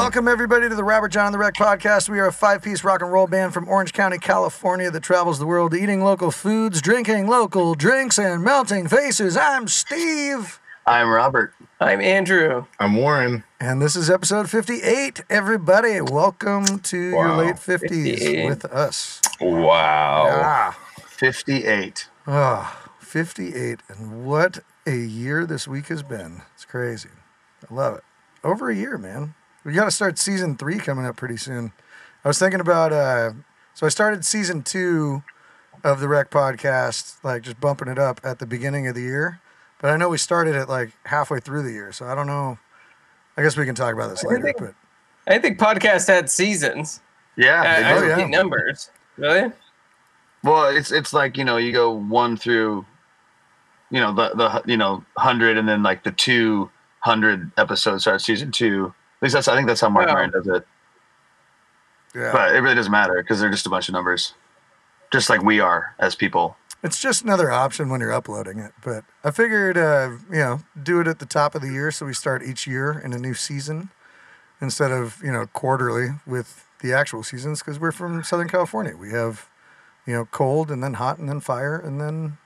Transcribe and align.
Welcome, 0.00 0.28
everybody, 0.28 0.66
to 0.66 0.74
the 0.74 0.82
Robert 0.82 1.10
John 1.10 1.26
and 1.26 1.34
the 1.34 1.38
Wreck 1.38 1.52
podcast. 1.56 2.08
We 2.08 2.20
are 2.20 2.28
a 2.28 2.32
five 2.32 2.62
piece 2.62 2.82
rock 2.84 3.02
and 3.02 3.12
roll 3.12 3.26
band 3.26 3.52
from 3.52 3.68
Orange 3.68 3.92
County, 3.92 4.16
California 4.16 4.90
that 4.90 5.02
travels 5.02 5.38
the 5.38 5.46
world 5.46 5.74
eating 5.74 6.02
local 6.02 6.30
foods, 6.30 6.80
drinking 6.80 7.26
local 7.26 7.74
drinks, 7.74 8.18
and 8.18 8.42
melting 8.42 8.88
faces. 8.88 9.36
I'm 9.36 9.68
Steve. 9.68 10.58
I'm 10.86 11.06
Robert. 11.10 11.52
I'm 11.80 12.00
Andrew. 12.00 12.64
I'm 12.78 12.96
Warren. 12.96 13.44
And 13.60 13.82
this 13.82 13.94
is 13.94 14.08
episode 14.08 14.48
58. 14.48 15.20
Everybody, 15.28 16.00
welcome 16.00 16.78
to 16.78 16.98
your 16.98 17.36
late 17.36 17.56
50s 17.56 17.80
58. 17.80 18.46
with 18.46 18.64
us. 18.64 19.20
Wow. 19.38 20.28
Ah, 20.30 20.78
58. 21.08 22.08
ah, 22.26 22.88
58. 23.00 23.80
And 23.88 24.24
what 24.24 24.60
a 24.86 24.96
year 24.96 25.44
this 25.44 25.68
week 25.68 25.88
has 25.88 26.02
been. 26.02 26.40
It's 26.54 26.64
crazy. 26.64 27.10
I 27.70 27.74
love 27.74 27.96
it. 27.96 28.04
Over 28.42 28.70
a 28.70 28.74
year, 28.74 28.96
man. 28.96 29.34
We 29.64 29.72
got 29.74 29.84
to 29.84 29.90
start 29.90 30.18
season 30.18 30.56
three 30.56 30.78
coming 30.78 31.04
up 31.04 31.16
pretty 31.16 31.36
soon. 31.36 31.72
I 32.24 32.28
was 32.28 32.38
thinking 32.38 32.60
about, 32.60 32.92
uh, 32.92 33.32
so 33.74 33.86
I 33.86 33.88
started 33.90 34.24
season 34.24 34.62
two 34.62 35.22
of 35.84 36.00
the 36.00 36.08
Wreck 36.08 36.30
podcast, 36.30 37.22
like 37.24 37.42
just 37.42 37.60
bumping 37.60 37.88
it 37.88 37.98
up 37.98 38.20
at 38.24 38.38
the 38.38 38.46
beginning 38.46 38.86
of 38.86 38.94
the 38.94 39.02
year. 39.02 39.40
But 39.80 39.90
I 39.90 39.96
know 39.96 40.08
we 40.08 40.18
started 40.18 40.54
it 40.54 40.68
like 40.68 40.90
halfway 41.06 41.40
through 41.40 41.62
the 41.62 41.72
year. 41.72 41.92
So 41.92 42.06
I 42.06 42.14
don't 42.14 42.26
know. 42.26 42.58
I 43.36 43.42
guess 43.42 43.56
we 43.56 43.64
can 43.64 43.74
talk 43.74 43.94
about 43.94 44.10
this 44.10 44.24
later. 44.24 44.42
think- 44.42 44.58
But 44.58 44.74
I 45.26 45.38
think 45.38 45.58
podcast 45.58 46.06
had 46.08 46.30
seasons. 46.30 47.00
Yeah. 47.36 47.60
I, 47.62 47.64
they 47.82 47.86
I 47.86 47.92
do. 48.00 48.04
Oh, 48.04 48.08
don't 48.16 48.18
yeah. 48.32 48.38
numbers. 48.38 48.90
Really? 49.16 49.52
Well, 50.42 50.74
it's 50.74 50.90
it's 50.90 51.12
like 51.12 51.36
you 51.36 51.44
know 51.44 51.58
you 51.58 51.72
go 51.72 51.92
one 51.92 52.36
through, 52.36 52.86
you 53.90 54.00
know 54.00 54.14
the 54.14 54.30
the 54.34 54.62
you 54.70 54.76
know 54.78 55.04
hundred 55.18 55.58
and 55.58 55.68
then 55.68 55.82
like 55.82 56.02
the 56.02 56.12
two 56.12 56.70
hundred 57.00 57.50
episodes 57.58 58.04
start 58.04 58.22
season 58.22 58.50
two. 58.50 58.94
At 59.20 59.24
least 59.24 59.34
that's 59.34 59.48
I 59.48 59.54
think 59.56 59.66
that's 59.68 59.80
how 59.80 59.88
Mark 59.90 60.06
Wow. 60.08 60.14
Maron 60.14 60.30
does 60.30 60.46
it. 60.46 60.66
yeah. 62.14 62.32
But 62.32 62.54
it 62.54 62.60
really 62.60 62.74
doesn't 62.74 62.90
matter 62.92 63.22
because 63.22 63.40
they're 63.40 63.50
just 63.50 63.66
a 63.66 63.70
bunch 63.70 63.88
of 63.88 63.92
numbers, 63.92 64.34
just 65.12 65.28
like 65.28 65.42
we 65.42 65.60
are 65.60 65.94
as 65.98 66.14
people. 66.14 66.56
It's 66.82 66.98
just 66.98 67.22
another 67.24 67.50
option 67.50 67.90
when 67.90 68.00
you're 68.00 68.12
uploading 68.12 68.58
it. 68.58 68.72
But 68.82 69.04
I 69.22 69.30
figured, 69.30 69.76
uh, 69.76 70.12
you 70.30 70.38
know, 70.38 70.60
do 70.82 71.00
it 71.00 71.06
at 71.06 71.18
the 71.18 71.26
top 71.26 71.54
of 71.54 71.60
the 71.60 71.68
year 71.68 71.90
so 71.90 72.06
we 72.06 72.14
start 72.14 72.42
each 72.42 72.66
year 72.66 72.98
in 73.04 73.12
a 73.12 73.18
new 73.18 73.34
season 73.34 73.90
instead 74.62 74.90
of, 74.90 75.20
you 75.22 75.30
know, 75.30 75.46
quarterly 75.46 76.08
with 76.26 76.66
the 76.80 76.94
actual 76.94 77.22
seasons 77.22 77.60
because 77.60 77.78
we're 77.78 77.92
from 77.92 78.22
Southern 78.24 78.48
California. 78.48 78.96
We 78.96 79.10
have, 79.10 79.50
you 80.06 80.14
know, 80.14 80.24
cold 80.24 80.70
and 80.70 80.82
then 80.82 80.94
hot 80.94 81.18
and 81.18 81.28
then 81.28 81.40
fire 81.40 81.76
and 81.76 82.00
then 82.00 82.38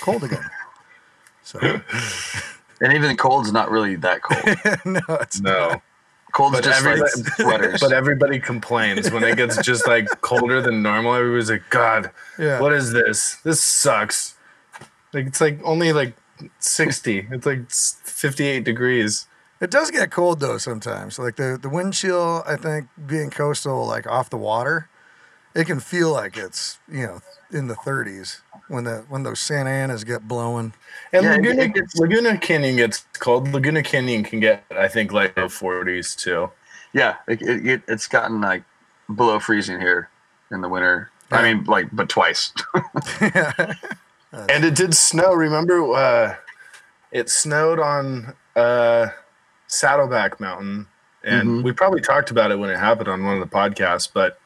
cold 0.00 0.24
again. 0.24 0.48
So, 1.42 1.58
And 2.82 2.92
even 2.92 3.08
the 3.08 3.16
cold's 3.16 3.52
not 3.52 3.70
really 3.70 3.96
that 3.96 4.20
cold. 4.22 4.78
no, 4.84 5.00
it's 5.16 5.40
No. 5.40 5.80
Cold's 6.32 6.56
But 6.56 6.64
just 6.64 6.84
like 6.84 6.98
everybody, 7.40 7.78
but 7.80 7.92
everybody 7.92 8.38
complains 8.40 9.10
when 9.10 9.24
it 9.24 9.36
gets 9.36 9.60
just 9.62 9.86
like 9.86 10.06
colder 10.20 10.60
than 10.60 10.82
normal. 10.82 11.14
Everybody's 11.14 11.50
like, 11.50 11.68
God, 11.70 12.10
Yeah. 12.38 12.60
what 12.60 12.72
is 12.72 12.92
this? 12.92 13.36
This 13.44 13.60
sucks. 13.60 14.36
Like 15.12 15.26
it's 15.26 15.40
like 15.40 15.58
only 15.64 15.92
like 15.92 16.14
60. 16.58 17.28
It's 17.30 17.46
like 17.46 17.70
58 17.70 18.62
degrees. 18.64 19.26
It 19.60 19.70
does 19.70 19.90
get 19.90 20.10
cold 20.10 20.40
though 20.40 20.58
sometimes. 20.58 21.18
Like 21.18 21.36
the 21.36 21.58
the 21.60 21.68
wind 21.68 21.94
chill, 21.94 22.44
I 22.46 22.56
think 22.56 22.88
being 23.06 23.30
coastal, 23.30 23.86
like 23.86 24.06
off 24.06 24.30
the 24.30 24.36
water, 24.36 24.88
it 25.54 25.64
can 25.66 25.80
feel 25.80 26.12
like 26.12 26.36
it's 26.36 26.78
you 26.88 27.02
know 27.06 27.20
in 27.50 27.66
the 27.68 27.74
30s 27.74 28.42
when 28.68 28.84
the 28.84 29.04
when 29.08 29.22
those 29.22 29.40
Santa 29.40 29.70
Anas 29.70 30.04
get 30.04 30.26
blowing. 30.28 30.72
And 31.12 31.24
Yeah, 31.24 31.32
Laguna, 31.36 31.62
it 31.62 31.74
gets- 31.74 31.96
Laguna 31.96 32.38
Canyon 32.38 32.76
gets 32.76 33.06
cold. 33.18 33.48
Laguna 33.52 33.82
Canyon 33.82 34.22
can 34.24 34.40
get, 34.40 34.64
I 34.70 34.88
think, 34.88 35.12
like 35.12 35.34
the 35.34 35.42
40s 35.42 36.14
too. 36.16 36.50
yeah, 36.92 37.16
it, 37.26 37.40
it, 37.42 37.66
it, 37.66 37.82
it's 37.88 38.06
gotten 38.06 38.40
like 38.40 38.62
below 39.14 39.38
freezing 39.40 39.80
here 39.80 40.10
in 40.50 40.60
the 40.60 40.68
winter. 40.68 41.10
I 41.30 41.42
mean, 41.42 41.64
like, 41.64 41.88
but 41.92 42.08
twice. 42.08 42.52
And 44.32 44.62
it 44.64 44.74
did 44.74 44.94
snow. 44.94 45.32
Remember, 45.32 45.92
uh, 45.94 46.34
it 47.12 47.30
snowed 47.30 47.78
on 47.78 48.34
uh, 48.56 49.08
Saddleback 49.68 50.38
Mountain, 50.38 50.86
and 51.24 51.48
Mhm. 51.48 51.62
we 51.64 51.72
probably 51.72 52.02
talked 52.02 52.30
about 52.30 52.50
it 52.50 52.58
when 52.58 52.68
it 52.68 52.76
happened 52.78 53.08
on 53.08 53.24
one 53.24 53.40
of 53.40 53.40
the 53.40 53.54
podcasts. 53.54 54.06
But 54.12 54.38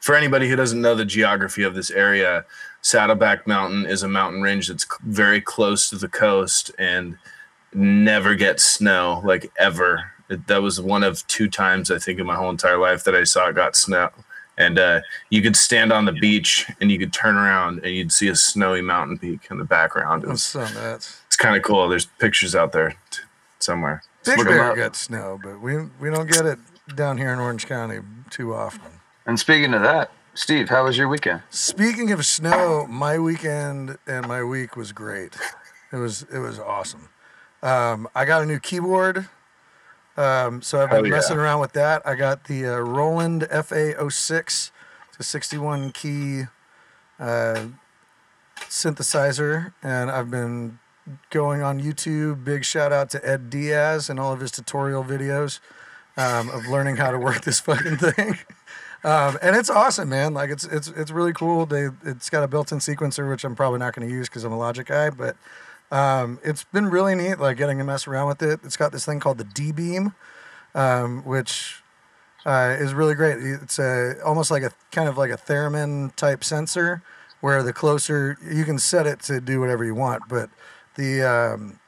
for 0.00 0.14
anybody 0.14 0.50
who 0.50 0.56
doesn't 0.56 0.82
know 0.82 0.94
the 0.94 1.06
geography 1.06 1.62
of 1.62 1.74
this 1.74 1.90
area, 1.90 2.44
Saddleback 2.88 3.46
Mountain 3.46 3.86
is 3.86 4.02
a 4.02 4.08
mountain 4.08 4.42
range 4.42 4.68
that's 4.68 4.86
very 5.04 5.40
close 5.40 5.88
to 5.88 5.96
the 5.96 6.06
coast 6.08 6.70
and 6.78 7.16
never 7.72 8.34
gets 8.34 8.62
snow, 8.62 9.22
like 9.24 9.50
ever. 9.58 10.12
It, 10.28 10.46
that 10.48 10.60
was 10.60 10.82
one 10.82 11.02
of 11.02 11.26
two 11.26 11.48
times 11.48 11.90
I 11.90 11.98
think 11.98 12.20
in 12.20 12.26
my 12.26 12.34
whole 12.36 12.50
entire 12.50 12.76
life 12.76 13.02
that 13.04 13.14
I 13.14 13.24
saw 13.24 13.48
it 13.48 13.54
got 13.54 13.74
snow. 13.74 14.10
And 14.58 14.78
uh, 14.78 15.00
you 15.30 15.40
could 15.40 15.56
stand 15.56 15.94
on 15.94 16.04
the 16.04 16.12
beach 16.12 16.70
and 16.78 16.90
you 16.92 16.98
could 16.98 17.14
turn 17.14 17.36
around 17.36 17.78
and 17.84 17.94
you'd 17.94 18.12
see 18.12 18.28
a 18.28 18.36
snowy 18.36 18.82
mountain 18.82 19.18
peak 19.18 19.48
in 19.50 19.56
the 19.56 19.64
background. 19.64 20.22
It 20.22 20.26
That's 20.26 20.54
was, 20.54 20.68
so 20.74 20.80
nuts. 20.80 21.22
it's 21.26 21.36
kind 21.36 21.56
of 21.56 21.62
cool. 21.62 21.88
There's 21.88 22.04
pictures 22.06 22.54
out 22.54 22.72
there 22.72 22.90
t- 23.10 23.22
somewhere. 23.60 24.02
Big 24.26 24.36
look 24.36 24.46
'em 24.46 24.52
Bear 24.52 24.70
up. 24.72 24.76
gets 24.76 24.98
snow, 24.98 25.40
but 25.42 25.58
we 25.62 25.78
we 26.00 26.10
don't 26.10 26.30
get 26.30 26.44
it 26.44 26.58
down 26.94 27.16
here 27.16 27.32
in 27.32 27.38
Orange 27.38 27.66
County 27.66 28.00
too 28.30 28.54
often. 28.54 29.00
and 29.24 29.40
speaking 29.40 29.72
of 29.72 29.80
that, 29.82 30.10
Steve, 30.36 30.68
how 30.68 30.82
was 30.82 30.98
your 30.98 31.06
weekend? 31.06 31.42
Speaking 31.50 32.10
of 32.10 32.26
snow, 32.26 32.88
my 32.88 33.20
weekend 33.20 33.98
and 34.04 34.26
my 34.26 34.42
week 34.42 34.76
was 34.76 34.90
great. 34.90 35.36
It 35.92 35.96
was 35.96 36.22
it 36.22 36.40
was 36.40 36.58
awesome. 36.58 37.08
Um, 37.62 38.08
I 38.16 38.24
got 38.24 38.42
a 38.42 38.46
new 38.46 38.58
keyboard, 38.58 39.28
um, 40.16 40.60
so 40.60 40.82
I've 40.82 40.90
been 40.90 41.04
yeah. 41.04 41.12
messing 41.12 41.36
around 41.36 41.60
with 41.60 41.72
that. 41.74 42.02
I 42.04 42.16
got 42.16 42.44
the 42.44 42.66
uh, 42.66 42.78
Roland 42.78 43.42
FA06, 43.42 44.70
it's 45.08 45.18
a 45.20 45.22
61 45.22 45.92
key 45.92 46.42
uh, 47.20 47.66
synthesizer, 48.56 49.72
and 49.84 50.10
I've 50.10 50.32
been 50.32 50.80
going 51.30 51.62
on 51.62 51.80
YouTube. 51.80 52.42
Big 52.42 52.64
shout 52.64 52.92
out 52.92 53.08
to 53.10 53.24
Ed 53.24 53.50
Diaz 53.50 54.10
and 54.10 54.18
all 54.18 54.32
of 54.32 54.40
his 54.40 54.50
tutorial 54.50 55.04
videos 55.04 55.60
um, 56.16 56.50
of 56.50 56.66
learning 56.66 56.96
how 56.96 57.12
to 57.12 57.18
work 57.20 57.42
this 57.42 57.60
fucking 57.60 57.98
thing. 57.98 58.38
Um, 59.04 59.36
and 59.42 59.54
it's 59.54 59.68
awesome, 59.68 60.08
man. 60.08 60.32
Like 60.32 60.48
it's 60.48 60.64
it's 60.64 60.88
it's 60.88 61.10
really 61.10 61.34
cool. 61.34 61.66
They 61.66 61.88
it's 62.04 62.30
got 62.30 62.42
a 62.42 62.48
built-in 62.48 62.78
sequencer, 62.78 63.28
which 63.28 63.44
I'm 63.44 63.54
probably 63.54 63.78
not 63.78 63.94
going 63.94 64.08
to 64.08 64.12
use 64.12 64.28
because 64.28 64.44
I'm 64.44 64.52
a 64.52 64.58
Logic 64.58 64.86
guy. 64.86 65.10
But 65.10 65.36
um, 65.90 66.38
it's 66.42 66.64
been 66.64 66.86
really 66.88 67.14
neat, 67.14 67.38
like 67.38 67.58
getting 67.58 67.78
to 67.78 67.84
mess 67.84 68.06
around 68.08 68.28
with 68.28 68.42
it. 68.42 68.60
It's 68.64 68.78
got 68.78 68.92
this 68.92 69.04
thing 69.04 69.20
called 69.20 69.36
the 69.36 69.44
D 69.44 69.72
Beam, 69.72 70.14
um, 70.74 71.22
which 71.24 71.82
uh, 72.46 72.76
is 72.78 72.94
really 72.94 73.14
great. 73.14 73.36
It's 73.38 73.78
a 73.78 74.14
almost 74.24 74.50
like 74.50 74.62
a 74.62 74.72
kind 74.90 75.08
of 75.08 75.18
like 75.18 75.30
a 75.30 75.36
theremin 75.36 76.16
type 76.16 76.42
sensor, 76.42 77.02
where 77.42 77.62
the 77.62 77.74
closer 77.74 78.38
you 78.42 78.64
can 78.64 78.78
set 78.78 79.06
it 79.06 79.20
to 79.24 79.38
do 79.38 79.60
whatever 79.60 79.84
you 79.84 79.94
want. 79.94 80.22
But 80.30 80.48
the 80.94 81.22
um, 81.22 81.78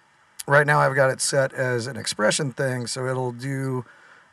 right 0.47 0.67
now 0.67 0.81
I've 0.81 0.95
got 0.95 1.11
it 1.11 1.23
set 1.23 1.55
as 1.55 1.87
an 1.87 1.97
expression 1.97 2.53
thing, 2.53 2.87
so 2.87 3.07
it'll 3.07 3.33
do 3.33 3.87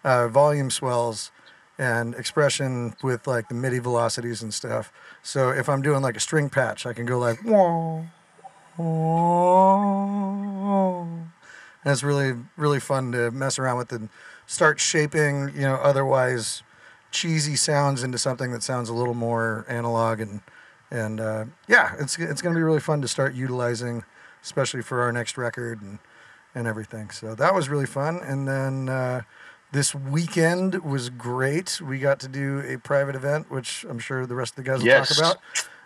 uh, 0.04 0.28
volume 0.28 0.70
swells 0.70 1.32
and 1.78 2.14
expression 2.16 2.96
with 3.02 3.26
like 3.28 3.50
the 3.50 3.56
MIDI 3.56 3.80
velocities 3.80 4.42
and 4.42 4.54
stuff. 4.54 4.92
So 5.22 5.50
if 5.50 5.68
I'm 5.68 5.82
doing 5.82 6.02
like 6.02 6.16
a 6.16 6.20
string 6.20 6.50
patch, 6.50 6.86
I 6.86 6.94
can 6.94 7.06
go 7.06 7.18
like. 7.18 7.44
And 11.84 11.92
it's 11.92 12.04
really 12.04 12.34
really 12.58 12.80
fun 12.80 13.12
to 13.12 13.32
mess 13.32 13.60
around 13.60 13.78
with 13.78 13.92
and 13.92 14.10
start 14.46 14.80
shaping, 14.80 15.52
you 15.56 15.62
know, 15.62 15.76
otherwise 15.76 16.64
cheesy 17.12 17.56
sounds 17.56 18.04
into 18.04 18.18
something 18.18 18.52
that 18.52 18.64
sounds 18.64 18.90
a 18.90 18.94
little 18.94 19.14
more 19.14 19.66
analog 19.70 20.20
and 20.20 20.42
and 20.92 21.20
uh, 21.20 21.46
yeah, 21.68 21.96
it's 22.00 22.18
it's 22.20 22.42
gonna 22.42 22.56
be 22.56 22.62
really 22.62 22.80
fun 22.80 23.02
to 23.02 23.08
start 23.08 23.34
utilizing, 23.34 24.04
especially 24.44 24.84
for 24.84 25.02
our 25.02 25.12
next 25.12 25.38
record 25.38 25.82
and 25.82 25.98
and 26.56 26.68
everything. 26.68 27.10
So 27.10 27.34
that 27.36 27.54
was 27.56 27.68
really 27.68 27.88
fun. 27.88 28.20
And 28.24 28.48
then 28.48 28.90
uh, 28.90 29.22
this 29.74 29.94
weekend 29.96 30.84
was 30.86 31.10
great. 31.10 31.82
We 31.82 31.98
got 31.98 32.20
to 32.22 32.28
do 32.28 32.60
a 32.60 32.78
private 32.78 33.16
event, 33.16 33.50
which 33.52 33.84
I'm 33.90 33.98
sure 34.00 34.26
the 34.26 34.36
rest 34.36 34.52
of 34.54 34.64
the 34.64 34.70
guys 34.70 34.80
will 34.80 34.88
Yes. 34.88 35.10
talk 35.10 35.18
about. 35.18 35.38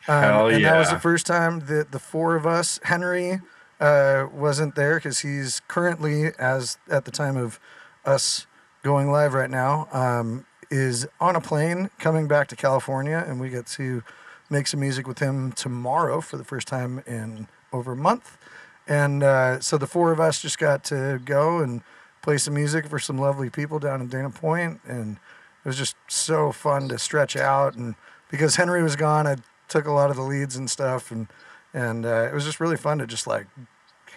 Um, 0.10 0.24
Hell 0.24 0.48
and 0.50 0.66
that 0.66 0.78
was 0.78 0.90
the 0.90 1.00
first 1.00 1.26
time 1.26 1.62
that 1.68 1.92
the 1.92 2.00
four 2.00 2.36
of 2.36 2.46
us, 2.46 2.80
Henry, 2.84 3.42
uh, 3.80 4.28
wasn't 4.32 4.76
there 4.76 4.96
because 4.96 5.20
he's 5.20 5.62
currently, 5.70 6.32
as 6.38 6.78
at 6.90 7.06
the 7.06 7.12
time 7.12 7.38
of 7.38 7.60
us 8.06 8.46
going 8.84 9.10
live 9.10 9.34
right 9.34 9.50
now, 9.50 9.88
um, 9.94 10.46
is 10.70 11.08
on 11.22 11.36
a 11.38 11.42
plane 11.42 11.90
coming 11.98 12.28
back 12.28 12.48
to 12.50 12.56
California, 12.58 13.24
and 13.26 13.40
we 13.40 13.50
get 13.50 13.66
to 13.68 14.04
make 14.50 14.68
some 14.68 14.82
music 14.82 15.08
with 15.08 15.20
him 15.20 15.54
tomorrow 15.54 16.20
for 16.20 16.36
the 16.36 16.44
first 16.44 16.68
time 16.68 17.04
in 17.08 17.48
over 17.72 17.94
a 17.94 17.98
month. 17.98 18.38
And 18.86 19.24
uh, 19.24 19.60
so 19.62 19.78
the 19.78 19.88
four 19.88 20.12
of 20.12 20.20
us 20.20 20.42
just 20.42 20.58
got 20.58 20.84
to 20.86 21.22
go 21.24 21.60
and 21.60 21.82
play 22.28 22.38
some 22.38 22.56
music 22.56 22.86
for 22.86 23.00
some 23.00 23.18
lovely 23.18 23.50
people 23.50 23.80
down 23.80 24.02
in 24.02 24.08
Dana 24.08 24.30
Point, 24.30 24.82
and 24.86 25.16
it 25.16 25.66
was 25.66 25.78
just 25.78 25.96
so 26.10 26.52
fun 26.52 26.90
to 26.90 27.00
stretch 27.00 27.38
out. 27.38 27.76
And 27.76 27.96
because 28.30 28.58
Henry 28.58 28.84
was 28.84 28.98
gone, 28.98 29.26
I 29.26 29.38
took 29.70 29.86
a 29.88 29.94
lot 29.94 30.10
of 30.10 30.18
the 30.18 30.24
leads 30.24 30.58
and 30.58 30.70
stuff, 30.70 31.10
and 31.10 31.28
and 31.74 32.06
uh, 32.06 32.28
it 32.30 32.34
was 32.34 32.44
just 32.44 32.60
really 32.60 32.76
fun 32.76 32.98
to 32.98 33.08
just 33.08 33.28
like 33.28 33.48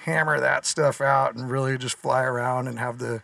hammer 0.07 0.41
that 0.41 0.67
stuff 0.67 1.01
out 1.01 1.37
and 1.37 1.49
really 1.49 1.79
just 1.79 1.97
fly 1.97 2.25
around 2.25 2.67
and 2.67 2.81
have 2.81 2.99
the 2.99 3.23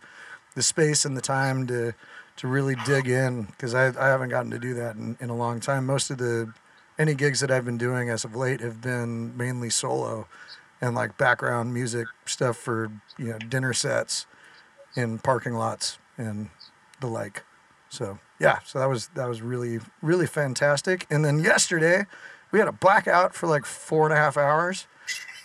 the 0.55 0.63
space 0.63 1.03
and 1.03 1.17
the 1.17 1.21
time 1.21 1.67
to 1.67 1.91
to 2.37 2.47
really 2.47 2.75
dig 2.85 3.09
in 3.09 3.43
because 3.43 3.75
I, 3.75 3.87
I 3.87 4.07
haven't 4.07 4.29
gotten 4.29 4.51
to 4.51 4.59
do 4.59 4.73
that 4.75 4.95
in, 4.95 5.17
in 5.19 5.29
a 5.29 5.35
long 5.35 5.59
time. 5.59 5.85
Most 5.85 6.09
of 6.11 6.17
the 6.17 6.53
any 6.97 7.13
gigs 7.13 7.41
that 7.41 7.51
I've 7.51 7.65
been 7.65 7.77
doing 7.77 8.09
as 8.09 8.23
of 8.23 8.37
late 8.37 8.61
have 8.61 8.79
been 8.79 9.35
mainly 9.35 9.69
solo 9.69 10.29
and 10.79 10.95
like 10.95 11.17
background 11.17 11.73
music 11.73 12.07
stuff 12.25 12.55
for 12.55 12.89
you 13.17 13.33
know 13.33 13.37
dinner 13.37 13.73
sets 13.73 14.25
in 14.97 15.19
parking 15.19 15.53
lots 15.53 15.99
and 16.17 16.49
the 16.99 17.07
like. 17.07 17.43
So 17.89 18.19
yeah, 18.39 18.59
so 18.65 18.79
that 18.79 18.89
was 18.89 19.07
that 19.09 19.29
was 19.29 19.41
really 19.41 19.79
really 20.01 20.27
fantastic. 20.27 21.05
And 21.09 21.23
then 21.23 21.39
yesterday 21.39 22.05
we 22.51 22.59
had 22.59 22.67
a 22.67 22.73
blackout 22.73 23.33
for 23.33 23.47
like 23.47 23.65
four 23.65 24.05
and 24.05 24.13
a 24.13 24.17
half 24.17 24.35
hours, 24.35 24.87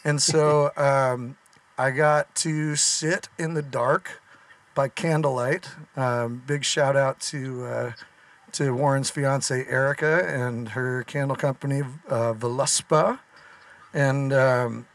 and 0.04 0.20
so 0.20 0.72
um, 0.76 1.36
I 1.78 1.90
got 1.90 2.34
to 2.36 2.74
sit 2.74 3.28
in 3.38 3.54
the 3.54 3.62
dark 3.62 4.20
by 4.74 4.88
candlelight. 4.88 5.68
Um, 5.96 6.42
big 6.46 6.64
shout 6.64 6.96
out 6.96 7.20
to 7.20 7.64
uh, 7.66 7.92
to 8.52 8.74
Warren's 8.74 9.10
fiance 9.10 9.66
Erica 9.66 10.26
and 10.26 10.70
her 10.70 11.04
candle 11.04 11.36
company 11.36 11.82
uh, 12.08 12.32
Veluspa, 12.34 13.20
and 13.94 14.32
um, 14.32 14.86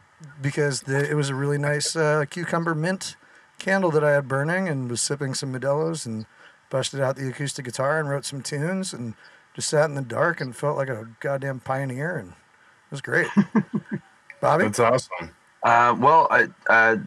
because 0.42 0.82
the, 0.82 1.10
it 1.10 1.14
was 1.14 1.30
a 1.30 1.36
really 1.36 1.58
nice 1.58 1.96
uh, 1.96 2.26
cucumber 2.30 2.76
mint 2.76 3.16
candle 3.60 3.92
that 3.92 4.04
I 4.04 4.12
had 4.12 4.28
burning, 4.28 4.68
and 4.68 4.90
was 4.90 5.02
sipping 5.02 5.34
some 5.34 5.54
Modelo's 5.54 6.06
and 6.06 6.26
busted 6.70 7.00
out 7.00 7.16
the 7.16 7.28
acoustic 7.30 7.66
guitar 7.66 8.00
and 8.00 8.10
wrote 8.10 8.26
some 8.26 8.42
tunes 8.42 8.94
and 8.94 9.14
just 9.56 9.70
sat 9.70 9.86
in 9.86 9.96
the 9.96 10.02
dark 10.02 10.42
and 10.42 10.56
felt 10.56 10.78
like 10.78 10.90
a 10.90 11.08
goddamn 11.20 11.60
pioneer 11.60 12.18
and 12.18 12.30
it 12.32 12.92
was 12.92 13.02
great. 13.02 13.28
Bobby, 14.42 14.66
That's 14.66 14.80
awesome. 14.80 15.32
Uh, 15.64 15.96
well, 16.00 16.28
I, 16.30 16.48
uh, 16.70 16.98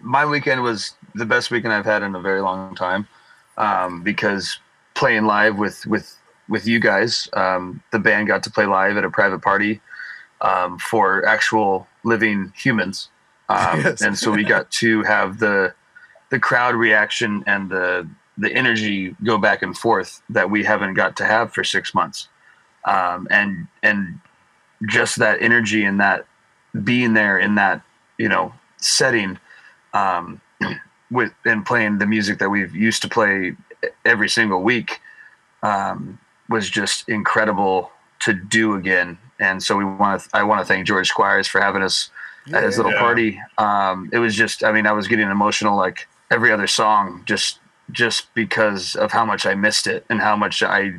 my 0.00 0.24
weekend 0.24 0.62
was 0.62 0.94
the 1.14 1.26
best 1.26 1.50
weekend 1.50 1.72
I've 1.72 1.84
had 1.84 2.02
in 2.02 2.14
a 2.14 2.20
very 2.20 2.40
long 2.40 2.74
time 2.74 3.08
um, 3.56 4.02
because 4.02 4.58
playing 4.94 5.24
live 5.24 5.58
with 5.58 5.84
with 5.86 6.16
with 6.48 6.66
you 6.66 6.80
guys, 6.80 7.28
um, 7.34 7.82
the 7.92 7.98
band 7.98 8.28
got 8.28 8.42
to 8.44 8.50
play 8.50 8.64
live 8.66 8.96
at 8.96 9.04
a 9.04 9.10
private 9.10 9.40
party 9.40 9.80
um, 10.40 10.78
for 10.78 11.26
actual 11.26 11.86
living 12.04 12.52
humans, 12.56 13.08
um, 13.48 13.80
Yes. 13.84 14.00
and 14.00 14.16
so 14.16 14.30
we 14.30 14.44
got 14.44 14.70
to 14.72 15.02
have 15.02 15.38
the 15.40 15.74
the 16.30 16.38
crowd 16.38 16.74
reaction 16.74 17.42
and 17.46 17.70
the 17.70 18.08
the 18.36 18.52
energy 18.52 19.16
go 19.24 19.36
back 19.36 19.62
and 19.62 19.76
forth 19.76 20.22
that 20.30 20.48
we 20.48 20.62
haven't 20.62 20.94
got 20.94 21.16
to 21.16 21.24
have 21.24 21.52
for 21.52 21.64
six 21.64 21.94
months, 21.94 22.28
um, 22.84 23.26
and 23.30 23.66
and 23.82 24.20
just 24.88 25.16
that 25.16 25.42
energy 25.42 25.84
and 25.84 25.98
that 26.00 26.26
being 26.84 27.14
there 27.14 27.38
in 27.38 27.56
that 27.56 27.82
you 28.18 28.28
know 28.28 28.52
setting 28.76 29.38
um, 29.94 30.40
with 31.10 31.32
and 31.44 31.66
playing 31.66 31.98
the 31.98 32.06
music 32.06 32.38
that 32.38 32.48
we've 32.50 32.74
used 32.74 33.02
to 33.02 33.08
play 33.08 33.56
every 34.04 34.28
single 34.28 34.62
week 34.62 35.00
um, 35.62 36.18
was 36.48 36.68
just 36.70 37.08
incredible 37.08 37.90
to 38.20 38.32
do 38.32 38.74
again. 38.74 39.18
And 39.40 39.62
so 39.62 39.76
we 39.76 39.84
want 39.84 40.22
to 40.22 40.28
I 40.32 40.42
want 40.42 40.60
to 40.60 40.64
thank 40.64 40.86
George 40.86 41.08
Squires 41.08 41.46
for 41.46 41.60
having 41.60 41.82
us 41.82 42.10
at 42.52 42.62
his 42.62 42.76
little 42.76 42.92
Yeah. 42.92 42.98
party. 42.98 43.40
Um, 43.58 44.10
it 44.12 44.18
was 44.18 44.34
just 44.34 44.62
I 44.64 44.72
mean 44.72 44.86
I 44.86 44.92
was 44.92 45.08
getting 45.08 45.30
emotional 45.30 45.76
like 45.76 46.06
every 46.30 46.52
other 46.52 46.66
song 46.66 47.22
just 47.24 47.58
just 47.90 48.32
because 48.34 48.94
of 48.96 49.12
how 49.12 49.24
much 49.24 49.46
I 49.46 49.54
missed 49.54 49.86
it 49.86 50.04
and 50.10 50.20
how 50.20 50.36
much 50.36 50.62
I 50.62 50.92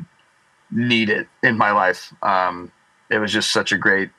need 0.72 1.08
it 1.08 1.28
in 1.42 1.56
my 1.56 1.70
life. 1.70 2.12
Um, 2.22 2.72
it 3.10 3.18
was 3.18 3.32
just 3.32 3.52
such 3.52 3.72
a 3.72 3.78
great 3.78 4.10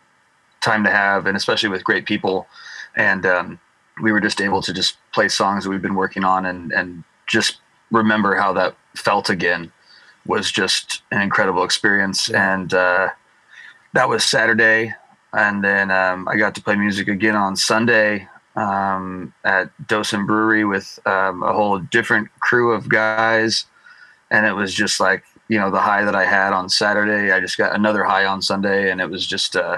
time 0.62 0.84
to 0.84 0.90
have, 0.90 1.26
and 1.26 1.36
especially 1.36 1.70
with 1.70 1.84
great 1.84 2.06
people. 2.06 2.48
And 2.96 3.26
um, 3.26 3.60
we 4.02 4.12
were 4.12 4.22
just 4.22 4.42
able 4.42 4.62
to 4.62 4.74
just 4.74 4.98
play 5.14 5.28
songs 5.28 5.64
that 5.64 5.70
we've 5.70 5.82
been 5.82 5.96
working 5.96 6.24
on, 6.24 6.46
and 6.46 6.72
and 6.72 7.04
just 7.28 7.58
remember 7.92 8.36
how 8.36 8.54
that 8.54 8.76
felt 8.96 9.30
again 9.30 9.72
was 10.26 10.52
just 10.52 11.02
an 11.12 11.22
incredible 11.22 11.64
experience. 11.64 12.30
And 12.30 12.74
uh, 12.74 13.10
that 13.94 14.08
was 14.08 14.24
Saturday, 14.24 14.94
and 15.34 15.64
then 15.64 15.92
um, 15.92 16.28
I 16.28 16.36
got 16.38 16.56
to 16.56 16.62
play 16.62 16.76
music 16.76 17.08
again 17.08 17.36
on 17.36 17.56
Sunday 17.56 18.28
um, 18.56 19.34
at 19.44 19.72
Docent 19.88 20.28
Brewery 20.28 20.66
with 20.66 21.00
um, 21.06 21.44
a 21.44 21.54
whole 21.54 21.80
different 21.80 22.30
crew 22.40 22.74
of 22.74 22.90
guys, 22.90 23.66
and 24.30 24.46
it 24.46 24.54
was 24.54 24.74
just 24.74 25.00
like 25.00 25.24
you 25.48 25.60
know 25.60 25.72
the 25.72 25.80
high 25.80 26.04
that 26.04 26.16
I 26.16 26.26
had 26.26 26.54
on 26.54 26.70
Saturday. 26.70 27.32
I 27.32 27.40
just 27.40 27.58
got 27.58 27.76
another 27.76 28.04
high 28.04 28.26
on 28.26 28.42
Sunday, 28.42 28.92
and 28.92 29.02
it 29.02 29.10
was 29.10 29.26
just 29.26 29.56
uh, 29.56 29.78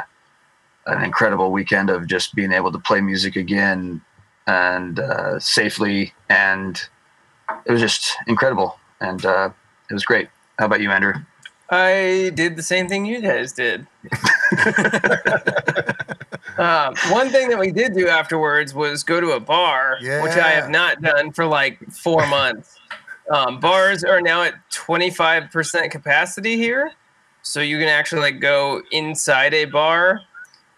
an 0.87 1.03
incredible 1.03 1.51
weekend 1.51 1.89
of 1.89 2.07
just 2.07 2.35
being 2.35 2.51
able 2.51 2.71
to 2.71 2.79
play 2.79 3.01
music 3.01 3.35
again 3.35 4.01
and 4.47 4.99
uh, 4.99 5.39
safely, 5.39 6.13
and 6.29 6.81
it 7.65 7.71
was 7.71 7.81
just 7.81 8.13
incredible, 8.27 8.77
and 8.99 9.25
uh, 9.25 9.49
it 9.89 9.93
was 9.93 10.05
great. 10.05 10.29
How 10.59 10.65
about 10.65 10.81
you, 10.81 10.91
Andrew? 10.91 11.13
I 11.69 12.31
did 12.35 12.55
the 12.55 12.63
same 12.63 12.87
thing 12.87 13.05
you 13.05 13.21
guys 13.21 13.53
did. 13.53 13.87
um, 16.57 16.95
one 17.09 17.29
thing 17.29 17.49
that 17.49 17.57
we 17.59 17.71
did 17.71 17.93
do 17.93 18.07
afterwards 18.07 18.73
was 18.73 19.03
go 19.03 19.21
to 19.21 19.31
a 19.31 19.39
bar, 19.39 19.97
which 19.99 20.33
I 20.33 20.49
have 20.49 20.69
not 20.69 21.01
done 21.01 21.31
for 21.31 21.45
like 21.45 21.79
four 21.89 22.25
months. 22.27 22.77
Um, 23.29 23.59
bars 23.59 24.03
are 24.03 24.21
now 24.21 24.43
at 24.43 24.55
25% 24.71 25.91
capacity 25.91 26.57
here. 26.57 26.91
So 27.41 27.59
you 27.59 27.79
can 27.79 27.89
actually 27.89 28.21
like 28.21 28.39
go 28.39 28.81
inside 28.91 29.53
a 29.53 29.65
bar. 29.65 30.21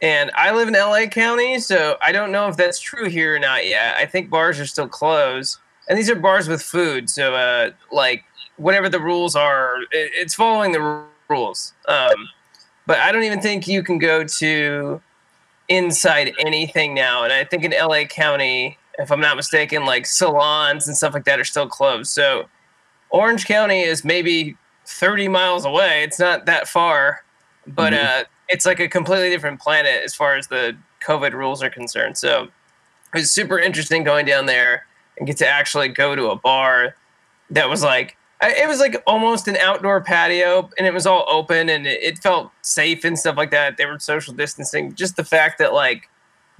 And 0.02 0.32
I 0.36 0.54
live 0.54 0.68
in 0.68 0.74
LA 0.74 1.08
County, 1.08 1.60
so 1.60 1.98
I 2.02 2.12
don't 2.12 2.32
know 2.32 2.48
if 2.48 2.58
that's 2.58 2.80
true 2.80 3.08
here 3.08 3.36
or 3.36 3.40
not 3.40 3.66
yet. 3.66 3.96
I 3.98 4.06
think 4.06 4.30
bars 4.30 4.60
are 4.60 4.66
still 4.66 4.88
closed. 4.88 5.58
And 5.88 5.98
these 5.98 6.10
are 6.10 6.16
bars 6.16 6.48
with 6.48 6.62
food. 6.62 7.10
So, 7.10 7.34
uh, 7.34 7.72
like, 7.92 8.24
whatever 8.58 8.90
the 8.90 9.00
rules 9.00 9.36
are, 9.36 9.82
it, 9.92 10.12
it's 10.14 10.34
following 10.34 10.72
the 10.72 11.04
rules. 11.30 11.74
Um, 11.88 12.30
but 12.88 13.00
I 13.00 13.12
don't 13.12 13.24
even 13.24 13.42
think 13.42 13.68
you 13.68 13.84
can 13.84 13.98
go 13.98 14.24
to 14.24 15.02
inside 15.68 16.34
anything 16.40 16.94
now. 16.94 17.24
And 17.24 17.34
I 17.34 17.44
think 17.44 17.64
in 17.64 17.72
LA 17.72 18.04
County, 18.06 18.78
if 19.00 19.12
I'm 19.12 19.20
not 19.20 19.36
mistaken, 19.36 19.86
like 19.86 20.06
salons 20.06 20.88
and 20.88 20.96
stuff 20.96 21.14
like 21.14 21.26
that 21.26 21.40
are 21.40 21.46
still 21.46 21.68
closed. 21.68 22.12
So 22.12 22.46
Orange 23.10 23.46
County 23.46 23.82
is 23.82 24.04
maybe 24.06 24.56
30 24.86 25.28
miles 25.28 25.66
away. 25.66 26.04
It's 26.04 26.20
not 26.20 26.46
that 26.46 26.68
far, 26.68 27.24
but 27.66 27.94
uh, 27.94 28.24
it's 28.50 28.66
like 28.66 28.80
a 28.80 28.88
completely 28.88 29.30
different 29.30 29.60
planet 29.60 30.04
as 30.04 30.14
far 30.14 30.36
as 30.36 30.48
the 30.48 30.78
COVID 31.06 31.34
rules 31.34 31.64
are 31.64 31.70
concerned. 31.70 32.18
So 32.18 32.44
it 32.44 33.20
was 33.20 33.32
super 33.32 33.58
interesting 33.58 34.04
going 34.04 34.26
down 34.26 34.46
there 34.46 34.86
and 35.18 35.26
get 35.26 35.38
to 35.38 35.48
actually 35.48 35.88
go 35.88 36.16
to 36.16 36.30
a 36.30 36.36
bar 36.36 36.96
that 37.50 37.70
was 37.70 37.84
like 37.84 38.18
I- 38.42 38.54
it 38.54 38.68
was 38.68 38.80
like 38.80 39.02
almost 39.08 39.48
an 39.48 39.58
outdoor 39.58 40.02
patio 40.02 40.70
and 40.78 40.86
it 40.86 40.94
was 40.94 41.06
all 41.06 41.26
open 41.28 41.70
and 41.70 41.88
it, 41.88 42.02
it 42.04 42.18
felt 42.20 42.52
safe 42.62 43.04
and 43.04 43.18
stuff 43.18 43.38
like 43.38 43.52
that. 43.52 43.78
They 43.78 43.86
were 43.86 44.00
social 44.00 44.34
distancing. 44.34 44.94
Just 44.96 45.16
the 45.16 45.24
fact 45.24 45.58
that 45.60 45.74
like 45.74 46.10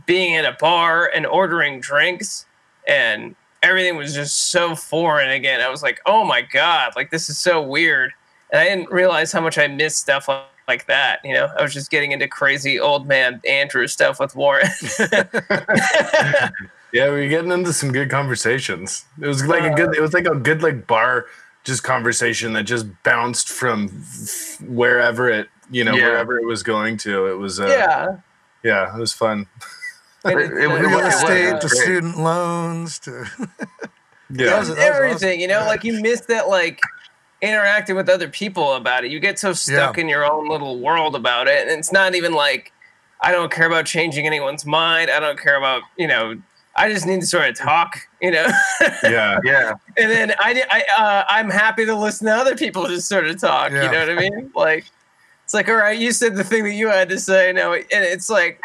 being 0.06 0.36
at 0.36 0.46
a 0.46 0.56
bar 0.60 1.12
and 1.14 1.26
ordering 1.26 1.80
drinks 1.80 2.46
and 2.88 3.36
everything 3.64 3.98
was 3.98 4.14
just 4.14 4.52
so 4.52 4.76
foreign 4.76 5.30
again. 5.30 5.62
I 5.62 5.70
was 5.70 5.84
like 5.84 6.00
oh 6.06 6.24
my 6.24 6.42
god 6.42 6.94
like 6.96 7.12
this 7.12 7.30
is 7.30 7.38
so 7.38 7.62
weird. 7.62 8.12
And 8.52 8.60
i 8.60 8.66
didn't 8.66 8.92
realize 8.92 9.32
how 9.32 9.42
much 9.42 9.58
i 9.58 9.68
missed 9.68 9.98
stuff 9.98 10.28
like, 10.28 10.44
like 10.68 10.88
that 10.88 11.20
you 11.24 11.34
know? 11.34 11.50
I 11.58 11.62
was 11.62 11.74
just 11.74 11.92
getting 11.92 12.12
into 12.12 12.28
crazy 12.28 12.80
old 12.80 13.08
man 13.08 13.42
andrew 13.48 13.88
stuff 13.88 14.20
with 14.20 14.36
warren. 14.36 14.68
Yeah, 16.96 17.10
we 17.10 17.24
were 17.24 17.28
getting 17.28 17.52
into 17.52 17.74
some 17.74 17.92
good 17.92 18.10
conversations. 18.10 19.04
It 19.20 19.28
was 19.28 19.46
like 19.46 19.64
a 19.64 19.76
good. 19.76 19.90
Uh. 19.90 19.98
It 19.98 20.02
was 20.02 20.14
like 20.14 20.28
a 20.28 20.36
good 20.36 20.64
like 20.64 20.88
bar 20.88 21.26
just 21.66 21.84
conversation 21.84 22.54
that 22.54 22.64
just 22.64 22.86
bounced 23.04 23.50
from 23.50 23.90
wherever 24.62 25.30
it 25.30 25.50
you 25.72 25.84
know 25.84 25.96
Yeah. 25.96 26.06
wherever 26.10 26.38
it 26.38 26.46
was 26.46 26.64
going 26.64 26.98
to. 26.98 27.28
It 27.28 27.36
was 27.38 27.60
uh, 27.60 27.68
yeah 27.68 28.18
yeah, 28.64 28.96
it 28.96 29.00
was 29.00 29.14
fun. 29.14 29.48
And 30.24 30.40
It- 30.40 30.46
it's, 30.52 30.64
it 30.64 30.68
was- 30.68 30.80
real 30.82 30.98
was- 31.00 31.14
estate 31.16 31.62
to 31.62 31.70
student 31.70 32.18
loans 32.18 33.00
to 33.00 33.26
Yeah, 34.32 34.46
That 34.48 34.60
was- 34.60 34.68
that 34.70 34.70
was 34.70 34.78
everything 34.80 35.40
you 35.42 35.48
know 35.48 35.66
like 35.66 35.84
you 35.84 36.02
miss 36.02 36.22
that 36.22 36.48
like 36.48 36.80
interacting 37.42 37.96
with 37.96 38.10
other 38.10 38.28
people 38.28 38.74
about 38.74 39.04
it 39.06 39.12
you 39.12 39.20
get 39.20 39.38
so 39.38 39.54
stuck 39.54 39.98
Yeah. 39.98 40.02
in 40.02 40.10
your 40.10 40.26
own 40.26 40.48
little 40.50 40.80
world 40.80 41.16
about 41.16 41.48
it 41.48 41.68
and 41.68 41.78
it's 41.78 41.92
not 41.92 42.16
even 42.16 42.34
like 42.34 42.72
i 43.22 43.32
don't 43.32 43.52
care 43.52 43.68
about 43.68 43.86
changing 43.86 44.26
anyone's 44.26 44.66
mind 44.66 45.12
i 45.12 45.20
don't 45.20 45.38
care 45.40 45.56
about 45.58 45.84
you 45.96 46.08
know 46.08 46.42
i 46.76 46.90
just 46.90 47.06
need 47.06 47.22
to 47.22 47.28
sort 47.28 47.48
of 47.50 47.56
talk 47.58 47.98
you 48.22 48.32
know 48.32 48.48
yeah, 49.04 49.40
Yeah, 49.44 49.74
and 49.98 50.12
then 50.12 50.32
i 50.40 50.64
I, 50.70 50.84
uh, 51.02 51.24
i'm 51.30 51.50
happy 51.50 51.86
to 51.86 51.96
listen 51.96 52.28
to 52.28 52.34
other 52.34 52.56
people 52.56 52.88
just 52.88 53.08
sort 53.08 53.26
of 53.28 53.40
talk 53.40 53.72
Yeah. 53.72 53.86
you 53.86 53.92
know 53.92 54.00
what 54.00 54.10
i 54.10 54.16
mean 54.30 54.52
like 54.56 54.86
it's 55.44 55.54
like 55.54 55.70
all 55.70 55.76
right 55.76 55.98
you 55.98 56.12
said 56.12 56.36
the 56.36 56.44
thing 56.44 56.64
that 56.64 56.74
you 56.74 56.88
had 56.90 57.10
to 57.10 57.20
say 57.20 57.52
no 57.54 57.74
and 57.74 57.86
it's 57.92 58.30
like 58.30 58.62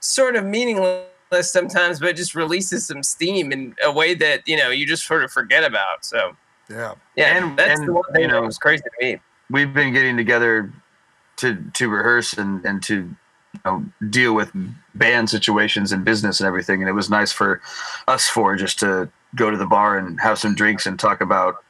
sort 0.00 0.36
of 0.36 0.44
meaningless 0.44 1.06
sometimes 1.42 1.98
but 2.00 2.08
it 2.10 2.16
just 2.16 2.34
releases 2.34 2.86
some 2.86 3.02
steam 3.02 3.52
in 3.52 3.74
a 3.82 3.90
way 3.90 4.14
that 4.14 4.46
you 4.46 4.56
know 4.56 4.68
you 4.70 4.86
just 4.86 5.06
sort 5.06 5.24
of 5.24 5.30
forget 5.32 5.64
about 5.64 6.04
so 6.04 6.36
yeah. 6.70 6.94
yeah, 7.16 7.36
And- 7.38 7.58
that's 7.58 7.80
and, 7.80 7.88
the 7.88 7.92
one 7.92 8.04
thing 8.12 8.22
you 8.22 8.28
know- 8.28 8.40
that 8.40 8.46
was 8.46 8.58
crazy 8.58 8.82
to 8.82 8.90
me. 9.06 9.18
we've 9.50 9.72
been 9.74 9.92
getting 9.92 10.16
together 10.16 10.70
to 11.36 11.56
to 11.74 11.88
rehearse 11.88 12.34
and 12.34 12.64
and 12.64 12.82
to 12.84 12.94
you 12.94 13.16
know, 13.64 13.84
deal 14.10 14.34
with 14.34 14.50
band 14.94 15.30
situations 15.30 15.92
and 15.92 16.04
business 16.04 16.40
and 16.40 16.46
everything 16.46 16.80
and 16.80 16.88
it 16.88 16.92
was 16.92 17.08
nice 17.10 17.32
for 17.32 17.60
us 18.08 18.28
four 18.28 18.56
just 18.56 18.78
to 18.80 19.08
go 19.34 19.50
to 19.50 19.56
the 19.56 19.66
bar 19.66 19.96
and 19.98 20.20
have 20.20 20.38
some 20.38 20.54
drinks 20.54 20.86
and 20.86 20.98
talk 20.98 21.20
about 21.20 21.64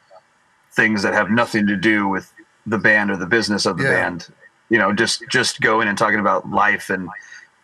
things 0.72 1.02
that 1.02 1.14
have 1.14 1.30
nothing 1.30 1.66
to 1.66 1.76
do 1.76 2.08
with 2.08 2.32
the 2.66 2.78
band 2.78 3.10
or 3.10 3.16
the 3.16 3.26
business 3.26 3.66
of 3.66 3.76
the 3.76 3.84
Yeah. 3.84 3.90
band. 3.90 4.28
You 4.70 4.78
know, 4.78 4.92
just 4.92 5.22
just 5.30 5.60
going 5.60 5.86
and 5.88 5.98
talking 5.98 6.18
about 6.20 6.48
life 6.48 6.88
and 6.88 7.08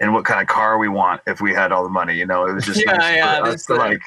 and 0.00 0.12
what 0.12 0.24
kind 0.24 0.40
of 0.40 0.46
car 0.46 0.78
we 0.78 0.88
want 0.88 1.22
if 1.26 1.40
we 1.40 1.52
had 1.54 1.72
all 1.72 1.82
the 1.82 1.88
money. 1.88 2.16
You 2.16 2.26
know, 2.26 2.46
it 2.46 2.52
was 2.52 2.66
just 2.66 2.80
Yeah, 2.86 2.92
nice 2.92 3.16
yeah, 3.16 3.38
for 3.38 3.46
us 3.46 3.66
to 3.66 3.74
like 3.74 4.02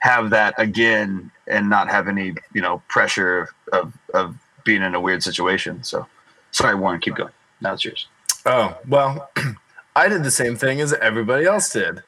have 0.00 0.30
that 0.30 0.54
again 0.58 1.30
and 1.46 1.70
not 1.70 1.88
have 1.88 2.08
any 2.08 2.34
you 2.52 2.60
know 2.60 2.82
pressure 2.88 3.48
of 3.72 3.92
of 4.12 4.36
being 4.64 4.82
in 4.82 4.94
a 4.94 5.00
weird 5.00 5.22
situation. 5.22 5.82
So, 5.82 6.06
sorry, 6.50 6.74
Warren, 6.74 7.00
keep 7.00 7.14
going. 7.16 7.32
Now 7.62 7.72
it's 7.72 7.84
yours. 7.84 8.06
Oh, 8.44 8.76
well, 8.86 9.30
I 9.94 10.08
did 10.08 10.24
the 10.24 10.30
same 10.30 10.56
thing 10.56 10.80
as 10.80 10.92
everybody 10.94 11.44
else 11.44 11.70
did. 11.70 12.02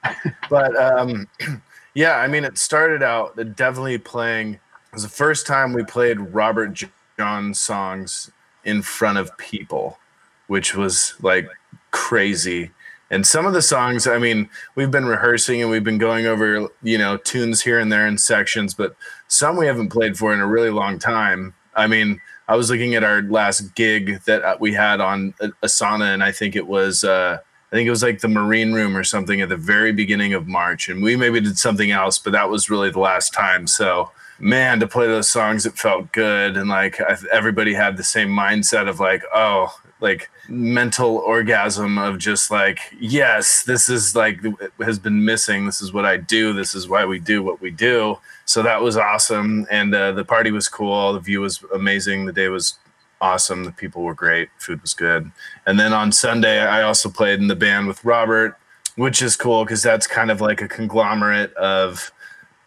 But 0.48 0.76
um, 0.76 1.28
yeah, 1.94 2.16
I 2.16 2.28
mean, 2.28 2.44
it 2.44 2.58
started 2.58 3.02
out 3.02 3.36
definitely 3.56 3.98
playing. 3.98 4.54
It 4.54 4.60
was 4.92 5.02
the 5.02 5.08
first 5.08 5.46
time 5.46 5.72
we 5.72 5.84
played 5.84 6.18
Robert 6.20 6.82
John 7.18 7.54
songs 7.54 8.30
in 8.64 8.82
front 8.82 9.18
of 9.18 9.36
people, 9.36 9.98
which 10.46 10.74
was 10.74 11.14
like 11.20 11.48
crazy. 11.90 12.70
And 13.10 13.26
some 13.26 13.46
of 13.46 13.52
the 13.52 13.62
songs, 13.62 14.06
I 14.06 14.18
mean, 14.18 14.48
we've 14.74 14.90
been 14.90 15.04
rehearsing 15.04 15.60
and 15.60 15.70
we've 15.70 15.84
been 15.84 15.98
going 15.98 16.26
over, 16.26 16.68
you 16.82 16.98
know, 16.98 17.18
tunes 17.18 17.60
here 17.62 17.78
and 17.78 17.92
there 17.92 18.06
in 18.06 18.18
sections, 18.18 18.72
but 18.74 18.96
some 19.28 19.56
we 19.56 19.66
haven't 19.66 19.90
played 19.90 20.16
for 20.16 20.32
in 20.32 20.40
a 20.40 20.46
really 20.46 20.70
long 20.70 20.98
time. 20.98 21.54
I 21.74 21.86
mean, 21.86 22.20
I 22.48 22.56
was 22.56 22.70
looking 22.70 22.94
at 22.94 23.04
our 23.04 23.22
last 23.22 23.74
gig 23.74 24.22
that 24.24 24.42
uh, 24.42 24.56
we 24.58 24.72
had 24.72 25.00
on 25.00 25.34
Asana, 25.62 26.12
and 26.12 26.22
I 26.22 26.32
think 26.32 26.56
it 26.56 26.66
was, 26.66 27.04
uh, 27.04 27.38
I 27.74 27.76
think 27.76 27.88
it 27.88 27.90
was 27.90 28.04
like 28.04 28.20
the 28.20 28.28
Marine 28.28 28.72
Room 28.72 28.96
or 28.96 29.02
something 29.02 29.40
at 29.40 29.48
the 29.48 29.56
very 29.56 29.90
beginning 29.90 30.32
of 30.32 30.46
March, 30.46 30.88
and 30.88 31.02
we 31.02 31.16
maybe 31.16 31.40
did 31.40 31.58
something 31.58 31.90
else, 31.90 32.20
but 32.20 32.32
that 32.32 32.48
was 32.48 32.70
really 32.70 32.88
the 32.88 33.00
last 33.00 33.34
time. 33.34 33.66
So, 33.66 34.12
man, 34.38 34.78
to 34.78 34.86
play 34.86 35.08
those 35.08 35.28
songs, 35.28 35.66
it 35.66 35.76
felt 35.76 36.12
good, 36.12 36.56
and 36.56 36.68
like 36.68 37.00
I, 37.00 37.16
everybody 37.32 37.74
had 37.74 37.96
the 37.96 38.04
same 38.04 38.28
mindset 38.28 38.88
of 38.88 39.00
like, 39.00 39.24
oh, 39.34 39.76
like 40.00 40.30
mental 40.48 41.16
orgasm 41.16 41.98
of 41.98 42.18
just 42.18 42.48
like, 42.48 42.78
yes, 43.00 43.64
this 43.64 43.88
is 43.88 44.14
like 44.14 44.38
has 44.78 45.00
been 45.00 45.24
missing. 45.24 45.66
This 45.66 45.82
is 45.82 45.92
what 45.92 46.04
I 46.04 46.16
do. 46.16 46.52
This 46.52 46.76
is 46.76 46.88
why 46.88 47.04
we 47.04 47.18
do 47.18 47.42
what 47.42 47.60
we 47.60 47.72
do 47.72 48.18
so 48.46 48.62
that 48.62 48.82
was 48.82 48.96
awesome 48.96 49.66
and 49.70 49.94
uh, 49.94 50.12
the 50.12 50.24
party 50.24 50.50
was 50.50 50.68
cool 50.68 51.12
the 51.14 51.20
view 51.20 51.40
was 51.40 51.64
amazing 51.74 52.26
the 52.26 52.32
day 52.32 52.48
was 52.48 52.78
awesome. 53.24 53.64
The 53.64 53.72
people 53.72 54.02
were 54.02 54.14
great. 54.14 54.50
Food 54.58 54.82
was 54.82 54.94
good. 54.94 55.32
And 55.66 55.80
then 55.80 55.92
on 55.92 56.12
sunday 56.12 56.60
i 56.60 56.82
also 56.82 57.08
played 57.08 57.40
in 57.40 57.48
the 57.48 57.56
band 57.56 57.86
with 57.86 58.04
robert 58.04 58.58
which 58.96 59.22
is 59.22 59.36
cool 59.36 59.64
because 59.64 59.82
that's 59.82 60.06
kind 60.06 60.30
of 60.30 60.40
like 60.40 60.60
a 60.60 60.68
conglomerate 60.68 61.52
of 61.54 62.12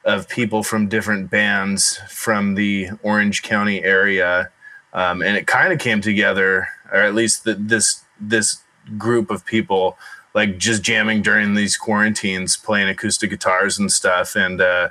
of 0.06 0.28
people 0.30 0.64
from 0.64 0.88
different 0.88 1.30
bands 1.30 2.00
from 2.10 2.56
the 2.56 2.90
orange 3.04 3.44
county 3.44 3.84
area. 3.84 4.50
Um, 4.94 5.22
and 5.22 5.36
it 5.36 5.48
kind 5.48 5.74
of 5.74 5.80
came 5.80 6.00
together 6.00 6.68
or 6.92 7.00
at 7.00 7.14
least 7.14 7.44
the, 7.44 7.56
this 7.56 8.04
this 8.20 8.62
group 8.98 9.30
of 9.30 9.46
people 9.46 9.98
like 10.34 10.58
just 10.58 10.82
jamming 10.82 11.22
during 11.22 11.56
these 11.56 11.76
quarantines 11.76 12.56
playing 12.56 12.88
acoustic 12.88 13.30
guitars 13.30 13.78
and 13.80 13.92
stuff. 13.92 14.36
And 14.36 14.62
uh 14.62 14.90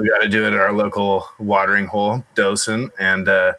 we 0.00 0.08
got 0.08 0.22
to 0.22 0.28
do 0.28 0.44
it 0.44 0.54
at 0.54 0.60
our 0.60 0.72
local 0.72 1.28
watering 1.38 1.86
hole, 1.86 2.24
Docent, 2.34 2.92
and 2.98 3.28
uh, 3.28 3.52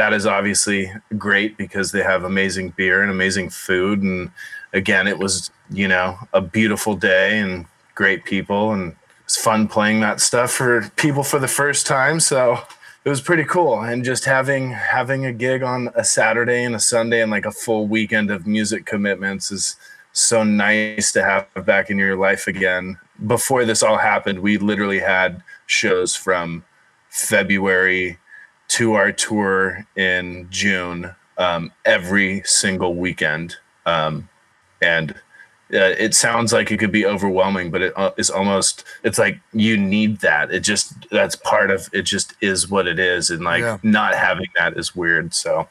that 0.00 0.14
is 0.14 0.24
obviously 0.24 0.90
great 1.18 1.58
because 1.58 1.92
they 1.92 2.02
have 2.02 2.24
amazing 2.24 2.70
beer 2.70 3.02
and 3.02 3.10
amazing 3.10 3.50
food. 3.50 4.00
And 4.00 4.30
again, 4.72 5.06
it 5.06 5.18
was 5.18 5.50
you 5.70 5.86
know 5.86 6.16
a 6.32 6.40
beautiful 6.40 6.94
day 6.94 7.38
and 7.38 7.66
great 7.94 8.24
people, 8.24 8.72
and 8.72 8.96
it's 9.24 9.36
fun 9.36 9.68
playing 9.68 10.00
that 10.00 10.22
stuff 10.22 10.52
for 10.52 10.90
people 10.96 11.22
for 11.22 11.38
the 11.38 11.46
first 11.46 11.86
time. 11.86 12.18
So 12.18 12.58
it 13.04 13.10
was 13.10 13.20
pretty 13.20 13.44
cool, 13.44 13.82
and 13.82 14.02
just 14.02 14.24
having 14.24 14.70
having 14.70 15.26
a 15.26 15.34
gig 15.34 15.62
on 15.62 15.90
a 15.94 16.02
Saturday 16.02 16.64
and 16.64 16.74
a 16.74 16.80
Sunday 16.80 17.20
and 17.20 17.30
like 17.30 17.44
a 17.44 17.52
full 17.52 17.86
weekend 17.86 18.30
of 18.30 18.46
music 18.46 18.86
commitments 18.86 19.52
is 19.52 19.76
so 20.12 20.42
nice 20.42 21.12
to 21.12 21.22
have 21.22 21.46
back 21.66 21.90
in 21.90 21.98
your 21.98 22.16
life 22.16 22.46
again. 22.46 22.96
Before 23.26 23.66
this 23.66 23.82
all 23.82 23.98
happened, 23.98 24.38
we 24.38 24.56
literally 24.56 25.00
had 25.00 25.42
shows 25.66 26.16
from 26.16 26.64
February 27.10 28.18
to 28.70 28.94
our 28.94 29.10
tour 29.10 29.84
in 29.96 30.46
June 30.50 31.12
um, 31.38 31.72
every 31.84 32.42
single 32.44 32.94
weekend. 32.94 33.56
Um, 33.84 34.28
and 34.80 35.10
uh, 35.72 35.94
it 35.98 36.14
sounds 36.14 36.52
like 36.52 36.70
it 36.70 36.78
could 36.78 36.92
be 36.92 37.04
overwhelming, 37.04 37.72
but 37.72 37.82
it 37.82 37.92
uh, 37.96 38.12
is 38.16 38.30
almost, 38.30 38.84
it's 39.02 39.18
like 39.18 39.40
you 39.52 39.76
need 39.76 40.20
that. 40.20 40.52
It 40.52 40.60
just, 40.60 40.94
that's 41.10 41.34
part 41.34 41.72
of 41.72 41.88
it, 41.92 42.02
just 42.02 42.34
is 42.40 42.70
what 42.70 42.86
it 42.86 43.00
is. 43.00 43.30
And 43.30 43.42
like 43.42 43.62
Yeah. 43.62 43.78
not 43.82 44.14
having 44.14 44.48
that 44.56 44.76
is 44.76 44.94
weird. 44.94 45.34
So, 45.34 45.68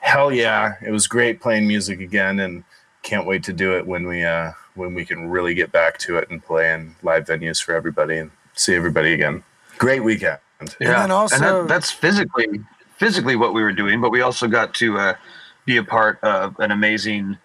hell 0.00 0.32
yeah, 0.32 0.74
it 0.86 0.92
was 0.92 1.08
great 1.08 1.40
playing 1.40 1.66
music 1.66 2.00
again. 2.00 2.38
And 2.38 2.62
can't 3.02 3.26
wait 3.26 3.42
to 3.44 3.52
do 3.52 3.76
it 3.76 3.86
when 3.86 4.06
we, 4.06 4.24
uh, 4.24 4.52
when 4.74 4.94
we 4.94 5.04
can 5.04 5.28
really 5.28 5.54
get 5.54 5.72
back 5.72 5.98
to 5.98 6.18
it 6.18 6.30
and 6.30 6.44
play 6.44 6.72
in 6.72 6.94
live 7.02 7.24
venues 7.24 7.60
for 7.60 7.74
everybody 7.74 8.18
and 8.18 8.30
see 8.54 8.74
everybody 8.76 9.12
again. 9.12 9.42
Great 9.78 10.04
weekend. 10.04 10.38
Yeah, 10.80 11.00
then 11.00 11.10
also- 11.10 11.62
that, 11.62 11.68
that's 11.68 11.90
physically 11.90 12.60
physically 12.96 13.36
what 13.36 13.54
we 13.54 13.62
were 13.62 13.72
doing, 13.72 14.00
but 14.00 14.10
we 14.10 14.20
also 14.20 14.48
got 14.48 14.74
to 14.74 14.98
uh, 14.98 15.14
be 15.64 15.76
a 15.76 15.84
part 15.84 16.18
of 16.22 16.58
an 16.58 16.72
amazing 16.72 17.38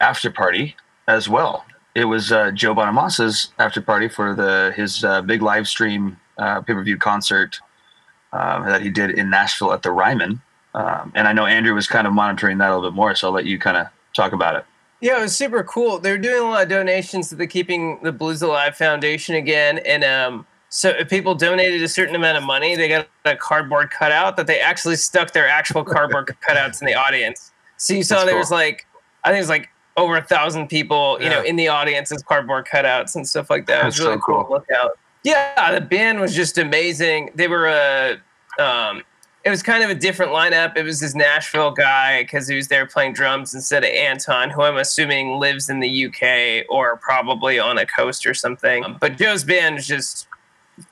after 0.00 0.30
party 0.30 0.76
as 1.08 1.28
well. 1.28 1.64
It 1.96 2.04
was 2.04 2.30
uh, 2.30 2.52
Joe 2.52 2.74
Bonamassa's 2.74 3.48
after 3.58 3.80
party 3.80 4.08
for 4.08 4.34
the 4.34 4.72
his 4.76 5.04
uh, 5.04 5.22
big 5.22 5.42
live 5.42 5.66
stream 5.66 6.18
uh, 6.38 6.60
pay 6.60 6.74
per 6.74 6.82
view 6.82 6.96
concert 6.96 7.58
um, 8.32 8.64
that 8.66 8.82
he 8.82 8.90
did 8.90 9.10
in 9.10 9.30
Nashville 9.30 9.72
at 9.72 9.82
the 9.82 9.90
Ryman. 9.90 10.40
Um, 10.74 11.12
and 11.16 11.26
I 11.26 11.32
know 11.32 11.46
Andrew 11.46 11.74
was 11.74 11.88
kind 11.88 12.06
of 12.06 12.12
monitoring 12.12 12.58
that 12.58 12.70
a 12.70 12.74
little 12.76 12.90
bit 12.90 12.94
more, 12.94 13.14
so 13.16 13.26
I'll 13.26 13.34
let 13.34 13.44
you 13.44 13.58
kind 13.58 13.76
of 13.76 13.88
talk 14.14 14.32
about 14.32 14.54
it. 14.54 14.64
Yeah, 15.00 15.18
it 15.18 15.22
was 15.22 15.36
super 15.36 15.64
cool. 15.64 15.98
They're 15.98 16.18
doing 16.18 16.42
a 16.42 16.44
lot 16.44 16.62
of 16.64 16.68
donations 16.68 17.30
to 17.30 17.34
the 17.34 17.46
Keeping 17.46 18.00
the 18.02 18.12
Blues 18.12 18.42
Alive 18.42 18.76
Foundation 18.76 19.34
again, 19.34 19.78
and 19.78 20.04
um, 20.04 20.46
so 20.70 20.90
if 20.90 21.10
people 21.10 21.34
donated 21.34 21.82
a 21.82 21.88
certain 21.88 22.14
amount 22.14 22.38
of 22.38 22.44
money, 22.44 22.76
they 22.76 22.88
got 22.88 23.08
a 23.24 23.36
cardboard 23.36 23.90
cutout 23.90 24.36
that 24.36 24.46
they 24.46 24.60
actually 24.60 24.94
stuck 24.96 25.32
their 25.32 25.48
actual 25.48 25.84
cardboard 25.84 26.34
cutouts 26.48 26.80
in 26.80 26.86
the 26.86 26.94
audience. 26.94 27.50
So 27.76 27.92
you 27.92 28.04
saw 28.04 28.14
That's 28.16 28.24
there 28.26 28.34
cool. 28.34 28.40
was 28.40 28.50
like, 28.52 28.86
I 29.24 29.28
think 29.30 29.38
it 29.38 29.42
was 29.42 29.48
like 29.48 29.68
over 29.96 30.16
a 30.16 30.22
thousand 30.22 30.68
people, 30.68 31.18
you 31.20 31.28
know, 31.28 31.42
in 31.42 31.56
the 31.56 31.66
audience 31.68 32.12
as 32.12 32.22
cardboard 32.22 32.66
cutouts 32.72 33.16
and 33.16 33.28
stuff 33.28 33.50
like 33.50 33.66
that. 33.66 33.82
It 33.82 33.86
was 33.86 33.96
That's 33.96 34.06
really 34.06 34.18
so 34.18 34.22
cool. 34.24 34.44
cool. 34.44 34.44
to 34.44 34.52
Look 34.52 34.66
out. 34.70 34.98
Yeah, 35.24 35.72
the 35.74 35.80
band 35.80 36.20
was 36.20 36.34
just 36.34 36.56
amazing. 36.56 37.30
They 37.34 37.48
were 37.48 37.66
a, 37.66 38.18
um, 38.62 39.02
it 39.44 39.50
was 39.50 39.62
kind 39.62 39.82
of 39.82 39.90
a 39.90 39.94
different 39.94 40.32
lineup. 40.32 40.76
It 40.76 40.84
was 40.84 41.00
this 41.00 41.14
Nashville 41.14 41.72
guy 41.72 42.22
because 42.22 42.46
he 42.46 42.54
was 42.54 42.68
there 42.68 42.86
playing 42.86 43.14
drums 43.14 43.54
instead 43.54 43.82
of 43.82 43.90
Anton, 43.90 44.50
who 44.50 44.62
I'm 44.62 44.76
assuming 44.76 45.38
lives 45.38 45.68
in 45.68 45.80
the 45.80 46.06
UK 46.06 46.66
or 46.70 46.96
probably 46.98 47.58
on 47.58 47.76
a 47.76 47.86
coast 47.86 48.24
or 48.24 48.34
something. 48.34 48.84
But 49.00 49.16
Joe's 49.16 49.42
band 49.44 49.78
is 49.78 49.86
just 49.86 50.28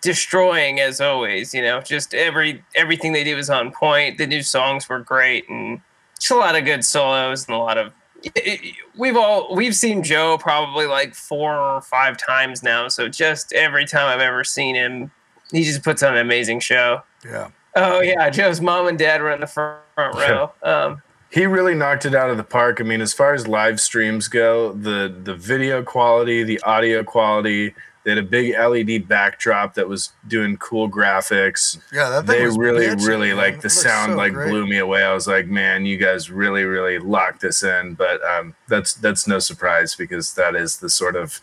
destroying 0.03 0.81
as 0.81 1.01
always. 1.01 1.55
You 1.55 1.63
know, 1.63 1.81
just 1.81 2.15
every 2.15 2.65
everything 2.75 3.13
they 3.13 3.25
do 3.25 3.37
was 3.37 3.51
on 3.51 3.73
point. 3.73 4.19
The 4.19 4.27
new 4.27 4.43
songs 4.43 4.89
were 4.89 5.01
great 5.01 5.49
and 5.49 5.81
just 6.19 6.31
a 6.31 6.37
lot 6.37 6.57
of 6.57 6.65
good 6.65 6.85
solos 6.85 7.47
and 7.47 7.55
a 7.55 7.59
lot 7.59 7.79
of. 7.79 7.93
We've 8.97 9.17
all 9.17 9.55
we've 9.55 9.77
seen 9.77 10.03
Joe 10.03 10.39
probably 10.39 10.87
like 10.87 11.15
four 11.15 11.55
or 11.57 11.81
five 11.81 12.17
times 12.17 12.63
now. 12.63 12.89
So 12.89 13.09
just 13.09 13.53
every 13.53 13.87
time 13.87 14.07
I've 14.07 14.21
ever 14.21 14.43
seen 14.43 14.75
him, 14.75 15.11
he 15.53 15.63
just 15.63 15.83
puts 15.83 16.03
on 16.03 16.15
an 16.15 16.21
amazing 16.21 16.61
show. 16.61 17.03
Yeah. 17.25 17.51
Oh 17.77 18.01
yeah, 18.01 18.29
Joe's 18.31 18.61
mom 18.61 18.89
and 18.89 18.99
dad 18.99 19.23
were 19.23 19.31
in 19.31 19.41
the 19.41 19.47
front 19.47 19.81
row. 19.97 20.53
Um, 20.63 21.03
he 21.31 21.47
really 21.47 21.75
knocked 21.75 22.07
it 22.07 22.15
out 22.15 22.31
of 22.31 22.39
the 22.39 22.45
park. 22.45 22.81
I 22.81 22.85
mean, 22.85 23.01
as 23.01 23.13
far 23.13 23.35
as 23.35 23.47
live 23.47 23.81
streams 23.81 24.29
go, 24.29 24.73
the 24.73 25.15
the 25.23 25.35
video 25.35 25.83
quality, 25.83 26.43
the 26.43 26.61
audio 26.63 27.05
quality, 27.05 27.75
they 28.09 28.15
had 28.15 28.25
a 28.25 28.27
big 28.27 28.55
LED 28.59 29.07
backdrop 29.07 29.75
that 29.75 29.87
was 29.87 30.13
doing 30.29 30.57
cool 30.57 30.89
graphics. 30.91 31.79
Yeah, 31.93 32.09
that 32.09 32.27
thing 32.27 32.39
They 32.39 32.47
was 32.47 32.57
really, 32.57 32.87
bitchin', 32.87 33.07
really 33.07 33.29
man. 33.29 33.37
like 33.37 33.61
the 33.61 33.69
sound 33.69 34.13
so 34.13 34.17
like 34.17 34.33
great. 34.33 34.49
blew 34.49 34.67
me 34.67 34.79
away. 34.79 35.05
I 35.05 35.13
was 35.13 35.27
like, 35.27 35.47
man, 35.47 35.85
you 35.85 35.99
guys 35.99 36.31
really, 36.31 36.65
really 36.65 36.99
locked 36.99 37.43
this 37.43 37.63
in. 37.63 37.93
But 37.93 38.25
um, 38.25 38.55
that's 38.67 38.95
that's 38.95 39.27
no 39.27 39.39
surprise 39.39 39.95
because 39.95 40.33
that 40.37 40.57
is 40.57 40.79
the 40.79 40.89
sort 40.89 41.17
of 41.17 41.39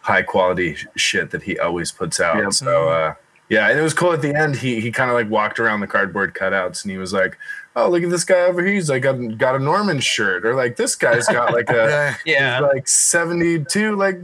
high 0.00 0.22
quality 0.22 0.78
shit 0.94 1.32
that 1.32 1.42
he 1.42 1.58
always 1.58 1.92
puts 1.92 2.18
out. 2.18 2.38
Yeah. 2.38 2.48
So 2.48 2.88
uh, 2.88 3.14
yeah, 3.50 3.68
and 3.68 3.78
it 3.78 3.82
was 3.82 3.92
cool 3.92 4.14
at 4.14 4.22
the 4.22 4.34
end. 4.34 4.56
He 4.56 4.80
he 4.80 4.90
kind 4.90 5.10
of 5.10 5.14
like 5.16 5.28
walked 5.28 5.60
around 5.60 5.80
the 5.80 5.86
cardboard 5.86 6.32
cutouts 6.32 6.82
and 6.82 6.90
he 6.92 6.96
was 6.96 7.12
like, 7.12 7.36
"Oh, 7.76 7.90
look 7.90 8.02
at 8.02 8.08
this 8.08 8.24
guy 8.24 8.40
over 8.40 8.64
here. 8.64 8.72
He's 8.72 8.88
like 8.88 9.02
got, 9.02 9.36
got 9.36 9.54
a 9.54 9.58
Norman 9.58 10.00
shirt, 10.00 10.46
or 10.46 10.54
like 10.54 10.76
this 10.76 10.94
guy's 10.94 11.28
got 11.28 11.52
like 11.52 11.68
a 11.68 12.16
Yeah. 12.24 12.60
yeah, 12.60 12.60
like 12.60 12.88
seventy 12.88 13.62
two 13.62 13.96
like 13.96 14.18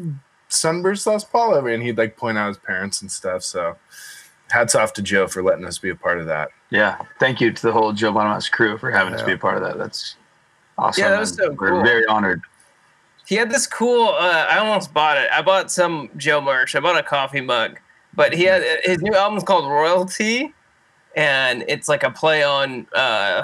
sunburst 0.53 1.07
Les 1.07 1.25
Paul 1.25 1.55
over," 1.55 1.69
and 1.69 1.83
he'd 1.83 1.99
like 1.99 2.17
point 2.17 2.39
out 2.39 2.49
his 2.49 2.59
parents 2.59 3.01
and 3.03 3.11
stuff. 3.11 3.43
So 3.43 3.77
hats 4.51 4.75
off 4.75 4.93
to 4.95 5.03
Joe 5.03 5.27
for 5.27 5.43
letting 5.43 5.65
us 5.65 5.79
be 5.79 5.91
a 5.91 5.95
part 5.97 6.21
of 6.21 6.27
that. 6.27 6.51
Yeah, 6.71 6.99
thank 7.19 7.41
you 7.41 7.53
to 7.53 7.63
the 7.63 7.73
whole 7.73 7.93
Joe 7.93 8.13
Bonamassa 8.13 8.51
crew 8.51 8.79
for 8.79 8.91
having 8.91 9.15
us 9.15 9.23
be 9.23 9.33
a 9.33 9.39
part 9.39 9.57
of 9.57 9.63
that. 9.63 9.79
That's 9.79 10.17
awesome. 10.79 11.03
Yeah, 11.03 11.11
that 11.11 11.21
was 11.21 11.31
and 11.33 11.39
so 11.39 11.57
We're 11.59 11.71
cool. 11.71 11.83
very 11.83 12.07
honored. 12.07 12.43
he 13.27 13.35
had 13.37 13.51
this 13.51 13.67
cool. 13.67 14.09
Uh, 14.09 14.47
I 14.51 14.59
almost 14.59 14.93
bought 14.95 15.19
it. 15.19 15.29
I 15.33 15.43
bought 15.43 15.71
some 15.71 16.11
Joe 16.17 16.41
merch. 16.41 16.75
I 16.77 16.81
bought 16.81 16.99
a 16.99 17.03
coffee 17.03 17.41
mug, 17.41 17.79
But 18.15 18.33
he 18.35 18.45
had 18.45 18.63
his 18.85 19.01
new 19.03 19.15
album's 19.15 19.45
called 19.45 19.71
Royalty, 19.71 20.53
and 21.17 21.65
it's 21.69 21.89
like 21.89 22.03
a 22.03 22.11
play 22.11 22.43
on 22.43 22.87
uh, 22.95 23.43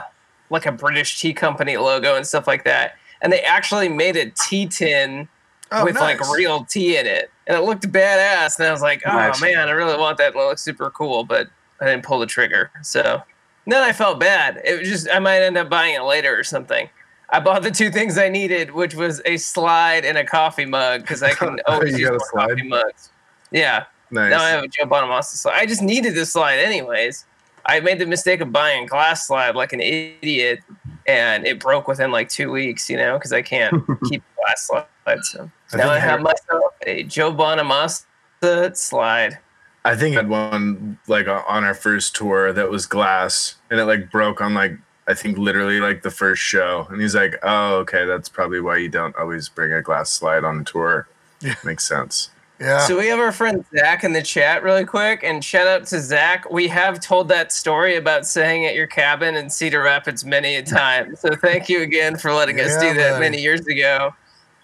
like 0.51 0.67
a 0.67 0.73
British 0.73 1.21
tea 1.21 1.33
company 1.35 1.77
logo 1.77 2.17
and 2.17 2.27
stuff 2.27 2.47
like 2.47 2.65
that. 2.65 2.95
And 3.21 3.33
they 3.33 3.41
actually 3.41 3.89
made 3.89 4.17
a 4.17 4.31
tea 4.31 4.67
tin 4.67 5.29
Oh, 5.71 5.85
with 5.85 5.97
like 5.97 6.19
real 6.31 6.65
tea 6.65 6.97
in 6.97 7.07
it, 7.07 7.31
and 7.47 7.57
it 7.57 7.61
looked 7.61 7.83
badass. 7.93 8.59
And 8.59 8.67
I 8.69 8.73
was 8.73 8.81
like, 8.83 9.03
oh 9.07 9.13
Nice. 9.13 9.41
man, 9.41 9.69
I 9.69 9.73
really 9.73 9.99
want 9.99 10.17
that. 10.19 10.35
It 10.35 10.37
looks 10.37 10.63
super 10.63 10.91
cool, 10.91 11.25
but 11.25 11.49
I 11.81 11.87
didn't 11.87 12.05
pull 12.05 12.19
the 12.19 12.27
trigger. 12.27 12.71
So 12.83 13.23
then 13.67 13.83
I 13.83 13.93
felt 13.93 14.19
bad. 14.19 14.61
It 14.65 14.79
was 14.81 14.89
just 14.89 15.09
I 15.13 15.19
might 15.19 15.43
end 15.43 15.57
up 15.59 15.69
buying 15.69 15.95
it 15.95 16.03
later 16.05 16.39
or 16.39 16.43
something. 16.45 16.89
I 17.31 17.41
bought 17.41 17.63
the 17.63 17.71
two 17.71 17.91
things 17.91 18.17
I 18.17 18.31
needed, 18.31 18.71
which 18.71 18.95
was 18.95 19.21
a 19.27 19.37
slide 19.37 20.07
and 20.07 20.17
a 20.17 20.25
coffee 20.25 20.65
mug 20.65 21.03
because 21.03 21.23
I 21.23 21.33
can 21.35 21.61
always 21.67 21.99
You 21.99 22.11
use 22.11 22.23
more 22.35 22.47
coffee 22.49 22.63
mugs. 22.67 23.11
Yeah, 23.51 23.85
Nice. 24.11 24.31
now 24.31 24.41
I 24.43 24.49
have 24.49 24.65
a 24.65 24.69
Joe 24.69 24.85
Bonamassa 24.87 25.35
slide. 25.37 25.55
I 25.57 25.67
just 25.67 25.83
needed 25.83 26.15
this 26.15 26.33
slide 26.33 26.59
anyways. 26.59 27.27
I 27.67 27.81
made 27.81 27.99
the 27.99 28.07
mistake 28.07 28.41
of 28.41 28.51
buying 28.51 28.85
a 28.85 28.87
glass 28.87 29.27
slide 29.27 29.55
like 29.55 29.75
an 29.75 29.81
idiot, 29.83 30.61
and 31.07 31.47
it 31.47 31.61
broke 31.61 31.87
within 31.87 32.11
like 32.11 32.31
two 32.31 32.51
weeks. 32.51 32.89
You 32.89 32.97
know, 32.97 33.19
because 33.19 33.35
I 33.35 33.43
can't 33.43 33.75
keep 34.09 34.23
glass 34.37 34.67
slides. 34.67 35.31
So 35.31 35.51
now 35.77 35.85
think 35.85 35.93
I 35.93 35.99
have 35.99 36.11
Harry- 36.11 36.23
myself 36.23 36.75
a 36.87 37.03
Joe 37.05 37.33
Bonamassa 37.33 38.77
slide. 38.77 39.39
I 39.85 39.97
think 39.97 40.17
I 40.17 40.21
had 40.21 40.29
one 40.29 40.99
like 41.07 41.29
on 41.29 41.65
our 41.65 41.75
first 41.75 42.15
tour 42.15 42.53
that 42.53 42.71
was 42.71 42.87
glass, 42.87 43.57
and 43.71 43.81
it 43.81 43.85
like 43.85 44.11
broke 44.11 44.41
on 44.41 44.55
like 44.55 44.77
I 45.07 45.15
think 45.15 45.39
literally 45.39 45.81
like 45.81 46.03
the 46.03 46.11
first 46.11 46.43
show. 46.43 46.87
And 46.91 47.01
he's 47.01 47.15
like, 47.15 47.39
"Oh, 47.43 47.77
okay, 47.77 48.05
that's 48.05 48.29
probably 48.29 48.61
why 48.61 48.77
you 48.77 48.89
don't 48.89 49.17
always 49.17 49.49
bring 49.49 49.73
a 49.73 49.81
glass 49.81 50.11
slide 50.11 50.45
on 50.45 50.65
tour." 50.65 51.09
Yeah. 51.41 51.55
Makes 51.65 51.89
sense. 51.89 52.31
Yeah. 52.61 52.81
So 52.81 52.99
we 52.99 53.07
have 53.07 53.21
our 53.21 53.31
friend 53.31 53.65
Zach 53.75 54.03
in 54.03 54.13
the 54.13 54.23
chat 54.23 54.63
really 54.63 54.85
quick, 54.85 55.23
and 55.23 55.45
shout 55.45 55.67
out 55.69 55.87
to 55.87 56.01
Zach. 56.01 56.51
We 56.51 56.67
have 56.69 57.01
told 57.01 57.29
that 57.29 57.53
story 57.53 57.97
about 57.97 58.27
staying 58.27 58.67
at 58.67 58.75
your 58.75 58.89
cabin 58.89 59.37
in 59.37 59.49
Cedar 59.49 59.83
Rapids 59.83 60.25
many 60.25 60.57
a 60.57 60.63
time. 60.63 61.15
So 61.17 61.35
thank 61.37 61.69
you 61.69 61.83
again 61.83 62.19
for 62.19 62.33
letting 62.33 62.59
us 62.61 62.77
do 62.79 62.93
that 62.95 63.13
buddy. 63.13 63.21
many 63.21 63.41
years 63.41 63.65
ago. 63.67 64.15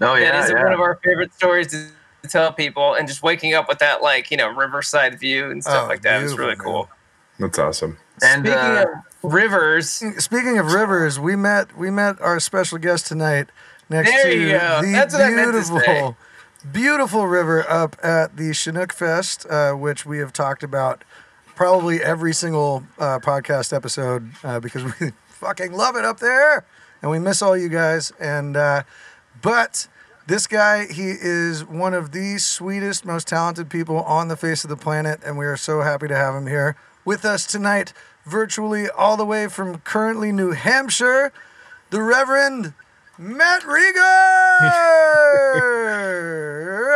Oh 0.00 0.14
yeah, 0.14 0.32
that 0.32 0.44
is 0.44 0.50
yeah. 0.50 0.62
one 0.64 0.72
of 0.72 0.80
our 0.80 0.98
favorite 1.04 1.32
stories 1.34 1.68
to, 1.68 1.88
to 2.22 2.28
tell 2.28 2.52
people, 2.52 2.94
and 2.94 3.06
just 3.08 3.22
waking 3.22 3.54
up 3.54 3.68
with 3.68 3.78
that 3.78 4.02
like 4.02 4.30
you 4.30 4.36
know 4.36 4.48
riverside 4.48 5.18
view 5.18 5.50
and 5.50 5.62
stuff 5.62 5.84
Oh, 5.84 5.88
like 5.88 6.02
that 6.02 6.22
was 6.22 6.36
really 6.36 6.56
man. 6.56 6.64
cool. 6.64 6.88
That's 7.38 7.58
awesome. 7.58 7.98
and 8.22 8.44
Speaking 8.46 8.58
uh, 8.58 8.84
of 9.24 9.32
rivers, 9.32 9.88
Speaking 10.18 10.58
of 10.58 10.72
rivers, 10.72 11.18
we 11.18 11.36
met 11.36 11.76
we 11.76 11.90
met 11.90 12.20
our 12.20 12.38
special 12.40 12.78
guest 12.78 13.06
tonight 13.06 13.48
next 13.88 14.10
There 14.10 14.24
to 14.24 14.36
you 14.40 14.48
go. 14.58 14.80
the 14.82 14.92
That's 14.92 15.14
what 15.14 15.22
I 15.22 15.30
meant 15.30 15.46
to 15.52 15.52
beautiful, 15.52 15.80
say. 15.80 16.16
beautiful 16.72 17.26
river 17.26 17.68
up 17.68 17.96
at 18.02 18.36
the 18.36 18.52
Chinook 18.54 18.92
Fest, 18.92 19.46
uh, 19.50 19.72
which 19.72 20.06
we 20.06 20.18
have 20.18 20.32
talked 20.32 20.62
about 20.62 21.02
probably 21.56 22.02
every 22.02 22.32
single 22.32 22.84
uh, 22.98 23.18
podcast 23.20 23.72
episode 23.72 24.30
uh, 24.42 24.60
because 24.60 24.84
we 25.00 25.12
fucking 25.28 25.72
love 25.72 25.96
it 25.96 26.04
up 26.04 26.20
there, 26.20 26.64
and 27.02 27.10
we 27.10 27.18
miss 27.18 27.42
all 27.42 27.56
you 27.56 27.68
guys. 27.68 28.12
And 28.20 28.56
uh, 28.56 28.82
but 29.44 29.86
this 30.26 30.46
guy, 30.46 30.86
he 30.86 31.10
is 31.20 31.64
one 31.64 31.92
of 31.92 32.12
the 32.12 32.38
sweetest, 32.38 33.04
most 33.04 33.28
talented 33.28 33.68
people 33.68 33.98
on 34.02 34.28
the 34.28 34.36
face 34.36 34.64
of 34.64 34.70
the 34.70 34.76
planet, 34.76 35.20
and 35.24 35.36
we 35.36 35.44
are 35.44 35.56
so 35.56 35.82
happy 35.82 36.08
to 36.08 36.16
have 36.16 36.34
him 36.34 36.46
here 36.46 36.76
with 37.04 37.26
us 37.26 37.46
tonight, 37.46 37.92
virtually 38.24 38.88
all 38.88 39.18
the 39.18 39.26
way 39.26 39.46
from 39.48 39.78
currently 39.80 40.32
New 40.32 40.52
Hampshire, 40.52 41.30
the 41.90 42.00
Reverend 42.00 42.72
Matt 43.18 43.62
Rieger. 43.62 44.54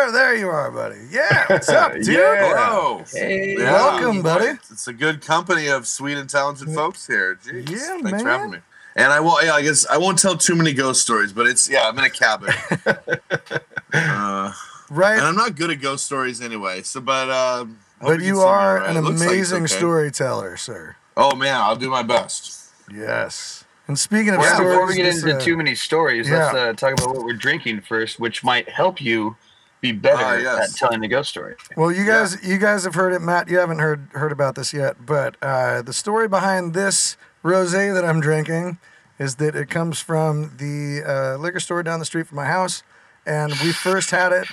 there 0.13 0.35
you 0.35 0.49
are, 0.49 0.71
buddy. 0.71 0.97
Yeah, 1.11 1.45
what's 1.49 1.69
up, 1.69 1.93
dude? 1.97 2.07
Yeah. 2.09 2.55
Hello. 2.55 3.05
hey, 3.13 3.57
Yeah. 3.59 3.73
Welcome, 3.73 4.23
buddy. 4.23 4.59
It's 4.71 4.89
a 4.89 4.95
good 4.95 5.21
company 5.21 5.69
of 5.69 5.87
sweet 5.87 6.17
and 6.17 6.29
talented 6.31 6.75
folks 6.75 7.07
here. 7.07 7.39
Jeez. 7.45 7.71
Yeah, 7.71 7.77
Thanks 7.77 8.11
man. 8.11 8.21
for 8.21 8.29
having 8.29 8.51
me. 8.53 8.59
And 8.99 9.13
I 9.13 9.21
won't. 9.21 9.45
Yeah, 9.45 9.55
I 9.55 9.63
guess 9.63 9.87
I 9.87 9.97
won't 9.97 10.19
tell 10.19 10.37
too 10.37 10.57
many 10.57 10.73
ghost 10.75 11.01
stories, 11.03 11.33
but 11.33 11.47
it's 11.47 11.71
yeah. 11.71 11.89
I'm 11.89 11.97
in 11.99 12.05
a 12.05 12.11
cabin, 12.11 12.53
uh, 13.93 14.53
Right? 14.91 15.19
and 15.19 15.27
I'm 15.27 15.37
not 15.37 15.55
good 15.57 15.71
at 15.71 15.81
ghost 15.81 16.05
stories 16.07 16.41
anyway. 16.41 16.83
So, 16.83 17.01
but 17.01 17.31
I 17.31 17.59
hope 17.59 17.69
But 18.01 18.13
you 18.21 18.27
see 18.27 18.33
me 18.33 18.39
all 18.39 18.45
are 18.49 18.81
right. 18.81 18.91
an 18.91 18.97
It 18.97 19.01
looks 19.03 19.21
like 19.21 19.29
amazing 19.31 19.65
okay. 19.65 19.75
storyteller, 19.75 20.57
sir. 20.57 20.97
Oh 21.17 21.35
man, 21.37 21.55
I'll 21.57 21.77
do 21.77 21.91
my 21.91 22.03
best. 22.03 22.71
Yes. 22.93 23.65
And 23.87 23.99
speaking 23.99 24.31
of 24.35 24.39
well, 24.41 24.55
stories, 24.55 24.71
before 24.73 24.87
we 24.87 24.95
get 24.97 25.07
into 25.07 25.37
uh, 25.37 25.41
too 25.41 25.57
many 25.57 25.75
stories, 25.75 26.29
let's 26.31 26.55
uh, 26.55 26.73
talk 26.75 26.93
about 26.95 27.15
what 27.17 27.25
we're 27.25 27.33
drinking 27.35 27.83
first, 27.83 28.19
which 28.21 28.45
might 28.45 28.69
help 28.69 29.01
you 29.01 29.37
be 29.81 29.93
better 29.93 30.25
Ah, 30.25 30.35
yes. 30.37 30.73
at 30.73 30.77
telling 30.77 31.01
the 31.01 31.09
ghost 31.09 31.31
story. 31.31 31.55
Well, 31.77 31.91
you 31.93 32.03
Yeah. 32.03 32.19
guys, 32.21 32.37
you 32.47 32.59
guys 32.59 32.85
have 32.85 32.95
heard 32.97 33.13
it, 33.13 33.21
Matt. 33.21 33.49
You 33.49 33.59
haven't 33.59 33.79
heard 33.79 34.09
heard 34.13 34.33
about 34.33 34.57
this 34.57 34.73
yet, 34.75 35.07
but 35.07 35.37
uh, 35.41 35.83
the 35.83 35.93
story 35.93 36.27
behind 36.29 36.75
this 36.75 37.17
rosé 37.45 37.93
that 37.95 38.05
I'm 38.05 38.21
drinking 38.21 38.79
is 39.19 39.37
that 39.37 39.57
it 39.57 39.69
comes 39.69 40.01
from 40.01 40.57
the 40.59 41.03
uh, 41.07 41.37
liquor 41.39 41.61
store 41.61 41.83
down 41.83 41.99
the 41.99 42.05
street 42.05 42.27
from 42.27 42.37
my 42.37 42.47
house, 42.47 42.83
and 43.27 43.53
we 43.63 43.73
first 43.73 44.11
had 44.11 44.33
it 44.33 44.47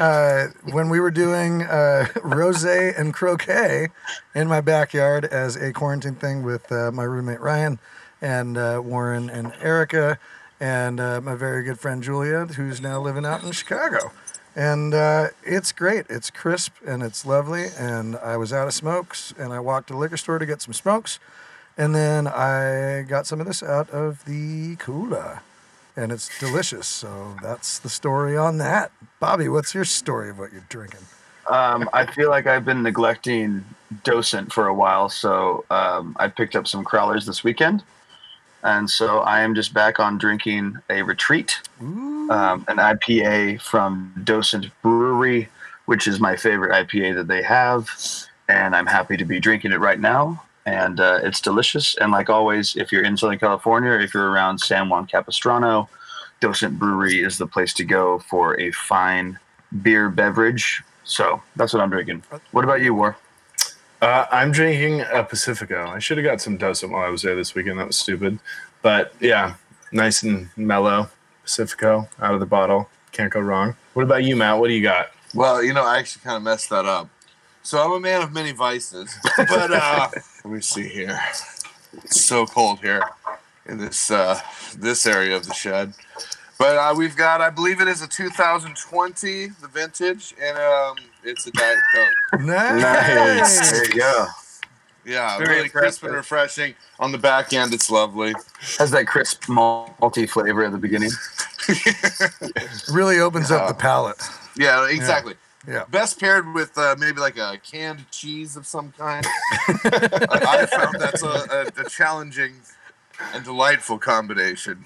uh, 0.00 0.46
when 0.72 0.88
we 0.88 0.98
were 0.98 1.10
doing 1.10 1.62
uh, 1.62 2.06
rosé 2.14 2.98
and 2.98 3.12
croquet 3.12 3.88
in 4.34 4.48
my 4.48 4.60
backyard 4.60 5.26
as 5.26 5.56
a 5.56 5.72
quarantine 5.72 6.14
thing 6.14 6.42
with 6.42 6.72
uh, 6.72 6.90
my 6.90 7.04
roommate 7.04 7.40
Ryan 7.40 7.78
and 8.22 8.56
uh, 8.56 8.80
Warren 8.82 9.28
and 9.28 9.52
Erica 9.60 10.18
and 10.58 11.00
uh, 11.00 11.20
my 11.20 11.34
very 11.34 11.62
good 11.62 11.78
friend 11.78 12.02
Julia, 12.02 12.46
who's 12.46 12.80
now 12.80 13.00
living 13.00 13.26
out 13.26 13.42
in 13.42 13.52
Chicago. 13.52 14.12
And 14.56 14.92
it's 15.44 15.70
great. 15.72 16.06
It's 16.08 16.28
crisp 16.28 16.74
and 16.86 17.02
it's 17.02 17.24
lovely. 17.24 17.66
And 17.78 18.16
I 18.16 18.36
was 18.36 18.52
out 18.52 18.66
of 18.66 18.74
smokes 18.74 19.32
and 19.38 19.52
I 19.52 19.60
walked 19.60 19.88
to 19.88 19.94
the 19.94 19.98
liquor 19.98 20.16
store 20.16 20.38
to 20.38 20.44
get 20.44 20.60
some 20.60 20.74
smokes. 20.74 21.18
And 21.80 21.94
then 21.94 22.26
I 22.26 23.06
got 23.08 23.26
some 23.26 23.40
of 23.40 23.46
this 23.46 23.62
out 23.62 23.88
of 23.88 24.26
the 24.26 24.76
cooler. 24.76 25.40
And 25.96 26.12
it's 26.12 26.38
delicious. 26.38 26.86
So 26.86 27.36
that's 27.42 27.78
the 27.78 27.88
story 27.88 28.36
on 28.36 28.58
that. 28.58 28.92
Bobby, 29.18 29.48
what's 29.48 29.74
your 29.74 29.86
story 29.86 30.28
of 30.28 30.38
what 30.38 30.52
you're 30.52 30.66
drinking? 30.68 31.00
Um, 31.46 31.88
I 31.94 32.04
feel 32.04 32.28
like 32.28 32.46
I've 32.46 32.66
been 32.66 32.82
neglecting 32.82 33.64
docent 34.04 34.52
for 34.52 34.66
a 34.66 34.74
while, 34.74 35.08
so 35.08 35.64
um, 35.70 36.14
I 36.18 36.28
picked 36.28 36.54
up 36.54 36.68
some 36.68 36.84
crawlers 36.84 37.24
this 37.24 37.42
weekend, 37.42 37.82
and 38.62 38.88
so 38.88 39.20
I 39.20 39.40
am 39.40 39.54
just 39.54 39.72
back 39.72 39.98
on 39.98 40.18
drinking 40.18 40.76
a 40.90 41.00
retreat, 41.02 41.60
um, 41.80 42.64
an 42.68 42.76
IPA 42.76 43.62
from 43.62 44.12
Docent 44.22 44.66
Brewery, 44.82 45.48
which 45.86 46.06
is 46.06 46.20
my 46.20 46.36
favorite 46.36 46.72
IPA 46.72 47.14
that 47.16 47.26
they 47.26 47.42
have, 47.42 47.88
and 48.48 48.76
I'm 48.76 48.86
happy 48.86 49.16
to 49.16 49.24
be 49.24 49.40
drinking 49.40 49.72
it 49.72 49.80
right 49.80 49.98
now. 49.98 50.42
And 50.70 51.00
uh, 51.00 51.18
it's 51.24 51.40
delicious. 51.40 51.96
And 51.96 52.12
like 52.12 52.30
always, 52.30 52.76
if 52.76 52.92
you're 52.92 53.02
in 53.02 53.16
Southern 53.16 53.40
California, 53.40 53.90
or 53.90 53.98
if 53.98 54.14
you're 54.14 54.30
around 54.30 54.58
San 54.60 54.88
Juan 54.88 55.06
Capistrano, 55.06 55.88
Docent 56.38 56.78
Brewery 56.78 57.24
is 57.24 57.38
the 57.38 57.46
place 57.46 57.74
to 57.74 57.84
go 57.84 58.20
for 58.20 58.58
a 58.60 58.70
fine 58.70 59.38
beer 59.82 60.08
beverage. 60.08 60.82
So 61.02 61.42
that's 61.56 61.72
what 61.72 61.82
I'm 61.82 61.90
drinking. 61.90 62.22
What 62.52 62.64
about 62.64 62.82
you, 62.82 62.94
War? 62.94 63.16
Uh, 64.00 64.26
I'm 64.30 64.52
drinking 64.52 65.00
a 65.12 65.24
Pacifico. 65.24 65.88
I 65.88 65.98
should 65.98 66.18
have 66.18 66.24
got 66.24 66.40
some 66.40 66.56
docent 66.56 66.92
while 66.92 67.04
I 67.04 67.10
was 67.10 67.22
there 67.22 67.34
this 67.34 67.54
weekend. 67.54 67.80
That 67.80 67.88
was 67.88 67.96
stupid. 67.96 68.38
But 68.80 69.12
yeah, 69.20 69.54
nice 69.92 70.22
and 70.22 70.48
mellow. 70.56 71.10
Pacifico 71.42 72.08
out 72.20 72.34
of 72.34 72.40
the 72.40 72.46
bottle. 72.46 72.88
Can't 73.10 73.32
go 73.32 73.40
wrong. 73.40 73.74
What 73.94 74.04
about 74.04 74.22
you, 74.22 74.36
Matt? 74.36 74.60
What 74.60 74.68
do 74.68 74.74
you 74.74 74.82
got? 74.82 75.10
Well, 75.34 75.62
you 75.62 75.74
know, 75.74 75.84
I 75.84 75.98
actually 75.98 76.22
kind 76.22 76.36
of 76.36 76.42
messed 76.42 76.70
that 76.70 76.86
up. 76.86 77.08
So 77.62 77.78
I'm 77.78 77.92
a 77.92 78.00
man 78.00 78.22
of 78.22 78.32
many 78.32 78.52
vices, 78.52 79.14
but 79.36 79.72
uh, 79.72 80.08
let 80.44 80.52
me 80.52 80.60
see 80.60 80.88
here. 80.88 81.20
It's 82.04 82.24
so 82.24 82.46
cold 82.46 82.80
here 82.80 83.02
in 83.66 83.78
this 83.78 84.10
uh, 84.10 84.40
this 84.76 85.06
area 85.06 85.36
of 85.36 85.46
the 85.46 85.54
shed. 85.54 85.92
But 86.58 86.76
uh, 86.76 86.94
we've 86.94 87.16
got, 87.16 87.40
I 87.40 87.48
believe 87.48 87.80
it 87.80 87.88
is 87.88 88.02
a 88.02 88.06
2020, 88.06 89.46
the 89.46 89.68
vintage, 89.68 90.34
and 90.42 90.58
um, 90.58 90.96
it's 91.24 91.46
a 91.46 91.50
Diet 91.52 91.78
Coke. 91.94 92.40
Nice. 92.42 93.70
There 93.70 93.86
you 93.86 93.94
go. 93.94 94.26
Yeah, 95.06 95.38
Very 95.38 95.56
really 95.56 95.68
crisp 95.70 96.02
and 96.04 96.12
refreshing. 96.12 96.74
On 96.98 97.12
the 97.12 97.18
back 97.18 97.54
end, 97.54 97.72
it's 97.72 97.90
lovely. 97.90 98.34
Has 98.78 98.90
that 98.90 99.06
crisp 99.06 99.44
malty 99.44 100.28
flavor 100.28 100.62
at 100.64 100.72
the 100.72 100.78
beginning. 100.78 101.10
Really 102.92 103.20
opens 103.20 103.50
up 103.50 103.68
the 103.68 103.74
palate. 103.74 104.20
Yeah, 104.56 104.88
exactly. 104.88 105.34
Yeah. 105.34 105.49
Best 105.90 106.18
paired 106.18 106.52
with 106.54 106.76
uh, 106.78 106.96
maybe 106.98 107.20
like 107.20 107.36
a 107.36 107.58
canned 107.62 108.10
cheese 108.10 108.56
of 108.56 108.66
some 108.66 108.92
kind. 108.92 109.26
I, 109.84 110.58
I 110.62 110.66
found 110.66 110.98
that's 110.98 111.22
a, 111.22 111.26
a, 111.26 111.84
a 111.84 111.88
challenging 111.88 112.54
and 113.34 113.44
delightful 113.44 113.98
combination. 113.98 114.84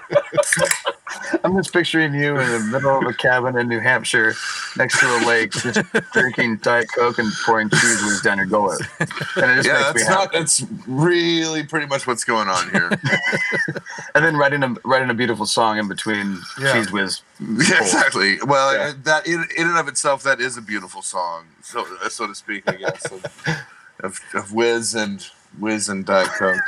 I'm 1.44 1.56
just 1.56 1.72
picturing 1.72 2.14
you 2.14 2.36
in 2.38 2.50
the 2.52 2.58
middle 2.70 2.98
of 2.98 3.04
a 3.06 3.12
cabin 3.14 3.56
in 3.58 3.68
New 3.68 3.80
Hampshire 3.80 4.34
next 4.76 5.00
to 5.00 5.06
a 5.06 5.20
lake, 5.26 5.50
just 5.52 5.80
drinking 6.12 6.58
Diet 6.58 6.86
Coke 6.94 7.18
and 7.18 7.32
pouring 7.44 7.68
cheese 7.70 8.02
whiz 8.04 8.20
down 8.20 8.38
your 8.38 8.46
gullet. 8.46 8.80
And 9.36 9.50
it 9.50 9.62
just 9.62 9.68
Yeah, 9.68 9.74
makes 9.92 9.94
me 9.94 10.02
that's 10.02 10.02
happy. 10.02 10.10
not. 10.10 10.32
That's 10.32 10.64
really 10.86 11.62
pretty 11.64 11.86
much 11.86 12.06
what's 12.06 12.24
going 12.24 12.48
on 12.48 12.70
here. 12.70 12.90
and 14.14 14.24
then 14.24 14.36
writing 14.36 14.62
a 14.62 14.74
writing 14.84 15.10
a 15.10 15.14
beautiful 15.14 15.46
song 15.46 15.78
in 15.78 15.88
between 15.88 16.38
Yeah. 16.60 16.72
cheese 16.74 16.92
whiz. 16.92 17.22
yeah, 17.40 17.80
exactly. 17.80 18.38
Well, 18.46 18.74
Yeah. 18.74 18.92
that 19.04 19.26
in, 19.26 19.44
in 19.56 19.68
and 19.68 19.78
of 19.78 19.88
itself, 19.88 20.22
that 20.24 20.40
is 20.40 20.56
a 20.56 20.62
beautiful 20.62 21.02
song, 21.02 21.44
so 21.62 21.86
uh, 22.02 22.08
so 22.08 22.26
to 22.26 22.34
speak, 22.34 22.64
I 22.68 22.76
guess, 22.76 23.04
of, 23.10 23.24
of, 24.00 24.20
of 24.34 24.52
Wiz 24.52 24.94
and 24.94 25.26
whiz 25.58 25.88
and 25.88 26.04
Diet 26.04 26.28
Coke. 26.38 26.60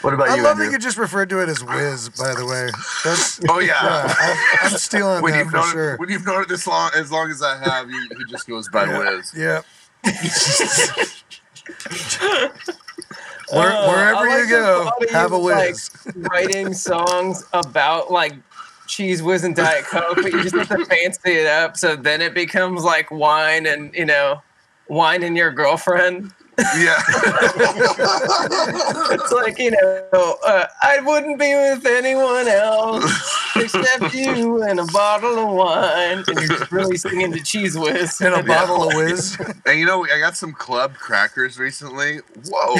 What 0.00 0.14
about 0.14 0.28
I 0.28 0.36
you, 0.36 0.40
I 0.40 0.44
love 0.44 0.52
Andrew? 0.52 0.66
that 0.66 0.72
you 0.72 0.78
just 0.78 0.96
referred 0.96 1.28
to 1.30 1.40
it 1.42 1.48
as 1.48 1.62
whiz. 1.64 2.08
By 2.10 2.34
the 2.34 2.46
way, 2.46 2.68
that's 3.04 3.40
Oh 3.48 3.58
yeah. 3.58 3.82
yeah. 3.82 4.14
I, 4.16 4.56
I'm 4.62 4.70
stealing 4.78 5.22
when 5.22 5.32
that 5.32 5.38
you've 5.40 5.50
for 5.50 5.56
known 5.56 5.70
sure. 5.72 5.94
it, 5.94 6.00
when 6.00 6.08
you've 6.08 6.24
known 6.24 6.42
it 6.42 6.48
this 6.48 6.66
long, 6.66 6.90
as 6.94 7.10
long 7.10 7.30
as 7.30 7.42
I 7.42 7.56
have, 7.58 7.88
he, 7.90 7.98
he 8.16 8.24
just 8.30 8.46
goes 8.46 8.68
by 8.68 8.84
Yeah. 8.84 8.98
Wiz. 8.98 9.32
Yeah. 9.36 9.62
Where, 13.52 13.72
Uh, 13.72 13.88
wherever 13.88 14.16
I 14.28 14.38
like 14.38 14.44
you 14.44 14.48
go, 14.50 14.90
have 15.12 15.32
a 15.32 15.36
you, 15.36 15.42
whiz. 15.42 15.90
Like, 16.06 16.30
writing 16.30 16.72
songs 16.74 17.44
about 17.52 18.10
like 18.10 18.34
cheese 18.88 19.22
whiz 19.22 19.44
and 19.44 19.54
diet 19.54 19.84
coke, 19.84 20.16
but 20.16 20.32
you 20.32 20.42
just 20.42 20.54
have 20.56 20.68
to 20.68 20.84
fancy 20.86 21.32
it 21.32 21.46
up, 21.46 21.76
so 21.76 21.94
then 21.96 22.20
it 22.22 22.34
becomes 22.34 22.82
like 22.84 23.10
wine 23.10 23.66
and 23.66 23.94
you 23.94 24.04
know, 24.04 24.42
wine 24.88 25.22
and 25.22 25.36
your 25.36 25.50
girlfriend. 25.52 26.32
Yeah. 26.58 26.96
It's 29.08 29.32
like 29.32 29.58
you 29.58 29.70
know, 29.70 30.36
uh, 30.44 30.66
I 30.82 31.00
wouldn't 31.00 31.38
be 31.38 31.54
with 31.54 31.86
anyone 31.86 32.48
else 32.48 33.50
except 33.56 34.14
you 34.14 34.62
and 34.62 34.80
a 34.80 34.84
bottle 34.86 35.38
of 35.38 35.54
wine, 35.54 36.24
and 36.26 36.38
you're 36.38 36.58
just 36.58 36.70
really 36.72 36.96
singing 36.96 37.30
the 37.30 37.40
cheese 37.40 37.76
whiz. 37.78 38.20
And 38.20 38.34
a 38.34 38.42
bottle 38.54 38.88
of 38.88 38.94
whiz. 38.94 39.38
and 39.66 39.78
you 39.78 39.86
know, 39.86 40.04
I 40.06 40.18
got 40.18 40.36
some 40.36 40.52
club 40.52 40.94
crackers 40.94 41.58
recently. 41.58 42.18
Whoa, 42.48 42.76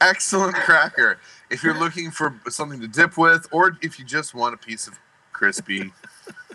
excellent 0.00 0.54
cracker. 0.56 1.18
If 1.50 1.62
you're 1.62 1.78
looking 1.78 2.10
for 2.10 2.34
something 2.48 2.80
to 2.80 2.88
dip 2.88 3.16
with, 3.16 3.46
or 3.50 3.76
if 3.82 3.98
you 3.98 4.04
just 4.04 4.34
want 4.34 4.54
a 4.54 4.58
piece 4.58 4.86
of 4.86 4.98
crispy 5.32 5.92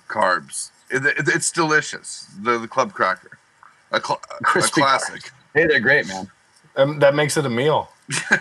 carbs, 0.07 0.71
it, 0.89 1.05
it- 1.05 1.27
it's 1.27 1.51
delicious. 1.51 2.27
The, 2.41 2.57
the 2.57 2.67
club 2.67 2.93
cracker, 2.93 3.37
a, 3.91 4.01
cl- 4.01 4.21
a 4.39 4.43
Crispy 4.43 4.81
classic, 4.81 5.31
Hey, 5.53 5.65
they're 5.67 5.79
great, 5.79 6.07
man. 6.07 6.29
Um, 6.79 6.99
that 6.99 7.13
makes 7.13 7.35
it 7.35 7.45
a 7.45 7.49
meal. 7.49 7.89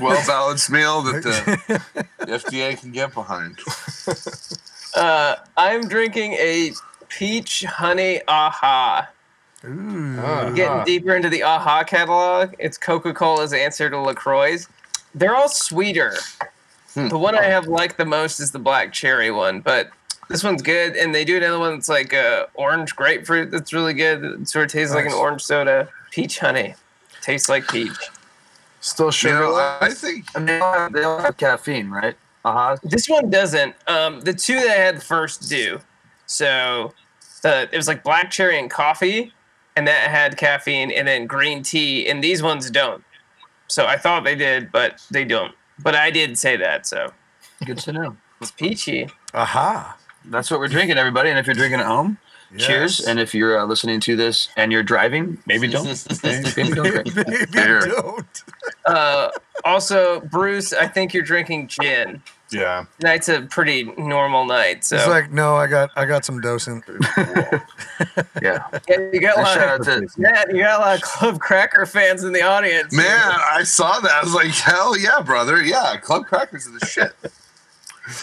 well 0.00 0.26
balanced 0.26 0.70
meal 0.70 1.02
that 1.02 1.22
the 1.22 2.04
FDA 2.20 2.78
can 2.78 2.92
get 2.92 3.12
behind. 3.12 3.58
Uh, 4.94 5.36
I'm 5.56 5.88
drinking 5.88 6.34
a 6.34 6.70
peach 7.08 7.64
honey 7.64 8.20
aha. 8.28 9.08
Ooh. 9.64 10.20
Ah. 10.20 10.50
Getting 10.50 10.84
deeper 10.84 11.16
into 11.16 11.28
the 11.28 11.42
aha 11.42 11.82
catalog, 11.82 12.54
it's 12.60 12.78
Coca 12.78 13.12
Cola's 13.12 13.52
answer 13.52 13.90
to 13.90 13.96
LaCroix's. 13.96 14.68
They're 15.14 15.34
all 15.34 15.48
sweeter. 15.48 16.14
Hmm. 16.94 17.08
The 17.08 17.18
one 17.18 17.36
I 17.36 17.44
have 17.44 17.66
liked 17.66 17.96
the 17.96 18.04
most 18.04 18.38
is 18.38 18.52
the 18.52 18.58
black 18.60 18.92
cherry 18.92 19.32
one, 19.32 19.60
but 19.60 19.90
this 20.28 20.44
one's 20.44 20.62
good. 20.62 20.94
And 20.96 21.12
they 21.12 21.24
do 21.24 21.36
another 21.36 21.58
one 21.58 21.74
that's 21.74 21.88
like 21.88 22.14
uh, 22.14 22.46
orange 22.54 22.94
grapefruit 22.94 23.50
that's 23.50 23.72
really 23.72 23.94
good. 23.94 24.24
It 24.24 24.48
sort 24.48 24.66
of 24.66 24.70
tastes 24.70 24.94
like 24.94 25.06
an 25.06 25.12
orange 25.12 25.42
soda. 25.42 25.88
Peach 26.12 26.38
honey. 26.38 26.76
Tastes 27.24 27.48
like 27.48 27.66
peach. 27.68 27.90
Still 28.80 29.06
You 29.06 29.12
sugar. 29.12 29.40
know, 29.40 29.54
I, 29.54 29.78
I 29.86 29.90
think 29.90 30.26
And 30.34 30.46
they 30.46 30.58
all 30.60 30.74
have, 30.74 30.92
they 30.92 31.02
all 31.04 31.18
have 31.18 31.36
caffeine, 31.38 31.88
right? 31.90 32.14
Uh-huh. 32.44 32.76
This 32.82 33.08
one 33.08 33.30
doesn't. 33.30 33.74
Um, 33.86 34.20
the 34.20 34.34
two 34.34 34.56
that 34.56 34.68
I 34.68 34.80
had 34.82 35.02
first 35.02 35.48
do. 35.48 35.80
So 36.26 36.92
the 37.42 37.66
it 37.72 37.76
was 37.76 37.88
like 37.88 38.04
black 38.04 38.30
cherry 38.30 38.58
and 38.58 38.70
coffee, 38.70 39.32
and 39.76 39.88
that 39.88 40.10
had 40.10 40.36
caffeine, 40.36 40.90
and 40.90 41.08
then 41.08 41.26
green 41.26 41.62
tea, 41.62 42.06
and 42.06 42.22
these 42.22 42.42
ones 42.42 42.70
don't. 42.70 43.02
So 43.68 43.86
I 43.86 43.96
thought 43.96 44.24
they 44.24 44.34
did, 44.34 44.70
but 44.70 45.00
they 45.10 45.24
don't. 45.24 45.54
But 45.82 45.94
I 45.94 46.10
did 46.10 46.38
say 46.38 46.56
that, 46.58 46.86
so 46.86 47.10
Good 47.64 47.78
to 47.78 47.92
know. 47.92 48.16
it's 48.42 48.50
peachy. 48.50 49.08
Aha. 49.32 49.96
That's 50.26 50.50
what 50.50 50.60
we're 50.60 50.68
drinking, 50.68 50.98
everybody. 50.98 51.30
And 51.30 51.38
if 51.38 51.46
you're 51.46 51.54
drinking 51.54 51.80
at 51.80 51.86
home, 51.86 52.18
cheers. 52.58 53.00
And 53.00 53.18
if 53.18 53.34
you're 53.34 53.58
uh, 53.58 53.64
listening 53.64 54.00
to 54.00 54.16
this 54.16 54.48
and 54.56 54.72
you're 54.72 54.82
driving, 54.82 55.38
maybe 55.46 55.68
don't. 55.68 55.84
maybe, 56.22 56.42
maybe 56.56 56.74
don't 56.74 56.92
drink. 56.92 57.16
Maybe 57.16 57.52
Here. 57.52 57.80
don't. 57.80 58.42
Uh, 58.84 59.30
also, 59.64 60.20
Bruce, 60.20 60.72
I 60.72 60.86
think 60.86 61.14
you're 61.14 61.24
drinking 61.24 61.68
gin. 61.68 62.22
Yeah. 62.50 62.84
Tonight's 63.00 63.28
a 63.28 63.42
pretty 63.42 63.84
normal 63.98 64.46
night, 64.46 64.84
so 64.84 64.96
It's 64.96 65.08
like 65.08 65.32
no, 65.32 65.56
I 65.56 65.66
got 65.66 65.90
I 65.96 66.04
got 66.04 66.24
some 66.24 66.40
dosing. 66.40 66.82
Yeah. 68.42 68.68
yeah, 68.88 68.98
you 69.12 69.20
got 69.20 69.38
a 69.38 69.42
lot 69.42 69.54
shout 69.54 69.80
of, 69.80 69.88
out 69.88 70.00
to 70.00 70.08
Matt, 70.20 70.48
you 70.50 70.62
got 70.62 70.80
a 70.80 70.82
lot 70.82 70.96
of 70.96 71.02
Club 71.02 71.40
Cracker 71.40 71.86
fans 71.86 72.24
in 72.24 72.32
the 72.32 72.42
audience. 72.42 72.92
Man, 72.92 73.06
I 73.06 73.62
saw 73.62 74.00
that. 74.00 74.10
I 74.10 74.22
was 74.22 74.34
like, 74.34 74.50
hell 74.50 74.98
yeah, 74.98 75.22
brother. 75.22 75.62
Yeah, 75.62 75.96
club 75.96 76.26
crackers 76.26 76.66
are 76.66 76.78
the 76.78 76.84
shit. 76.84 77.12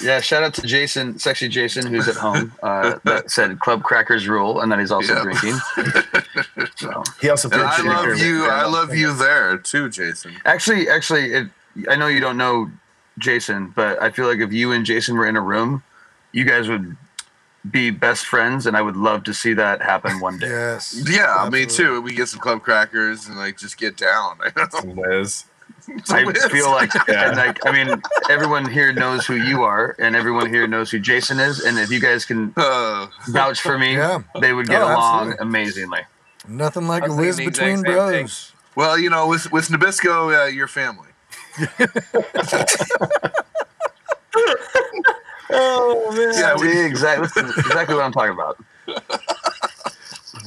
Yeah, 0.02 0.20
shout 0.20 0.44
out 0.44 0.54
to 0.56 0.62
Jason, 0.62 1.18
sexy 1.20 1.48
Jason, 1.48 1.88
who's 1.88 2.08
at 2.08 2.16
home. 2.16 2.54
Uh, 2.62 3.00
that 3.06 3.32
said 3.32 3.60
club 3.60 3.84
crackers 3.84 4.28
rule, 4.28 4.62
and 4.62 4.72
then 4.72 4.80
he's 4.80 4.92
also 4.92 5.14
Yeah. 5.16 5.22
drinking. 5.24 5.56
So 6.76 7.04
He 7.20 7.30
also 7.30 7.50
And 7.50 7.62
I 7.62 7.82
love 7.82 8.18
you. 8.18 8.46
I 8.46 8.66
love 8.66 8.96
you 8.96 9.14
there 9.14 9.58
too, 9.58 9.90
Jason. 9.90 10.36
actually, 10.46 10.90
actually, 10.90 11.32
it, 11.34 11.48
I 11.90 11.96
know 11.96 12.08
you 12.08 12.20
don't 12.20 12.38
know 12.38 12.72
Jason, 13.20 13.72
but 13.76 14.02
I 14.02 14.10
feel 14.10 14.28
like 14.28 14.40
if 14.40 14.52
you 14.52 14.72
and 14.72 14.86
Jason 14.86 15.16
were 15.16 15.28
in 15.28 15.36
a 15.36 15.42
room, 15.42 15.84
you 16.32 16.44
guys 16.46 16.68
would 16.70 16.96
be 17.70 17.92
best 17.92 18.26
friends, 18.26 18.66
and 18.66 18.76
I 18.76 18.82
would 18.82 18.96
love 18.98 19.24
to 19.26 19.34
see 19.34 19.54
that 19.54 19.82
happen 19.82 20.20
one 20.20 20.40
day. 20.40 20.48
Yes. 20.50 21.00
Yeah, 21.08 21.48
me 21.52 21.66
too. 21.68 22.02
We 22.02 22.14
get 22.16 22.28
some 22.30 22.40
club 22.40 22.64
crackers 22.64 23.28
and 23.28 23.38
like 23.38 23.58
just 23.58 23.78
get 23.78 23.98
down. 23.98 24.40
Some 24.72 24.96
Liz. 24.96 25.46
I 26.10 26.32
feel 26.50 26.70
like, 26.72 26.94
Yeah. 27.08 27.28
and 27.30 27.38
like, 27.38 27.66
I 27.66 27.72
mean, 27.72 28.02
everyone 28.30 28.70
here 28.70 28.94
knows 28.94 29.26
who 29.26 29.36
you 29.36 29.64
are, 29.64 29.96
and 30.00 30.16
everyone 30.16 30.48
here 30.50 30.68
knows 30.68 30.92
who 30.92 31.00
Jason 31.00 31.40
is. 31.40 31.60
And 31.64 31.78
if 31.80 31.90
you 31.92 32.00
guys 32.00 32.26
can 32.26 32.54
Uh, 32.58 33.08
vouch 33.30 33.62
for 33.62 33.78
me, 33.78 33.94
Yeah. 33.96 34.22
they 34.40 34.54
would 34.54 34.68
get 34.68 34.82
Oh, 34.82 34.88
along 34.94 35.30
absolutely. 35.32 35.48
amazingly. 35.48 36.02
Nothing 36.48 36.88
like 36.88 37.04
a 37.06 37.10
was 37.10 37.18
whiz 37.18 37.36
thinking 37.38 37.46
the 37.46 37.50
exact 37.50 37.84
between 37.84 37.86
same 37.86 38.12
thing. 38.12 38.26
bros. 38.26 38.52
well, 38.76 38.98
you 38.98 39.10
know, 39.10 39.28
with 39.28 39.52
with 39.52 39.68
Nabisco, 39.70 40.44
uh, 40.44 40.48
your 40.48 40.68
family. 40.68 41.10
Oh 45.54 46.12
man. 46.16 46.34
Yeah, 46.34 46.56
we, 46.56 46.86
exactly, 46.86 47.28
exactly 47.58 47.94
what 47.96 48.06
I'm 48.06 48.14
talking 48.14 48.32
about. 48.34 48.58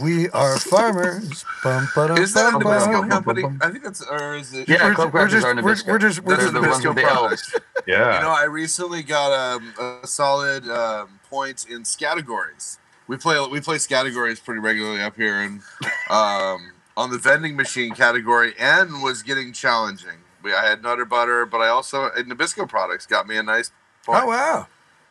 We 0.02 0.28
are 0.30 0.58
farmers. 0.58 1.44
Bum, 1.62 1.88
ba-dum, 1.94 2.18
is 2.18 2.34
that 2.34 2.54
a 2.54 2.58
bum, 2.58 2.62
Nabisco 2.62 3.00
bum. 3.00 3.08
company? 3.10 3.44
I 3.60 3.70
think 3.70 3.84
that's 3.84 4.02
or 4.02 4.34
is 4.36 4.52
it? 4.52 4.68
Yeah, 4.68 4.84
We're 4.88 4.94
club 4.94 5.12
we're 5.14 5.20
crackers 5.28 5.32
just- 5.32 5.46
are 5.46 5.54
we're- 5.62 5.74
Nabisco. 5.76 5.86
we're 5.88 5.98
just- 5.98 6.20
we're 6.20 6.36
They're 6.36 6.44
just 6.46 6.54
the 6.54 6.60
ones 6.60 6.84
with 6.86 6.96
the 6.96 7.02
L. 7.02 7.08
products. 7.20 7.54
Yeah. 7.86 8.16
You 8.16 8.22
know, 8.22 8.30
I 8.30 8.44
recently 8.44 9.02
got 9.02 9.32
um, 9.32 9.74
a 10.02 10.06
solid 10.06 10.68
um, 10.68 11.20
point 11.30 11.66
in 11.68 11.84
categories. 11.98 12.78
We 13.06 13.16
play 13.18 13.38
we 13.50 13.60
play 13.60 13.78
categories 13.78 14.40
pretty 14.40 14.60
regularly 14.60 15.02
up 15.02 15.16
here, 15.16 15.38
and 15.40 15.60
um, 16.08 16.72
on 16.96 17.10
the 17.10 17.18
vending 17.18 17.54
machine 17.56 17.94
category, 17.94 18.54
N 18.58 19.02
was 19.02 19.22
getting 19.22 19.52
challenging. 19.52 20.18
We, 20.42 20.54
I 20.54 20.64
had 20.66 20.82
Nutter 20.82 21.04
Butter, 21.04 21.44
but 21.46 21.58
I 21.58 21.68
also 21.68 22.08
Nabisco 22.10 22.66
products 22.68 23.04
got 23.06 23.28
me 23.28 23.36
a 23.36 23.42
nice 23.42 23.70
point. 24.04 24.22
Oh 24.24 24.26
wow. 24.26 24.66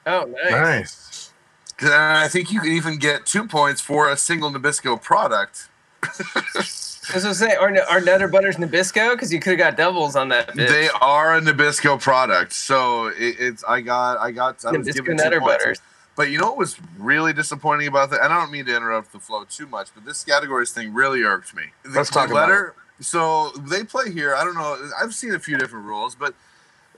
Oh 0.08 0.26
nice. 0.44 0.52
nice. 0.52 1.10
And 1.80 1.94
I 1.94 2.28
think 2.28 2.52
you 2.52 2.62
could 2.62 2.72
even 2.72 2.98
get 2.98 3.26
two 3.26 3.48
points 3.48 3.82
for 3.82 4.10
a 4.10 4.18
single 4.18 4.52
Nabisco 4.52 5.02
product. 5.02 5.70
I 6.04 7.16
was 7.16 7.24
gonna 7.24 7.36
say, 7.36 7.56
are, 7.56 7.76
are 7.90 8.02
Nutter 8.02 8.28
Butters 8.28 8.56
Nabisco? 8.58 9.12
Because 9.12 9.34
you 9.34 9.40
could 9.40 9.60
have 9.60 9.60
got 9.60 9.78
doubles 9.78 10.16
on 10.16 10.30
that. 10.30 10.50
Bitch. 10.50 10.70
They 10.70 10.90
are 11.02 11.36
a 11.36 11.42
Nabisco 11.42 12.00
product, 12.00 12.54
so 12.54 13.08
it, 13.08 13.36
it's 13.40 13.64
I 13.66 13.82
got 13.82 14.20
I 14.20 14.32
got 14.32 14.64
I 14.66 14.72
was 14.72 14.88
Nabisco 14.88 14.94
given 14.94 15.18
Nutter 15.18 15.40
points. 15.40 15.64
Butters. 15.64 15.82
But 16.16 16.30
you 16.30 16.38
know 16.38 16.48
what 16.48 16.58
was 16.58 16.78
really 16.98 17.34
disappointing 17.34 17.88
about 17.88 18.12
that? 18.12 18.22
And 18.22 18.32
I 18.32 18.40
don't 18.40 18.52
mean 18.52 18.66
to 18.66 18.76
interrupt 18.76 19.12
the 19.12 19.20
flow 19.20 19.46
too 19.46 19.66
much, 19.66 19.90
but 19.96 20.06
this 20.06 20.24
categories 20.24 20.72
thing 20.72 20.94
really 20.94 21.24
irked 21.24 21.56
me. 21.56 21.64
The, 21.84 21.90
Let's 21.90 22.10
talk 22.10 22.30
the 22.30 22.36
about 22.36 22.50
letter. 22.50 22.76
So 23.00 23.50
they 23.58 23.84
play 23.84 24.12
here. 24.12 24.36
I 24.36 24.44
don't 24.44 24.54
know. 24.54 24.78
I've 25.02 25.14
seen 25.14 25.34
a 25.34 25.40
few 25.40 25.58
different 25.58 25.86
rules, 25.86 26.16
but 26.16 26.36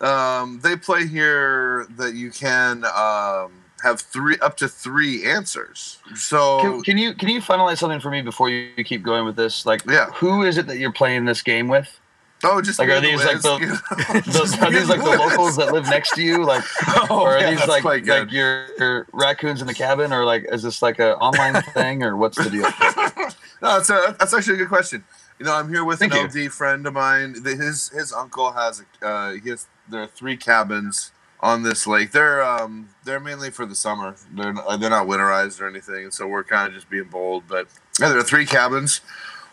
um, 0.05 0.59
they 0.61 0.75
play 0.75 1.07
here 1.07 1.87
that 1.91 2.13
you 2.13 2.29
can 2.29 2.83
um, 2.85 3.53
have 3.85 4.01
three 4.01 4.37
up 4.41 4.57
to 4.57 4.67
three 4.67 5.23
answers. 5.25 5.99
So 6.15 6.59
Can, 6.61 6.81
can 6.83 6.97
you 6.97 7.13
can 7.13 7.29
you 7.29 7.39
finalize 7.39 7.77
something 7.77 7.99
for 7.99 8.09
me 8.11 8.21
before 8.21 8.49
you 8.49 8.83
keep 8.83 9.03
going 9.03 9.23
with 9.25 9.35
this? 9.37 9.65
Like, 9.65 9.81
Yeah. 9.87 10.07
who 10.11 10.43
is 10.43 10.57
it 10.57 10.67
that 10.67 10.77
you're 10.77 10.91
playing 10.91 11.25
this 11.25 11.41
game 11.41 11.67
with? 11.67 11.99
oh, 12.43 12.61
just 12.61 12.77
Like, 12.77 12.89
are 12.89 13.01
these 13.01 13.23
like 13.25 13.41
the-? 13.41 14.21
Those, 14.27 14.55
are 14.59 14.69
these 14.69 14.87
like 14.89 14.99
the 14.99 15.05
locals 15.17 15.55
that 15.57 15.71
live 15.73 15.85
next 15.89 16.13
to 16.15 16.21
you? 16.21 16.43
Like, 16.43 16.63
Oh, 17.09 17.21
or 17.21 17.29
are 17.35 17.39
yeah, 17.39 17.51
these 17.51 17.67
like 17.67 17.83
like 17.83 18.05
your, 18.05 18.67
your 18.77 19.07
raccoons 19.13 19.61
in 19.61 19.67
the 19.67 19.73
cabin, 19.73 20.11
or 20.13 20.25
like 20.25 20.45
is 20.51 20.61
this 20.61 20.81
like 20.81 20.99
a 20.99 21.15
online 21.17 21.61
thing, 21.73 22.03
or 22.03 22.15
what's 22.17 22.37
the 22.37 22.49
deal? 22.49 22.63
no, 23.61 23.77
that's 23.77 23.89
a, 23.89 24.15
that's 24.19 24.33
actually 24.33 24.55
a 24.55 24.57
good 24.57 24.67
question. 24.69 25.03
You 25.39 25.45
know, 25.45 25.53
I'm 25.53 25.69
here 25.69 25.83
with 25.83 25.99
Thank 25.99 26.13
an 26.13 26.29
you. 26.33 26.45
LD 26.47 26.51
friend 26.53 26.85
of 26.85 26.93
mine. 26.93 27.41
The- 27.41 27.55
His 27.55 27.89
his 27.89 28.13
uncle 28.13 28.51
has 28.51 28.83
uh, 29.01 29.31
he 29.43 29.49
has 29.49 29.65
there 29.89 30.01
are 30.03 30.07
three 30.07 30.37
cabins 30.37 31.11
on 31.39 31.63
this 31.63 31.85
lake. 31.85 32.11
They're 32.11 32.43
um 32.43 32.89
they're 33.03 33.19
mainly 33.19 33.51
for 33.51 33.65
the 33.65 33.75
summer. 33.75 34.15
They're 34.33 34.53
not, 34.53 34.79
they're 34.79 34.89
not 34.89 35.07
winterized 35.07 35.61
or 35.61 35.67
anything, 35.67 36.11
so 36.11 36.27
we're 36.27 36.43
kind 36.43 36.67
of 36.67 36.73
just 36.73 36.89
being 36.89 37.05
bold. 37.05 37.43
But 37.47 37.67
yeah, 37.99 38.09
there 38.09 38.17
are 38.17 38.23
three 38.23 38.45
cabins. 38.45 39.01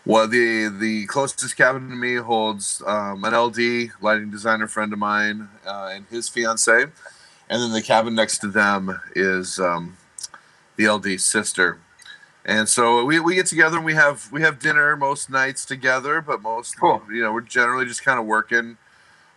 Well, 0.05 0.27
the 0.27 0.67
the 0.67 1.05
closest 1.05 1.55
cabin 1.55 1.89
to 1.89 1.95
me 1.95 2.15
holds 2.15 2.81
um, 2.85 3.23
an 3.23 3.33
LD 3.33 3.91
lighting 4.01 4.31
designer 4.31 4.67
friend 4.67 4.91
of 4.91 4.99
mine 4.99 5.49
uh, 5.65 5.91
and 5.93 6.05
his 6.09 6.27
fiance, 6.27 6.83
and 6.83 6.91
then 7.49 7.71
the 7.71 7.81
cabin 7.81 8.13
next 8.15 8.39
to 8.39 8.47
them 8.47 8.99
is 9.15 9.59
um, 9.59 9.97
the 10.75 10.87
LD's 10.89 11.23
sister. 11.23 11.79
And 12.45 12.67
so 12.67 13.05
we, 13.05 13.21
we 13.21 13.35
get 13.35 13.45
together 13.45 13.77
and 13.77 13.85
we 13.85 13.93
have 13.93 14.29
we 14.29 14.41
have 14.41 14.59
dinner 14.59 14.97
most 14.97 15.29
nights 15.29 15.63
together, 15.63 16.19
but 16.19 16.41
most 16.41 16.77
Cool. 16.77 17.01
you 17.09 17.21
know 17.21 17.31
we're 17.31 17.39
generally 17.39 17.85
just 17.85 18.03
kind 18.03 18.19
of 18.19 18.25
working 18.25 18.75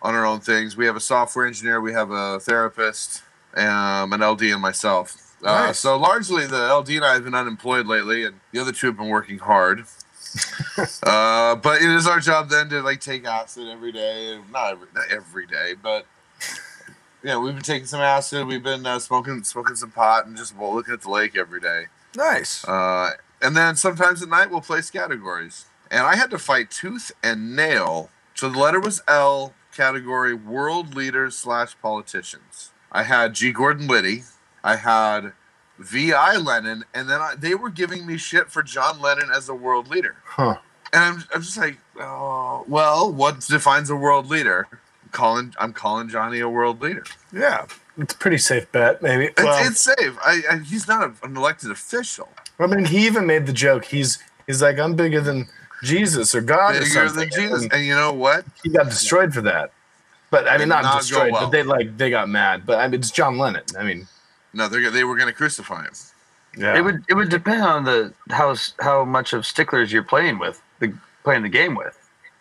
on 0.02 0.14
our 0.14 0.26
own 0.26 0.40
things. 0.40 0.76
We 0.76 0.86
have 0.86 0.96
a 0.96 1.00
software 1.00 1.46
engineer, 1.46 1.80
we 1.80 1.92
have 1.92 2.10
a 2.10 2.40
therapist, 2.40 3.22
um, 3.54 4.12
an 4.12 4.20
LD, 4.22 4.42
and 4.42 4.62
myself. 4.62 5.16
Uh, 5.42 5.66
Nice. 5.66 5.78
so 5.78 5.96
largely, 5.96 6.46
the 6.46 6.72
LD 6.74 6.90
and 6.90 7.04
I 7.04 7.14
have 7.14 7.24
been 7.24 7.34
unemployed 7.34 7.86
lately, 7.86 8.24
and 8.24 8.40
the 8.52 8.60
other 8.60 8.72
two 8.72 8.88
have 8.88 8.96
been 8.96 9.08
working 9.08 9.38
hard. 9.38 9.80
uh, 11.04 11.56
but 11.56 11.80
it 11.80 11.90
is 11.90 12.06
our 12.06 12.20
job 12.20 12.48
then 12.50 12.68
to 12.68 12.80
like 12.82 13.00
take 13.00 13.24
acid 13.24 13.68
every 13.68 13.92
day. 13.92 14.38
Not 14.50 14.72
every, 14.72 14.88
not 14.94 15.10
every 15.10 15.46
day, 15.46 15.74
but 15.80 16.06
yeah, 17.22 17.38
we've 17.38 17.54
been 17.54 17.62
taking 17.62 17.86
some 17.86 18.00
acid. 18.00 18.46
We've 18.46 18.62
been 18.62 18.86
uh, 18.86 18.98
smoking 18.98 19.42
smoking 19.44 19.76
some 19.76 19.90
pot 19.90 20.26
and 20.26 20.36
just 20.36 20.56
looking 20.58 20.94
at 20.94 21.02
the 21.02 21.10
lake 21.10 21.36
every 21.36 21.60
day. 21.60 21.86
Nice. 22.16 22.64
Uh, 22.64 23.12
and 23.42 23.56
then 23.56 23.76
sometimes 23.76 24.22
at 24.22 24.28
night 24.28 24.50
we'll 24.50 24.60
play 24.60 24.80
categories. 24.82 25.66
And 25.90 26.00
I 26.02 26.16
had 26.16 26.30
to 26.30 26.38
fight 26.38 26.70
tooth 26.70 27.12
and 27.22 27.54
nail. 27.54 28.10
So 28.34 28.48
the 28.48 28.58
letter 28.58 28.80
was 28.80 29.02
L, 29.06 29.54
category 29.76 30.34
world 30.34 30.94
leaders 30.94 31.36
slash 31.36 31.76
politicians. 31.80 32.70
I 32.90 33.02
had 33.02 33.34
G. 33.34 33.52
Gordon 33.52 33.86
Liddy. 33.86 34.22
I 34.64 34.76
had 34.76 35.32
V.I. 35.78 36.36
Lenin. 36.36 36.84
And 36.94 37.08
then 37.08 37.20
I, 37.20 37.34
they 37.36 37.54
were 37.54 37.70
giving 37.70 38.06
me 38.06 38.16
shit 38.16 38.50
for 38.50 38.62
John 38.62 39.00
Lennon 39.00 39.30
as 39.34 39.48
a 39.48 39.54
world 39.54 39.88
leader. 39.88 40.16
Huh. 40.24 40.56
And 40.92 41.04
I'm, 41.04 41.24
I'm 41.34 41.42
just 41.42 41.58
like, 41.58 41.78
oh, 42.00 42.64
well, 42.66 43.12
what 43.12 43.40
defines 43.40 43.90
a 43.90 43.96
world 43.96 44.28
leader? 44.28 44.66
I'm 44.72 45.10
calling, 45.10 45.54
I'm 45.58 45.72
calling 45.72 46.08
Johnny 46.08 46.40
a 46.40 46.48
world 46.48 46.80
leader. 46.80 47.04
Yeah. 47.32 47.66
It's 47.98 48.14
a 48.14 48.18
pretty 48.18 48.38
safe 48.38 48.70
bet, 48.72 49.02
maybe. 49.02 49.26
It's, 49.26 49.68
it's 49.68 49.80
safe. 49.80 50.16
I, 50.24 50.42
I, 50.50 50.58
he's 50.58 50.86
not 50.88 51.02
a, 51.02 51.26
an 51.26 51.36
elected 51.36 51.70
official. 51.70 52.28
I 52.58 52.66
mean, 52.66 52.84
he 52.84 53.06
even 53.06 53.26
made 53.26 53.46
the 53.46 53.52
joke. 53.52 53.84
He's 53.84 54.18
he's 54.46 54.62
like, 54.62 54.78
I'm 54.78 54.96
bigger 54.96 55.20
than 55.20 55.48
Jesus 55.82 56.34
or 56.34 56.40
God 56.40 56.76
or 56.76 56.84
something. 56.86 57.16
than 57.20 57.30
Jesus. 57.30 57.62
And 57.64 57.72
And 57.72 57.84
you 57.86 57.94
know 57.94 58.12
what? 58.12 58.44
he 58.62 58.70
got 58.70 58.86
destroyed 58.86 59.32
for 59.34 59.42
that. 59.42 59.72
But 60.30 60.48
I 60.48 60.58
mean, 60.58 60.68
not, 60.68 60.82
not 60.82 61.00
destroyed, 61.00 61.32
well. 61.32 61.42
but 61.46 61.50
they 61.50 61.62
like 61.62 61.96
they 61.96 62.10
got 62.10 62.28
mad. 62.28 62.66
But 62.66 62.78
I 62.80 62.88
mean, 62.88 63.00
it's 63.00 63.10
John 63.10 63.38
Lennon. 63.38 63.62
I 63.78 63.84
mean, 63.84 64.08
No, 64.52 64.68
they 64.68 64.88
they 64.90 65.04
were 65.04 65.16
going 65.16 65.28
to 65.28 65.32
crucify 65.34 65.84
him. 65.84 65.92
yeah, 66.58 66.76
It 66.76 66.82
would 66.82 67.04
it 67.08 67.14
would 67.14 67.28
depend 67.28 67.62
on 67.62 67.84
the 67.84 68.12
how 68.30 68.56
how 68.80 69.04
much 69.04 69.32
of 69.32 69.46
sticklers 69.46 69.92
you're 69.92 70.02
playing 70.02 70.38
with, 70.38 70.60
the 70.80 70.92
playing 71.22 71.42
the 71.42 71.48
game 71.48 71.74
with, 71.76 71.96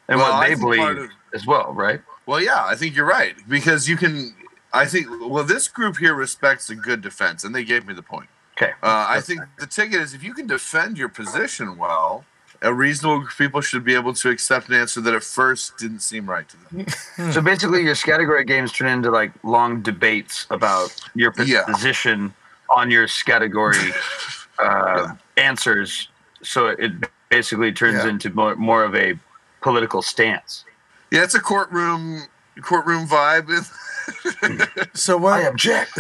and 0.08 0.20
Well, 0.20 0.34
what 0.34 0.48
they 0.48 0.56
believe 0.56 0.98
of- 0.98 1.10
as 1.34 1.46
well, 1.46 1.74
right? 1.74 2.02
Well, 2.26 2.42
yeah, 2.42 2.66
I 2.66 2.76
think 2.76 2.96
you're 2.96 3.06
right 3.06 3.36
because 3.48 3.88
you 3.88 3.98
can. 3.98 4.34
I 4.74 4.86
think 4.86 5.08
well, 5.22 5.44
this 5.44 5.68
group 5.68 5.98
here 5.98 6.16
respects 6.16 6.70
a 6.72 6.76
good 6.76 7.02
defense, 7.02 7.44
and 7.44 7.54
they 7.54 7.64
gave 7.64 7.86
me 7.86 7.94
the 7.94 8.02
point. 8.02 8.30
Okay. 8.58 8.72
Uh, 8.82 9.06
I 9.08 9.22
think 9.22 9.42
the 9.60 9.68
ticket 9.68 10.02
is 10.02 10.14
if 10.16 10.24
you 10.24 10.34
can 10.34 10.48
defend 10.48 10.98
your 10.98 11.08
position 11.10 11.78
well, 11.78 12.26
a 12.66 12.74
reasonable 12.74 13.26
people 13.38 13.62
should 13.62 13.84
be 13.84 13.94
able 13.96 14.14
to 14.14 14.30
accept 14.30 14.68
an 14.70 14.76
answer 14.76 15.00
that 15.02 15.14
at 15.14 15.24
first 15.24 15.78
didn't 15.78 16.00
seem 16.02 16.30
right 16.30 16.48
to 16.50 16.58
them. 16.64 16.86
So 17.34 17.42
basically, 17.42 17.84
your 17.84 17.96
category 17.96 18.44
games 18.44 18.72
turn 18.72 18.88
into 18.90 19.10
like 19.12 19.32
long 19.44 19.82
debates 19.82 20.46
about 20.50 20.90
your 21.16 21.32
pos- 21.32 21.48
Yeah. 21.48 21.64
position 21.66 22.34
on 22.70 22.92
your 22.92 23.08
category 23.26 23.78
uh, 24.60 25.14
answers. 25.38 26.10
So 26.44 26.68
it 26.68 26.92
basically 27.30 27.72
turns 27.72 28.04
Yeah. 28.04 28.10
into 28.10 28.30
more, 28.32 28.56
more 28.56 28.84
of 28.84 28.94
a 28.96 29.18
political 29.62 30.02
stance. 30.02 30.66
Yeah, 31.12 31.24
it's 31.24 31.36
a 31.36 31.40
courtroom 31.40 32.24
courtroom 32.62 33.08
vibe. 33.08 33.50
So 34.94 35.18
what? 35.18 35.34
I 35.34 35.48
object. 35.48 35.92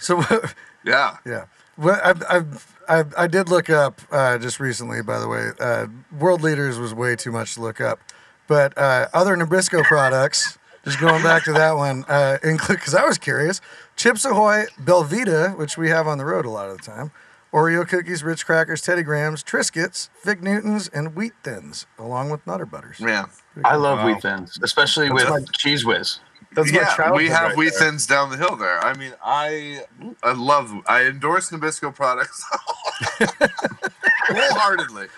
So 0.00 0.16
what? 0.16 0.54
yeah, 0.84 1.16
Yeah. 1.24 1.44
Well, 1.76 2.00
I, 2.04 2.38
I, 2.38 2.42
I, 2.88 3.04
I 3.16 3.26
did 3.26 3.48
look 3.48 3.70
up 3.70 4.00
uh, 4.10 4.38
just 4.38 4.60
recently, 4.60 5.02
by 5.02 5.18
the 5.18 5.28
way. 5.28 5.50
Uh, 5.58 5.86
World 6.18 6.42
Leaders 6.42 6.78
was 6.78 6.92
way 6.94 7.16
too 7.16 7.32
much 7.32 7.54
to 7.54 7.60
look 7.60 7.80
up. 7.80 8.00
But 8.46 8.76
uh, 8.76 9.08
other 9.14 9.36
Nabisco 9.36 9.82
products, 9.84 10.58
just 10.84 11.00
going 11.00 11.22
back 11.22 11.44
to 11.44 11.52
that 11.54 11.72
one, 11.76 12.04
uh, 12.08 12.38
include 12.42 12.78
because 12.80 12.94
I 12.94 13.04
was 13.06 13.16
curious 13.18 13.60
Chips 13.96 14.24
Ahoy, 14.24 14.64
Belvita, 14.82 15.56
which 15.56 15.78
we 15.78 15.88
have 15.88 16.06
on 16.06 16.18
the 16.18 16.24
road 16.26 16.44
a 16.44 16.50
lot 16.50 16.68
of 16.68 16.76
the 16.76 16.82
time, 16.82 17.10
Oreo 17.54 17.88
cookies, 17.88 18.22
Ritz 18.22 18.42
crackers, 18.42 18.82
Teddy 18.82 19.02
Grahams, 19.02 19.42
Triscuits, 19.42 20.08
Fig 20.22 20.42
Newtons, 20.42 20.88
and 20.88 21.14
Wheat 21.16 21.32
Thins, 21.42 21.86
along 21.98 22.28
with 22.30 22.46
Nutter 22.46 22.66
Butters. 22.66 22.98
yeah, 23.00 23.26
I 23.64 23.76
love 23.76 24.00
Wow. 24.00 24.06
wheat 24.08 24.20
thins, 24.22 24.58
especially 24.62 25.10
with 25.10 25.28
like- 25.30 25.50
cheese 25.52 25.86
whiz. 25.86 26.18
That's 26.52 26.72
my 26.72 26.80
yeah. 26.80 26.94
childhood 26.96 27.16
We 27.16 27.28
have 27.28 27.50
right 27.50 27.56
wheat 27.56 27.70
there. 27.78 27.90
thins 27.90 28.06
down 28.06 28.30
the 28.30 28.36
hill 28.36 28.56
there. 28.56 28.78
I 28.80 28.94
mean, 28.96 29.12
I 29.24 29.82
I 30.22 30.32
love 30.32 30.72
I 30.86 31.04
endorse 31.04 31.50
Nabisco 31.50 31.94
products 31.94 32.44
wholeheartedly. 34.28 35.08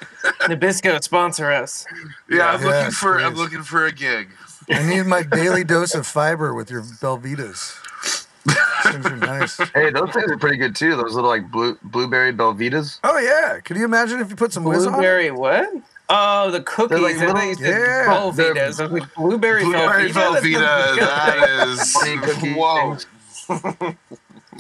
Nabisco 0.47 1.03
sponsor 1.03 1.53
us. 1.53 1.87
Yeah, 2.29 2.53
I'm 2.53 2.61
Yeah, 2.61 2.67
looking 2.67 2.91
for 2.93 3.21
I'm 3.21 3.35
looking 3.35 3.63
for 3.63 3.87
a 3.87 3.93
gig. 3.93 4.31
I 4.73 4.83
need 4.83 5.07
my 5.07 5.23
daily 5.23 5.65
dose 5.65 5.95
of 5.95 6.07
fiber 6.07 6.55
with 6.55 6.71
your 6.71 6.83
Belvitas. 6.83 7.77
Those 8.45 8.93
things 8.93 9.07
are 9.07 9.17
nice. 9.17 9.57
Hey, 9.75 9.91
those 9.91 10.11
things 10.13 10.31
are 10.31 10.39
pretty 10.39 10.57
good 10.57 10.77
too. 10.77 10.97
Those 10.97 11.15
little 11.15 11.31
like 11.31 11.51
blue 11.51 11.79
blueberry 11.83 12.33
Belvitas. 12.33 13.01
Oh, 13.05 13.19
yeah. 13.19 13.61
Could 13.61 13.77
you 13.77 13.85
imagine 13.85 14.21
if 14.21 14.31
you 14.31 14.37
put 14.37 14.53
some 14.53 14.65
whiz 14.65 14.87
on? 14.87 14.93
Blueberry 14.95 15.31
what? 15.31 15.69
Oh, 16.09 16.51
the 16.53 16.61
cookies. 16.63 17.01
like 17.01 17.17
I 17.17 17.19
thought 17.27 17.35
little- 17.35 17.49
you 17.49 17.55
said 17.57 17.65
Yeah, 17.69 18.07
Velvetas. 18.07 18.77
they're- 18.77 18.89
like, 18.89 19.15
blueberry, 19.17 19.65
Blueberry 19.65 20.11
Velveeta? 20.11 20.41
Velveeta, 20.97 21.77
that 21.77 22.27
Honey 22.37 22.53
whoa. 22.57 22.97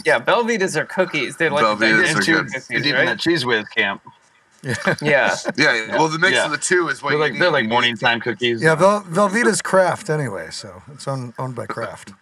Yeah, 0.04 0.18
Belvitas 0.20 0.76
are 0.76 0.84
cookies. 0.84 1.36
They're 1.36 1.50
like 1.50 1.64
Velveetas 1.64 2.12
the 2.14 2.18
are 2.18 2.22
Too 2.22 2.32
good. 2.42 2.46
cookies, 2.52 2.66
deep 2.68 2.86
in 2.86 2.94
right? 2.94 3.04
that 3.06 3.20
cheese 3.20 3.46
whiz 3.46 3.66
camp. 3.68 4.02
Yeah. 5.00 5.36
Yeah, 5.56 5.96
well, 5.96 6.08
the 6.08 6.18
mix 6.18 6.34
Yeah. 6.34 6.46
of 6.46 6.50
the 6.50 6.58
two 6.58 6.88
is 6.88 7.00
what 7.02 7.10
They're 7.10 7.18
like 7.20 7.32
need. 7.34 7.42
they're 7.42 7.50
like 7.52 7.66
morning 7.68 7.96
time 7.96 8.20
cookies. 8.20 8.60
Yeah, 8.62 8.74
Vel- 8.74 9.02
Velveeta's 9.02 9.62
Kraft 9.62 10.10
anyway, 10.10 10.48
so 10.50 10.82
it's 10.92 11.06
owned, 11.06 11.34
owned 11.38 11.54
by 11.54 11.66
Kraft. 11.66 12.12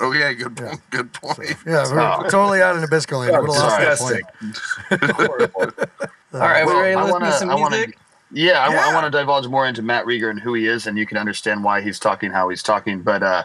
Oh 0.00 0.12
yeah, 0.12 0.32
good 0.32 0.56
Yeah. 0.60 0.68
point. 0.68 0.80
Good 0.90 1.10
So, 1.20 1.34
point. 1.34 1.56
yeah, 1.66 1.92
we're 1.92 2.00
Oh. 2.00 2.22
totally 2.30 2.62
out 2.62 2.76
of 2.76 2.82
Nabisco 2.88 3.18
land. 3.18 3.34
Oh, 3.34 3.40
Would 3.42 3.50
have 3.52 3.98
lost 3.98 4.00
that 4.90 5.00
point. 5.00 5.12
Horrible. 5.16 5.60
All 6.34 6.40
right, 6.40 6.64
Well, 6.64 6.76
we 6.76 6.82
ready 6.82 6.94
to 6.94 7.00
I 7.00 7.02
listen 7.02 7.12
wanna- 7.20 7.26
to 7.26 7.32
some 7.38 7.50
I 7.50 7.54
wanna- 7.56 7.76
music? 7.78 7.98
Yeah, 8.30 8.60
I, 8.60 8.72
Yeah. 8.72 8.94
want 8.94 9.04
to 9.10 9.10
divulge 9.18 9.46
more 9.46 9.66
into 9.66 9.82
Matt 9.82 10.04
Rieger 10.04 10.30
and 10.30 10.38
who 10.40 10.54
he 10.54 10.66
is, 10.66 10.86
and 10.86 10.98
you 10.98 11.06
can 11.06 11.16
understand 11.16 11.64
why 11.64 11.80
he's 11.80 11.98
talking 11.98 12.30
how 12.30 12.48
he's 12.48 12.62
talking. 12.62 13.00
But 13.02 13.22
uh, 13.22 13.44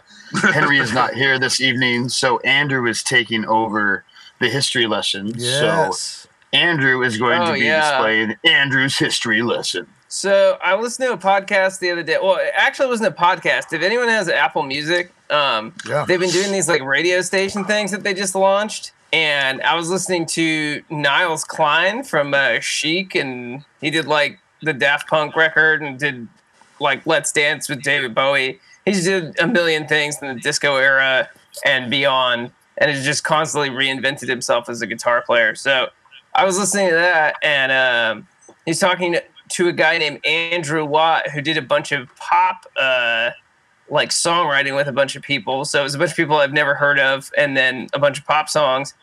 Henry 0.52 0.80
is 0.80 0.94
not 0.94 1.14
here 1.16 1.40
this 1.40 1.62
evening, 1.62 2.10
so 2.10 2.40
Andrew 2.40 2.86
is 2.88 3.02
taking 3.04 3.46
over 3.46 4.04
the 4.40 4.50
history 4.50 4.88
lesson. 4.88 5.40
So 5.40 5.94
Andrew 6.52 7.02
is 7.02 7.18
going 7.18 7.42
Oh, 7.42 7.48
to 7.48 7.54
be 7.54 7.60
yeah. 7.62 7.92
displaying 7.92 8.36
Andrew's 8.44 8.98
history 8.98 9.42
lesson. 9.42 9.88
So 10.10 10.58
I 10.62 10.76
listened 10.76 11.08
to 11.08 11.14
a 11.14 11.18
podcast 11.18 11.80
the 11.80 11.90
other 11.90 12.04
day. 12.04 12.18
Well, 12.22 12.38
actually, 12.54 12.86
it 12.88 12.90
wasn't 12.90 13.10
a 13.18 13.20
podcast. 13.20 13.74
If 13.74 13.82
anyone 13.82 14.10
has 14.10 14.30
Apple 14.30 14.62
Music, 14.64 15.12
um, 15.32 15.74
Yeah. 15.88 16.06
they've 16.08 16.20
been 16.20 16.30
doing 16.30 16.52
these 16.52 16.68
like 16.70 16.84
radio 16.84 17.22
station 17.22 17.64
things 17.66 17.90
that 17.92 18.04
they 18.04 18.14
just 18.14 18.36
launched. 18.36 18.92
And 19.12 19.62
I 19.64 19.76
was 19.76 19.90
listening 19.90 20.26
to 20.28 20.84
Niles 20.90 21.44
Klein 21.44 22.04
from 22.04 22.34
uh, 22.34 22.60
Chic, 22.60 23.16
and 23.16 23.64
he 23.82 23.90
did 23.90 24.06
like 24.08 24.40
the 24.64 24.74
Daft 24.74 25.08
Punk 25.08 25.36
record 25.36 25.82
and 25.82 26.00
did 26.00 26.28
like 26.80 27.06
Let's 27.06 27.32
Dance 27.32 27.70
with 27.70 27.82
David 27.82 28.16
Bowie. 28.16 28.60
He 28.86 28.92
did 28.92 29.40
a 29.40 29.48
million 29.48 29.88
things 29.88 30.22
in 30.22 30.28
the 30.28 30.42
disco 30.42 30.76
era 30.76 31.30
and 31.66 31.90
beyond, 31.90 32.52
and 32.78 32.92
has 32.92 33.06
just 33.06 33.24
constantly 33.24 33.70
reinvented 33.70 34.28
himself 34.28 34.68
as 34.68 34.82
a 34.82 34.88
guitar 34.88 35.22
player. 35.22 35.56
So 35.56 35.90
I 36.36 36.46
was 36.46 36.58
listening 36.58 36.90
to 36.90 36.96
that, 36.96 37.36
and 37.44 37.72
um, 37.72 38.28
he's 38.66 38.80
talking 38.80 39.18
to 39.50 39.68
a 39.68 39.74
guy 39.74 39.98
named 39.98 40.26
Andrew 40.26 40.84
Watt 40.84 41.30
who 41.30 41.42
did 41.42 41.58
a 41.58 41.62
bunch 41.62 41.92
of 41.92 42.14
pop 42.16 42.66
uh 42.76 43.32
like 43.90 44.10
songwriting 44.10 44.76
with 44.76 44.88
a 44.88 44.92
bunch 44.92 45.16
of 45.16 45.22
people. 45.22 45.66
So 45.66 45.82
it 45.82 45.84
was 45.84 45.94
a 45.94 46.00
bunch 46.00 46.12
of 46.12 46.18
people 46.18 46.38
I've 46.38 46.54
never 46.54 46.74
heard 46.74 47.00
of 47.00 47.32
and 47.38 47.56
then 47.56 47.88
a 47.94 48.00
bunch 48.00 48.18
of 48.18 48.26
pop 48.26 48.50
songs. 48.50 48.94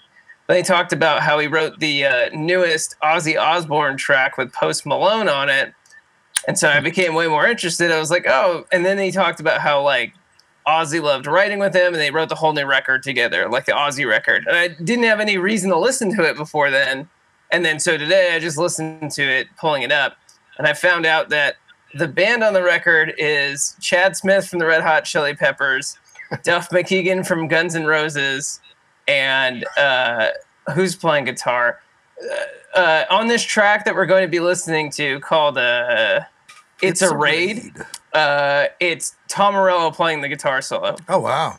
Then 0.51 0.57
he 0.57 0.63
talked 0.65 0.93
about 0.93 1.23
how 1.23 1.39
he 1.39 1.47
wrote 1.47 1.79
the 1.79 2.05
uh, 2.05 2.31
newest 2.35 2.97
Ozzy 3.05 3.41
Osbourne 3.41 3.97
track 3.97 4.37
with 4.37 4.53
Post 4.53 4.85
Malone 4.85 5.29
on 5.29 5.49
it. 5.49 5.73
And 6.49 6.59
so 6.59 6.69
I 6.69 6.81
became 6.81 7.15
way 7.15 7.29
more 7.29 7.47
interested. 7.47 7.93
I 7.93 8.01
was 8.01 8.11
like, 8.11 8.27
"Oh." 8.27 8.65
And 8.73 8.85
then 8.85 8.99
he 8.99 9.13
talked 9.13 9.39
about 9.39 9.61
how 9.61 9.81
like 9.81 10.13
Ozzy 10.67 11.01
loved 11.01 11.29
writing 11.29 11.61
with 11.61 11.73
him 11.73 11.93
and 11.93 12.03
they 12.03 12.11
wrote 12.11 12.31
the 12.31 12.35
whole 12.35 12.53
new 12.53 12.67
record 12.67 13.05
together, 13.05 13.49
like 13.49 13.67
the 13.67 13.73
Ozzy 13.73 14.05
record. 14.09 14.45
And 14.49 14.57
I 14.57 14.67
didn't 14.67 15.05
have 15.05 15.21
any 15.21 15.39
reason 15.39 15.71
to 15.71 15.79
listen 15.79 16.13
to 16.17 16.29
it 16.29 16.37
before 16.37 16.69
then. 16.69 17.09
And 17.53 17.65
then 17.65 17.79
so 17.79 17.97
today 17.97 18.35
I 18.35 18.41
just 18.41 18.59
listened 18.59 19.13
to 19.13 19.23
it, 19.23 19.47
pulling 19.57 19.83
it 19.83 19.93
up, 19.93 20.17
and 20.59 20.67
I 20.67 20.73
found 20.73 21.07
out 21.07 21.29
that 21.29 21.59
the 21.95 22.09
band 22.09 22.43
on 22.43 22.55
the 22.55 22.65
record 22.65 23.15
is 23.19 23.77
Chad 23.81 24.17
Smith 24.17 24.49
from 24.49 24.59
the 24.59 24.67
Red 24.67 24.83
Hot 24.83 25.05
Chili 25.05 25.37
Peppers, 25.37 25.97
Duff 26.43 26.71
McKagan 26.71 27.25
from 27.25 27.47
Guns 27.47 27.77
N' 27.77 27.87
Roses, 27.87 28.61
and 29.11 29.67
uh, 29.77 30.29
who's 30.75 30.95
playing 30.95 31.25
guitar 31.25 31.81
uh, 32.23 32.79
uh, 32.79 33.05
on 33.11 33.27
this 33.27 33.43
track 33.43 33.85
that 33.85 33.95
we're 33.95 34.07
going 34.07 34.23
to 34.23 34.29
be 34.29 34.39
listening 34.41 34.91
to 34.93 35.19
called 35.21 35.59
uh, 35.59 36.21
"It's, 36.81 37.03
a, 37.03 37.15
raid. 37.15 37.73
Uh, 38.13 38.67
it's 38.79 39.17
Tom 39.29 39.55
Morello 39.55 39.91
playing 39.91 40.21
the 40.21 40.29
guitar 40.29 40.63
solo. 40.63 40.97
Oh 41.09 41.19
wow. 41.19 41.59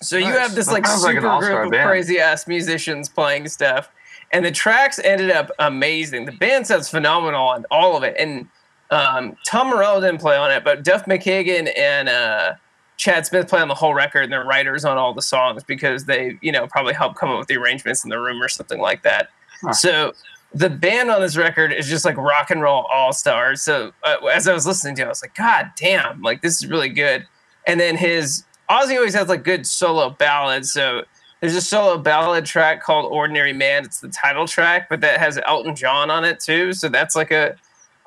So 0.00 0.16
you 0.16 0.26
have 0.26 0.54
this 0.54 0.70
like 0.70 0.86
sounds 0.86 1.02
like 1.02 1.16
super 1.16 1.38
group 1.38 1.64
of 1.64 1.70
band. 1.72 1.88
crazy 1.88 2.20
ass 2.20 2.46
musicians 2.46 3.08
playing 3.08 3.48
stuff, 3.48 3.90
and 4.30 4.44
the 4.44 4.52
tracks 4.52 4.98
ended 5.00 5.30
up 5.30 5.50
amazing. 5.58 6.26
The 6.26 6.32
band 6.32 6.66
sounds 6.66 6.88
phenomenal 6.88 7.48
on 7.48 7.64
all 7.70 7.96
of 7.96 8.02
it, 8.02 8.14
and 8.18 8.46
um, 8.90 9.36
Tom 9.44 9.68
Morello 9.68 10.00
didn't 10.00 10.20
play 10.20 10.36
on 10.36 10.50
it, 10.50 10.62
but 10.64 10.84
Duff 10.84 11.06
McKagan 11.06 11.70
and 11.76 12.08
uh, 12.08 12.54
Chad 12.98 13.24
Smith 13.24 13.48
play 13.48 13.60
on 13.60 13.68
the 13.68 13.74
whole 13.74 13.94
record, 13.94 14.24
and 14.24 14.32
they're 14.32 14.44
writers 14.44 14.84
on 14.84 14.98
all 14.98 15.14
the 15.14 15.22
songs 15.22 15.62
because 15.64 16.04
they, 16.04 16.36
you 16.42 16.52
know, 16.52 16.66
probably 16.66 16.92
helped 16.92 17.16
come 17.16 17.30
up 17.30 17.38
with 17.38 17.48
the 17.48 17.56
arrangements 17.56 18.04
in 18.04 18.10
the 18.10 18.18
room 18.18 18.42
or 18.42 18.48
something 18.48 18.80
like 18.80 19.02
that. 19.04 19.30
Huh. 19.62 19.72
So 19.72 20.12
the 20.52 20.68
band 20.68 21.10
on 21.10 21.20
this 21.20 21.36
record 21.36 21.72
is 21.72 21.88
just 21.88 22.04
like 22.04 22.16
rock 22.16 22.50
and 22.50 22.60
roll 22.60 22.86
all 22.92 23.12
stars. 23.12 23.62
So 23.62 23.92
uh, 24.02 24.16
as 24.26 24.48
I 24.48 24.52
was 24.52 24.66
listening 24.66 24.96
to, 24.96 25.02
it, 25.02 25.04
I 25.06 25.08
was 25.08 25.22
like, 25.22 25.34
God 25.34 25.70
damn, 25.76 26.22
like 26.22 26.42
this 26.42 26.56
is 26.62 26.66
really 26.66 26.88
good. 26.88 27.26
And 27.66 27.78
then 27.78 27.96
his 27.96 28.44
Ozzy 28.70 28.96
always 28.96 29.14
has 29.14 29.28
like 29.28 29.44
good 29.44 29.66
solo 29.66 30.10
ballads. 30.10 30.72
So 30.72 31.02
there's 31.40 31.54
a 31.54 31.60
solo 31.60 31.98
ballad 31.98 32.46
track 32.46 32.82
called 32.82 33.12
Ordinary 33.12 33.52
Man. 33.52 33.84
It's 33.84 34.00
the 34.00 34.08
title 34.08 34.48
track, 34.48 34.88
but 34.88 35.00
that 35.02 35.20
has 35.20 35.38
Elton 35.46 35.76
John 35.76 36.10
on 36.10 36.24
it 36.24 36.40
too. 36.40 36.72
So 36.72 36.88
that's 36.88 37.14
like 37.14 37.30
a, 37.30 37.54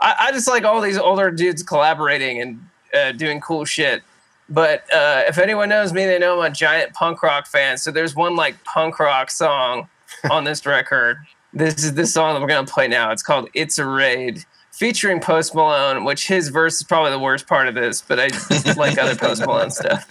I, 0.02 0.16
I 0.20 0.32
just 0.32 0.48
like 0.48 0.66
all 0.66 0.82
these 0.82 0.98
older 0.98 1.32
dudes 1.32 1.64
collaborating 1.64 2.42
and 2.42 2.68
uh, 2.94 3.12
doing 3.14 3.40
cool 3.40 3.64
shit. 3.64 4.04
But 4.52 4.94
uh, 4.94 5.24
if 5.28 5.38
anyone 5.38 5.70
knows 5.70 5.94
me, 5.94 6.06
they 6.06 6.20
know 6.20 6.42
I'm 6.42 6.52
a 6.52 6.54
giant 6.54 6.94
punk 6.94 7.24
rock 7.24 7.48
fan. 7.48 7.78
So 7.78 7.90
there's 7.90 8.16
one 8.16 8.36
like 8.36 8.62
punk 8.66 9.00
rock 9.00 9.32
song 9.32 9.88
on 10.30 10.44
this 10.44 10.66
record. 10.66 11.18
This 11.54 11.84
is 11.84 11.94
the 11.94 12.06
song 12.06 12.34
that 12.36 12.42
we're 12.42 12.48
gonna 12.48 12.68
play 12.68 12.88
now. 12.88 13.12
It's 13.12 13.24
called 13.24 13.50
"It's 13.54 13.78
a 13.80 13.86
Raid," 13.86 14.46
featuring 14.72 15.22
Post 15.22 15.56
Malone, 15.56 16.04
which 16.04 16.28
his 16.28 16.50
verse 16.50 16.78
is 16.78 16.84
probably 16.84 17.12
the 17.12 17.20
worst 17.20 17.48
part 17.48 17.68
of 17.70 17.76
this, 17.76 18.02
but 18.02 18.20
I 18.20 18.30
like 18.78 18.98
other 18.98 19.16
Post 19.16 19.46
Malone 19.46 19.72
stuff. 19.72 20.10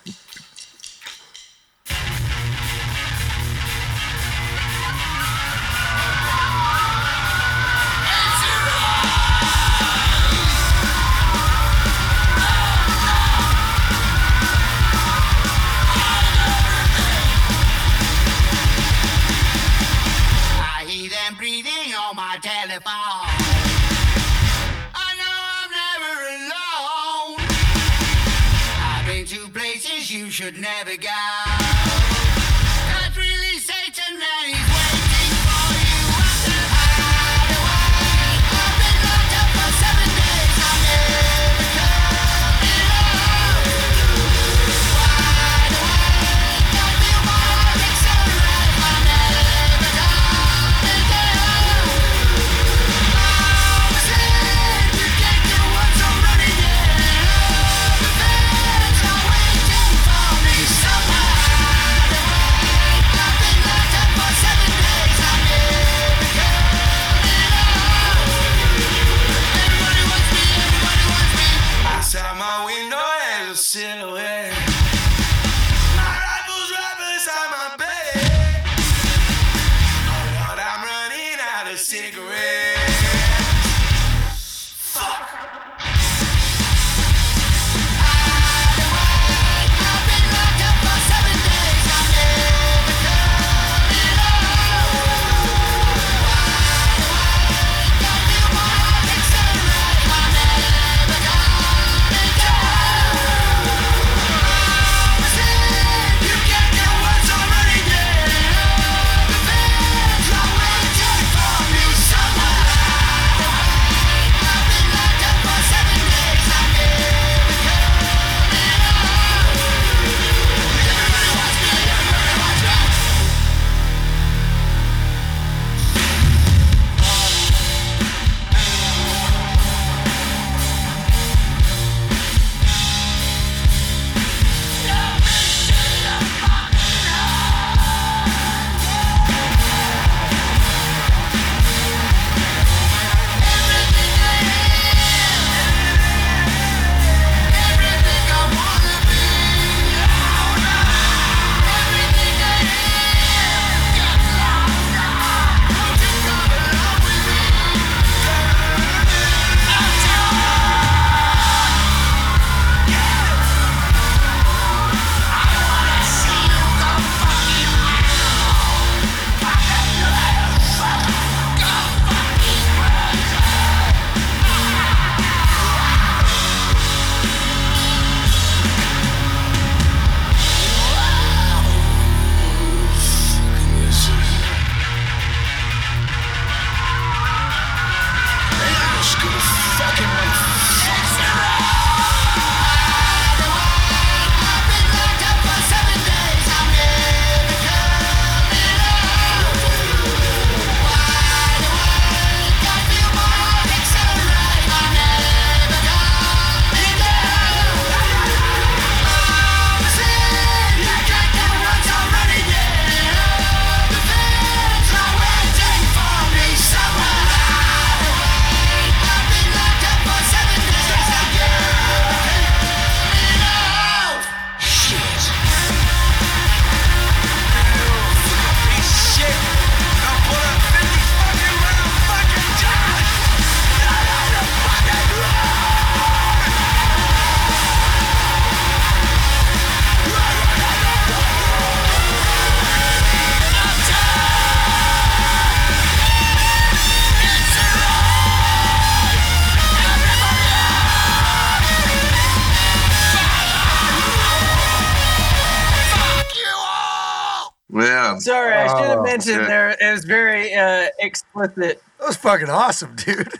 Explicit. 261.45 261.83
That 261.99 262.07
was 262.07 262.17
fucking 262.17 262.49
awesome, 262.51 262.97
dude. 262.97 263.33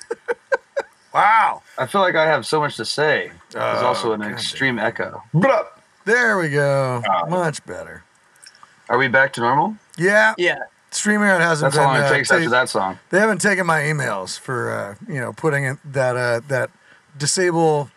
wow. 1.15 1.63
I 1.79 1.87
feel 1.87 2.01
like 2.01 2.15
I 2.17 2.27
have 2.27 2.47
so 2.47 2.61
much 2.61 2.77
to 2.77 2.85
say. 2.85 3.33
There's 3.51 3.83
Oh, 3.83 3.87
also 3.87 4.13
an 4.13 4.21
God 4.21 4.33
extreme 4.33 4.79
echo. 4.79 5.23
Bruh. 5.35 5.67
There 6.05 6.39
we 6.39 6.49
go. 6.51 7.03
Wow. 7.07 7.27
Much 7.29 7.65
better. 7.67 8.05
Are 8.89 8.99
we 8.99 9.09
back 9.09 9.33
to 9.35 9.41
normal? 9.41 9.77
Yeah. 9.97 10.35
Yeah. 10.39 10.59
StreamYard 10.91 11.41
hasn't 11.41 11.73
That's 11.73 11.77
how 11.77 11.93
been. 11.93 12.01
long 12.03 12.11
it 12.11 12.13
uh, 12.13 12.17
takes 12.17 12.31
after 12.33 12.51
that 12.51 12.69
song. 12.69 12.99
They 13.11 13.21
haven't 13.21 13.41
taken 13.41 13.65
my 13.65 13.81
emails 13.83 14.37
for 14.39 14.73
uh, 14.73 14.95
you 15.07 15.21
know 15.21 15.33
putting 15.33 15.63
in 15.65 15.79
that 15.85 16.17
uh, 16.17 16.41
that 16.49 16.71
disable 17.17 17.91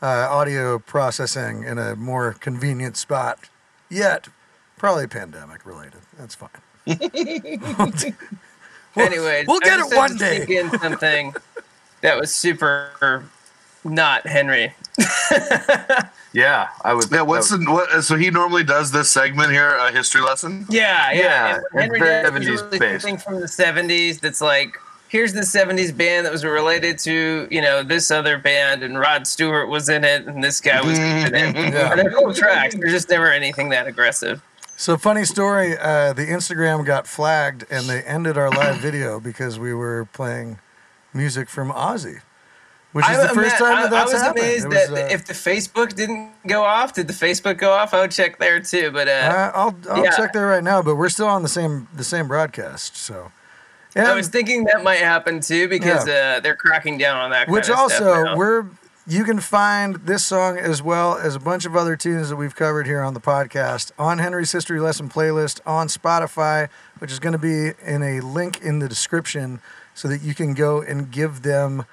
uh, 0.00 0.28
audio 0.30 0.78
processing 0.78 1.64
in 1.64 1.76
a 1.78 1.96
more 1.96 2.34
convenient 2.34 2.96
spot 2.96 3.40
yet. 3.90 4.28
Probably 4.76 5.08
pandemic 5.08 5.66
related. 5.66 6.02
That's 6.16 6.36
fine. 6.36 6.50
We'll- 8.96 9.06
Anyway, 9.06 9.44
we'll 9.46 9.60
get 9.60 9.72
I 9.72 9.74
it 9.74 9.78
just 9.78 9.92
had 9.92 9.98
one 9.98 10.10
to 10.12 10.18
day. 10.18 10.36
sneak 10.44 10.50
in 10.58 10.78
something 10.80 11.34
that 12.00 12.18
was 12.18 12.34
super 12.34 13.24
not 13.84 14.26
Henry. 14.26 14.74
Yeah, 16.32 16.68
I 16.84 16.92
would. 16.92 17.10
yeah. 17.10 17.22
What's 17.22 17.48
that- 17.48 17.64
the 17.64 17.70
what? 17.72 18.04
So 18.04 18.14
he 18.16 18.30
normally 18.30 18.62
does 18.62 18.90
this 18.92 19.08
segment 19.10 19.52
here, 19.52 19.70
a 19.70 19.90
history 19.90 20.20
lesson. 20.20 20.66
Yeah, 20.68 21.10
yeah. 21.12 21.18
Yeah, 21.20 21.56
it's 21.56 21.64
Henry 21.72 21.98
very 21.98 22.22
does 22.24 22.32
70s 22.32 22.44
usually 22.44 22.78
based. 22.78 23.02
something 23.02 23.16
from 23.18 23.40
the 23.40 23.46
'70s 23.46 24.20
that's 24.20 24.42
like, 24.42 24.74
here's 25.08 25.32
the 25.32 25.40
'70s 25.40 25.96
band 25.96 26.26
that 26.26 26.32
was 26.32 26.44
related 26.44 26.98
to 27.00 27.48
you 27.50 27.62
know 27.62 27.82
this 27.82 28.10
other 28.10 28.36
band, 28.36 28.82
and 28.82 28.98
Rod 28.98 29.26
Stewart 29.26 29.68
was 29.68 29.88
in 29.88 30.04
it, 30.04 30.26
and 30.26 30.44
this 30.44 30.60
guy 30.60 30.82
was 30.82 30.98
in 30.98 31.34
it. 31.34 31.54
Yeah. 31.56 31.92
And 31.92 32.00
they're 32.00 32.10
cool 32.10 32.34
tracks. 32.34 32.74
They're 32.74 32.88
just 32.90 33.08
never 33.08 33.32
anything 33.32 33.70
that 33.70 33.86
aggressive. 33.86 34.42
So 34.78 34.98
funny 34.98 35.24
story. 35.24 35.76
Uh, 35.76 36.12
the 36.12 36.26
Instagram 36.26 36.84
got 36.84 37.06
flagged 37.06 37.64
and 37.70 37.86
they 37.86 38.02
ended 38.02 38.36
our 38.36 38.50
live 38.50 38.76
video 38.76 39.18
because 39.20 39.58
we 39.58 39.72
were 39.72 40.06
playing 40.12 40.58
music 41.14 41.48
from 41.48 41.70
Ozzy, 41.70 42.20
which 42.92 43.08
is 43.08 43.16
the 43.16 43.30
I'm 43.30 43.34
first 43.34 43.56
time 43.56 43.82
that 43.82 43.90
that's 43.90 44.12
I, 44.12 44.16
I 44.16 44.18
was 44.18 44.22
happened. 44.22 44.44
amazed 44.44 44.68
was, 44.68 44.88
that 44.88 44.92
uh, 44.92 45.14
if 45.14 45.24
the 45.24 45.32
Facebook 45.32 45.94
didn't 45.94 46.30
go 46.46 46.62
off, 46.62 46.92
did 46.92 47.08
the 47.08 47.14
Facebook 47.14 47.56
go 47.56 47.72
off? 47.72 47.94
I 47.94 48.02
would 48.02 48.10
check 48.10 48.38
there 48.38 48.60
too. 48.60 48.90
But 48.90 49.08
uh, 49.08 49.12
uh, 49.12 49.52
I'll 49.54 49.76
I'll 49.90 50.04
yeah. 50.04 50.10
check 50.10 50.34
there 50.34 50.46
right 50.46 50.62
now, 50.62 50.82
but 50.82 50.96
we're 50.96 51.08
still 51.08 51.28
on 51.28 51.42
the 51.42 51.48
same 51.48 51.88
the 51.94 52.04
same 52.04 52.28
broadcast. 52.28 52.98
So, 52.98 53.32
I 53.96 54.14
was 54.14 54.28
thinking 54.28 54.64
that 54.64 54.84
might 54.84 54.98
happen 54.98 55.40
too 55.40 55.68
because 55.68 56.06
uh, 56.06 56.40
they're 56.42 56.54
cracking 56.54 56.98
down 56.98 57.16
on 57.16 57.30
that. 57.30 57.48
which 57.48 57.68
kind 57.68 57.80
of 57.80 57.90
stuff 57.90 58.08
also 58.08 58.36
we're 58.36 58.66
you 59.06 59.24
can 59.24 59.38
find 59.40 59.96
this 60.06 60.24
song 60.24 60.58
as 60.58 60.82
well 60.82 61.16
as 61.16 61.34
a 61.36 61.40
bunch 61.40 61.64
of 61.64 61.76
other 61.76 61.96
tunes 61.96 62.28
that 62.28 62.36
we've 62.36 62.56
covered 62.56 62.86
here 62.86 63.00
on 63.02 63.14
the 63.14 63.20
podcast 63.20 63.92
on 63.98 64.18
Henry's 64.18 64.50
History 64.52 64.80
Lesson 64.80 65.08
playlist 65.08 65.60
on 65.64 65.86
Spotify, 65.88 66.68
which 66.98 67.12
is 67.12 67.20
going 67.20 67.32
to 67.32 67.38
be 67.38 67.72
in 67.84 68.02
a 68.02 68.20
link 68.20 68.60
in 68.62 68.80
the 68.80 68.88
description 68.88 69.60
so 69.94 70.08
that 70.08 70.22
you 70.22 70.34
can 70.34 70.54
go 70.54 70.80
and 70.82 71.10
give 71.10 71.42
them 71.42 71.84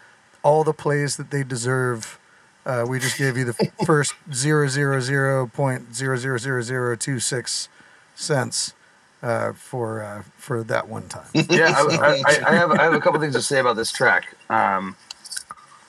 all 0.42 0.64
the 0.64 0.74
plays 0.74 1.16
that 1.18 1.30
they 1.30 1.44
deserve. 1.44 2.20
Uh, 2.66 2.86
we 2.88 2.98
just 3.00 3.18
gave 3.18 3.38
you 3.38 3.46
the 3.46 3.54
first 3.86 4.16
zero 4.34 4.68
zero 4.68 5.00
zero 5.00 5.48
point 5.48 5.94
zero 5.94 6.18
zero 6.18 6.38
zero 6.38 6.62
zero 6.62 6.96
two 6.96 7.20
six 7.20 7.70
cents 8.16 8.74
uh, 9.22 9.54
for 9.54 10.02
uh, 10.02 10.24
for 10.38 10.64
that 10.64 10.88
one 10.88 11.08
time. 11.08 11.26
yeah, 11.34 11.74
I, 11.78 12.24
I, 12.26 12.50
I- 12.50 12.56
have 12.56 12.72
I 12.72 12.84
have 12.84 12.94
a 12.94 13.00
couple 13.00 13.20
things 13.20 13.36
to 13.36 13.42
say 13.42 13.60
about 13.60 13.76
this 13.76 13.92
track. 13.92 14.36
Um, 14.50 14.96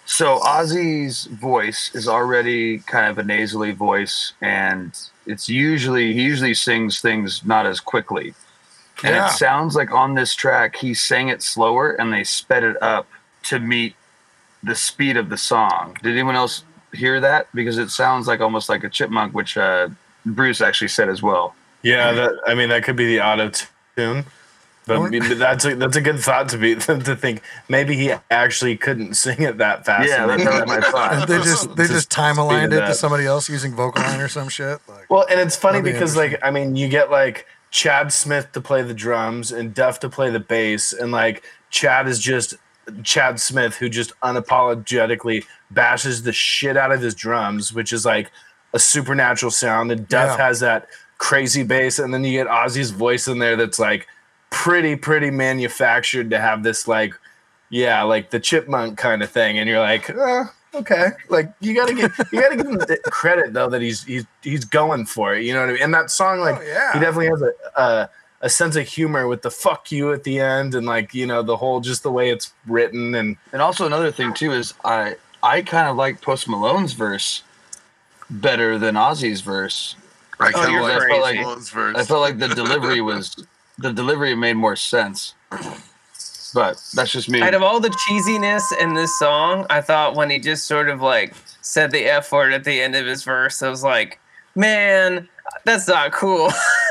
so 0.06 0.38
Ozzy's 0.40 1.24
voice 1.26 1.90
is 1.94 2.06
already 2.08 2.78
kind 2.78 3.06
of 3.10 3.18
a 3.18 3.24
nasally 3.24 3.72
voice, 3.72 4.32
and 4.40 4.96
it's 5.26 5.48
usually 5.48 6.12
he 6.12 6.22
usually 6.22 6.54
sings 6.54 7.00
things 7.00 7.42
not 7.44 7.66
as 7.66 7.80
quickly. 7.80 8.34
And 9.02 9.14
Yeah. 9.14 9.26
it 9.26 9.30
sounds 9.32 9.74
like 9.74 9.90
on 9.90 10.14
this 10.14 10.34
track 10.34 10.76
he 10.76 10.94
sang 10.94 11.28
it 11.28 11.42
slower, 11.42 11.92
and 11.92 12.12
they 12.12 12.24
sped 12.24 12.64
it 12.64 12.80
up 12.82 13.06
to 13.44 13.58
meet 13.58 13.96
the 14.62 14.74
speed 14.74 15.16
of 15.16 15.28
the 15.28 15.36
song. 15.36 15.96
Did 16.02 16.12
anyone 16.12 16.36
else 16.36 16.64
hear 16.92 17.20
that? 17.20 17.48
Because 17.54 17.76
it 17.76 17.90
sounds 17.90 18.26
like 18.26 18.40
almost 18.40 18.68
like 18.68 18.84
a 18.84 18.88
chipmunk, 18.88 19.34
which 19.34 19.56
uh, 19.58 19.88
Bruce 20.24 20.60
actually 20.60 20.88
said 20.88 21.08
as 21.08 21.22
well. 21.22 21.54
Yeah, 21.82 22.12
that 22.12 22.32
I 22.46 22.54
mean 22.54 22.70
that 22.70 22.82
could 22.84 22.96
be 22.96 23.04
the 23.06 23.20
auto 23.20 23.50
tune, 23.96 24.24
but 24.86 24.96
I 24.98 25.08
mean, 25.08 25.38
that's 25.38 25.64
a 25.64 25.74
that's 25.76 25.96
a 25.96 26.00
good 26.00 26.20
thought 26.20 26.48
to 26.50 26.58
be 26.58 26.74
to 26.76 27.16
think 27.16 27.42
maybe 27.68 27.96
he 27.96 28.12
actually 28.30 28.76
couldn't 28.76 29.14
sing 29.24 29.42
it 29.42 29.58
that 29.58 29.84
fast. 29.86 30.08
Yeah, 30.08 30.22
and 30.22 30.30
that, 30.30 30.36
then- 30.38 30.46
that 30.46 30.66
was 30.66 30.76
my 30.84 30.90
thought. 30.90 31.28
They 31.28 31.38
just 31.38 31.76
they 31.76 31.86
just 31.86 32.10
time 32.22 32.38
aligned 32.38 32.72
it 32.72 32.82
it 32.82 32.86
to 32.86 32.94
somebody 32.94 33.24
else 33.26 33.48
using 33.48 33.72
VocAlign 33.72 34.22
or 34.24 34.28
some 34.28 34.48
shit. 34.48 34.78
Like, 34.88 35.08
Well, 35.10 35.26
and 35.30 35.40
it's 35.40 35.56
funny 35.56 35.80
be 35.80 35.92
because 35.92 36.16
like 36.16 36.38
I 36.42 36.50
mean, 36.50 36.76
you 36.76 36.88
get 36.88 37.10
like 37.10 37.46
Chad 37.70 38.12
Smith 38.12 38.52
to 38.52 38.60
play 38.60 38.82
the 38.82 38.94
drums 38.94 39.50
and 39.52 39.74
Duff 39.74 40.00
to 40.00 40.08
play 40.08 40.30
the 40.30 40.40
bass, 40.40 40.92
and 40.92 41.10
like 41.12 41.44
Chad 41.70 42.06
is 42.08 42.18
just 42.20 42.54
Chad 43.02 43.40
Smith 43.40 43.76
who 43.76 43.88
just 43.88 44.12
unapologetically 44.20 45.44
bashes 45.70 46.22
the 46.22 46.32
shit 46.32 46.76
out 46.76 46.92
of 46.92 47.00
his 47.00 47.14
drums, 47.14 47.72
which 47.72 47.92
is 47.92 48.04
like 48.04 48.30
a 48.72 48.78
supernatural 48.78 49.50
sound, 49.50 49.90
and 49.92 50.06
Duff 50.08 50.38
Yeah. 50.38 50.46
has 50.46 50.60
that 50.60 50.88
crazy 51.18 51.62
bass, 51.62 51.98
and 51.98 52.12
then 52.12 52.24
you 52.24 52.32
get 52.32 52.46
Ozzy's 52.48 52.90
voice 52.90 53.28
in 53.28 53.38
there 53.38 53.56
that's 53.56 53.78
like 53.78 54.06
pretty 54.54 54.94
pretty 54.96 55.30
manufactured 55.30 56.30
to 56.30 56.38
have 56.38 56.62
this 56.62 56.86
like 56.86 57.12
yeah 57.70 58.02
like 58.02 58.30
the 58.30 58.38
chipmunk 58.38 58.96
kind 58.96 59.22
of 59.22 59.28
thing 59.30 59.58
and 59.58 59.68
you're 59.68 59.80
like 59.80 60.08
uh, 60.10 60.44
okay 60.74 61.08
like 61.28 61.52
you 61.60 61.74
gotta 61.74 61.92
get 61.92 62.10
you 62.32 62.40
gotta 62.40 62.56
give 62.56 62.66
him 62.66 62.78
the 62.78 62.98
credit 63.06 63.52
though 63.52 63.68
that 63.68 63.82
he's 63.82 64.04
he's 64.04 64.24
he's 64.42 64.64
going 64.64 65.04
for 65.04 65.34
it 65.34 65.44
you 65.44 65.52
know 65.52 65.60
what 65.60 65.68
i 65.70 65.72
mean 65.72 65.82
and 65.82 65.92
that 65.92 66.10
song 66.10 66.38
like 66.40 66.56
Oh, 66.58 66.62
yeah. 66.62 66.92
he 66.92 67.00
definitely 67.00 67.26
has 67.28 67.42
a, 67.42 67.52
a 67.76 68.10
a 68.42 68.48
sense 68.48 68.76
of 68.76 68.86
humor 68.86 69.26
with 69.26 69.42
the 69.42 69.50
fuck 69.50 69.90
you 69.90 70.12
at 70.12 70.22
the 70.24 70.38
end 70.38 70.74
and 70.74 70.86
like 70.86 71.14
you 71.14 71.26
know 71.26 71.42
the 71.42 71.56
whole 71.56 71.80
just 71.80 72.02
the 72.04 72.12
way 72.12 72.30
it's 72.30 72.52
written 72.66 73.14
and 73.14 73.36
And 73.52 73.60
also 73.60 73.86
another 73.86 74.12
thing 74.12 74.32
too 74.34 74.52
is 74.52 74.72
I 74.84 75.16
I 75.42 75.62
kind 75.62 75.88
of 75.88 75.96
like 75.96 76.20
Post 76.22 76.48
Malone's 76.48 76.92
verse 76.92 77.42
better 78.30 78.78
than 78.78 78.94
Ozzy's 78.94 79.40
verse. 79.40 79.96
I 80.40 80.48
Oh, 80.48 80.52
kind 80.52 80.72
you're 80.72 80.80
of 80.80 80.86
like 80.88 80.98
crazy. 80.98 81.42
Post 81.44 81.74
Malone's. 81.74 81.96
I 81.98 82.04
felt 82.04 82.20
like 82.20 82.38
the 82.38 82.48
delivery 82.48 83.00
was 83.00 83.34
the 83.78 83.92
delivery 83.92 84.34
made 84.34 84.54
more 84.54 84.76
sense. 84.76 85.34
But 86.54 86.80
that's 86.94 87.10
just 87.10 87.28
me. 87.28 87.40
out 87.42 87.54
of 87.54 87.62
all 87.62 87.80
the 87.80 87.88
cheesiness 87.90 88.62
in 88.80 88.94
this 88.94 89.18
song, 89.18 89.66
I 89.70 89.80
thought 89.80 90.14
when 90.14 90.30
he 90.30 90.38
just 90.38 90.66
sort 90.68 90.88
of 90.88 91.00
like 91.02 91.34
said 91.62 91.90
the 91.90 92.04
F 92.04 92.30
word 92.30 92.52
at 92.52 92.62
the 92.64 92.80
end 92.80 92.94
of 92.94 93.06
his 93.06 93.24
verse, 93.24 93.60
I 93.62 93.68
was 93.68 93.82
like, 93.82 94.20
man, 94.54 95.28
that's 95.64 95.88
not 95.88 96.12
cool. 96.12 96.50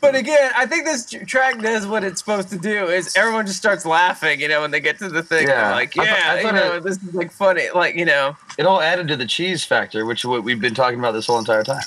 but 0.00 0.14
again, 0.14 0.50
I 0.56 0.64
think 0.66 0.84
this 0.86 1.04
track 1.26 1.60
does 1.60 1.86
what 1.86 2.04
it's 2.04 2.20
supposed 2.20 2.48
to 2.50 2.58
do 2.58 2.86
is 2.86 3.14
everyone 3.16 3.46
just 3.46 3.58
starts 3.58 3.84
laughing, 3.84 4.40
you 4.40 4.48
know, 4.48 4.62
when 4.62 4.70
they 4.70 4.80
get 4.80 4.98
to 4.98 5.08
the 5.08 5.22
thing. 5.22 5.48
Yeah. 5.48 5.72
Like, 5.72 5.96
I 5.98 6.06
thought- 6.06 6.18
yeah, 6.18 6.32
I 6.32 6.40
you 6.40 6.52
know, 6.52 6.74
it- 6.76 6.82
this 6.84 6.96
is 7.02 7.14
like 7.14 7.32
funny. 7.32 7.68
Like, 7.74 7.96
you 7.96 8.04
know, 8.06 8.36
It 8.58 8.64
all 8.66 8.80
added 8.80 9.08
to 9.08 9.16
the 9.16 9.26
cheese 9.26 9.64
factor, 9.64 10.04
which 10.06 10.20
is 10.20 10.24
what 10.26 10.42
we've 10.44 10.60
been 10.60 10.74
talking 10.74 10.98
about 10.98 11.12
this 11.12 11.26
whole 11.26 11.38
entire 11.38 11.64
time. 11.64 11.82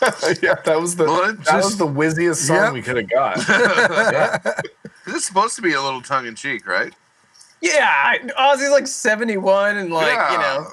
yeah 0.42 0.54
that 0.64 0.80
was 0.80 0.96
the 0.96 1.04
Well, 1.04 1.30
it 1.30 1.44
that 1.44 1.56
was 1.56 1.76
the 1.76 1.86
whizziest 1.86 2.46
song 2.46 2.56
Yep. 2.56 2.72
we 2.72 2.82
could 2.82 2.96
have 2.96 3.10
got 3.10 3.36
this 5.06 5.14
is 5.14 5.24
supposed 5.24 5.56
to 5.56 5.62
be 5.62 5.72
a 5.72 5.80
little 5.82 6.00
tongue 6.02 6.26
in 6.26 6.34
cheek, 6.34 6.66
right? 6.66 6.92
yeah, 7.62 8.16
Ozzy's 8.38 8.70
like 8.70 8.86
71 8.86 9.76
and 9.76 9.92
like, 9.92 10.12
you 10.32 10.38
know, 10.38 10.66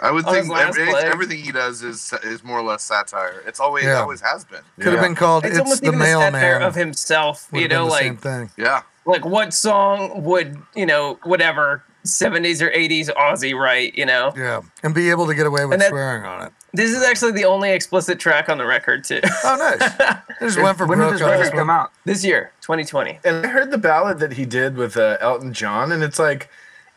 I 0.00 0.10
would 0.12 0.24
think 0.26 0.48
every, 0.54 0.88
everything 0.94 1.38
he 1.42 1.50
does 1.52 1.82
is 1.82 2.14
is 2.22 2.42
more 2.44 2.58
or 2.58 2.62
less 2.62 2.82
satire. 2.84 3.42
It's 3.46 3.58
always 3.60 3.84
Yeah. 3.84 4.00
always 4.00 4.20
has 4.20 4.44
been. 4.44 4.60
Could 4.80 4.92
have 4.94 5.02
been 5.02 5.14
called 5.16 5.44
it's, 5.44 5.52
"It's, 5.56 5.60
almost 5.60 5.82
the 5.82 5.88
even 5.88 6.00
a 6.00 6.04
satire 6.04 6.30
Mailman." 6.30 6.62
of 6.62 6.74
himself, 6.74 7.48
Would 7.52 7.58
you 7.58 7.62
have 7.64 7.70
been 7.70 7.78
know, 7.80 7.86
like 7.86 8.02
same 8.02 8.16
thing. 8.16 8.50
Yeah. 8.56 8.82
like 9.06 9.24
what 9.24 9.52
song 9.52 10.22
would 10.24 10.56
you 10.74 10.86
know 10.86 11.18
whatever 11.24 11.82
70s 12.06 12.62
or 12.62 12.70
80s 12.70 13.10
Ozzy 13.14 13.54
write 13.54 13.94
you 13.98 14.06
know 14.06 14.32
Yeah, 14.36 14.62
and 14.82 14.94
be 14.94 15.10
able 15.10 15.26
to 15.26 15.34
get 15.34 15.46
away 15.46 15.66
with 15.66 15.80
that- 15.80 15.88
swearing 15.90 16.24
on 16.24 16.46
it. 16.46 16.52
This 16.72 16.90
is 16.90 17.02
actually 17.02 17.32
the 17.32 17.44
only 17.44 17.70
explicit 17.70 18.18
track 18.18 18.48
on 18.48 18.58
the 18.58 18.66
record 18.66 19.04
too 19.04 19.20
Oh, 19.44 19.56
nice. 19.78 20.18
Just 20.40 20.60
went 20.60 20.78
for 20.78 20.86
when 20.86 20.98
did 20.98 21.12
this 21.12 21.20
record 21.20 21.52
come 21.52 21.70
out? 21.70 21.90
this 22.04 22.24
year 22.24 22.52
2020 22.62 23.18
and 23.24 23.44
I 23.44 23.48
heard 23.48 23.70
the 23.70 23.78
ballad 23.78 24.18
that 24.20 24.34
he 24.34 24.44
did 24.44 24.76
with 24.76 24.96
uh, 24.96 25.16
Elton 25.20 25.52
John, 25.52 25.92
and 25.92 26.02
it's 26.02 26.18
like, 26.18 26.48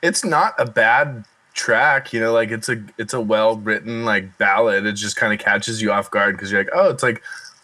it's 0.02 0.24
not 0.24 0.54
a 0.58 0.66
bad 0.66 1.26
track, 1.54 2.14
you 2.14 2.20
know, 2.20 2.34
like 2.34 2.52
it's 2.52 2.68
a 2.70 2.84
it's 2.98 3.14
a 3.14 3.22
well 3.22 3.58
written 3.58 4.06
like 4.06 4.38
ballad. 4.38 4.86
It 4.86 4.94
just 4.94 5.16
kind 5.16 5.34
of 5.34 5.40
catches 5.40 5.82
you 5.82 5.92
off 5.92 6.10
guard 6.12 6.36
because 6.36 6.52
you're 6.52 6.62
like, 6.62 6.74
oh, 6.74 6.90
it's 6.90 7.04
like 7.04 7.22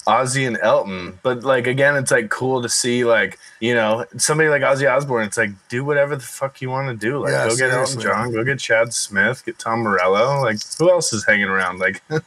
Ozzy 0.09 0.47
and 0.47 0.57
Elton, 0.61 1.19
but 1.23 1.43
like 1.43 1.67
again, 1.67 1.95
it's 1.95 2.11
like 2.11 2.29
cool 2.29 2.61
to 2.61 2.69
see 2.69 3.05
like 3.05 3.37
you 3.59 3.73
know 3.73 4.05
somebody 4.17 4.49
like 4.49 4.61
Ozzy 4.61 4.89
Osbourne. 4.89 5.25
It's 5.25 5.37
like 5.37 5.51
do 5.69 5.85
whatever 5.85 6.15
the 6.15 6.23
fuck 6.23 6.61
you 6.61 6.69
want 6.69 6.87
to 6.89 6.95
do. 6.95 7.19
Like 7.19 7.31
Yeah, 7.31 7.47
go 7.47 7.55
get 7.55 7.71
Elton. 7.71 8.01
John, 8.01 8.31
go 8.31 8.43
get 8.43 8.59
Chad 8.59 8.93
Smith, 8.93 9.45
get 9.45 9.59
Tom 9.59 9.79
Morello. 9.79 10.41
Like 10.41 10.57
who 10.77 10.89
else 10.89 11.13
is 11.13 11.25
hanging 11.25 11.45
around? 11.45 11.79
Like. 11.79 12.01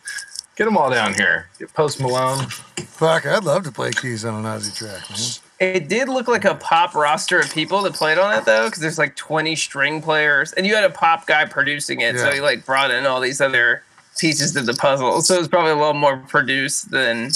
Get 0.54 0.66
them 0.66 0.76
all 0.76 0.90
down 0.90 1.14
here. 1.14 1.48
Get 1.58 1.72
Post 1.72 1.98
Malone. 1.98 2.44
Fuck, 2.76 3.24
I'd 3.24 3.42
love 3.42 3.64
to 3.64 3.72
play 3.72 3.90
keys 3.90 4.22
on 4.26 4.34
an 4.34 4.44
Ozzy 4.44 4.76
track, 4.76 5.08
man. 5.08 5.74
it 5.76 5.88
did 5.88 6.10
look 6.10 6.28
like 6.28 6.44
a 6.44 6.54
pop 6.56 6.94
roster 6.94 7.40
of 7.40 7.50
people 7.54 7.80
that 7.82 7.94
played 7.94 8.18
on 8.18 8.36
it 8.36 8.44
though 8.44 8.66
because 8.66 8.82
there's 8.82 8.98
like 8.98 9.16
20 9.16 9.56
string 9.56 10.02
players 10.02 10.52
and 10.52 10.66
you 10.66 10.74
had 10.74 10.84
a 10.84 10.90
pop 10.90 11.26
guy 11.26 11.46
producing 11.46 12.02
it 12.02 12.18
so 12.18 12.30
he 12.30 12.40
like 12.42 12.66
brought 12.66 12.90
in 12.90 13.06
all 13.06 13.18
these 13.18 13.40
other 13.40 13.82
pieces 14.18 14.52
to 14.52 14.60
the 14.60 14.74
puzzle 14.74 15.22
so 15.22 15.34
it 15.34 15.38
was 15.38 15.48
probably 15.48 15.70
a 15.70 15.76
little 15.76 15.94
more 15.94 16.18
produced 16.28 16.90
than 16.90 17.30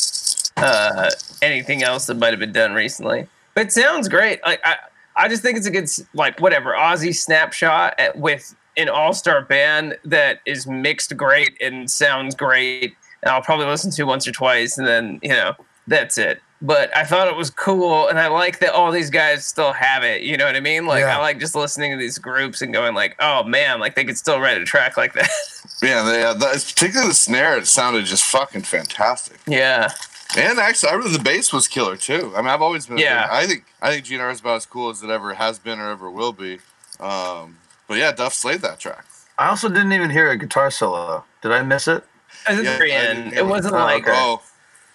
uh, 0.56 1.10
anything 1.42 1.82
else 1.82 2.06
that 2.06 2.14
might 2.16 2.30
have 2.30 2.40
been 2.40 2.52
done 2.52 2.72
recently. 2.74 3.26
But 3.54 3.66
it 3.66 3.72
sounds 3.72 4.08
great. 4.08 4.40
Like 4.44 4.60
I, 4.64 4.76
I 5.16 5.28
just 5.28 5.42
think 5.42 5.56
it's 5.56 5.66
a 5.66 5.70
good 5.70 5.88
like 6.14 6.40
whatever 6.40 6.72
Ozzy 6.72 7.14
snapshot 7.14 7.94
at, 7.98 8.18
with 8.18 8.54
an 8.76 8.88
all 8.88 9.14
star 9.14 9.42
band 9.42 9.98
that 10.04 10.40
is 10.46 10.66
mixed 10.66 11.16
great 11.16 11.60
and 11.60 11.90
sounds 11.90 12.34
great. 12.34 12.94
And 13.22 13.30
I'll 13.30 13.42
probably 13.42 13.66
listen 13.66 13.90
to 13.92 14.04
once 14.04 14.28
or 14.28 14.32
twice, 14.32 14.76
and 14.76 14.86
then 14.86 15.18
you 15.22 15.30
know 15.30 15.54
that's 15.86 16.18
it. 16.18 16.40
But 16.62 16.94
I 16.96 17.04
thought 17.04 17.28
it 17.28 17.36
was 17.36 17.50
cool, 17.50 18.08
and 18.08 18.18
I 18.18 18.28
like 18.28 18.60
that 18.60 18.72
all 18.72 18.90
these 18.90 19.10
guys 19.10 19.46
still 19.46 19.72
have 19.72 20.02
it. 20.02 20.22
You 20.22 20.38
know 20.38 20.46
what 20.46 20.56
I 20.56 20.60
mean? 20.60 20.86
Like 20.86 21.00
Yeah. 21.00 21.18
I 21.18 21.20
like 21.20 21.38
just 21.38 21.54
listening 21.54 21.92
to 21.92 21.98
these 21.98 22.18
groups 22.18 22.60
and 22.62 22.72
going 22.72 22.94
like, 22.94 23.16
"Oh 23.20 23.42
man, 23.44 23.80
like 23.80 23.94
they 23.94 24.04
could 24.04 24.16
still 24.18 24.40
write 24.40 24.60
a 24.60 24.64
track 24.64 24.96
like 24.96 25.12
that." 25.14 25.28
Yeah, 25.82 26.04
they, 26.04 26.22
uh, 26.22 26.32
that, 26.32 26.54
particularly 26.54 27.10
the 27.10 27.14
snare, 27.14 27.58
it 27.58 27.66
sounded 27.66 28.06
just 28.06 28.24
fucking 28.24 28.62
fantastic. 28.62 29.38
yeah, 29.46 29.90
And 30.36 30.58
actually, 30.58 30.90
I 30.90 30.94
really, 30.94 31.12
the 31.12 31.22
bass 31.22 31.52
was 31.52 31.68
killer 31.68 31.96
too. 31.96 32.32
I 32.36 32.40
mean, 32.40 32.48
I've 32.48 32.62
always 32.62 32.86
been. 32.86 32.98
Yeah. 32.98 33.28
I 33.30 33.46
think 33.46 33.64
I 33.80 33.90
think 33.90 34.06
GNR 34.06 34.32
is 34.32 34.40
about 34.40 34.56
as 34.56 34.66
cool 34.66 34.90
as 34.90 35.02
it 35.02 35.10
ever 35.10 35.34
has 35.34 35.58
been 35.58 35.78
or 35.78 35.90
ever 35.90 36.10
will 36.10 36.32
be. 36.32 36.58
Um, 37.00 37.58
but 37.88 37.98
yeah, 37.98 38.12
Duff 38.12 38.34
slayed 38.34 38.60
that 38.60 38.80
track. 38.80 39.04
I 39.38 39.48
also 39.48 39.68
didn't 39.68 39.92
even 39.92 40.10
hear 40.10 40.30
a 40.30 40.36
guitar 40.36 40.70
solo. 40.70 41.24
Did 41.42 41.52
I 41.52 41.62
miss 41.62 41.86
it? 41.88 42.04
at 42.46 42.56
the 42.56 42.64
Yeah, 42.64 42.76
very 42.78 42.92
end, 42.92 43.32
it 43.34 43.46
wasn't 43.46 43.74
Oh, 43.74 43.78
like. 43.78 44.04
Oh, 44.06 44.42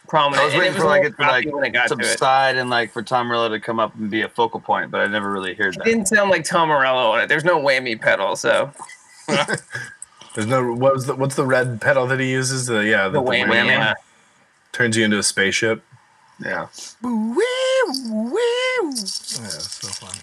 prominent. 0.08 0.42
I 0.42 0.46
was 0.46 0.54
waiting 0.56 0.74
it 0.74 0.78
for 0.78 0.86
like 0.86 1.04
little 1.04 1.14
it 1.14 1.26
to 1.26 1.32
like 1.32 1.68
it 1.68 1.72
got 1.74 1.88
to 1.88 1.94
it. 1.94 2.06
subside 2.06 2.58
and 2.58 2.70
like 2.70 2.92
for 2.92 3.02
Tom 3.02 3.28
Morello 3.28 3.50
to 3.50 3.60
come 3.60 3.80
up 3.80 3.96
and 3.96 4.10
be 4.12 4.22
a 4.24 4.30
focal 4.30 4.60
point, 4.60 4.92
but 4.92 5.00
I 5.02 5.08
never 5.08 5.32
really 5.32 5.54
heard 5.54 5.76
It 5.76 5.78
that. 5.80 5.86
didn't 5.86 6.08
sound 6.08 6.30
like 6.30 6.44
Tom 6.44 6.68
Morello 6.68 7.12
on 7.12 7.22
it. 7.22 7.28
There's 7.30 7.46
no 7.46 7.60
whammy 7.60 8.00
pedal, 8.00 8.36
so 8.36 8.72
There's 10.36 10.48
no 10.48 10.74
what 10.74 10.94
was 10.94 11.06
the 11.08 11.16
what's 11.16 11.36
the 11.36 11.46
red 11.46 11.80
pedal 11.82 12.08
that 12.08 12.20
he 12.20 12.30
uses? 12.32 12.66
The 12.68 12.86
yeah, 12.86 13.06
the 13.08 13.22
the, 13.22 13.22
whammy. 13.22 13.46
whammy. 13.48 13.66
Yeah. 13.68 13.94
Turns 14.72 14.98
you 14.98 15.06
into 15.06 15.18
a 15.18 15.24
spaceship. 15.24 15.84
Yeah. 16.44 16.68
Woo, 17.02 17.34
woo, 17.36 17.94
woo. 18.10 18.90
Yeah, 18.90 18.94
so 18.94 19.88
fun. 19.90 20.16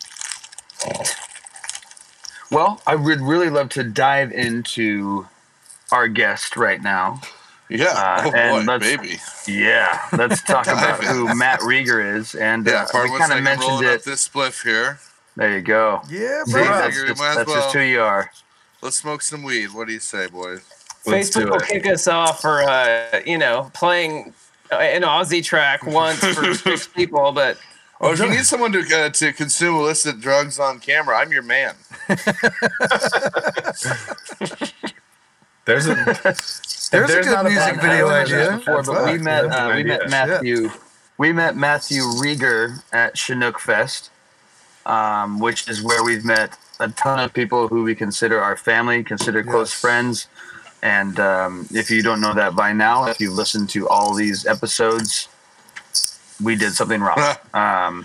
Well, 2.51 2.81
I 2.87 2.95
would 2.97 3.21
really 3.21 3.51
love 3.51 3.69
to 3.71 3.85
dive 3.85 4.33
into 4.33 5.27
our 5.93 6.09
guest 6.09 6.57
right 6.57 6.83
now. 6.83 7.21
yeah. 7.69 7.87
Uh, 7.89 8.23
oh 8.25 8.33
and 8.35 8.67
boy, 8.67 8.73
let's- 8.73 8.85
baby. 8.97 9.19
Yeah, 9.47 10.01
let's 10.13 10.43
talk 10.43 10.67
about 10.69 11.05
who 11.05 11.35
Matt 11.35 11.61
Rieger 11.61 12.17
is, 12.17 12.35
and 12.35 12.67
Yeah, 12.67 12.87
uh, 12.95 13.01
we 13.11 13.19
kind 13.19 13.33
of 13.33 13.43
mentioned 13.43 13.83
it. 13.85 13.97
up 14.01 14.03
this 14.03 14.27
spliff 14.29 14.63
here. 14.65 14.99
There 15.37 15.55
you 15.55 15.61
go. 15.63 16.01
Yeah, 16.11 16.43
bro. 16.51 16.63
Yeah, 16.63 16.71
that's, 16.81 17.01
just, 17.01 17.21
might 17.21 17.31
as 17.31 17.37
that's 17.37 17.53
just 17.53 17.73
who 17.75 17.81
you 17.81 18.01
are. 18.01 18.31
Let's 18.83 18.97
smoke 18.99 19.23
some 19.23 19.43
weed. 19.43 19.69
What 19.73 19.87
do 19.87 19.93
you 19.93 20.01
say, 20.01 20.27
boys? 20.27 20.63
Let's 21.07 21.31
Facebook 21.31 21.51
will 21.51 21.61
kick 21.61 21.87
us 21.87 22.07
off 22.09 22.41
for 22.41 22.63
uh, 22.63 23.21
you 23.25 23.39
know 23.39 23.71
playing 23.75 24.33
uh, 24.71 24.77
an 24.77 25.03
Ozzy 25.03 25.43
track 25.45 25.85
once 25.87 26.19
for 26.21 26.55
six 26.67 26.87
people, 26.87 27.33
but 27.33 27.59
Oh, 28.01 28.13
if 28.13 28.21
you 28.21 28.29
need 28.31 28.45
someone 28.47 28.71
to 28.73 28.79
uh, 28.95 29.09
to 29.11 29.33
consume 29.33 29.75
illicit 29.75 30.21
drugs 30.21 30.61
on 30.61 30.79
camera, 30.79 31.19
I'm 31.19 31.33
your 31.33 31.43
man. 31.43 31.75
There's 35.65 35.87
a 35.87 35.95
There's, 36.91 37.11
a 37.11 37.23
good 37.23 37.27
not 37.27 37.45
a 37.47 37.51
music 37.51 37.81
band- 37.81 37.81
video 37.83 38.09
I 38.09 38.19
haven't 38.21 38.35
idea. 38.35 38.37
heard 38.37 38.53
that 38.53 38.59
before, 38.65 38.83
but 38.85 39.13
we 39.13 39.19
met 39.19 39.45
uh, 39.45 39.49
an 39.71 39.77
we 39.77 39.83
met 39.85 40.01
idea. 40.03 40.09
Matthew 40.11 40.71
we 41.19 41.33
met 41.33 41.57
Matthew 41.57 42.03
Rieger 42.03 42.83
at 42.93 43.19
Chinook 43.19 43.59
Fest, 43.59 44.11
um, 44.87 45.41
which 45.41 45.69
is 45.69 45.83
where 45.83 46.03
we've 46.05 46.25
met 46.25 46.57
a 46.81 46.89
ton 46.91 47.19
of 47.19 47.35
people 47.35 47.67
who 47.69 47.83
we 47.83 47.95
consider 47.97 48.41
our 48.41 48.57
family, 48.57 49.03
consider 49.03 49.43
close 49.43 49.73
friends. 49.73 50.29
And 50.83 51.19
um, 51.19 51.67
if 51.73 51.91
you 51.91 52.03
don't 52.03 52.21
know 52.21 52.35
that 52.35 52.55
by 52.55 52.73
now, 52.73 53.07
if 53.07 53.21
you've 53.21 53.35
listened 53.35 53.69
to 53.71 53.89
all 53.89 54.15
these 54.15 54.47
episodes, 54.47 55.29
we 56.43 56.55
did 56.57 56.73
something 56.73 57.01
wrong. 57.01 57.19
um, 57.55 58.05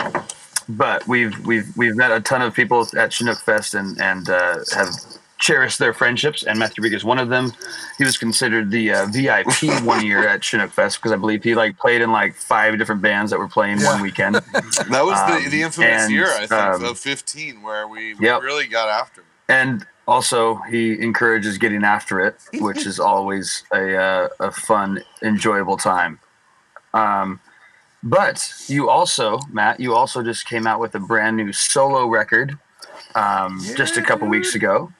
but 0.69 1.05
we've 1.07 1.37
we've 1.45 1.67
we've 1.77 1.95
met 1.95 2.11
a 2.11 2.21
ton 2.21 2.41
of 2.41 2.53
people 2.53 2.87
at 2.97 3.11
Chinook 3.13 3.37
Fest 3.39 3.73
and 3.73 3.99
and 4.01 4.29
uh, 4.29 4.59
have 4.73 4.89
cherished 5.37 5.77
their 5.77 5.93
friendships. 5.93 6.43
And 6.43 6.57
Matthew 6.57 6.81
Rieger 6.83 6.93
is 6.95 7.03
one 7.03 7.19
of 7.19 7.27
them. 7.27 7.51
He 7.97 8.05
was 8.05 8.17
considered 8.17 8.71
the 8.71 8.93
uh, 8.93 9.05
VIP 9.07 9.47
one 9.83 10.05
year 10.05 10.25
at 10.25 10.41
Chinook 10.41 10.71
Fest 10.71 10.99
because 10.99 11.11
I 11.11 11.17
believe 11.17 11.43
he 11.43 11.53
like 11.53 11.77
played 11.77 12.01
in 12.01 12.11
like 12.13 12.33
five 12.35 12.77
different 12.79 13.01
bands 13.01 13.29
that 13.31 13.37
were 13.39 13.49
playing 13.49 13.79
Yeah. 13.81 13.93
one 13.93 14.01
weekend. 14.01 14.35
That 14.89 15.03
was 15.05 15.19
the, 15.27 15.33
Um, 15.45 15.49
the 15.51 15.61
infamous 15.61 16.03
and, 16.03 16.11
year, 16.13 16.27
I 16.31 16.47
think, 16.47 16.51
um, 16.53 16.85
of 16.85 16.97
15, 16.97 17.61
where 17.61 17.87
we, 17.89 18.13
we 18.13 18.25
Yep. 18.25 18.41
really 18.41 18.67
got 18.67 18.87
after 18.87 19.21
it. 19.21 19.27
and 19.49 19.85
also 20.07 20.55
he 20.69 20.99
encourages 21.01 21.57
getting 21.57 21.83
after 21.83 22.19
it, 22.19 22.35
which 22.59 22.85
is 22.85 22.99
always 22.99 23.63
a 23.73 23.95
uh, 23.97 24.27
a 24.39 24.51
fun, 24.51 25.03
enjoyable 25.21 25.77
time. 25.77 26.19
Um, 26.93 27.39
but 28.03 28.51
you 28.67 28.89
also, 28.89 29.39
Matt, 29.51 29.79
you 29.79 29.95
also 29.95 30.21
just 30.23 30.45
came 30.45 30.67
out 30.67 30.79
with 30.79 30.93
a 30.95 30.99
brand 30.99 31.37
new 31.37 31.53
solo 31.53 32.07
record 32.07 32.57
um, 33.15 33.59
just 33.75 33.95
a 33.97 34.01
Yeah, 34.01 34.05
couple 34.05 34.27
weeks 34.27 34.55
ago. 34.55 34.91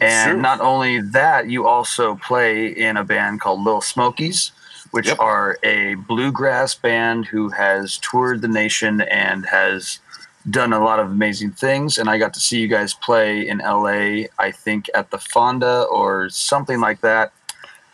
And 0.00 0.32
Sure. 0.32 0.42
not 0.42 0.60
only 0.60 1.00
that, 1.00 1.48
you 1.50 1.66
also 1.66 2.16
play 2.16 2.68
in 2.68 2.96
a 2.96 3.04
band 3.04 3.40
called 3.40 3.62
Lil 3.64 3.80
Smokies, 3.80 4.52
which 4.92 5.08
Yep. 5.08 5.18
are 5.20 5.58
a 5.62 5.94
bluegrass 5.94 6.74
band 6.74 7.26
who 7.26 7.50
has 7.50 7.98
toured 7.98 8.40
the 8.40 8.48
nation 8.48 9.00
and 9.02 9.44
has 9.46 9.98
done 10.50 10.72
a 10.72 10.82
lot 10.82 11.00
of 11.00 11.10
amazing 11.10 11.52
things. 11.52 11.98
And 11.98 12.08
I 12.08 12.18
got 12.18 12.34
to 12.34 12.40
see 12.40 12.60
you 12.60 12.68
guys 12.68 12.94
play 12.94 13.46
in 13.48 13.58
LA, 13.58 14.26
I 14.38 14.50
think 14.52 14.88
at 14.94 15.10
the 15.10 15.18
Fonda 15.18 15.82
or 15.90 16.28
something 16.30 16.80
like 16.80 17.00
that. 17.02 17.32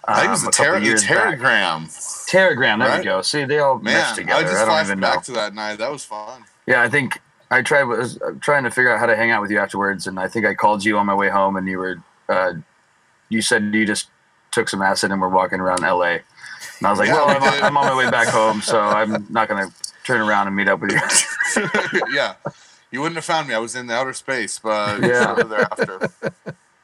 I 0.06 0.16
think 0.16 0.26
it 0.26 0.30
was 0.30 0.42
um, 0.42 0.48
a, 0.48 0.52
ter- 0.52 0.80
the. 0.80 0.86
Teragram. 0.96 1.86
Teragram, 2.30 2.78
there 2.80 2.88
Right? 2.88 2.98
we 2.98 3.04
go. 3.04 3.22
See, 3.22 3.44
they 3.44 3.58
all 3.58 3.78
mesh 3.78 4.14
together. 4.16 4.38
I 4.38 4.42
just 4.42 4.54
don't 4.54 4.66
flashed 4.66 4.88
even 4.90 5.00
back 5.00 5.14
know. 5.16 5.22
to 5.22 5.32
that 5.32 5.54
night. 5.54 5.76
That 5.78 5.90
was 5.90 6.04
fun. 6.04 6.44
Yeah, 6.66 6.82
I 6.82 6.90
think 6.90 7.20
I 7.50 7.62
tried 7.62 7.84
was 7.84 8.20
uh, 8.20 8.32
trying 8.40 8.64
to 8.64 8.70
figure 8.70 8.92
out 8.92 8.98
how 8.98 9.06
to 9.06 9.16
hang 9.16 9.30
out 9.30 9.40
with 9.40 9.50
you 9.50 9.58
afterwards, 9.58 10.06
and 10.06 10.18
I 10.20 10.28
think 10.28 10.44
I 10.44 10.54
called 10.54 10.84
you 10.84 10.98
on 10.98 11.06
my 11.06 11.14
way 11.14 11.30
home, 11.30 11.56
and 11.56 11.66
you 11.66 11.78
were, 11.78 12.02
uh, 12.28 12.52
you 13.30 13.40
said 13.40 13.70
you 13.72 13.86
just 13.86 14.08
took 14.52 14.68
some 14.68 14.82
acid 14.82 15.10
and 15.10 15.20
were 15.22 15.28
walking 15.30 15.58
around 15.60 15.84
L.A. 15.84 16.12
And 16.78 16.86
I 16.86 16.90
was 16.90 16.98
like, 16.98 17.08
Yeah, 17.08 17.14
well, 17.24 17.28
I'm. 17.30 17.64
I'm 17.64 17.76
on 17.76 17.86
my 17.86 17.96
way 17.96 18.10
back 18.10 18.28
home, 18.28 18.60
so 18.60 18.80
I'm 18.80 19.26
not 19.30 19.48
gonna 19.48 19.68
turn 20.04 20.20
around 20.20 20.46
and 20.46 20.54
meet 20.56 20.68
up 20.68 20.80
with 20.80 20.92
you. 20.92 21.00
yeah. 22.14 22.34
You 22.90 23.00
wouldn't 23.00 23.16
have 23.16 23.24
found 23.24 23.48
me. 23.48 23.54
I 23.54 23.58
was 23.58 23.74
in 23.74 23.86
the 23.88 23.94
outer 23.94 24.12
space, 24.12 24.58
but 24.58 25.00
Yeah. 25.00 25.34
yeah. 25.36 25.42
thereafter. 25.42 26.08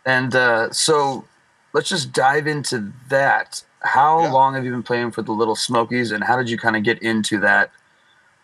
And 0.05 0.35
uh, 0.35 0.73
so 0.73 1.25
let's 1.73 1.89
just 1.89 2.13
dive 2.13 2.47
into 2.47 2.93
that. 3.09 3.63
How 3.83 4.23
Yeah. 4.23 4.33
long 4.33 4.55
have 4.55 4.65
you 4.65 4.73
been 4.73 4.83
playing 4.83 5.13
for 5.13 5.23
the 5.23 5.33
Lil 5.33 5.55
Smokies, 5.55 6.11
and 6.11 6.25
how 6.25 6.37
did 6.37 6.51
you 6.51 6.59
kind 6.59 6.77
of 6.77 6.83
get 6.83 7.01
into 7.03 7.39
that 7.41 7.71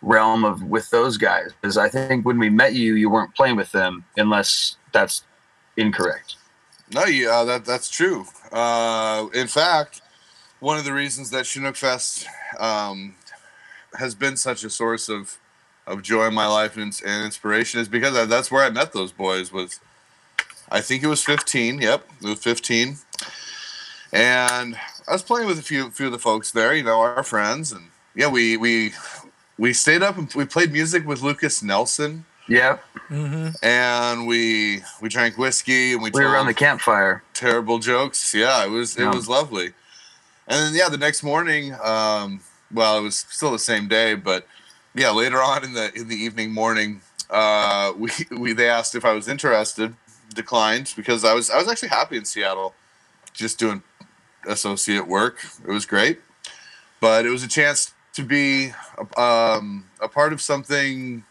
realm 0.00 0.44
of 0.44 0.62
with 0.62 0.88
those 0.90 1.16
guys? 1.16 1.52
Because 1.60 1.76
I 1.76 1.88
think 1.88 2.24
when 2.24 2.38
we 2.38 2.48
met 2.50 2.74
you, 2.74 2.94
you 2.94 3.10
weren't 3.10 3.34
playing 3.34 3.56
with 3.56 3.72
them, 3.72 4.04
unless 4.16 4.76
that's 4.92 5.24
incorrect. 5.76 6.36
No, 6.92 7.04
you, 7.04 7.28
uh, 7.28 7.44
that 7.46 7.64
that's 7.64 7.90
true. 7.90 8.26
Uh, 8.52 9.26
in 9.34 9.48
fact, 9.48 10.02
one 10.60 10.78
of 10.78 10.84
the 10.84 10.92
reasons 10.92 11.30
that 11.30 11.44
Chinook 11.46 11.74
Fest 11.74 12.26
um, 12.60 13.15
has 13.98 14.14
been 14.14 14.36
such 14.36 14.64
a 14.64 14.70
source 14.70 15.08
of 15.08 15.38
of 15.86 16.02
joy 16.02 16.26
in 16.26 16.34
my 16.34 16.46
life 16.48 16.76
and, 16.76 17.00
and 17.06 17.24
inspiration 17.24 17.78
is 17.80 17.88
because 17.88 18.16
I, 18.16 18.24
that's 18.24 18.50
where 18.50 18.64
I 18.64 18.70
met 18.70 18.92
those 18.92 19.12
boys. 19.12 19.52
Was 19.52 19.78
I 20.70 20.80
think 20.80 21.02
it 21.04 21.06
was 21.06 21.22
15. 21.22 21.80
Yep, 21.80 22.08
it 22.22 22.28
was 22.28 22.42
15, 22.42 22.96
and 24.12 24.76
I 25.08 25.12
was 25.12 25.22
playing 25.22 25.46
with 25.46 25.58
a 25.58 25.62
few 25.62 25.90
few 25.90 26.06
of 26.06 26.12
the 26.12 26.18
folks 26.18 26.50
there. 26.52 26.74
You 26.74 26.82
know, 26.82 27.00
our 27.00 27.22
friends, 27.22 27.72
and 27.72 27.90
yeah, 28.14 28.28
we 28.28 28.56
we 28.56 28.92
we 29.58 29.72
stayed 29.72 30.02
up 30.02 30.16
and 30.18 30.32
we 30.34 30.44
played 30.44 30.72
music 30.72 31.06
with 31.06 31.22
Lucas 31.22 31.62
Nelson. 31.62 32.24
Yeah, 32.48 32.78
Mm-hmm. 33.10 33.48
And 33.64 34.26
we 34.26 34.82
we 35.00 35.08
drank 35.08 35.36
whiskey 35.36 35.92
and 35.94 36.02
we, 36.02 36.10
we 36.10 36.20
were 36.20 36.30
around 36.30 36.46
the 36.46 36.54
campfire. 36.54 37.22
terrible 37.34 37.78
jokes. 37.80 38.34
Yeah, 38.34 38.64
it 38.64 38.70
was 38.70 38.96
it 38.96 39.02
Yeah. 39.02 39.12
was 39.14 39.28
lovely. 39.28 39.72
And 40.48 40.66
then 40.66 40.74
yeah, 40.74 40.88
the 40.88 40.96
next 40.98 41.22
morning, 41.24 41.74
um, 41.82 42.40
well, 42.72 42.98
it 42.98 43.02
was 43.02 43.16
still 43.28 43.52
the 43.52 43.58
same 43.58 43.88
day, 43.88 44.14
but 44.14 44.46
yeah, 44.94 45.10
later 45.10 45.42
on 45.42 45.64
in 45.64 45.74
the 45.74 45.92
in 45.94 46.08
the 46.08 46.16
evening 46.16 46.52
morning, 46.52 47.00
uh, 47.30 47.92
we 47.96 48.10
we 48.30 48.52
they 48.52 48.68
asked 48.68 48.94
if 48.94 49.04
I 49.04 49.12
was 49.12 49.28
interested, 49.28 49.94
declined 50.34 50.92
because 50.96 51.24
I 51.24 51.34
was 51.34 51.50
I 51.50 51.58
was 51.58 51.68
actually 51.68 51.90
happy 51.90 52.16
in 52.16 52.24
Seattle, 52.24 52.74
just 53.32 53.58
doing 53.58 53.82
associate 54.46 55.06
work. 55.06 55.44
It 55.62 55.70
was 55.70 55.86
great, 55.86 56.20
but 57.00 57.26
it 57.26 57.30
was 57.30 57.42
a 57.42 57.48
chance 57.48 57.92
to 58.14 58.22
be 58.22 58.72
um, 59.16 59.84
a 60.00 60.08
part 60.08 60.32
of 60.32 60.40
something 60.40 61.24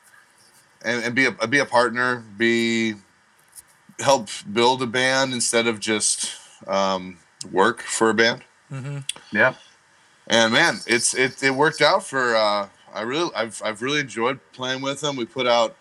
and, 0.83 1.03
and 1.03 1.15
be 1.15 1.25
a 1.25 1.47
be 1.47 1.59
a 1.59 1.65
partner, 1.65 2.23
be 2.37 2.93
help 3.99 4.29
build 4.51 4.81
a 4.83 4.87
band 4.87 5.33
instead 5.33 5.67
of 5.67 5.79
just 5.79 6.35
um, 6.67 7.17
work 7.51 7.81
for 7.81 8.09
a 8.09 8.13
band. 8.13 8.43
Mm-hmm. 8.71 8.99
Yeah, 9.31 9.55
And 10.27 10.53
man, 10.53 10.79
it's 10.87 11.13
it, 11.13 11.41
it 11.43 11.51
worked 11.51 11.81
out 11.81 12.05
for 12.05 12.35
uh, 12.35 12.67
I 12.93 13.01
really 13.01 13.31
I've 13.35 13.61
I've 13.63 13.81
really 13.81 13.99
enjoyed 13.99 14.39
playing 14.53 14.81
with 14.81 15.01
them. 15.01 15.15
We 15.15 15.25
put 15.25 15.47
out 15.47 15.75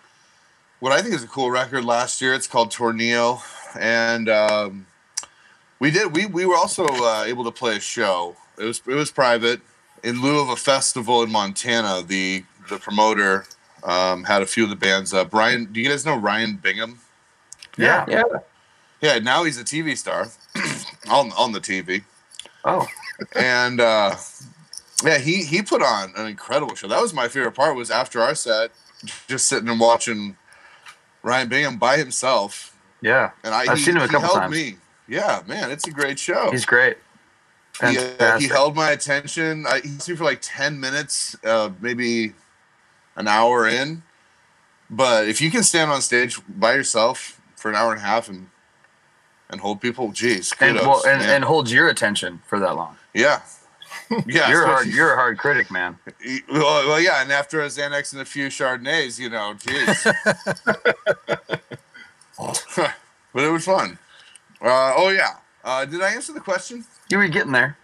what 0.80 0.92
I 0.92 1.00
think 1.00 1.14
is 1.14 1.24
a 1.24 1.28
cool 1.28 1.50
record 1.50 1.84
last 1.84 2.20
year. 2.20 2.34
It's 2.34 2.46
called 2.46 2.70
Tornillo, 2.70 3.40
and 3.78 4.28
um, 4.28 4.86
we 5.78 5.90
did 5.90 6.14
we 6.14 6.26
we 6.26 6.44
were 6.44 6.56
also 6.56 6.84
uh, 6.86 7.24
able 7.26 7.44
to 7.44 7.50
play 7.50 7.76
a 7.76 7.80
show. 7.80 8.36
It 8.58 8.64
was 8.64 8.82
it 8.86 8.94
was 8.94 9.10
private, 9.10 9.60
in 10.02 10.20
lieu 10.20 10.40
of 10.40 10.50
a 10.50 10.56
festival 10.56 11.22
in 11.22 11.30
Montana, 11.30 12.02
the 12.06 12.44
the 12.68 12.78
promoter 12.78 13.46
um, 13.82 14.24
had 14.24 14.42
a 14.42 14.46
few 14.46 14.64
of 14.64 14.70
the 14.70 14.76
bands 14.76 15.12
up. 15.14 15.32
Ryan, 15.32 15.66
do 15.72 15.80
you 15.80 15.88
guys 15.88 16.04
know 16.04 16.16
Ryan 16.16 16.56
Bingham? 16.56 17.00
Yeah. 17.76 18.04
Yeah. 18.08 18.22
Yeah, 19.00 19.18
now 19.18 19.44
he's 19.44 19.58
a 19.58 19.64
TV 19.64 19.96
star 19.96 20.28
on 21.10 21.32
on 21.32 21.52
the 21.52 21.60
TV, 21.60 22.04
Oh, 22.64 22.86
and 23.34 23.80
uh, 23.80 24.16
yeah, 25.04 25.18
he 25.18 25.44
he 25.44 25.62
put 25.62 25.82
on 25.82 26.12
an 26.16 26.26
incredible 26.26 26.74
show. 26.74 26.88
That 26.88 27.00
was 27.00 27.12
my 27.12 27.28
favorite 27.28 27.52
part. 27.52 27.76
Was 27.76 27.90
after 27.90 28.20
our 28.20 28.34
set, 28.34 28.70
just 29.28 29.46
sitting 29.46 29.68
and 29.68 29.80
watching 29.80 30.36
Ryan 31.22 31.48
Bingham 31.48 31.78
by 31.78 31.96
himself, 31.96 32.76
yeah. 33.00 33.30
and 33.42 33.54
I 33.54 33.62
I've 33.62 33.78
he, 33.78 33.84
seen 33.84 33.96
him 33.96 34.02
a 34.02 34.08
couple 34.08 34.28
times. 34.28 34.52
me. 34.52 34.76
Yeah, 35.08 35.42
man, 35.46 35.70
it's 35.70 35.86
a 35.86 35.90
great 35.90 36.18
show. 36.18 36.50
He's 36.50 36.64
great. 36.64 36.96
he, 37.80 37.98
uh, 37.98 38.38
he 38.38 38.48
held 38.48 38.74
my 38.74 38.90
attention. 38.90 39.66
I, 39.66 39.80
he 39.80 40.12
me 40.12 40.16
for 40.16 40.24
like 40.24 40.38
ten 40.40 40.80
minutes, 40.80 41.36
uh, 41.44 41.70
maybe 41.80 42.32
an 43.16 43.28
hour 43.28 43.68
in. 43.68 44.02
But 44.88 45.28
if 45.28 45.40
you 45.40 45.50
can 45.50 45.62
stand 45.62 45.90
on 45.90 46.00
stage 46.02 46.40
by 46.48 46.74
yourself 46.74 47.40
for 47.56 47.68
an 47.68 47.74
hour 47.76 47.92
and 47.92 48.00
a 48.00 48.04
half 48.04 48.28
and 48.28 48.48
and 49.50 49.60
hold 49.60 49.80
people, 49.80 50.10
geez, 50.12 50.52
and, 50.60 50.78
kudos, 50.78 50.86
well, 50.86 51.06
and, 51.06 51.22
and 51.22 51.44
holds 51.44 51.72
your 51.72 51.88
attention 51.88 52.40
for 52.46 52.58
that 52.58 52.76
long. 52.76 52.96
Yeah, 53.14 53.40
yeah. 54.26 54.50
you're 54.50 54.64
a 54.64 54.66
hard. 54.66 54.86
You're 54.88 55.12
a 55.12 55.16
hard 55.16 55.38
critic, 55.38 55.70
man. 55.70 55.98
well, 56.50 56.88
well, 56.88 57.00
yeah, 57.00 57.22
and 57.22 57.32
after 57.32 57.62
a 57.62 57.66
Xanax 57.66 58.12
and 58.12 58.20
a 58.20 58.24
few 58.24 58.48
Chardonnays, 58.48 59.18
you 59.18 59.30
know, 59.30 59.54
geez. 59.54 60.04
but 63.32 63.44
it 63.44 63.50
was 63.50 63.64
fun. 63.64 63.98
Uh, 64.60 64.94
oh 64.96 65.10
yeah. 65.10 65.36
Uh, 65.62 65.84
did 65.84 66.02
I 66.02 66.12
answer 66.12 66.32
the 66.32 66.40
question? 66.40 66.84
You 67.08 67.18
were 67.18 67.28
getting 67.28 67.52
there. 67.52 67.76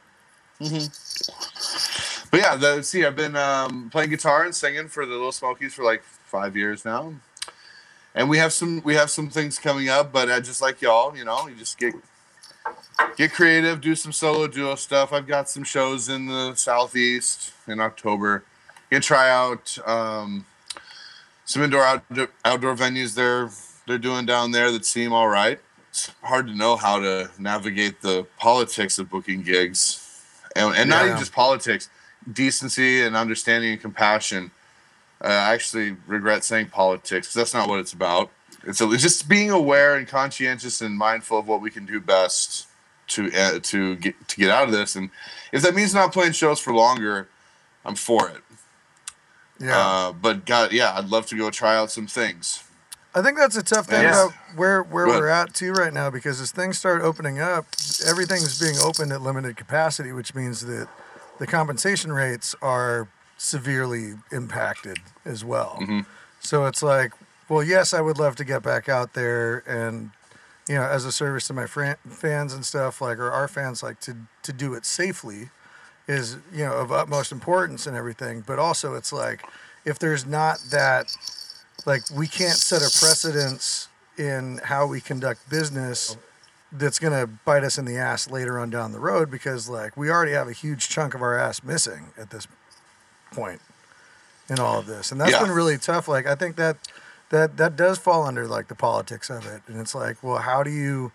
But 2.30 2.40
yeah, 2.40 2.56
the, 2.56 2.82
see, 2.82 3.04
I've 3.04 3.16
been 3.16 3.36
um, 3.36 3.90
playing 3.90 4.10
guitar 4.10 4.44
and 4.44 4.54
singing 4.54 4.88
for 4.88 5.06
the 5.06 5.14
Lil 5.14 5.32
Smokies 5.32 5.74
for 5.74 5.84
like 5.84 6.02
five 6.02 6.56
years 6.56 6.84
now, 6.84 7.14
and 8.14 8.28
we 8.28 8.38
have 8.38 8.52
some 8.52 8.82
we 8.84 8.94
have 8.94 9.10
some 9.10 9.30
things 9.30 9.58
coming 9.58 9.88
up. 9.88 10.12
But 10.12 10.28
uh, 10.28 10.40
just 10.40 10.60
like 10.60 10.82
y'all, 10.82 11.16
you 11.16 11.24
know, 11.24 11.48
you 11.48 11.54
just 11.54 11.78
get 11.78 11.94
get 13.16 13.32
creative, 13.32 13.80
do 13.80 13.94
some 13.94 14.12
solo 14.12 14.46
duo 14.46 14.74
stuff. 14.74 15.12
I've 15.12 15.26
got 15.26 15.48
some 15.48 15.64
shows 15.64 16.09
in 16.09 16.26
the 16.26 16.55
southeast 16.55 17.53
in 17.66 17.80
October. 17.80 18.44
Gonna 18.90 19.01
try 19.01 19.30
out 19.30 19.78
um, 19.86 20.46
some 21.44 21.62
indoor 21.62 21.82
outdoor, 21.84 22.28
outdoor 22.44 22.74
venues 22.74 23.14
they're 23.14 23.51
they're 23.86 23.98
doing 23.98 24.26
down 24.26 24.51
there 24.53 24.70
that 24.72 24.84
seem 24.84 25.12
all 25.12 25.28
right. 25.28 25.61
It's 25.90 26.11
hard 26.22 26.46
to 26.46 26.55
know 26.55 26.76
how 26.76 27.01
to 27.01 27.30
navigate 27.38 28.01
the 28.01 28.26
politics 28.38 28.98
of 28.98 29.11
booking 29.11 29.42
gigs, 29.42 30.22
and, 30.55 30.74
and 30.76 30.88
not 30.88 31.03
Yeah. 31.03 31.07
even 31.09 31.18
just 31.18 31.32
politics, 31.32 31.88
decency 32.32 33.03
and 33.03 33.16
understanding 33.16 33.72
and 33.72 33.80
compassion. 33.80 34.51
Uh, 35.22 35.26
I 35.28 35.53
actually 35.55 35.96
regret 36.07 36.44
saying 36.44 36.68
politics 36.68 37.26
because 37.28 37.34
that's 37.34 37.55
not 37.55 37.68
what 37.68 37.80
it's 37.80 37.92
about. 37.92 38.30
It's, 38.64 38.80
it's 38.80 39.03
just 39.03 39.28
being 39.28 39.51
aware 39.51 39.96
and 39.96 40.07
conscientious 40.07 40.80
and 40.80 40.96
mindful 40.96 41.38
of 41.38 41.48
what 41.48 41.61
we 41.61 41.70
can 41.70 41.84
do 41.86 42.01
best 42.01 42.66
to 43.11 43.32
uh, 43.32 43.58
to 43.62 43.96
get 43.96 44.28
to 44.28 44.36
get 44.36 44.50
out 44.50 44.64
of 44.64 44.72
this. 44.72 44.96
And 44.96 45.11
if 45.52 45.62
that 45.62 45.74
means 45.74 45.94
not 45.94 46.12
playing 46.12 46.32
shows 46.32 46.58
for 46.61 46.72
longer, 46.72 47.28
I'm 47.84 47.94
for 47.94 48.28
it. 48.28 48.42
Yeah. 49.58 49.76
Uh, 49.76 50.12
but 50.12 50.46
God, 50.46 50.72
yeah, 50.72 50.94
I'd 50.96 51.08
love 51.11 51.26
to 51.26 51.36
go 51.36 51.50
try 51.50 51.76
out 51.76 51.90
some 51.90 52.06
things. 52.06 52.64
I 53.14 53.22
think 53.22 53.36
that's 53.38 53.56
a 53.56 53.62
tough 53.62 53.86
thing 53.86 54.02
Yeah. 54.02 54.11
about 54.26 54.32
where 54.56 54.82
where 54.82 55.06
we're 55.06 55.28
at 55.28 55.52
too 55.52 55.72
right 55.72 55.92
now 55.92 56.11
because 56.11 56.40
as 56.40 56.52
things 56.52 56.78
start 56.78 57.02
opening 57.02 57.40
up, 57.40 57.66
everything's 58.06 58.58
being 58.58 58.76
opened 58.78 59.12
at 59.12 59.20
limited 59.20 59.56
capacity, 59.56 60.12
which 60.12 60.34
means 60.34 60.64
that 60.66 60.88
the 61.38 61.46
compensation 61.46 62.12
rates 62.12 62.54
are 62.62 63.08
severely 63.36 64.14
impacted 64.30 64.98
as 65.24 65.44
well. 65.44 65.78
Mhm. 65.80 66.06
So 66.40 66.66
it's 66.66 66.82
like, 66.82 67.12
well, 67.48 67.62
yes, 67.64 67.92
I 67.92 68.00
would 68.00 68.18
love 68.18 68.36
to 68.36 68.44
get 68.44 68.62
back 68.62 68.88
out 68.88 69.14
there 69.14 69.64
and 69.66 70.11
you 70.70 70.76
know, 70.76 70.84
as 70.84 71.04
a 71.04 71.10
service 71.10 71.48
to 71.48 71.52
my 71.52 71.66
fran- 71.66 71.96
fans 72.08 72.54
and 72.54 72.64
stuff, 72.64 73.00
like 73.00 73.18
or 73.18 73.30
our 73.32 73.48
fans, 73.48 73.82
like 73.82 73.98
to 74.02 74.14
to 74.44 74.52
do 74.52 74.74
it 74.74 74.86
safely 74.86 75.50
is 76.06 76.36
you 76.52 76.64
know 76.64 76.74
of 76.74 76.92
utmost 76.92 77.32
importance 77.32 77.86
and 77.88 77.96
everything. 77.96 78.42
But 78.46 78.58
also, 78.60 78.94
it's 78.94 79.12
like 79.12 79.44
if 79.84 79.98
there's 79.98 80.24
not 80.24 80.58
that 80.70 81.12
like 81.86 82.02
we 82.14 82.28
can't 82.28 82.56
set 82.56 82.82
a 82.82 82.90
precedence 83.04 83.88
in 84.16 84.60
how 84.64 84.86
we 84.86 85.00
conduct 85.00 85.48
business 85.50 86.16
that's 86.72 87.00
going 87.00 87.18
to 87.20 87.26
bite 87.44 87.64
us 87.64 87.78
in 87.78 87.84
the 87.84 87.96
ass 87.96 88.30
later 88.30 88.56
on 88.60 88.70
down 88.70 88.92
the 88.92 89.00
road 89.00 89.28
because 89.28 89.68
like 89.68 89.96
we 89.96 90.08
already 90.08 90.32
have 90.32 90.46
a 90.46 90.52
huge 90.52 90.88
chunk 90.88 91.14
of 91.14 91.22
our 91.22 91.36
ass 91.36 91.64
missing 91.64 92.12
at 92.16 92.30
this 92.30 92.46
point 93.32 93.60
in 94.48 94.60
all 94.60 94.78
of 94.78 94.86
this 94.86 95.10
and 95.10 95.20
that's 95.20 95.32
Yeah. 95.32 95.40
been 95.42 95.50
really 95.50 95.78
tough 95.78 96.06
like 96.06 96.26
i 96.26 96.34
think 96.34 96.56
that 96.56 96.76
that 97.30 97.56
that 97.56 97.76
does 97.76 97.98
fall 97.98 98.24
under 98.24 98.46
like 98.46 98.68
the 98.68 98.74
politics 98.74 99.30
of 99.30 99.46
it. 99.46 99.62
And 99.66 99.80
it's 99.80 99.94
like 99.94 100.22
well 100.22 100.38
how 100.38 100.62
do 100.62 100.70
you 100.70 101.12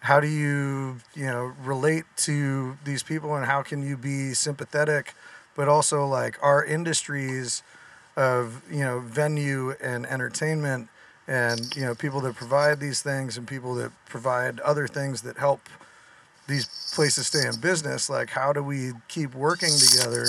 how 0.00 0.20
do 0.20 0.28
you 0.28 0.98
you 1.14 1.26
know 1.26 1.52
relate 1.64 2.04
to 2.16 2.76
these 2.84 3.02
people 3.02 3.34
and 3.34 3.46
how 3.46 3.62
can 3.62 3.82
you 3.86 3.96
be 3.96 4.34
sympathetic 4.34 5.14
but 5.56 5.68
also 5.68 6.06
like 6.06 6.38
our 6.42 6.64
industries 6.64 7.62
of 8.16 8.62
you 8.70 8.80
know 8.80 9.00
venue 9.00 9.72
and 9.82 10.06
entertainment 10.06 10.88
and 11.28 11.74
you 11.76 11.84
know 11.84 11.94
people 11.94 12.20
that 12.20 12.34
provide 12.36 12.80
these 12.80 13.02
things 13.02 13.36
and 13.36 13.48
people 13.48 13.74
that 13.74 13.90
provide 14.06 14.60
other 14.60 14.86
things 14.86 15.22
that 15.22 15.38
help 15.38 15.60
these 16.48 16.66
places 16.94 17.26
stay 17.26 17.46
in 17.46 17.60
business 17.60 18.08
like 18.08 18.30
how 18.30 18.52
do 18.52 18.62
we 18.62 18.92
keep 19.08 19.34
working 19.34 19.72
together 19.78 20.26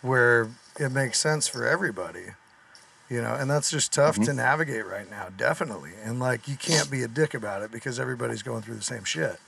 where 0.00 0.48
it 0.80 0.90
makes 0.90 1.18
sense 1.18 1.46
for 1.48 1.66
everybody 1.66 2.26
you 3.12 3.20
know 3.20 3.34
and 3.34 3.50
that's 3.50 3.70
just 3.70 3.92
tough 3.92 4.18
to 4.18 4.32
navigate 4.32 4.86
right 4.86 5.10
now 5.10 5.28
definitely 5.36 5.90
and 6.02 6.18
like 6.18 6.48
you 6.48 6.56
can't 6.56 6.90
be 6.90 7.02
a 7.02 7.08
dick 7.08 7.34
about 7.34 7.62
it 7.62 7.70
because 7.70 8.00
everybody's 8.00 8.42
going 8.42 8.62
through 8.62 8.74
the 8.74 8.82
same 8.82 9.04
shit 9.04 9.38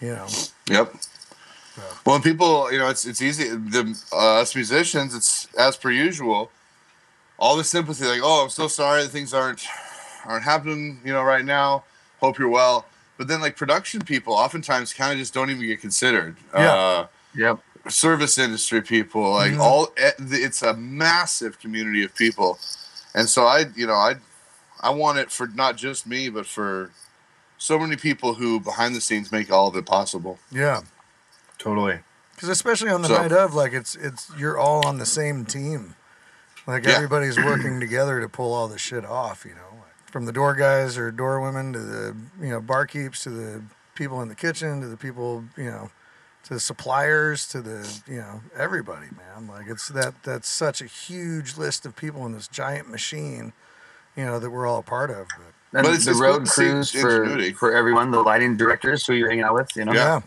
you 0.00 0.08
know 0.08 0.26
Yep. 0.70 0.94
Well, 2.04 2.16
and 2.16 2.24
people, 2.24 2.72
you 2.72 2.78
know, 2.78 2.88
it's 2.88 3.04
it's 3.06 3.22
easy. 3.22 3.48
The 3.48 3.96
uh, 4.12 4.40
us 4.40 4.54
musicians, 4.54 5.14
it's 5.14 5.48
as 5.56 5.76
per 5.76 5.90
usual. 5.90 6.50
All 7.38 7.56
the 7.56 7.64
sympathy, 7.64 8.04
like, 8.04 8.20
oh, 8.22 8.42
I'm 8.44 8.50
so 8.50 8.66
sorry 8.66 9.02
that 9.02 9.10
things 9.10 9.32
aren't 9.32 9.64
aren't 10.26 10.44
happening, 10.44 11.00
you 11.04 11.12
know, 11.12 11.22
right 11.22 11.44
now. 11.44 11.84
Hope 12.20 12.38
you're 12.38 12.48
well. 12.48 12.84
But 13.16 13.28
then, 13.28 13.40
like 13.40 13.56
production 13.56 14.00
people, 14.02 14.34
oftentimes 14.34 14.92
kind 14.92 15.12
of 15.12 15.18
just 15.18 15.34
don't 15.34 15.50
even 15.50 15.66
get 15.66 15.80
considered. 15.80 16.36
Yeah. 16.54 16.74
Uh, 16.74 17.06
Yep. 17.34 17.60
Service 17.88 18.38
industry 18.38 18.82
people, 18.82 19.32
like 19.32 19.52
Mhm. 19.52 19.60
all, 19.60 19.92
eh, 19.96 20.12
it's 20.18 20.62
a 20.62 20.74
massive 20.74 21.58
community 21.58 22.04
of 22.04 22.14
people, 22.14 22.58
and 23.14 23.28
so 23.28 23.46
I, 23.46 23.66
you 23.74 23.86
know, 23.86 23.94
I, 23.94 24.16
I 24.80 24.90
want 24.90 25.18
it 25.18 25.30
for 25.32 25.46
not 25.48 25.76
just 25.76 26.06
me, 26.06 26.28
but 26.28 26.46
for 26.46 26.90
so 27.56 27.78
many 27.78 27.96
people 27.96 28.34
who 28.34 28.60
behind 28.60 28.94
the 28.94 29.00
scenes 29.00 29.32
make 29.32 29.50
all 29.50 29.66
of 29.68 29.76
it 29.76 29.86
possible. 29.86 30.38
yeah 30.50 30.82
Totally. 31.58 32.00
because 32.34 32.48
especially 32.48 32.90
on 32.90 33.02
the 33.02 33.08
So- 33.08 33.20
night 33.20 33.32
of 33.32 33.54
like 33.54 33.72
it's 33.72 33.96
it's 33.96 34.30
you're 34.38 34.56
all 34.58 34.86
on 34.86 34.98
the 34.98 35.06
same 35.06 35.44
team 35.44 35.96
like 36.68 36.84
Yeah. 36.84 36.92
everybody's 36.92 37.36
working 37.36 37.80
together 37.80 38.20
to 38.20 38.28
pull 38.28 38.52
all 38.54 38.68
this 38.68 38.80
shit 38.80 39.04
off 39.04 39.44
you 39.44 39.54
know 39.56 39.78
like, 39.80 40.10
from 40.12 40.24
the 40.26 40.32
door 40.32 40.54
guys 40.54 40.96
or 40.96 41.10
door 41.10 41.40
women 41.40 41.72
to 41.72 41.80
the 41.80 42.16
you 42.40 42.50
know 42.50 42.60
barkeeps 42.60 43.22
to 43.24 43.30
the 43.30 43.62
people 43.96 44.22
in 44.22 44.28
the 44.28 44.36
kitchen 44.36 44.80
to 44.80 44.86
the 44.86 44.96
people 44.96 45.44
you 45.56 45.64
know 45.70 45.90
to 46.48 46.54
the 46.54 46.60
suppliers 46.60 47.46
to 47.48 47.60
the 47.62 48.00
you 48.06 48.16
know 48.18 48.40
everybody 48.56 49.06
man 49.16 49.46
like 49.48 49.66
it's 49.68 49.88
that 49.88 50.14
that's 50.24 50.48
such 50.48 50.80
a 50.80 50.86
huge 50.86 51.56
list 51.56 51.86
of 51.86 51.94
people 51.94 52.24
in 52.26 52.32
this 52.32 52.48
giant 52.48 52.88
machine 52.90 53.52
you 54.16 54.24
know 54.24 54.38
that 54.40 54.50
we're 54.50 54.66
all 54.66 54.78
a 54.78 54.82
part 54.82 55.10
of 55.10 55.26
but 55.36 55.78
And 55.78 55.84
But 55.84 55.86
it's- 55.86 56.04
the 56.06 56.12
it's 56.12 56.20
road 56.20 56.44
good 56.44 56.48
crews 56.48 56.90
for, 56.90 57.22
ingenuity. 57.24 57.52
for 57.52 57.74
everyone, 57.76 58.10
the 58.10 58.20
lighting 58.22 58.56
directors 58.56 59.06
who 59.06 59.12
you're 59.12 59.28
hanging 59.28 59.44
out 59.44 59.52
with, 59.54 59.68
you 59.76 59.84
know? 59.84 59.92
Yeah. 59.92 60.20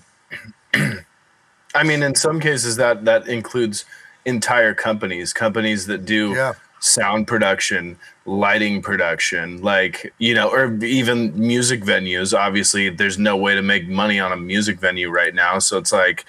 yeah 0.76 0.94
I 1.76 1.84
mean, 1.84 2.04
in 2.04 2.14
some 2.16 2.40
cases, 2.40 2.76
that 2.76 3.06
that 3.06 3.28
includes 3.28 3.86
entire 4.26 4.74
companies, 4.76 5.34
companies 5.34 5.88
that 5.88 6.06
do 6.06 6.34
yeah 6.36 6.54
sound 6.82 7.28
production, 7.28 7.98
lighting 8.26 8.82
production, 8.82 9.62
like 9.62 10.14
you 10.18 10.34
know, 10.34 10.50
or 10.50 10.74
even 10.84 11.40
music 11.40 11.82
venues. 11.82 12.38
Obviously, 12.38 12.90
there's 12.90 13.18
no 13.18 13.38
way 13.38 13.56
to 13.56 13.62
make 13.62 13.88
money 13.88 14.20
on 14.20 14.34
a 14.34 14.38
music 14.38 14.80
venue 14.80 15.10
right 15.10 15.34
now, 15.34 15.60
so 15.60 15.78
it's 15.78 15.94
like 15.94 16.26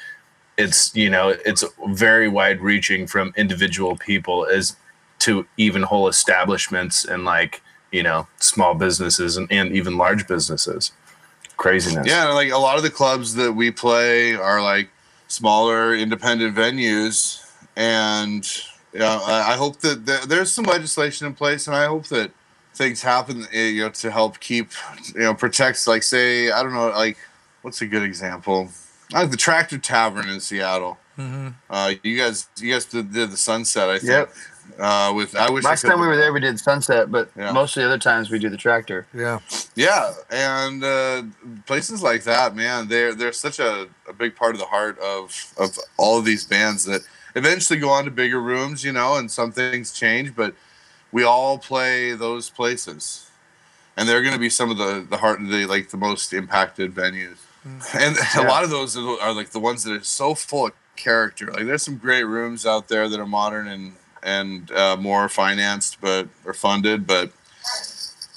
it's 0.57 0.94
you 0.94 1.11
know 1.11 1.30
it's 1.44 1.64
very 1.88 2.28
wide 2.28 2.61
reaching 2.61 3.07
from 3.07 3.32
individual 3.36 3.96
people 3.96 4.46
as 4.46 4.76
to 5.18 5.46
even 5.57 5.82
whole 5.82 6.07
establishments 6.07 7.05
and 7.05 7.24
like 7.24 7.62
you 7.90 8.03
know 8.03 8.28
small 8.38 8.74
businesses 8.74 9.36
and, 9.36 9.50
and 9.50 9.72
even 9.74 9.96
large 9.96 10.28
businesses. 10.28 10.92
Craziness. 11.57 12.07
Yeah, 12.07 12.28
like 12.28 12.50
a 12.50 12.59
lot 12.59 12.76
of 12.76 12.82
the 12.82 12.90
clubs 12.90 13.34
that 13.34 13.53
we 13.53 13.70
play 13.70 14.34
are 14.34 14.61
like 14.62 14.88
smaller 15.28 15.94
independent 15.94 16.55
venues, 16.55 17.40
and 17.74 18.46
you 18.93 18.99
know, 19.01 19.22
I 19.26 19.53
I 19.53 19.57
hope 19.57 19.80
that 19.80 20.07
there- 20.07 20.26
there's 20.26 20.53
some 20.53 20.64
legislation 20.64 21.26
in 21.26 21.34
place, 21.34 21.66
and 21.66 21.74
I 21.76 21.86
hope 21.86 22.07
that 22.09 22.30
things 22.74 23.03
happen, 23.03 23.47
eh, 23.53 23.66
you 23.68 23.82
know, 23.82 23.90
to 23.90 24.11
help 24.11 24.40
keep, 24.40 24.70
you 25.14 25.20
know, 25.20 25.34
protects. 25.34 25.86
Like, 25.86 26.03
say, 26.03 26.51
I 26.51 26.62
don't 26.62 26.72
know, 26.72 26.88
like, 26.88 27.18
what's 27.62 27.80
a 27.82 27.86
good 27.86 28.03
example? 28.03 28.70
Like 29.12 29.30
the 29.30 29.36
Tractor 29.36 29.78
Tavern 29.78 30.28
in 30.28 30.40
Seattle. 30.40 30.99
hmm 31.16 31.49
Uh, 31.68 31.93
you 32.03 32.16
guys, 32.16 32.47
you 32.57 32.72
guys 32.72 32.86
did, 32.86 33.12
did 33.12 33.30
the 33.30 33.36
sunset. 33.36 33.90
I 33.90 33.99
think. 33.99 34.11
Yep. 34.11 34.34
Uh, 34.78 35.12
with 35.14 35.36
I 35.36 35.51
wish 35.51 35.64
Last 35.64 35.82
could- 35.82 35.90
time 35.90 36.01
we 36.01 36.07
were 36.07 36.16
there, 36.16 36.32
we 36.32 36.40
did 36.40 36.59
sunset, 36.59 37.11
but 37.11 37.30
Yeah. 37.36 37.53
most 37.53 37.76
of 37.76 37.82
the 37.82 37.86
other 37.86 37.99
times 37.99 38.30
we 38.30 38.38
do 38.38 38.49
the 38.49 38.57
tractor. 38.57 39.07
Yeah. 39.12 39.40
Yeah, 39.74 40.14
and 40.30 40.82
uh, 40.82 41.22
places 41.66 42.03
like 42.03 42.22
that, 42.24 42.57
man, 42.57 42.88
they're 42.88 43.14
they're 43.14 43.32
such 43.34 43.59
a, 43.59 43.88
a 44.09 44.14
big 44.14 44.34
part 44.34 44.55
of 44.55 44.61
the 44.61 44.66
heart 44.66 44.99
of 45.01 45.34
of 45.59 45.78
all 45.99 46.16
of 46.18 46.24
these 46.24 46.45
bands 46.45 46.84
that 46.84 47.03
eventually 47.35 47.78
go 47.78 47.91
on 47.91 48.05
to 48.05 48.11
bigger 48.11 48.41
rooms, 48.41 48.85
you 48.85 48.93
know, 48.93 49.16
and 49.16 49.30
some 49.30 49.53
things 49.53 49.93
change, 49.93 50.35
but 50.35 50.55
we 51.11 51.22
all 51.22 51.59
play 51.59 52.12
those 52.12 52.51
places, 52.51 53.30
and 53.97 54.09
they're 54.09 54.22
going 54.22 54.35
to 54.35 54.41
be 54.41 54.51
some 54.51 54.70
of 54.70 54.78
the 54.78 55.07
the 55.09 55.18
heart 55.18 55.39
the 55.41 55.66
like 55.66 55.91
the 55.91 55.97
most 55.97 56.33
impacted 56.33 56.95
venues, 56.95 57.37
and 57.95 58.16
a 58.37 58.49
lot 58.49 58.64
of 58.64 58.70
those 58.70 58.97
are, 58.97 59.20
are 59.20 59.33
like 59.33 59.51
the 59.51 59.61
ones 59.61 59.85
that 59.85 59.93
are 59.93 60.05
so 60.05 60.35
full 60.35 60.66
of 60.66 60.72
character. 60.97 61.53
Like 61.53 61.66
there's 61.66 61.83
some 61.83 61.99
great 61.99 62.24
rooms 62.24 62.66
out 62.66 62.89
there 62.89 63.09
that 63.09 63.20
are 63.20 63.26
modern 63.26 63.68
and 63.68 63.93
and 64.22 64.70
uh, 64.70 64.97
more 64.97 65.28
financed, 65.28 66.01
but 66.01 66.28
or 66.45 66.55
funded, 66.55 67.07
but 67.07 67.33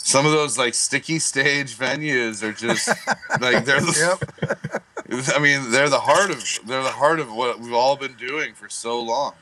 some 0.05 0.25
of 0.25 0.31
those 0.31 0.57
like 0.57 0.73
sticky 0.73 1.19
stage 1.19 1.75
venues 1.75 2.43
are 2.43 2.53
just 2.53 2.87
like 3.41 3.65
they're 3.65 3.81
the, 3.81 4.17
Yep. 4.41 4.83
I 5.35 5.39
mean 5.39 5.71
they're 5.71 5.89
the 5.89 5.99
heart 5.99 6.31
of 6.31 6.43
they're 6.65 6.83
the 6.83 6.89
heart 6.89 7.19
of 7.19 7.31
what 7.33 7.59
we've 7.59 7.73
all 7.73 7.95
been 7.95 8.13
doing 8.15 8.53
for 8.53 8.69
so 8.69 8.99
long. 8.99 9.33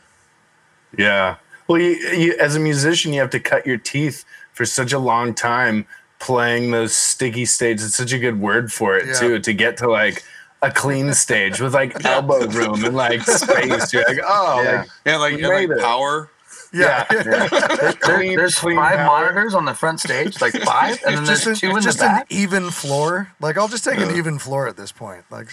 Yeah. 0.98 1.38
Well, 1.68 1.80
you, 1.82 1.92
you 1.96 2.36
as 2.40 2.56
a 2.56 2.60
musician, 2.60 3.14
you 3.14 3.22
have 3.22 3.30
to 3.32 3.40
cut 3.40 3.66
your 3.66 3.78
teeth 3.78 4.26
for 4.54 4.66
such 4.66 4.92
a 4.94 5.00
long 5.00 5.34
time 5.34 5.86
playing 6.20 6.72
those 6.72 6.94
sticky 6.96 7.46
stages. 7.46 7.86
It's 7.88 7.96
such 7.96 8.14
a 8.14 8.20
good 8.20 8.40
word 8.40 8.72
for 8.72 8.98
it 8.98 9.08
Yeah. 9.08 9.14
too. 9.14 9.40
To 9.40 9.54
get 9.54 9.78
to 9.78 9.90
like 9.90 10.24
a 10.62 10.72
clean 10.72 11.14
stage 11.14 11.60
with 11.60 11.74
like 11.74 12.06
elbow 12.06 12.46
room 12.48 12.84
and 12.86 12.96
like 12.96 13.22
space. 13.24 13.92
You're 13.94 14.06
like, 14.08 14.20
oh, 14.26 14.62
Yeah. 14.64 14.80
like, 14.80 14.90
Yeah, 15.06 15.18
like, 15.18 15.34
and, 15.36 15.70
like 15.70 15.80
power. 15.80 16.30
Yeah. 16.74 17.06
Yeah. 17.12 17.48
There- 17.78 17.94
Clean- 17.94 18.36
there's 18.38 18.56
clean 18.56 18.76
five 18.78 18.96
power. 18.98 19.06
monitors 19.06 19.54
on 19.54 19.66
the 19.66 19.74
front 19.74 20.00
stage, 20.00 20.42
like 20.42 20.54
five, 20.54 21.00
and 21.06 21.16
then 21.16 21.24
It's 21.24 21.44
there's 21.44 21.60
just, 21.60 21.62
two 21.62 21.68
an, 21.68 21.72
in 21.74 21.78
it's 21.78 21.86
the 21.86 21.92
just 21.92 22.02
an 22.04 22.24
even 22.30 22.70
floor. 22.72 23.32
Like 23.40 23.58
I'll 23.58 23.68
just 23.68 23.84
take 23.84 24.00
an 24.00 24.16
even 24.16 24.40
floor 24.40 24.68
at 24.68 24.76
this 24.78 24.92
point. 24.92 25.24
Like, 25.30 25.50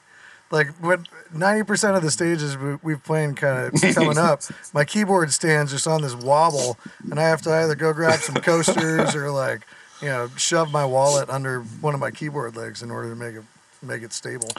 like 0.50 0.68
what 0.80 1.00
ninety 1.32 1.62
percent 1.64 1.96
of 1.96 2.02
the 2.02 2.10
stages 2.10 2.56
we, 2.58 2.76
we've 2.82 3.02
playing 3.04 3.34
kind 3.36 3.72
of 3.74 3.94
coming 3.94 4.18
up, 4.18 4.42
my 4.74 4.84
keyboard 4.84 5.32
stands 5.32 5.70
just 5.72 5.86
on 5.86 6.02
this 6.02 6.14
wobble, 6.14 6.76
and 7.10 7.18
I 7.20 7.24
have 7.24 7.40
to 7.42 7.52
either 7.52 7.74
go 7.74 7.92
grab 7.92 8.20
some 8.20 8.34
coasters 8.36 9.14
or 9.14 9.30
like, 9.30 9.62
you 10.02 10.08
know, 10.08 10.28
shove 10.36 10.72
my 10.72 10.84
wallet 10.84 11.28
under 11.30 11.60
one 11.80 11.94
of 11.94 12.00
my 12.00 12.10
keyboard 12.10 12.56
legs 12.56 12.82
in 12.82 12.90
order 12.90 13.10
to 13.10 13.16
make 13.16 13.34
it 13.36 13.44
make 13.82 14.02
it 14.02 14.12
stable. 14.12 14.50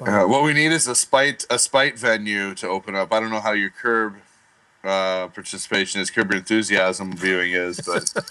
Uh, 0.00 0.24
what 0.24 0.42
we 0.44 0.52
need 0.52 0.72
is 0.72 0.86
a 0.86 0.94
spite 0.94 1.44
a 1.50 1.58
spite 1.58 1.98
venue 1.98 2.54
to 2.54 2.68
open 2.68 2.94
up. 2.94 3.12
I 3.12 3.20
don't 3.20 3.30
know 3.30 3.40
how 3.40 3.52
your 3.52 3.70
curb 3.70 4.14
uh, 4.84 5.28
participation 5.28 6.00
is, 6.00 6.10
curb 6.10 6.32
enthusiasm 6.32 7.12
viewing 7.12 7.52
is, 7.52 7.80
but 7.80 8.12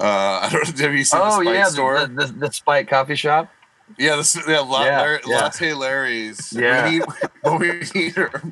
uh, 0.00 0.04
I 0.42 0.48
don't. 0.52 0.76
Know. 0.78 0.84
Have 0.84 0.94
you 0.94 1.04
seen 1.04 1.20
Oh 1.22 1.38
the 1.38 1.44
spite 1.44 1.54
yeah, 1.54 1.64
store? 1.64 2.06
the, 2.06 2.26
the, 2.26 2.32
the 2.32 2.52
Spike 2.52 2.88
Coffee 2.88 3.14
Shop. 3.14 3.50
Yeah, 3.98 4.16
this, 4.16 4.36
yeah, 4.48 4.60
La, 4.60 4.84
Yeah, 4.84 5.00
Larry, 5.00 5.20
yeah. 5.26 5.36
Latte 5.36 5.72
Larry's. 5.74 6.52
Yeah. 6.52 6.84
We 6.90 6.98
need, 6.98 7.02
what 7.42 7.60
we 7.60 7.82
need 7.94 8.16
are, 8.16 8.42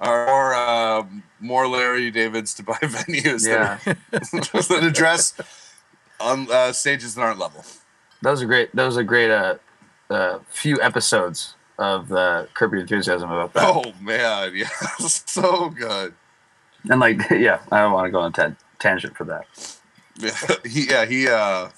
are 0.00 0.26
more, 0.26 0.54
um, 0.54 1.22
more 1.40 1.66
Larry 1.66 2.10
Davids 2.10 2.54
to 2.54 2.62
buy 2.62 2.74
venues 2.82 3.46
Yeah, 3.46 3.78
that, 3.84 3.98
that 4.68 4.84
address 4.84 5.34
on 6.20 6.46
uh, 6.50 6.72
stages 6.72 7.14
that 7.16 7.22
aren't 7.22 7.38
level. 7.38 7.64
that 8.22 8.30
was 8.30 8.42
a 8.42 8.46
great. 8.46 8.74
That 8.76 8.84
was 8.84 8.96
a 8.96 9.04
great 9.04 9.30
uh, 9.30 9.56
uh, 10.10 10.38
few 10.48 10.80
episodes 10.80 11.54
of 11.82 12.08
the 12.08 12.48
Curb 12.54 12.72
Your 12.72 12.82
Enthusiasm 12.82 13.30
about 13.30 13.52
that. 13.54 13.64
Oh 13.64 13.92
man, 14.00 14.52
yeah, 14.54 14.68
so 14.98 15.68
good. 15.70 16.14
And 16.88 17.00
like, 17.00 17.18
yeah, 17.30 17.60
I 17.70 17.80
don't 17.80 17.92
want 17.92 18.06
to 18.06 18.10
go 18.10 18.20
on 18.20 18.30
a 18.30 18.34
tan- 18.34 18.56
tangent 18.78 19.16
for 19.16 19.24
that. 19.24 19.46
Yeah, 20.18 20.36
he, 20.64 20.88
yeah, 20.88 21.04
he. 21.04 21.28
Uh, 21.28 21.68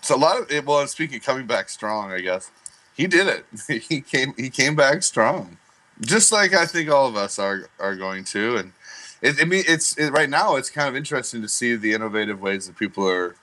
so 0.00 0.16
a 0.16 0.18
lot 0.18 0.40
of 0.40 0.50
it. 0.50 0.64
Well, 0.64 0.86
speaking 0.86 1.18
of 1.18 1.22
coming 1.22 1.46
back 1.46 1.68
strong, 1.68 2.10
I 2.10 2.20
guess 2.20 2.50
he 2.94 3.06
did 3.06 3.26
it. 3.26 3.82
He 3.82 4.00
came. 4.00 4.34
He 4.36 4.50
came 4.50 4.74
back 4.74 5.02
strong, 5.02 5.58
just 6.00 6.32
like 6.32 6.54
I 6.54 6.66
think 6.66 6.90
all 6.90 7.06
of 7.06 7.16
us 7.16 7.38
are 7.38 7.68
are 7.78 7.96
going 7.96 8.24
to. 8.24 8.56
And 8.56 8.72
it, 9.20 9.36
I 9.40 9.44
mean, 9.44 9.64
it's 9.68 9.96
it, 9.98 10.10
right 10.10 10.30
now. 10.30 10.56
It's 10.56 10.70
kind 10.70 10.88
of 10.88 10.96
interesting 10.96 11.42
to 11.42 11.48
see 11.48 11.76
the 11.76 11.92
innovative 11.92 12.40
ways 12.40 12.66
that 12.66 12.76
people 12.76 13.08
are. 13.08 13.36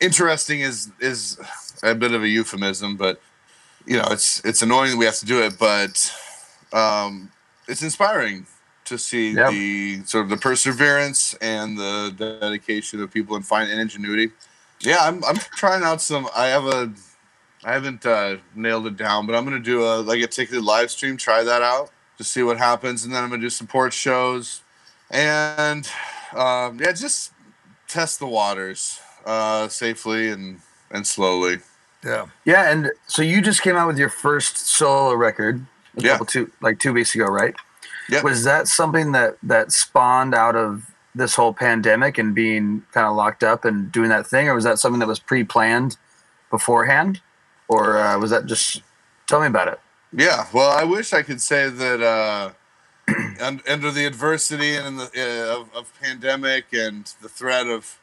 Interesting 0.00 0.60
is 0.60 0.90
is 1.00 1.38
a 1.82 1.94
bit 1.94 2.12
of 2.12 2.22
a 2.22 2.28
euphemism, 2.28 2.96
but 2.96 3.20
you 3.86 3.96
know, 3.96 4.06
it's 4.10 4.40
it's 4.44 4.62
annoying 4.62 4.92
that 4.92 4.96
we 4.96 5.04
have 5.04 5.18
to 5.18 5.26
do 5.26 5.42
it, 5.42 5.58
but 5.58 6.12
um, 6.72 7.30
it's 7.68 7.82
inspiring 7.82 8.46
to 8.86 8.98
see 8.98 9.32
Yep. 9.32 9.50
the 9.50 10.02
sort 10.04 10.24
of 10.24 10.30
the 10.30 10.36
perseverance 10.36 11.34
and 11.40 11.78
the 11.78 12.14
dedication 12.40 13.02
of 13.02 13.10
people 13.10 13.36
and 13.36 13.46
find 13.46 13.70
and 13.70 13.80
ingenuity. 13.80 14.32
Yeah, 14.80 14.98
I'm 15.00 15.24
I'm 15.24 15.36
trying 15.36 15.82
out 15.82 16.00
some. 16.02 16.28
I 16.36 16.46
have 16.48 16.64
a, 16.66 16.92
I 17.64 17.72
haven't 17.72 18.04
uh, 18.04 18.36
nailed 18.54 18.86
it 18.86 18.96
down, 18.96 19.26
but 19.26 19.34
I'm 19.34 19.44
gonna 19.44 19.58
do 19.60 19.82
a 19.84 20.00
like 20.02 20.22
a 20.22 20.26
ticketed 20.26 20.62
live 20.64 20.90
stream. 20.90 21.16
Try 21.16 21.42
that 21.44 21.62
out 21.62 21.90
to 22.18 22.24
see 22.24 22.42
what 22.42 22.58
happens, 22.58 23.04
and 23.04 23.14
then 23.14 23.22
I'm 23.24 23.30
gonna 23.30 23.40
do 23.42 23.50
support 23.50 23.92
shows, 23.92 24.62
and 25.10 25.88
um, 26.34 26.78
yeah, 26.80 26.92
just 26.92 27.32
test 27.88 28.18
the 28.18 28.26
waters 28.26 29.00
uh, 29.24 29.68
safely 29.68 30.28
and 30.30 30.60
and 30.90 31.06
slowly. 31.06 31.58
Yeah. 32.04 32.26
Yeah, 32.44 32.70
and 32.70 32.90
so 33.06 33.22
you 33.22 33.40
just 33.40 33.62
came 33.62 33.76
out 33.76 33.86
with 33.86 33.98
your 33.98 34.08
first 34.08 34.58
solo 34.58 35.14
record, 35.14 35.64
a 35.96 36.02
Yeah. 36.02 36.10
couple 36.12 36.26
two 36.26 36.50
like 36.60 36.78
two 36.78 36.92
weeks 36.92 37.14
ago, 37.14 37.24
right? 37.26 37.54
Yeah. 38.08 38.22
Was 38.22 38.44
that 38.44 38.68
something 38.68 39.12
that 39.12 39.36
that 39.42 39.72
spawned 39.72 40.34
out 40.34 40.56
of 40.56 40.90
this 41.14 41.36
whole 41.36 41.54
pandemic 41.54 42.18
and 42.18 42.34
being 42.34 42.84
kind 42.92 43.06
of 43.06 43.14
locked 43.16 43.42
up 43.44 43.64
and 43.64 43.90
doing 43.90 44.08
that 44.10 44.26
thing, 44.26 44.48
or 44.48 44.54
was 44.54 44.64
that 44.64 44.78
something 44.78 44.98
that 44.98 45.08
was 45.08 45.20
pre-planned 45.20 45.96
beforehand, 46.50 47.20
or 47.68 47.96
uh, 47.96 48.18
was 48.18 48.30
that 48.30 48.46
just? 48.46 48.82
Tell 49.26 49.40
me 49.40 49.46
about 49.46 49.68
it. 49.68 49.80
Yeah, 50.12 50.46
well, 50.52 50.70
I 50.70 50.84
wish 50.84 51.14
I 51.14 51.22
could 51.22 51.40
say 51.40 51.70
that 51.70 52.02
uh, 52.02 52.50
un- 53.40 53.62
under 53.66 53.90
the 53.90 54.04
adversity 54.04 54.76
and 54.76 54.86
in 54.86 54.96
the 54.98 55.04
uh, 55.16 55.60
of, 55.60 55.74
of 55.74 55.92
pandemic 56.00 56.66
and 56.74 57.06
the 57.22 57.28
threat 57.30 57.66
of 57.66 57.98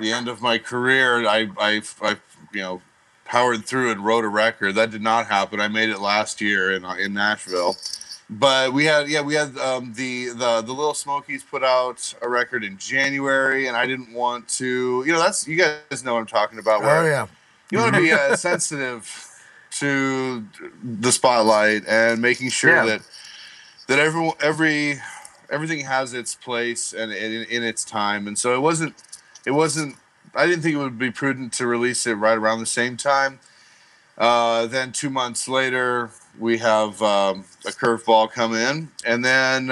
the 0.00 0.10
end 0.12 0.26
of 0.26 0.42
my 0.42 0.58
career, 0.58 1.24
I, 1.28 1.48
I, 1.58 1.82
I, 2.02 2.16
you 2.52 2.60
know, 2.60 2.82
powered 3.24 3.64
through 3.64 3.90
and 3.90 4.04
wrote 4.04 4.24
a 4.24 4.28
record. 4.28 4.74
That 4.74 4.90
did 4.90 5.02
not 5.02 5.26
happen. 5.26 5.60
I 5.60 5.68
made 5.68 5.88
it 5.90 5.98
last 6.00 6.40
year 6.40 6.72
in 6.72 6.84
in 6.98 7.14
Nashville, 7.14 7.76
but 8.30 8.72
we 8.72 8.84
had 8.84 9.08
yeah 9.08 9.20
we 9.22 9.34
had 9.34 9.56
um, 9.58 9.92
the 9.94 10.28
the 10.30 10.62
the 10.62 10.72
Lil 10.72 10.94
Smokies 10.94 11.42
put 11.42 11.62
out 11.64 12.14
a 12.22 12.28
record 12.28 12.64
in 12.64 12.76
January, 12.78 13.66
and 13.66 13.76
I 13.76 13.86
didn't 13.86 14.12
want 14.12 14.48
to. 14.60 15.02
You 15.06 15.12
know, 15.12 15.18
that's 15.18 15.46
you 15.48 15.56
guys 15.56 16.04
know 16.04 16.14
what 16.14 16.20
I'm 16.20 16.26
talking 16.26 16.58
about. 16.58 16.82
Where 16.82 16.98
Oh 17.02 17.06
yeah. 17.06 17.26
you 17.70 17.78
want 17.78 17.94
to 17.94 18.00
be 18.00 18.12
uh, 18.12 18.36
sensitive 18.50 19.30
to 19.72 20.46
the 20.82 21.10
spotlight 21.10 21.82
and 21.88 22.22
making 22.22 22.50
sure 22.50 22.74
Yeah. 22.76 22.84
that 22.86 23.00
that 23.88 23.98
everyone 23.98 24.34
every 24.40 25.00
everything 25.50 25.80
has 25.80 26.14
its 26.14 26.34
place 26.34 26.92
and 26.92 27.12
in, 27.12 27.44
in 27.44 27.62
its 27.62 27.84
time 27.84 28.26
and 28.28 28.38
so 28.38 28.54
it 28.54 28.60
wasn't 28.60 28.94
it 29.44 29.50
wasn't 29.50 29.96
i 30.36 30.46
didn't 30.46 30.62
think 30.62 30.74
it 30.74 30.78
would 30.78 30.98
be 30.98 31.10
prudent 31.10 31.52
to 31.52 31.66
release 31.66 32.06
it 32.06 32.14
right 32.14 32.36
around 32.38 32.60
the 32.60 32.66
same 32.66 32.96
time 32.96 33.38
uh, 34.16 34.66
then 34.66 34.92
two 34.92 35.10
months 35.10 35.48
later 35.48 36.10
we 36.38 36.58
have 36.58 37.02
um, 37.02 37.44
a 37.66 37.70
curveball 37.70 38.30
come 38.30 38.54
in 38.54 38.88
and 39.04 39.24
then 39.24 39.70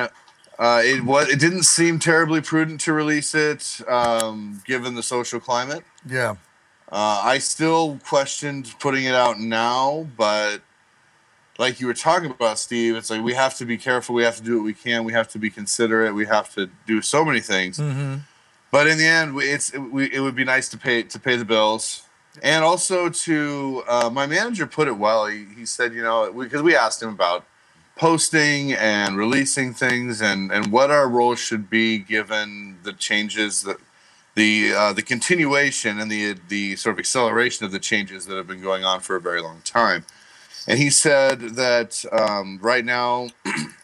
uh, 0.58 0.82
it 0.84 1.04
was 1.04 1.28
it 1.28 1.38
didn't 1.40 1.62
seem 1.64 1.98
terribly 1.98 2.40
prudent 2.40 2.80
to 2.80 2.92
release 2.92 3.34
it 3.34 3.80
um, 3.88 4.62
given 4.66 4.94
the 4.94 5.02
social 5.02 5.40
climate 5.40 5.82
Yeah. 6.06 6.36
uh, 6.90 7.20
I 7.24 7.38
still 7.38 7.98
questioned 8.04 8.74
putting 8.80 9.04
it 9.04 9.14
out 9.14 9.38
now, 9.40 10.06
but 10.16 10.60
like 11.58 11.80
you 11.80 11.86
were 11.86 11.94
talking 11.94 12.30
about, 12.30 12.58
Steve, 12.58 12.96
it's 12.96 13.10
like 13.10 13.22
we 13.22 13.34
have 13.34 13.56
to 13.58 13.64
be 13.64 13.76
careful. 13.76 14.14
We 14.14 14.24
have 14.24 14.36
to 14.36 14.42
do 14.42 14.56
what 14.56 14.64
we 14.64 14.74
can. 14.74 15.04
We 15.04 15.12
have 15.12 15.28
to 15.28 15.38
be 15.38 15.50
considerate. 15.50 16.14
We 16.14 16.26
have 16.26 16.52
to 16.54 16.70
do 16.86 17.00
so 17.02 17.24
many 17.24 17.40
things. 17.40 17.78
Mm-hmm. 17.78 18.14
But 18.72 18.88
in 18.88 18.98
the 18.98 19.06
end, 19.06 19.40
it's 19.40 19.72
it, 19.72 19.78
we, 19.78 20.12
it 20.12 20.20
would 20.20 20.34
be 20.34 20.44
nice 20.44 20.68
to 20.70 20.78
pay 20.78 21.04
to 21.04 21.20
pay 21.20 21.36
the 21.36 21.44
bills, 21.44 22.08
and 22.42 22.64
also 22.64 23.10
to 23.10 23.84
uh, 23.86 24.10
my 24.10 24.26
manager 24.26 24.66
put 24.66 24.88
it 24.88 24.96
well. 24.96 25.26
He, 25.26 25.44
he 25.56 25.66
said, 25.66 25.94
you 25.94 26.02
know, 26.02 26.32
because 26.32 26.62
we 26.62 26.74
asked 26.74 27.02
him 27.02 27.10
about 27.10 27.44
posting 27.96 28.72
and 28.72 29.16
releasing 29.18 29.74
things 29.74 30.22
and 30.22 30.50
and 30.50 30.72
what 30.72 30.90
our 30.90 31.06
role 31.06 31.34
should 31.34 31.68
be 31.68 31.98
given 31.98 32.78
the 32.82 32.94
changes 32.94 33.62
that 33.62 33.76
the 34.34 34.72
uh, 34.72 34.92
the 34.94 35.02
continuation 35.02 36.00
and 36.00 36.10
the 36.10 36.34
the 36.48 36.74
sort 36.76 36.94
of 36.94 36.98
acceleration 36.98 37.66
of 37.66 37.72
the 37.72 37.78
changes 37.78 38.24
that 38.24 38.36
have 38.36 38.46
been 38.46 38.62
going 38.62 38.84
on 38.84 39.00
for 39.00 39.16
a 39.16 39.20
very 39.20 39.42
long 39.42 39.60
time. 39.64 40.06
And 40.66 40.78
he 40.78 40.88
said 40.88 41.40
that 41.56 42.04
um, 42.10 42.58
right 42.62 42.84
now, 42.84 43.28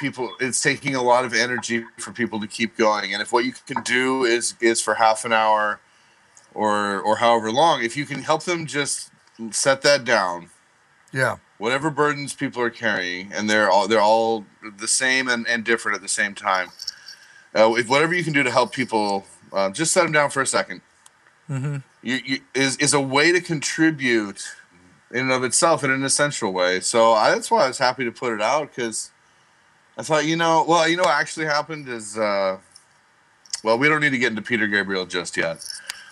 people 0.00 0.30
it's 0.40 0.62
taking 0.62 0.94
a 0.96 1.02
lot 1.02 1.24
of 1.24 1.34
energy 1.34 1.84
for 1.98 2.12
people 2.12 2.40
to 2.40 2.46
keep 2.48 2.76
going. 2.76 3.12
And 3.12 3.22
if 3.22 3.32
what 3.32 3.44
you 3.44 3.52
can 3.66 3.82
do 3.84 4.24
is 4.24 4.54
is 4.60 4.80
for 4.80 4.94
half 4.94 5.24
an 5.24 5.32
hour, 5.32 5.80
or 6.54 7.00
or 7.00 7.16
however 7.16 7.52
long, 7.52 7.84
if 7.84 7.96
you 7.96 8.06
can 8.06 8.22
help 8.22 8.44
them 8.44 8.66
just 8.66 9.10
set 9.50 9.82
that 9.82 10.04
down 10.04 10.50
Yeah. 11.12 11.36
whatever 11.58 11.90
burdens 11.90 12.34
people 12.34 12.62
are 12.62 12.70
carrying, 12.70 13.32
and 13.32 13.48
they're 13.50 13.70
all 13.70 13.86
they're 13.88 14.00
all 14.00 14.44
the 14.78 14.88
same 14.88 15.28
and, 15.28 15.46
and 15.48 15.64
different 15.64 15.96
at 15.96 16.02
the 16.02 16.08
same 16.08 16.34
time. 16.34 16.68
Uh, 17.54 17.74
if 17.76 17.88
whatever 17.88 18.14
you 18.14 18.24
can 18.24 18.32
do 18.32 18.42
to 18.42 18.50
help 18.50 18.72
people, 18.72 19.24
uh, 19.52 19.70
just 19.70 19.92
set 19.92 20.02
them 20.04 20.12
down 20.12 20.30
for 20.30 20.40
a 20.42 20.44
2nd 20.46 20.80
Mm-hmm. 21.50 21.76
You, 22.02 22.18
you, 22.24 22.38
is 22.54 22.76
is 22.76 22.94
a 22.94 23.00
way 23.00 23.32
to 23.32 23.40
contribute 23.40 24.40
in 25.10 25.22
and 25.22 25.32
of 25.32 25.42
itself 25.42 25.82
in 25.82 25.90
an 25.90 26.04
essential 26.04 26.52
way. 26.52 26.78
So 26.80 27.12
I, 27.12 27.30
that's 27.30 27.50
why 27.50 27.64
I 27.64 27.68
was 27.68 27.78
happy 27.78 28.04
to 28.04 28.12
put 28.12 28.32
it 28.32 28.40
out 28.40 28.72
because 28.72 29.10
I 29.98 30.02
thought, 30.02 30.24
you 30.24 30.36
know, 30.36 30.64
well, 30.66 30.88
you 30.88 30.96
know, 30.96 31.02
what 31.02 31.14
actually 31.14 31.46
happened 31.46 31.88
is, 31.88 32.16
uh, 32.16 32.58
well, 33.62 33.78
we 33.78 33.88
don't 33.88 34.00
need 34.00 34.10
to 34.10 34.18
get 34.18 34.30
into 34.30 34.42
Peter 34.42 34.66
Gabriel 34.66 35.04
just 35.06 35.36
yet. 35.36 35.64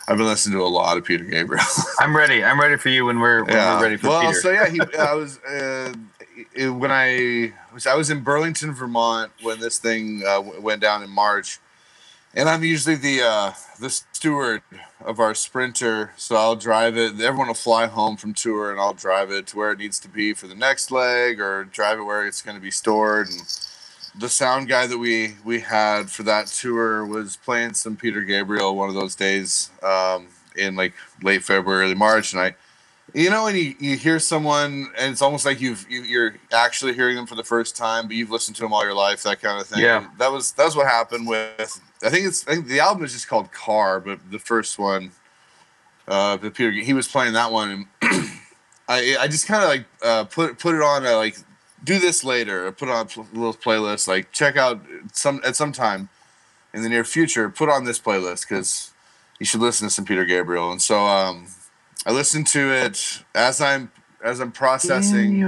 I've 0.06 0.16
been 0.16 0.26
listening 0.26 0.58
to 0.58 0.64
a 0.64 0.68
lot 0.68 0.96
of 0.96 1.04
Peter 1.04 1.24
Gabriel. 1.24 1.64
I'm 2.00 2.16
ready. 2.16 2.42
I'm 2.42 2.58
ready 2.60 2.76
for 2.76 2.88
you 2.88 3.04
when 3.06 3.20
we're 3.20 3.44
when 3.44 3.54
we're 3.54 3.82
ready 3.82 3.96
for 3.98 4.08
well, 4.08 4.20
Peter. 4.22 4.34
so 4.40 4.50
yeah, 4.50 4.68
he, 4.68 4.80
I 4.98 5.14
was 5.14 5.38
uh, 5.40 5.92
it- 6.54 6.70
when 6.70 6.90
I 6.90 7.52
was 7.72 7.86
I 7.86 7.94
was 7.94 8.10
in 8.10 8.20
Burlington, 8.20 8.72
Vermont 8.72 9.32
when 9.42 9.60
this 9.60 9.78
thing 9.78 10.22
uh, 10.26 10.36
w- 10.42 10.60
went 10.60 10.80
down 10.80 11.02
in 11.02 11.10
March, 11.10 11.58
and 12.34 12.48
I'm 12.48 12.64
usually 12.64 12.94
the 12.96 13.20
uh, 13.22 13.52
the 13.80 13.90
steward 13.90 14.62
of 15.04 15.20
our 15.20 15.34
sprinter, 15.34 16.12
so 16.16 16.36
I'll 16.36 16.56
drive 16.56 16.96
it. 16.96 17.20
Everyone 17.20 17.48
will 17.48 17.54
fly 17.54 17.86
home 17.86 18.16
from 18.16 18.32
tour, 18.32 18.70
and 18.70 18.80
I'll 18.80 18.94
drive 18.94 19.30
it 19.30 19.46
to 19.48 19.56
where 19.58 19.72
it 19.72 19.78
needs 19.78 19.98
to 20.00 20.08
be 20.08 20.32
for 20.32 20.46
the 20.46 20.54
next 20.54 20.90
leg, 20.90 21.38
or 21.38 21.64
drive 21.64 21.98
it 21.98 22.02
where 22.04 22.26
it's 22.26 22.40
going 22.40 22.56
to 22.56 22.62
be 22.62 22.70
stored. 22.70 23.28
And 23.28 23.42
the 24.18 24.28
sound 24.28 24.68
guy 24.68 24.86
that 24.86 24.98
we 24.98 25.34
we 25.44 25.60
had 25.60 26.10
for 26.10 26.22
that 26.24 26.46
tour 26.48 27.04
was 27.06 27.36
playing 27.36 27.74
some 27.74 27.96
Peter 27.96 28.22
Gabriel 28.22 28.76
one 28.76 28.88
of 28.88 28.94
those 28.94 29.14
days 29.14 29.70
um, 29.82 30.26
in 30.56 30.74
like 30.76 30.92
late 31.22 31.42
February, 31.42 31.84
early 31.84 31.94
March, 31.94 32.32
and 32.32 32.42
I 32.42 32.54
you 33.14 33.30
know 33.30 33.44
when 33.44 33.56
you, 33.56 33.74
you 33.80 33.96
hear 33.96 34.18
someone 34.18 34.88
and 34.98 35.12
it's 35.12 35.22
almost 35.22 35.46
like 35.46 35.60
you've 35.62 35.86
you, 35.88 36.02
you're 36.02 36.34
actually 36.52 36.92
hearing 36.92 37.16
them 37.16 37.26
for 37.26 37.36
the 37.36 37.42
first 37.44 37.74
time 37.74 38.06
but 38.06 38.14
you've 38.16 38.30
listened 38.30 38.54
to 38.54 38.62
them 38.62 38.70
all 38.72 38.84
your 38.84 38.92
life 38.92 39.22
that 39.22 39.40
kind 39.40 39.58
of 39.58 39.66
thing 39.66 39.80
Yeah. 39.82 40.06
that 40.18 40.30
was 40.30 40.52
that's 40.52 40.76
what 40.76 40.86
happened 40.86 41.26
with 41.26 41.80
i 42.02 42.10
think 42.10 42.26
it's 42.26 42.46
I 42.46 42.52
think 42.52 42.66
the 42.66 42.80
album 42.80 43.04
is 43.04 43.14
just 43.14 43.26
called 43.26 43.50
car 43.50 43.98
but 43.98 44.18
the 44.30 44.38
first 44.38 44.78
one 44.78 45.12
uh 46.06 46.36
the 46.36 46.50
peter 46.50 46.70
he 46.70 46.92
was 46.92 47.08
playing 47.08 47.32
that 47.32 47.50
one 47.50 47.86
and 48.02 48.30
i 48.88 49.16
i 49.20 49.26
just 49.26 49.46
kind 49.46 49.62
of 49.62 49.70
like 49.70 49.86
uh 50.04 50.24
put 50.24 50.58
put 50.58 50.74
it 50.74 50.82
on 50.82 51.06
a 51.06 51.16
like 51.16 51.38
do 51.84 51.98
this 51.98 52.24
later 52.24 52.70
put 52.72 52.88
on 52.88 53.06
a 53.16 53.20
little 53.36 53.54
playlist 53.54 54.08
like 54.08 54.32
check 54.32 54.56
out 54.56 54.80
some 55.12 55.40
at 55.44 55.56
some 55.56 55.72
time 55.72 56.08
in 56.74 56.82
the 56.82 56.88
near 56.88 57.04
future 57.04 57.48
put 57.48 57.68
on 57.68 57.84
this 57.84 57.98
playlist 57.98 58.48
because 58.48 58.92
you 59.38 59.46
should 59.46 59.60
listen 59.60 59.86
to 59.88 59.94
some 59.94 60.04
peter 60.04 60.24
gabriel 60.24 60.70
and 60.72 60.82
so 60.82 61.00
um 61.06 61.46
I 62.06 62.12
listened 62.12 62.46
to 62.48 62.72
it 62.72 63.22
as 63.34 63.60
I'm 63.60 63.90
as 64.24 64.40
I'm 64.40 64.52
processing. 64.52 65.40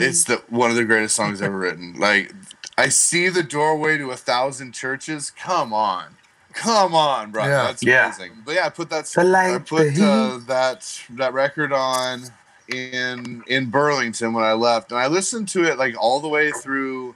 It's 0.00 0.24
the 0.24 0.42
one 0.48 0.70
of 0.70 0.76
the 0.76 0.84
greatest 0.84 1.16
songs 1.16 1.40
ever 1.40 1.56
written. 1.56 1.94
Like 1.98 2.32
I 2.76 2.88
see 2.90 3.28
the 3.28 3.42
doorway 3.42 3.96
to 3.96 4.10
a 4.10 4.16
thousand 4.16 4.72
churches. 4.72 5.30
Come 5.30 5.72
on, 5.72 6.16
come 6.52 6.94
on, 6.94 7.30
bro. 7.30 7.44
Yeah. 7.44 7.62
That's 7.64 7.82
Yeah. 7.82 8.06
amazing. 8.06 8.42
But 8.44 8.56
yeah, 8.56 8.66
I 8.66 8.68
put 8.70 8.90
that. 8.90 9.06
The 9.06 9.24
light, 9.24 9.54
I 9.54 9.58
put 9.58 9.98
uh, 9.98 10.38
that 10.46 11.00
that 11.10 11.32
record 11.32 11.72
on 11.72 12.24
in 12.68 13.44
in 13.46 13.70
Burlington 13.70 14.32
when 14.32 14.44
I 14.44 14.52
left, 14.52 14.90
and 14.90 15.00
I 15.00 15.06
listened 15.06 15.48
to 15.48 15.64
it 15.64 15.78
like 15.78 15.94
all 15.98 16.20
the 16.20 16.28
way 16.28 16.50
through 16.50 17.14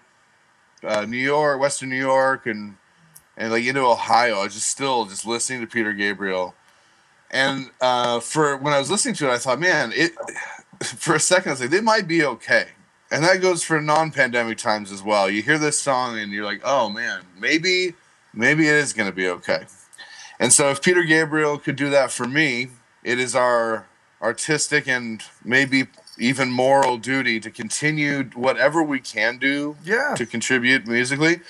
uh, 0.85 1.05
New 1.07 1.19
York, 1.19 1.61
Western 1.61 1.89
New 1.89 1.97
York, 1.97 2.47
and 2.47 2.77
and 3.37 3.53
like 3.53 3.65
into 3.65 3.81
Ohio. 3.81 4.41
I 4.41 4.45
was 4.45 4.55
just 4.55 4.69
still 4.69 5.07
just 5.07 5.27
listening 5.27 5.61
to 5.61 5.67
Peter 5.67 5.93
Gabriel. 5.93 6.55
And 7.31 7.71
uh, 7.81 8.21
for 8.21 8.57
when 8.57 8.73
I 8.73 8.79
was 8.79 8.91
listening 8.91 9.15
to 9.17 9.29
it, 9.29 9.33
I 9.33 9.39
thought, 9.39 9.61
man, 9.61 9.93
it. 9.95 10.13
For 10.83 11.15
a 11.15 11.21
second, 11.21 11.51
I 11.51 11.53
was 11.53 11.61
like, 11.61 11.69
they 11.69 11.83
might 11.83 12.09
be 12.09 12.25
okay, 12.25 12.69
and 13.11 13.23
that 13.23 13.43
goes 13.43 13.63
for 13.63 13.83
non-pandemic 13.83 14.57
times 14.57 14.91
as 14.91 15.03
well. 15.03 15.29
You 15.29 15.43
hear 15.43 15.59
this 15.59 15.79
song, 15.79 16.19
and 16.19 16.33
you're 16.33 16.47
like, 16.47 16.63
oh 16.65 16.89
man, 16.89 17.21
maybe, 17.39 17.93
maybe 18.33 18.67
it 18.67 18.77
is 18.77 18.95
going 18.95 19.07
to 19.07 19.15
be 19.15 19.29
okay. 19.29 19.67
And 20.39 20.51
so, 20.51 20.71
if 20.71 20.81
Peter 20.81 21.03
Gabriel 21.03 21.59
could 21.59 21.77
do 21.77 21.91
that 21.91 22.11
for 22.11 22.27
me, 22.27 22.69
it 23.05 23.21
is 23.21 23.35
our 23.35 23.87
artistic 24.23 24.87
and 24.89 25.23
maybe 25.45 25.87
even 26.19 26.51
moral 26.51 26.99
duty 26.99 27.41
to 27.41 27.51
continue 27.51 28.25
whatever 28.35 28.83
we 28.83 29.01
can 29.01 29.39
do 29.39 29.77
Yeah, 29.85 30.15
to 30.17 30.27
contribute 30.27 30.87
musically, 30.87 31.41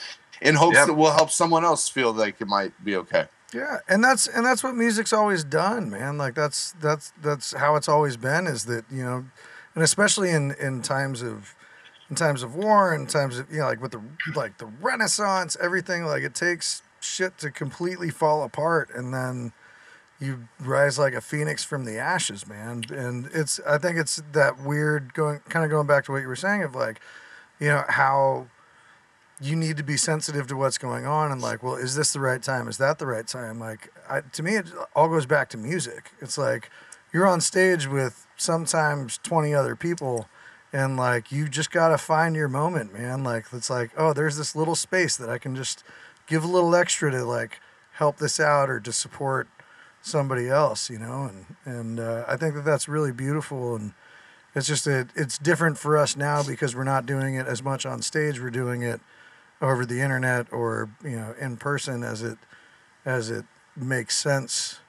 in 0.40 0.54
hopes 0.54 0.76
Yep. 0.76 0.86
that 0.88 0.94
we'll 0.94 1.12
help 1.12 1.30
someone 1.30 1.64
else 1.64 1.88
feel 1.88 2.12
like 2.12 2.40
it 2.40 2.46
might 2.48 2.72
be 2.84 2.94
okay. 2.96 3.26
yeah, 3.52 3.78
and 3.88 4.02
that's 4.04 4.28
and 4.28 4.46
that's 4.46 4.62
what 4.62 4.76
music's 4.76 5.12
always 5.12 5.42
done, 5.42 5.90
man. 5.90 6.16
Like 6.18 6.34
that's 6.34 6.72
that's 6.80 7.12
that's 7.20 7.52
how 7.54 7.74
it's 7.76 7.88
always 7.88 8.16
been. 8.16 8.46
Is 8.46 8.64
that 8.66 8.84
you 8.90 9.02
know, 9.02 9.24
and 9.74 9.82
especially 9.82 10.30
in 10.30 10.52
in 10.52 10.82
times 10.82 11.22
of 11.22 11.54
in 12.08 12.14
times 12.16 12.42
of 12.44 12.54
war 12.54 12.92
and 12.94 13.08
times 13.08 13.38
of 13.38 13.50
you 13.52 13.58
know 13.58 13.66
like 13.66 13.82
with 13.82 13.90
the 13.92 14.02
like 14.36 14.58
the 14.58 14.66
Renaissance, 14.66 15.56
everything 15.60 16.04
like 16.04 16.22
it 16.22 16.34
takes 16.34 16.82
shit 17.00 17.38
to 17.38 17.50
completely 17.50 18.10
fall 18.10 18.44
apart, 18.44 18.90
and 18.94 19.12
then 19.12 19.52
you 20.20 20.48
rise 20.60 20.98
like 20.98 21.14
a 21.14 21.20
phoenix 21.20 21.64
from 21.64 21.84
the 21.84 21.98
ashes, 21.98 22.46
man. 22.46 22.84
And 22.90 23.30
it's 23.32 23.58
I 23.66 23.78
think 23.78 23.98
it's 23.98 24.22
that 24.32 24.60
weird 24.60 25.14
going 25.14 25.40
kind 25.48 25.64
of 25.64 25.70
going 25.70 25.86
back 25.86 26.04
to 26.04 26.12
what 26.12 26.20
you 26.20 26.28
were 26.28 26.36
saying 26.36 26.62
of 26.62 26.74
like, 26.74 27.00
you 27.58 27.68
know 27.68 27.84
how 27.88 28.46
you 29.40 29.56
need 29.56 29.78
to 29.78 29.82
be 29.82 29.96
sensitive 29.96 30.46
to 30.48 30.56
what's 30.56 30.76
going 30.76 31.06
on 31.06 31.32
and 31.32 31.40
like 31.40 31.62
well 31.62 31.74
is 31.74 31.96
this 31.96 32.12
the 32.12 32.20
right 32.20 32.42
time? 32.42 32.68
Is 32.68 32.76
that 32.76 32.98
the 32.98 33.06
right 33.06 33.26
time? 33.26 33.58
Like 33.58 33.90
I, 34.08 34.20
to 34.20 34.42
me 34.42 34.56
it 34.56 34.66
all 34.94 35.08
goes 35.08 35.24
back 35.24 35.48
to 35.50 35.56
music. 35.56 36.12
It's 36.20 36.36
like 36.36 36.70
you're 37.12 37.26
on 37.26 37.40
stage 37.40 37.86
with 37.86 38.26
sometimes 38.36 39.18
20 39.22 39.54
other 39.54 39.74
people 39.74 40.28
and 40.72 40.98
like 40.98 41.32
you 41.32 41.48
just 41.48 41.70
got 41.70 41.88
to 41.88 41.98
find 41.98 42.36
your 42.36 42.48
moment 42.48 42.92
man. 42.92 43.24
Like 43.24 43.46
it's 43.54 43.70
like 43.70 43.90
oh 43.96 44.12
there's 44.12 44.36
this 44.36 44.54
little 44.54 44.74
space 44.74 45.16
that 45.16 45.30
i 45.30 45.38
can 45.38 45.56
just 45.56 45.82
give 46.26 46.44
a 46.44 46.46
little 46.46 46.74
extra 46.74 47.10
to 47.10 47.24
like 47.24 47.58
help 47.92 48.18
this 48.18 48.38
out 48.38 48.68
or 48.68 48.78
to 48.80 48.92
support 48.92 49.48
somebody 50.02 50.48
else 50.48 50.88
you 50.88 50.98
know 50.98 51.30
and 51.30 51.46
and 51.64 52.00
uh, 52.00 52.24
i 52.26 52.36
think 52.36 52.54
that 52.54 52.64
that's 52.64 52.88
really 52.88 53.12
beautiful 53.12 53.76
and 53.76 53.92
it's 54.54 54.66
just 54.66 54.84
that 54.84 55.08
it's 55.14 55.38
different 55.38 55.78
for 55.78 55.96
us 55.96 56.16
now 56.16 56.42
because 56.42 56.74
we're 56.74 56.84
not 56.84 57.06
doing 57.06 57.34
it 57.34 57.46
as 57.46 57.62
much 57.62 57.84
on 57.84 58.02
stage 58.02 58.40
we're 58.40 58.50
doing 58.50 58.82
it 58.82 59.00
over 59.60 59.84
the 59.84 60.00
internet 60.00 60.50
or 60.52 60.90
you 61.04 61.16
know 61.16 61.34
in 61.40 61.56
person 61.56 62.02
as 62.02 62.22
it 62.22 62.38
as 63.04 63.30
it 63.30 63.44
makes 63.76 64.16
sense 64.16 64.80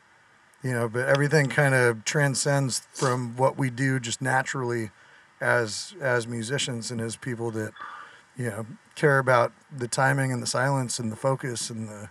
you 0.63 0.71
know 0.71 0.87
but 0.87 1.07
everything 1.07 1.47
kind 1.47 1.75
of 1.75 2.03
transcends 2.05 2.87
from 2.93 3.35
what 3.35 3.57
we 3.57 3.69
do 3.69 3.99
just 3.99 4.21
naturally 4.21 4.91
as 5.41 5.93
as 5.99 6.27
musicians 6.27 6.91
and 6.91 7.01
as 7.01 7.15
people 7.15 7.51
that 7.51 7.73
you 8.37 8.45
know 8.45 8.65
care 8.95 9.19
about 9.19 9.51
the 9.75 9.87
timing 9.87 10.31
and 10.31 10.41
the 10.41 10.47
silence 10.47 10.99
and 10.99 11.11
the 11.11 11.15
focus 11.15 11.69
and 11.69 11.89
the 11.89 12.09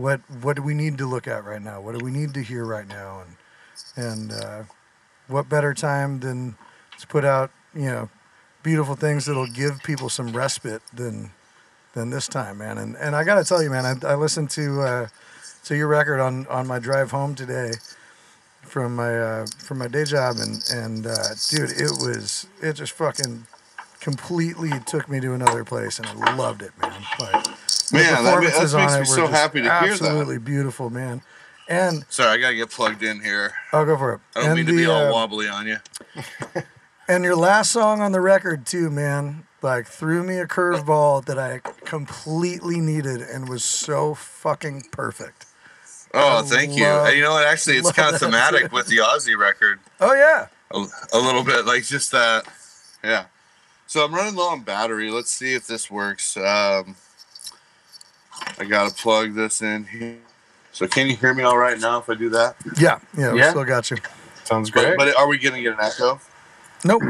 what 0.00 0.20
what 0.42 0.56
do 0.56 0.62
we 0.62 0.74
need 0.74 0.98
to 0.98 1.06
look 1.06 1.26
at 1.26 1.44
right 1.44 1.62
now? 1.62 1.80
What 1.80 1.98
do 1.98 2.04
we 2.04 2.10
need 2.10 2.34
to 2.34 2.42
hear 2.42 2.64
right 2.64 2.86
now? 2.86 3.22
And 3.24 3.36
and 4.06 4.32
uh, 4.32 4.62
what 5.28 5.48
better 5.48 5.74
time 5.74 6.20
than 6.20 6.56
to 6.98 7.06
put 7.06 7.24
out 7.24 7.50
you 7.74 7.86
know 7.86 8.08
beautiful 8.62 8.94
things 8.94 9.26
that'll 9.26 9.46
give 9.46 9.82
people 9.82 10.08
some 10.08 10.32
respite 10.32 10.82
than 10.92 11.30
than 11.94 12.10
this 12.10 12.28
time, 12.28 12.58
man. 12.58 12.78
And 12.78 12.96
and 12.96 13.14
I 13.16 13.24
gotta 13.24 13.44
tell 13.44 13.62
you, 13.62 13.70
man, 13.70 13.84
I, 13.84 14.12
I 14.12 14.14
listened 14.14 14.50
to 14.50 14.80
uh, 14.82 15.08
to 15.64 15.76
your 15.76 15.88
record 15.88 16.20
on 16.20 16.46
on 16.48 16.66
my 16.66 16.78
drive 16.78 17.10
home 17.10 17.34
today 17.34 17.72
from 18.62 18.96
my 18.96 19.18
uh, 19.18 19.46
from 19.58 19.78
my 19.78 19.88
day 19.88 20.04
job, 20.04 20.36
and 20.38 20.62
and 20.72 21.06
uh, 21.06 21.34
dude, 21.48 21.70
it 21.70 21.90
was 22.00 22.46
it 22.62 22.74
just 22.74 22.92
fucking 22.92 23.46
completely 24.00 24.70
took 24.86 25.08
me 25.08 25.20
to 25.20 25.32
another 25.34 25.64
place, 25.64 25.98
and 25.98 26.06
I 26.08 26.34
loved 26.34 26.62
it, 26.62 26.72
man. 26.80 26.92
Like 27.18 27.44
the 27.44 27.50
Man, 27.92 28.24
that, 28.24 28.40
that 28.40 28.40
makes 28.40 28.74
on 28.74 29.00
me 29.00 29.06
so 29.06 29.26
happy 29.26 29.58
to 29.62 29.64
hear 29.64 29.80
that. 29.80 29.90
absolutely 29.92 30.38
beautiful, 30.38 30.90
man. 30.90 31.22
And 31.68 32.04
Sorry, 32.08 32.30
I 32.30 32.38
gotta 32.38 32.54
get 32.56 32.70
plugged 32.70 33.02
in 33.02 33.20
here. 33.20 33.52
I'll 33.72 33.84
go 33.84 33.96
for 33.96 34.14
it. 34.14 34.20
I 34.34 34.40
don't 34.40 34.48
and 34.50 34.56
mean 34.58 34.66
to 34.66 34.76
be 34.76 34.86
all 34.86 35.06
uh, 35.06 35.12
wobbly 35.12 35.48
on 35.48 35.66
you. 35.66 35.76
And 37.08 37.24
your 37.24 37.34
last 37.34 37.72
song 37.72 38.00
on 38.00 38.12
the 38.12 38.20
record 38.20 38.64
too, 38.66 38.88
man, 38.88 39.42
like 39.62 39.88
threw 39.88 40.22
me 40.22 40.36
a 40.38 40.46
curveball 40.46 41.24
that 41.24 41.40
I 41.40 41.58
completely 41.84 42.80
needed 42.80 43.20
and 43.20 43.48
was 43.48 43.64
so 43.64 44.14
fucking 44.14 44.84
perfect. 44.92 45.46
Oh, 46.14 46.38
I 46.38 46.42
thank 46.42 46.76
you. 46.76 46.84
love- 46.84 47.08
And 47.08 47.16
you 47.16 47.24
know 47.24 47.32
what? 47.32 47.44
Actually, 47.48 47.78
it's 47.78 47.90
kind 48.00 48.14
of 48.14 48.20
thematic 48.20 48.70
with 48.70 48.86
the 48.86 48.98
Ozzy 48.98 49.36
record. 49.36 49.80
Oh 50.00 50.14
yeah. 50.14 50.46
a, 50.70 50.86
a 51.12 51.18
little 51.18 51.42
bit 51.42 51.66
like 51.66 51.82
just 51.82 52.12
that 52.12 52.44
yeah 53.02 53.24
so 53.90 54.04
i'm 54.04 54.14
running 54.14 54.36
low 54.36 54.50
on 54.50 54.60
battery 54.62 55.10
let's 55.10 55.32
see 55.32 55.52
if 55.52 55.66
this 55.66 55.90
works 55.90 56.36
um 56.36 56.94
i 58.56 58.64
gotta 58.64 58.94
plug 58.94 59.34
this 59.34 59.62
in 59.62 59.84
here 59.84 60.16
so 60.70 60.86
can 60.86 61.08
you 61.08 61.16
hear 61.16 61.34
me 61.34 61.42
all 61.42 61.58
right 61.58 61.80
now 61.80 61.98
if 61.98 62.08
i 62.08 62.14
do 62.14 62.28
that 62.28 62.54
Yeah, 62.78 63.00
yeah, 63.18 63.32
we 63.32 63.40
Yeah. 63.40 63.50
still 63.50 63.64
got 63.64 63.90
you. 63.90 63.96
Sounds 64.44 64.70
but, 64.70 64.84
great. 64.84 64.96
but 64.96 65.16
are 65.18 65.26
we 65.26 65.38
gonna 65.38 65.60
get 65.60 65.72
an 65.72 65.80
echo 65.80 66.20
Nope. 66.84 67.02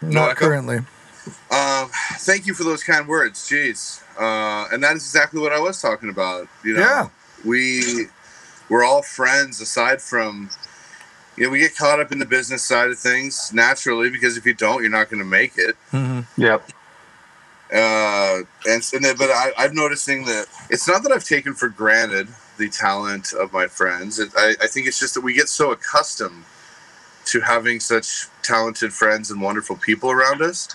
Not 0.00 0.30
echo? 0.30 0.46
currently. 0.46 0.76
um 1.50 1.90
thank 2.18 2.46
you 2.46 2.54
for 2.54 2.62
those 2.62 2.84
kind 2.84 3.08
words 3.08 3.48
jeez 3.48 4.00
uh 4.20 4.68
and 4.72 4.84
that 4.84 4.94
is 4.94 5.02
exactly 5.02 5.40
what 5.40 5.52
i 5.52 5.58
was 5.58 5.82
talking 5.82 6.10
about 6.10 6.46
you 6.62 6.74
know 6.74 6.80
Yeah. 6.80 7.08
we 7.44 8.06
we're 8.68 8.84
all 8.84 9.02
friends 9.02 9.60
aside 9.60 10.00
from 10.00 10.48
you 11.36 11.44
know, 11.44 11.50
we 11.50 11.58
get 11.58 11.76
caught 11.76 12.00
up 12.00 12.12
in 12.12 12.18
the 12.18 12.26
business 12.26 12.62
side 12.62 12.90
of 12.90 12.98
things 12.98 13.52
naturally 13.52 14.10
because 14.10 14.36
if 14.36 14.46
you 14.46 14.54
don't, 14.54 14.82
you're 14.82 14.90
not 14.90 15.10
going 15.10 15.22
to 15.22 15.28
make 15.28 15.52
it. 15.56 15.76
hmm 15.90 16.20
Yep. 16.36 16.70
Uh, 17.72 18.42
and, 18.68 18.82
and 18.94 19.04
then, 19.04 19.16
but 19.16 19.28
I, 19.30 19.50
I'm 19.58 19.74
noticing 19.74 20.24
that 20.26 20.46
it's 20.70 20.86
not 20.86 21.02
that 21.02 21.10
I've 21.12 21.24
taken 21.24 21.52
for 21.52 21.68
granted 21.68 22.28
the 22.58 22.68
talent 22.68 23.32
of 23.32 23.52
my 23.52 23.66
friends. 23.66 24.18
It, 24.18 24.30
I, 24.36 24.54
I 24.62 24.66
think 24.66 24.86
it's 24.86 25.00
just 25.00 25.14
that 25.14 25.22
we 25.22 25.34
get 25.34 25.48
so 25.48 25.72
accustomed 25.72 26.44
to 27.26 27.40
having 27.40 27.80
such 27.80 28.26
talented 28.42 28.92
friends 28.92 29.30
and 29.30 29.42
wonderful 29.42 29.76
people 29.76 30.10
around 30.12 30.42
us 30.42 30.68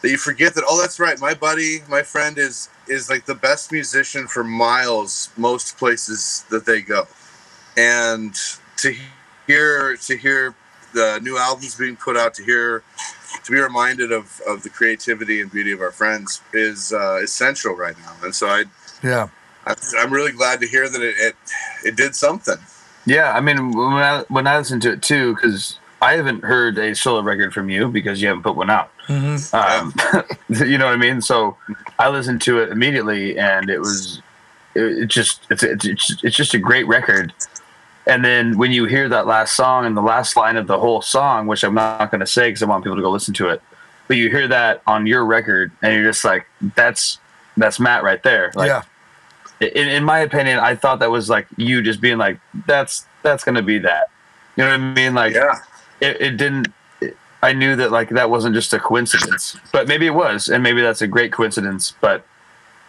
that 0.00 0.10
you 0.10 0.16
forget 0.16 0.54
that. 0.54 0.64
Oh, 0.68 0.80
that's 0.80 1.00
right. 1.00 1.18
My 1.18 1.34
buddy, 1.34 1.78
my 1.88 2.02
friend 2.02 2.38
is 2.38 2.68
is 2.88 3.10
like 3.10 3.26
the 3.26 3.34
best 3.34 3.72
musician 3.72 4.26
for 4.26 4.44
miles 4.44 5.30
most 5.36 5.76
places 5.76 6.44
that 6.50 6.66
they 6.66 6.82
go, 6.82 7.06
and 7.76 8.34
to 8.78 8.94
hear 9.46 9.96
to 9.96 10.16
hear 10.16 10.54
the 10.94 11.20
new 11.22 11.38
albums 11.38 11.74
being 11.74 11.96
put 11.96 12.16
out, 12.16 12.34
to 12.34 12.44
hear 12.44 12.82
to 13.44 13.52
be 13.52 13.58
reminded 13.58 14.12
of, 14.12 14.40
of 14.46 14.62
the 14.62 14.68
creativity 14.68 15.40
and 15.40 15.50
beauty 15.50 15.72
of 15.72 15.80
our 15.80 15.90
friends 15.90 16.42
is 16.52 16.92
uh, 16.92 17.18
essential 17.22 17.74
right 17.74 17.96
now. 17.98 18.12
And 18.22 18.34
so 18.34 18.46
I, 18.48 18.64
Yeah. 19.02 19.28
I 19.66 19.74
I'm 19.98 20.12
really 20.12 20.32
glad 20.32 20.60
to 20.60 20.66
hear 20.66 20.88
that 20.88 21.00
it, 21.00 21.14
it 21.18 21.36
it 21.84 21.96
did 21.96 22.14
something. 22.14 22.56
Yeah, 23.06 23.32
I 23.32 23.40
mean, 23.40 23.72
when 23.72 23.92
I 23.94 24.24
when 24.28 24.46
I 24.46 24.58
listened 24.58 24.82
to 24.82 24.92
it 24.92 25.02
too, 25.02 25.34
because 25.34 25.78
I 26.00 26.14
haven't 26.14 26.44
heard 26.44 26.78
a 26.78 26.94
solo 26.94 27.22
record 27.22 27.54
from 27.54 27.68
you 27.70 27.88
because 27.88 28.20
you 28.20 28.28
haven't 28.28 28.42
put 28.42 28.56
one 28.56 28.70
out. 28.70 28.90
hmm 29.06 29.36
Um, 29.52 29.94
you 30.48 30.78
know 30.78 30.86
what 30.86 30.94
I 30.94 30.96
mean? 30.96 31.20
So 31.20 31.56
I 31.98 32.08
listened 32.08 32.42
to 32.42 32.58
it 32.60 32.70
immediately, 32.70 33.38
and 33.38 33.70
it 33.70 33.78
was 33.78 34.20
it, 34.74 34.82
it 34.82 35.06
just 35.06 35.46
it's, 35.50 35.62
it's 35.62 35.84
it's 35.84 36.24
it's 36.24 36.36
just 36.36 36.54
a 36.54 36.58
great 36.58 36.86
record. 36.86 37.32
And 38.06 38.24
then 38.24 38.58
when 38.58 38.72
you 38.72 38.86
hear 38.86 39.08
that 39.08 39.26
last 39.26 39.54
song 39.54 39.86
and 39.86 39.96
the 39.96 40.02
last 40.02 40.36
line 40.36 40.56
of 40.56 40.66
the 40.66 40.78
whole 40.78 41.02
song, 41.02 41.46
which 41.46 41.62
I'm 41.62 41.74
not 41.74 42.10
going 42.10 42.20
to 42.20 42.26
say 42.26 42.48
because 42.48 42.62
I 42.62 42.66
want 42.66 42.82
people 42.82 42.96
to 42.96 43.02
go 43.02 43.10
listen 43.10 43.32
to 43.34 43.48
it, 43.48 43.62
but 44.08 44.16
you 44.16 44.28
hear 44.28 44.48
that 44.48 44.82
on 44.86 45.06
your 45.06 45.24
record, 45.24 45.70
and 45.80 45.94
you're 45.94 46.04
just 46.04 46.24
like, 46.24 46.46
that's 46.74 47.18
that's 47.56 47.78
Matt 47.78 48.02
right 48.02 48.22
there. 48.22 48.50
Like, 48.54 48.68
yeah. 48.68 48.82
in, 49.60 49.88
in 49.88 50.04
my 50.04 50.18
opinion, 50.18 50.58
I 50.58 50.74
thought 50.74 50.98
that 50.98 51.10
was 51.10 51.30
like 51.30 51.46
you 51.56 51.80
just 51.82 52.00
being 52.00 52.18
like, 52.18 52.38
that's 52.66 53.06
that's 53.22 53.44
gonna 53.44 53.62
be 53.62 53.78
that. 53.78 54.08
You 54.56 54.64
know 54.64 54.70
what 54.70 54.80
I 54.80 54.94
mean? 54.94 55.14
Like 55.14 55.34
Yeah. 55.34 55.60
it, 56.00 56.20
it 56.20 56.36
didn't. 56.36 56.68
It, 57.00 57.16
I 57.42 57.52
knew 57.52 57.76
that 57.76 57.92
like 57.92 58.10
that 58.10 58.30
wasn't 58.30 58.54
just 58.54 58.72
a 58.72 58.78
coincidence, 58.80 59.56
but 59.72 59.86
maybe 59.86 60.06
it 60.06 60.14
was, 60.14 60.48
and 60.48 60.62
maybe 60.62 60.82
that's 60.82 61.02
a 61.02 61.06
great 61.06 61.32
coincidence. 61.32 61.94
But 62.00 62.26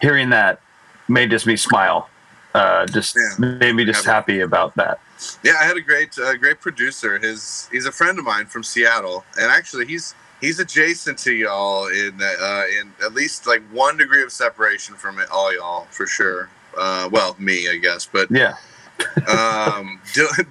hearing 0.01 0.31
that 0.31 0.59
made 1.07 1.29
just 1.29 1.45
me 1.45 1.55
smile. 1.55 2.09
Uh, 2.53 2.85
just 2.85 3.15
Yeah. 3.15 3.45
made 3.59 3.73
me 3.75 3.83
just 3.85 4.05
Yeah. 4.05 4.13
happy 4.13 4.39
about 4.41 4.75
that. 4.75 4.99
Yeah, 5.43 5.53
I 5.59 5.63
had 5.63 5.77
a 5.77 5.81
great 5.81 6.17
uh, 6.19 6.35
great 6.35 6.59
producer. 6.61 7.17
His 7.17 7.67
he's 7.71 7.85
a 7.85 7.91
friend 7.91 8.19
of 8.19 8.25
mine 8.25 8.45
from 8.45 8.63
Seattle, 8.63 9.25
and 9.39 9.51
actually 9.51 9.85
he's 9.87 10.13
he's 10.41 10.59
adjacent 10.59 11.17
to 11.19 11.33
y'all 11.33 11.87
in 11.87 12.19
uh, 12.21 12.63
in 12.79 12.93
at 13.03 13.13
least 13.13 13.47
like 13.47 13.61
one 13.71 13.97
degree 13.97 14.21
of 14.21 14.31
separation 14.31 14.95
from 14.95 15.19
it, 15.19 15.27
all 15.31 15.53
y'all 15.53 15.87
for 15.91 16.05
sure. 16.05 16.49
Uh, 16.77 17.07
well, 17.11 17.35
me, 17.39 17.69
I 17.69 17.77
guess, 17.77 18.05
but 18.11 18.29
Yeah. 18.31 18.55
um, 19.27 19.99
Dillon, 20.13 20.47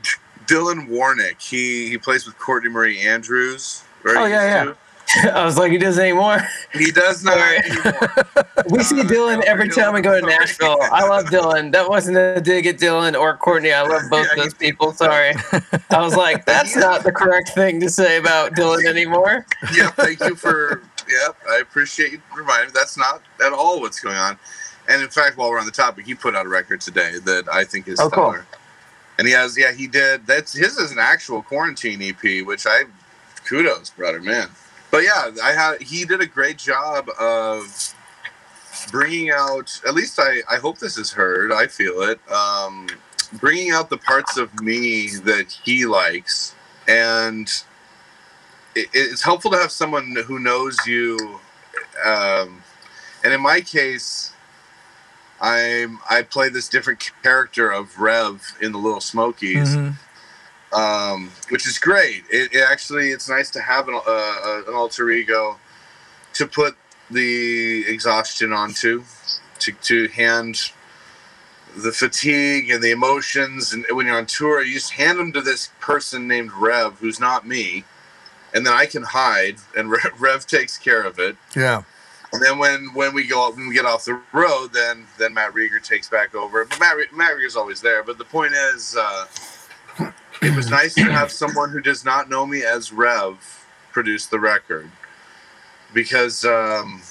Dillon 0.46 0.86
Warnek. 0.88 1.40
He 1.40 1.88
he 1.88 1.98
plays 1.98 2.26
with 2.26 2.38
Courtney 2.38 2.70
Marie 2.70 3.00
Andrews. 3.00 3.82
or 4.04 4.16
Oh, 4.16 4.24
yeah, 4.24 4.64
used 4.64 4.76
I 5.34 5.44
was 5.44 5.58
like, 5.58 5.72
he 5.72 5.78
doesn't 5.78 6.02
anymore. 6.02 6.40
He 6.72 6.90
does 6.90 7.22
not. 7.24 7.38
We 8.70 8.82
see 8.84 9.02
Dillon 9.02 9.42
every 9.46 9.68
time 9.68 9.92
we 9.92 10.00
go 10.00 10.18
to. 10.20 10.24
Nashville. 10.24 10.76
I 10.80 11.06
love 11.06 11.28
Dillon. 11.30 11.72
That 11.72 11.88
wasn't 11.88 12.16
a 12.16 12.40
dig 12.40 12.64
at 12.66 12.78
Dillon 12.78 13.16
or 13.16 13.36
Courtney. 13.36 13.72
I 13.72 13.82
love 13.82 14.02
both 14.10 14.26
Yeah, 14.36 14.44
those 14.44 14.54
people. 14.54 14.92
Sorry. 14.92 15.34
I 15.90 16.00
was 16.00 16.16
like, 16.16 16.46
that's 16.46 16.76
not 16.76 17.02
the 17.02 17.10
correct 17.12 17.50
thing 17.50 17.80
to 17.80 17.90
say 17.90 18.18
about 18.18 18.54
Dillon 18.54 18.86
anymore. 18.86 19.44
yeah, 19.74 19.90
thank 19.90 20.20
you 20.20 20.36
for. 20.36 20.82
Yeah, 21.10 21.28
I 21.50 21.58
appreciate 21.58 22.12
you 22.12 22.22
reminding 22.36 22.68
me. 22.68 22.72
That's 22.74 22.96
not 22.96 23.20
at 23.44 23.52
all 23.52 23.80
what's 23.80 23.98
going 24.00 24.16
on. 24.16 24.38
And 24.88 25.02
in 25.02 25.08
fact, 25.08 25.36
while 25.36 25.50
we're 25.50 25.58
on 25.58 25.66
the 25.66 25.72
topic, 25.72 26.06
he 26.06 26.14
put 26.14 26.36
out 26.36 26.46
a 26.46 26.48
record 26.48 26.80
today 26.80 27.14
that 27.24 27.48
I 27.52 27.64
think 27.64 27.88
is 27.88 27.98
Oh, 28.00 28.08
cool. 28.08 28.30
stellar. 28.30 28.46
And 29.18 29.26
he 29.26 29.34
has, 29.34 29.58
yeah, 29.58 29.72
he 29.72 29.86
did. 29.88 30.26
That's 30.26 30.52
his 30.52 30.78
is 30.78 30.92
an 30.92 30.98
actual 31.00 31.42
quarantine 31.42 32.00
EP, 32.00 32.46
which 32.46 32.64
I 32.66 32.84
kudos, 33.44 33.90
brother, 33.90 34.20
man. 34.20 34.48
But 34.92 35.04
yeah, 35.04 35.30
I 35.42 35.52
had 35.52 35.82
he 35.82 36.04
did 36.04 36.20
a 36.20 36.26
great 36.26 36.58
job 36.58 37.08
of 37.18 37.94
bringing 38.92 39.30
out. 39.30 39.80
At 39.88 39.94
least 39.94 40.20
I, 40.20 40.42
I 40.50 40.56
hope 40.56 40.78
this 40.78 40.98
is 40.98 41.10
heard. 41.10 41.50
I 41.50 41.66
feel 41.66 42.02
it. 42.02 42.20
Um, 42.30 42.88
bringing 43.40 43.70
out 43.72 43.88
the 43.88 43.96
parts 43.96 44.36
of 44.36 44.60
me 44.60 45.08
that 45.24 45.50
he 45.64 45.86
likes, 45.86 46.54
and 46.86 47.48
it, 48.74 48.88
it's 48.92 49.22
helpful 49.22 49.50
to 49.52 49.56
have 49.56 49.72
someone 49.72 50.14
who 50.26 50.38
knows 50.38 50.76
you. 50.86 51.40
Um, 52.04 52.62
and 53.24 53.32
in 53.32 53.40
my 53.40 53.62
case, 53.62 54.34
I'm 55.40 56.00
I 56.08 56.20
play 56.22 56.50
this 56.50 56.68
different 56.68 57.02
character 57.22 57.70
of 57.70 57.98
Rev 57.98 58.42
in 58.60 58.72
the 58.72 58.78
Lil 58.78 59.00
Smokies, 59.00 59.74
Mhm. 59.74 59.94
Um, 60.72 61.30
which 61.50 61.66
is 61.66 61.78
great. 61.78 62.24
It, 62.30 62.52
it 62.52 62.64
actually 62.68 63.10
it's 63.10 63.28
nice 63.28 63.50
to 63.50 63.60
have 63.60 63.88
an, 63.88 63.94
uh, 63.94 64.62
an 64.66 64.74
alter 64.74 65.10
ego 65.10 65.58
to 66.34 66.46
put 66.46 66.76
the 67.10 67.84
exhaustion 67.86 68.52
onto, 68.52 69.04
to 69.60 69.72
to 69.72 70.08
hand 70.08 70.72
the 71.76 71.92
fatigue 71.92 72.70
and 72.70 72.82
the 72.82 72.90
emotions, 72.90 73.72
and 73.72 73.84
when 73.90 74.06
you're 74.06 74.16
on 74.16 74.26
tour, 74.26 74.62
you 74.62 74.74
just 74.74 74.92
hand 74.92 75.18
them 75.18 75.32
to 75.32 75.40
this 75.40 75.70
person 75.80 76.28
named 76.28 76.52
Rev, 76.52 76.98
who's 76.98 77.18
not 77.18 77.46
me, 77.46 77.84
and 78.54 78.66
then 78.66 78.74
I 78.74 78.86
can 78.86 79.02
hide, 79.02 79.56
and 79.76 79.90
Rev, 79.90 80.12
Rev 80.18 80.46
takes 80.46 80.76
care 80.78 81.02
of 81.02 81.18
it. 81.18 81.36
Yeah. 81.56 81.82
And 82.32 82.42
then 82.42 82.58
when 82.58 82.94
when 82.94 83.12
we 83.12 83.26
go 83.26 83.50
when 83.50 83.68
we 83.68 83.74
get 83.74 83.84
off 83.84 84.06
the 84.06 84.18
road, 84.32 84.72
then 84.72 85.06
then 85.18 85.34
Matt 85.34 85.52
Rieger 85.52 85.82
takes 85.82 86.08
back 86.08 86.34
over. 86.34 86.64
But 86.64 86.80
Matt 86.80 86.96
Matt 87.14 87.36
Rieger's 87.36 87.56
always 87.56 87.82
there. 87.82 88.02
But 88.02 88.16
the 88.16 88.24
point 88.24 88.54
is, 88.54 88.96
uh, 88.98 89.26
it 90.42 90.54
was 90.56 90.70
nice 90.70 90.94
to 90.94 91.04
have 91.12 91.30
someone 91.32 91.70
who 91.70 91.80
does 91.80 92.04
not 92.04 92.28
know 92.30 92.46
me 92.46 92.64
as 92.64 92.92
Rev 92.92 93.66
produce 93.92 94.26
the 94.26 94.40
record 94.40 94.90
because 95.94 96.44
um, 96.44 97.02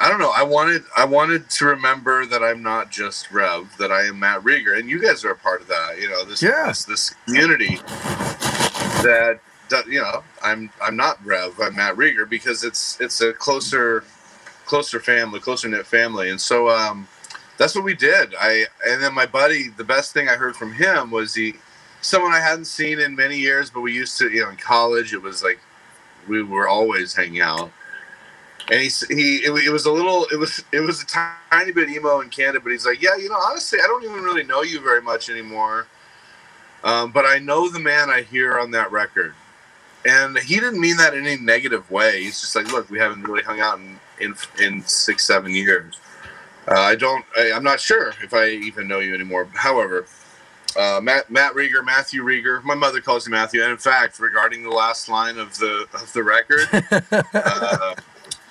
I 0.00 0.08
don't 0.08 0.18
know. 0.20 0.32
I 0.36 0.42
wanted 0.42 0.84
I 0.96 1.04
wanted 1.04 1.50
to 1.50 1.66
remember 1.66 2.26
that 2.26 2.42
I'm 2.42 2.62
not 2.62 2.90
just 2.90 3.30
Rev, 3.32 3.76
that 3.78 3.92
I 3.92 4.04
am 4.04 4.18
Matt 4.20 4.42
Rieger, 4.42 4.78
and 4.78 4.88
you 4.88 5.00
guys 5.02 5.24
are 5.24 5.30
a 5.32 5.36
part 5.36 5.60
of 5.62 5.68
that. 5.68 5.98
You 6.00 6.08
know 6.10 6.24
this 6.24 6.42
Yeah. 6.42 6.66
this, 6.68 6.84
this 6.84 7.14
community 7.26 7.84
that. 9.02 9.40
that, 9.70 9.86
You 9.86 10.00
know, 10.02 10.24
I'm 10.42 10.70
I'm 10.82 10.96
not 10.96 11.24
Rev. 11.24 11.58
I'm 11.60 11.76
Matt 11.76 11.96
Rieger 11.96 12.28
because 12.28 12.64
it's 12.64 13.00
it's 13.00 13.20
a 13.20 13.32
closer 13.32 14.04
closer 14.66 15.00
family, 15.00 15.40
closer 15.40 15.68
knit 15.68 15.86
family, 15.86 16.30
and 16.30 16.40
so 16.40 16.68
um, 16.70 17.08
that's 17.58 17.74
what 17.74 17.84
we 17.84 17.94
did. 17.94 18.34
I 18.40 18.66
and 18.86 19.02
then 19.02 19.14
my 19.14 19.26
buddy, 19.26 19.68
the 19.68 19.84
best 19.84 20.12
thing 20.12 20.28
I 20.28 20.34
heard 20.36 20.56
from 20.56 20.72
him 20.74 21.10
was 21.10 21.34
he, 21.34 21.54
someone 22.00 22.32
I 22.32 22.40
hadn't 22.40 22.66
seen 22.66 23.00
in 23.00 23.14
many 23.14 23.36
years, 23.36 23.70
but 23.70 23.80
we 23.80 23.92
used 23.92 24.18
to, 24.18 24.30
you 24.30 24.42
know, 24.42 24.50
in 24.50 24.56
college, 24.56 25.12
it 25.12 25.22
was 25.22 25.42
like 25.42 25.60
we 26.28 26.42
were 26.42 26.68
always 26.68 27.14
hanging 27.14 27.40
out. 27.40 27.70
And 28.70 28.80
he 28.80 28.88
he 29.08 29.36
it, 29.36 29.66
it 29.66 29.70
was 29.70 29.86
a 29.86 29.92
little 29.92 30.26
it 30.32 30.38
was 30.38 30.62
it 30.72 30.80
was 30.80 31.02
a 31.02 31.06
tiny 31.06 31.72
bit 31.72 31.88
emo 31.88 32.20
and 32.20 32.30
candid, 32.30 32.62
but 32.62 32.70
he's 32.70 32.86
like, 32.86 33.02
yeah, 33.02 33.16
you 33.16 33.28
know, 33.28 33.36
honestly, 33.36 33.80
I 33.82 33.86
don't 33.86 34.04
even 34.04 34.22
really 34.22 34.44
know 34.44 34.62
you 34.62 34.80
very 34.80 35.02
much 35.02 35.28
anymore, 35.28 35.86
um, 36.84 37.10
but 37.10 37.24
I 37.24 37.38
know 37.38 37.68
the 37.68 37.80
man 37.80 38.10
I 38.10 38.22
hear 38.22 38.58
on 38.58 38.70
that 38.72 38.92
record. 38.92 39.34
And 40.06 40.38
he 40.38 40.54
didn't 40.54 40.80
mean 40.80 40.96
that 40.96 41.12
in 41.12 41.26
any 41.26 41.42
negative 41.42 41.90
way. 41.90 42.22
He's 42.22 42.40
just 42.40 42.56
like, 42.56 42.72
look, 42.72 42.88
we 42.88 42.98
haven't 42.98 43.22
really 43.22 43.42
hung 43.42 43.60
out 43.60 43.78
in 43.78 43.98
in, 44.20 44.34
in 44.62 44.82
six, 44.82 45.26
seven 45.26 45.54
years. 45.54 45.98
Uh, 46.68 46.78
I 46.78 46.94
don't. 46.94 47.24
I, 47.36 47.52
I'm 47.52 47.64
not 47.64 47.80
sure 47.80 48.12
if 48.22 48.32
I 48.32 48.50
even 48.50 48.86
know 48.86 49.00
you 49.00 49.14
anymore. 49.14 49.48
However, 49.54 50.06
uh, 50.76 51.00
Matt 51.02 51.30
Matt 51.30 51.54
Rieger, 51.54 51.84
Matthew 51.84 52.22
Rieger. 52.22 52.62
My 52.64 52.74
mother 52.74 53.00
calls 53.00 53.26
him 53.26 53.32
Matthew. 53.32 53.62
And 53.62 53.72
in 53.72 53.78
fact, 53.78 54.18
regarding 54.18 54.62
the 54.62 54.70
last 54.70 55.08
line 55.08 55.38
of 55.38 55.56
the 55.58 55.86
of 55.94 56.12
the 56.12 56.22
record, 56.22 56.68
uh, 57.34 57.94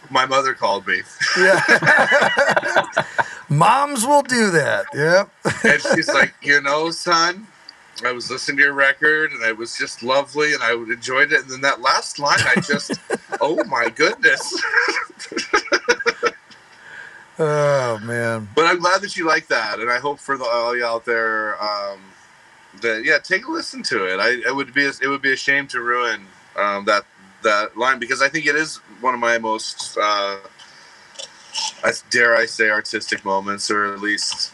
my 0.09 0.25
mother 0.25 0.53
called 0.53 0.87
me, 0.87 1.01
Yeah. 1.37 1.61
Moms 3.49 4.05
will 4.05 4.21
do 4.21 4.51
that. 4.51 4.85
Yep. 4.93 5.29
and 5.63 5.81
she's 5.93 6.07
like, 6.07 6.33
you 6.41 6.61
know, 6.61 6.91
son. 6.91 7.47
I 8.05 8.13
was 8.13 8.31
listening 8.31 8.57
to 8.57 8.63
your 8.63 8.73
record 8.73 9.33
and 9.33 9.41
it 9.43 9.57
was 9.57 9.75
just 9.75 10.03
lovely 10.03 10.53
and 10.53 10.63
I 10.63 10.71
enjoyed 10.73 11.33
it. 11.33 11.41
And 11.41 11.49
then 11.49 11.61
that 11.61 11.81
last 11.81 12.17
line, 12.17 12.39
I 12.45 12.61
just, 12.61 12.93
oh 13.41 13.61
my 13.65 13.89
goodness. 13.89 14.53
Oh 17.41 17.99
man. 17.99 18.49
but 18.53 18.65
I'm 18.65 18.79
glad 18.79 19.01
that 19.01 19.15
you 19.15 19.25
like 19.25 19.47
that, 19.47 19.79
and 19.79 19.89
I 19.89 19.97
hope 19.99 20.19
for 20.19 20.37
the, 20.37 20.43
all 20.43 20.75
you 20.75 20.85
out 20.85 21.05
there 21.05 21.61
um, 21.63 21.99
that 22.81 23.03
yeah, 23.05 23.17
take 23.17 23.47
a 23.47 23.51
listen 23.51 23.81
to 23.83 24.05
it. 24.05 24.19
I 24.19 24.49
it 24.49 24.53
would 24.53 24.73
be 24.73 24.85
a, 24.85 24.91
it 25.01 25.07
would 25.07 25.21
be 25.21 25.31
a 25.31 25.37
shame 25.37 25.65
to 25.67 25.79
ruin 25.79 26.25
um, 26.57 26.85
that 26.85 27.05
that 27.43 27.77
line 27.77 27.97
because 27.97 28.21
I 28.21 28.27
think 28.27 28.45
it 28.45 28.55
is 28.55 28.77
one 28.99 29.13
of 29.13 29.19
my 29.21 29.37
most 29.37 29.97
uh, 29.97 30.37
I 31.83 31.91
dare 32.09 32.35
I 32.35 32.45
say 32.45 32.69
artistic 32.69 33.23
moments, 33.23 33.71
or 33.71 33.93
at 33.93 34.01
least 34.01 34.51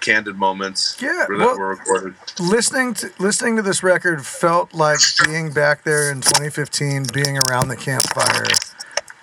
candid 0.00 0.36
moments. 0.36 0.96
Yeah, 1.00 1.26
well- 1.28 1.56
were 1.56 1.68
recorded. 1.68 2.14
listening 2.40 2.94
to 2.94 3.12
listening 3.20 3.56
to 3.56 3.62
this 3.62 3.82
record 3.84 4.26
felt 4.26 4.74
like 4.74 4.98
being 5.24 5.52
back 5.52 5.84
there 5.84 6.10
in 6.10 6.22
2015, 6.22 7.06
being 7.12 7.38
around 7.38 7.68
the 7.68 7.76
campfire 7.76 8.46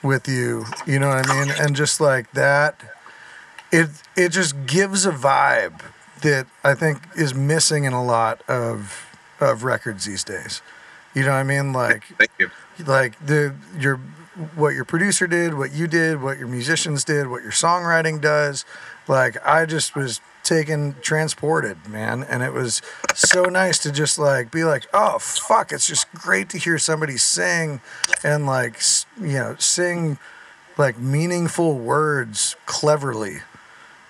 with 0.04 0.28
you. 0.28 0.66
You 0.86 1.00
know 1.00 1.10
what 1.10 1.30
I 1.30 1.46
mean? 1.46 1.54
And 1.60 1.76
just 1.76 2.00
like 2.00 2.32
that, 2.34 2.82
it 3.72 3.90
it 4.16 4.30
just 4.30 4.66
gives 4.66 5.06
a 5.06 5.12
vibe 5.12 5.82
that 6.22 6.48
I 6.64 6.74
think 6.74 7.00
is 7.16 7.34
missing 7.34 7.84
in 7.86 7.94
a 7.94 8.04
lot 8.04 8.42
of 8.48 9.06
of 9.40 9.64
records 9.64 10.06
these 10.06 10.24
days. 10.24 10.62
You 11.14 11.24
know 11.24 11.30
what 11.32 11.38
I 11.38 11.44
mean? 11.44 11.74
Like 11.74 12.06
Thank 12.18 12.32
you. 12.40 12.50
like 12.86 13.18
the 13.26 13.56
your 13.78 13.98
what 14.56 14.70
your 14.76 14.86
producer 14.86 15.28
did, 15.28 15.56
what 15.58 15.74
you 15.74 15.88
did, 15.88 16.22
what 16.22 16.38
your 16.38 16.48
musicians 16.48 17.04
did, 17.04 17.28
what 17.28 17.44
your 17.44 17.52
songwriting 17.52 18.22
does. 18.22 18.66
Like 19.08 19.38
I 19.46 19.66
just 19.66 19.96
was 19.96 20.22
taken 20.48 20.96
transported, 21.02 21.88
man, 21.88 22.24
and 22.24 22.42
it 22.42 22.54
was 22.54 22.82
so 23.14 23.44
nice 23.44 23.78
to 23.80 23.92
just 23.92 24.18
like 24.18 24.50
be 24.52 24.64
like, 24.64 24.88
"Oh, 24.94 25.20
fuck, 25.20 25.72
it's 25.72 25.88
just 25.88 26.12
great 26.14 26.50
to 26.50 26.58
hear 26.58 26.78
somebody 26.80 27.18
sing 27.18 27.82
and 28.24 28.46
like, 28.46 28.82
you 29.20 29.34
know, 29.34 29.56
sing 29.60 30.18
like 30.78 30.98
meaningful 30.98 31.78
words 31.78 32.56
cleverly." 32.66 33.40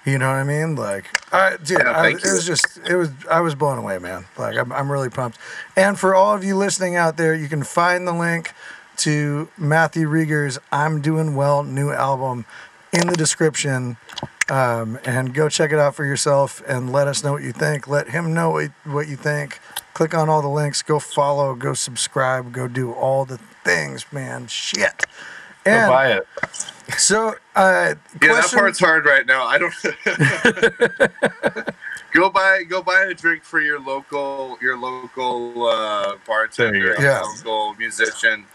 You 0.06 0.18
know 0.18 0.28
what 0.30 0.38
I 0.38 0.44
mean? 0.46 0.76
Like, 0.76 1.06
I, 1.34 1.58
dude, 1.58 1.80
Yeah, 1.80 1.92
I, 1.92 2.08
it 2.12 2.24
you. 2.24 2.32
was 2.32 2.46
just, 2.46 2.78
it 2.88 2.96
was, 2.96 3.10
I 3.30 3.42
was 3.42 3.56
blown 3.56 3.78
away, 3.78 4.00
man. 4.00 4.24
Like, 4.38 4.56
I'm, 4.56 4.72
I'm 4.72 4.90
really 4.90 5.10
pumped. 5.10 5.38
And 5.76 6.00
for 6.00 6.16
all 6.16 6.34
of 6.34 6.46
you 6.46 6.56
listening 6.56 6.96
out 6.96 7.18
there, 7.18 7.36
you 7.36 7.50
can 7.50 7.62
find 7.62 8.08
the 8.08 8.14
link 8.14 8.54
to 8.98 9.50
Matthew 9.58 10.08
Rieger's 10.08 10.60
"I'm 10.72 11.02
Doing 11.02 11.36
Well" 11.36 11.62
new 11.64 11.92
album 11.92 12.46
in 12.94 13.08
the 13.08 13.16
description, 13.16 13.98
um, 14.50 15.00
and 15.06 15.34
go 15.34 15.50
check 15.50 15.72
it 15.72 15.80
out 15.80 15.96
for 15.96 16.06
yourself 16.06 16.62
and 16.68 16.92
let 16.92 17.08
us 17.08 17.24
know 17.24 17.34
what 17.34 17.44
you 17.44 17.52
think. 17.52 17.88
Let 17.88 18.10
him 18.10 18.34
know 18.34 18.62
what, 18.86 19.08
you 19.08 19.16
think. 19.16 19.60
Click 19.94 20.14
on 20.14 20.30
all 20.30 20.42
the 20.42 20.48
links. 20.48 20.82
Go 20.82 21.00
follow. 21.00 21.56
Go 21.56 21.74
subscribe. 21.74 22.54
Go 22.54 22.68
do 22.68 22.94
all 22.94 23.26
the 23.26 23.38
things, 23.64 24.06
man. 24.12 24.48
Shit. 24.48 25.06
Go 25.66 25.88
buy 25.90 26.14
it. 26.14 26.28
so, 26.98 27.36
uh, 27.56 27.96
Yeah, 28.22 28.34
that 28.34 28.52
part's 28.54 28.80
hard 28.80 29.06
right 29.06 29.26
now. 29.26 29.46
I 29.46 29.58
don't. 29.58 29.74
go 32.14 32.30
buy 32.30 32.64
go 32.64 32.82
buy 32.82 33.06
a 33.10 33.14
drink 33.14 33.44
for 33.44 33.60
your 33.60 33.80
local 33.80 34.58
your 34.62 34.78
local 34.78 35.68
uh, 35.68 36.16
bartender, 36.26 36.96
go. 36.98 37.24
local 37.38 37.74
musician. 37.76 38.46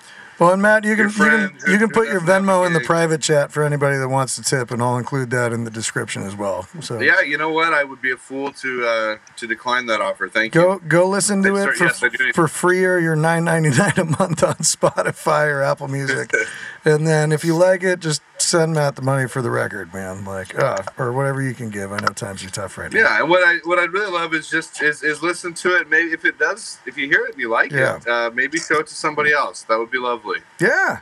Well, 0.43 0.53
and 0.55 0.61
Matt, 0.63 0.85
you 0.85 0.97
can 0.97 1.09
you 1.09 1.15
can 1.15 1.59
you 1.69 1.79
can 1.79 1.89
put 1.91 2.09
your 2.09 2.21
Venmo 2.21 2.67
in 2.67 2.73
the 2.73 2.81
private 2.81 3.23
chat 3.23 3.53
for 3.53 3.63
anybody 3.63 3.97
that 3.97 4.09
wants 4.09 4.35
to 4.35 4.43
tip, 4.43 4.73
and 4.73 4.83
I'll 4.83 4.99
include 4.99 5.31
that 5.31 5.53
in 5.53 5.63
the 5.63 5.71
description 5.71 6.25
as 6.25 6.35
well. 6.35 6.67
So 6.81 7.01
Yeah, 7.01 7.21
you 7.21 7.39
know 7.39 7.51
what? 7.51 7.73
I 7.73 7.85
would 7.85 8.03
be 8.03 8.11
a 8.11 8.17
fool 8.17 8.53
to 8.55 8.85
uh, 8.85 9.17
to 9.37 9.47
decline 9.47 9.87
that 9.87 10.01
offer. 10.01 10.29
Thank 10.29 10.53
go 10.53 10.75
you. 10.75 10.81
go 10.81 11.03
go 11.03 11.09
listen 11.09 11.45
to 11.45 11.55
it. 11.57 11.77
Yes, 11.79 12.01
for 12.01 12.09
do. 12.09 12.33
for 12.33 12.49
free 12.49 12.85
or 12.85 12.99
your 12.99 13.15
nine 13.15 13.45
ninety 13.45 13.71
nine 13.71 13.95
a 13.97 14.05
month 14.05 14.43
on 14.43 14.55
Spotify 14.63 15.47
or 15.47 15.63
Apple 15.63 15.87
Music, 15.87 16.33
and 16.85 17.07
then 17.07 17.33
if 17.33 17.45
you 17.45 17.57
like 17.57 17.83
it, 17.83 18.01
just 18.01 18.23
send 18.39 18.75
Matt 18.75 18.97
the 18.97 19.03
money 19.03 19.29
for 19.29 19.41
the 19.43 19.51
record, 19.51 19.93
man. 19.95 20.25
Like 20.25 20.59
uh, 20.59 20.83
or 20.99 21.13
whatever 21.13 21.41
you 21.43 21.55
can 21.55 21.71
give. 21.71 21.93
I 21.93 21.99
know 22.01 22.09
times 22.09 22.45
are 22.45 22.51
tough 22.51 22.77
right 22.79 22.93
now. 22.93 23.01
Yeah, 23.01 23.21
and 23.21 23.31
what 23.31 23.43
I 23.47 23.59
what 23.65 23.79
I'd 23.79 23.93
really 23.93 24.11
love 24.11 24.35
is 24.35 24.49
just 24.49 24.83
is, 24.83 25.03
is 25.03 25.23
listen 25.23 25.55
to 25.55 25.77
it. 25.77 25.89
Maybe 25.89 26.11
if 26.13 26.25
it 26.25 26.39
does, 26.39 26.79
if 26.87 26.97
you 26.99 27.07
hear 27.09 27.25
it 27.27 27.33
and 27.33 27.41
you 27.41 27.49
like 27.51 27.71
Yeah. 27.73 27.97
it, 27.97 28.07
uh, 28.09 28.31
maybe 28.35 28.59
show 28.59 28.81
it 28.81 28.87
to 28.89 28.95
somebody 28.95 29.33
else. 29.33 29.63
That 29.63 29.79
would 29.79 29.91
be 29.91 29.99
lovely. 29.99 30.41
Yeah, 30.61 30.99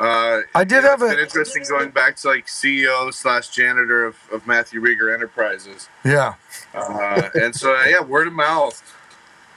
Uh, 0.00 0.42
I 0.54 0.62
did 0.64 0.84
have 0.84 1.02
it's 1.02 1.10
been 1.10 1.18
a 1.18 1.22
interesting 1.22 1.64
going 1.68 1.90
back 1.90 2.14
to 2.16 2.28
like 2.28 2.46
CEO 2.46 3.12
slash 3.12 3.48
janitor 3.48 4.04
of, 4.06 4.16
of 4.32 4.46
Matthew 4.46 4.80
Rieger 4.80 5.12
Enterprises. 5.12 5.88
yeah. 6.04 6.34
uh, 6.74 7.28
and 7.34 7.54
so 7.54 7.74
yeah, 7.82 8.00
word 8.00 8.28
of 8.28 8.32
mouth. 8.32 8.80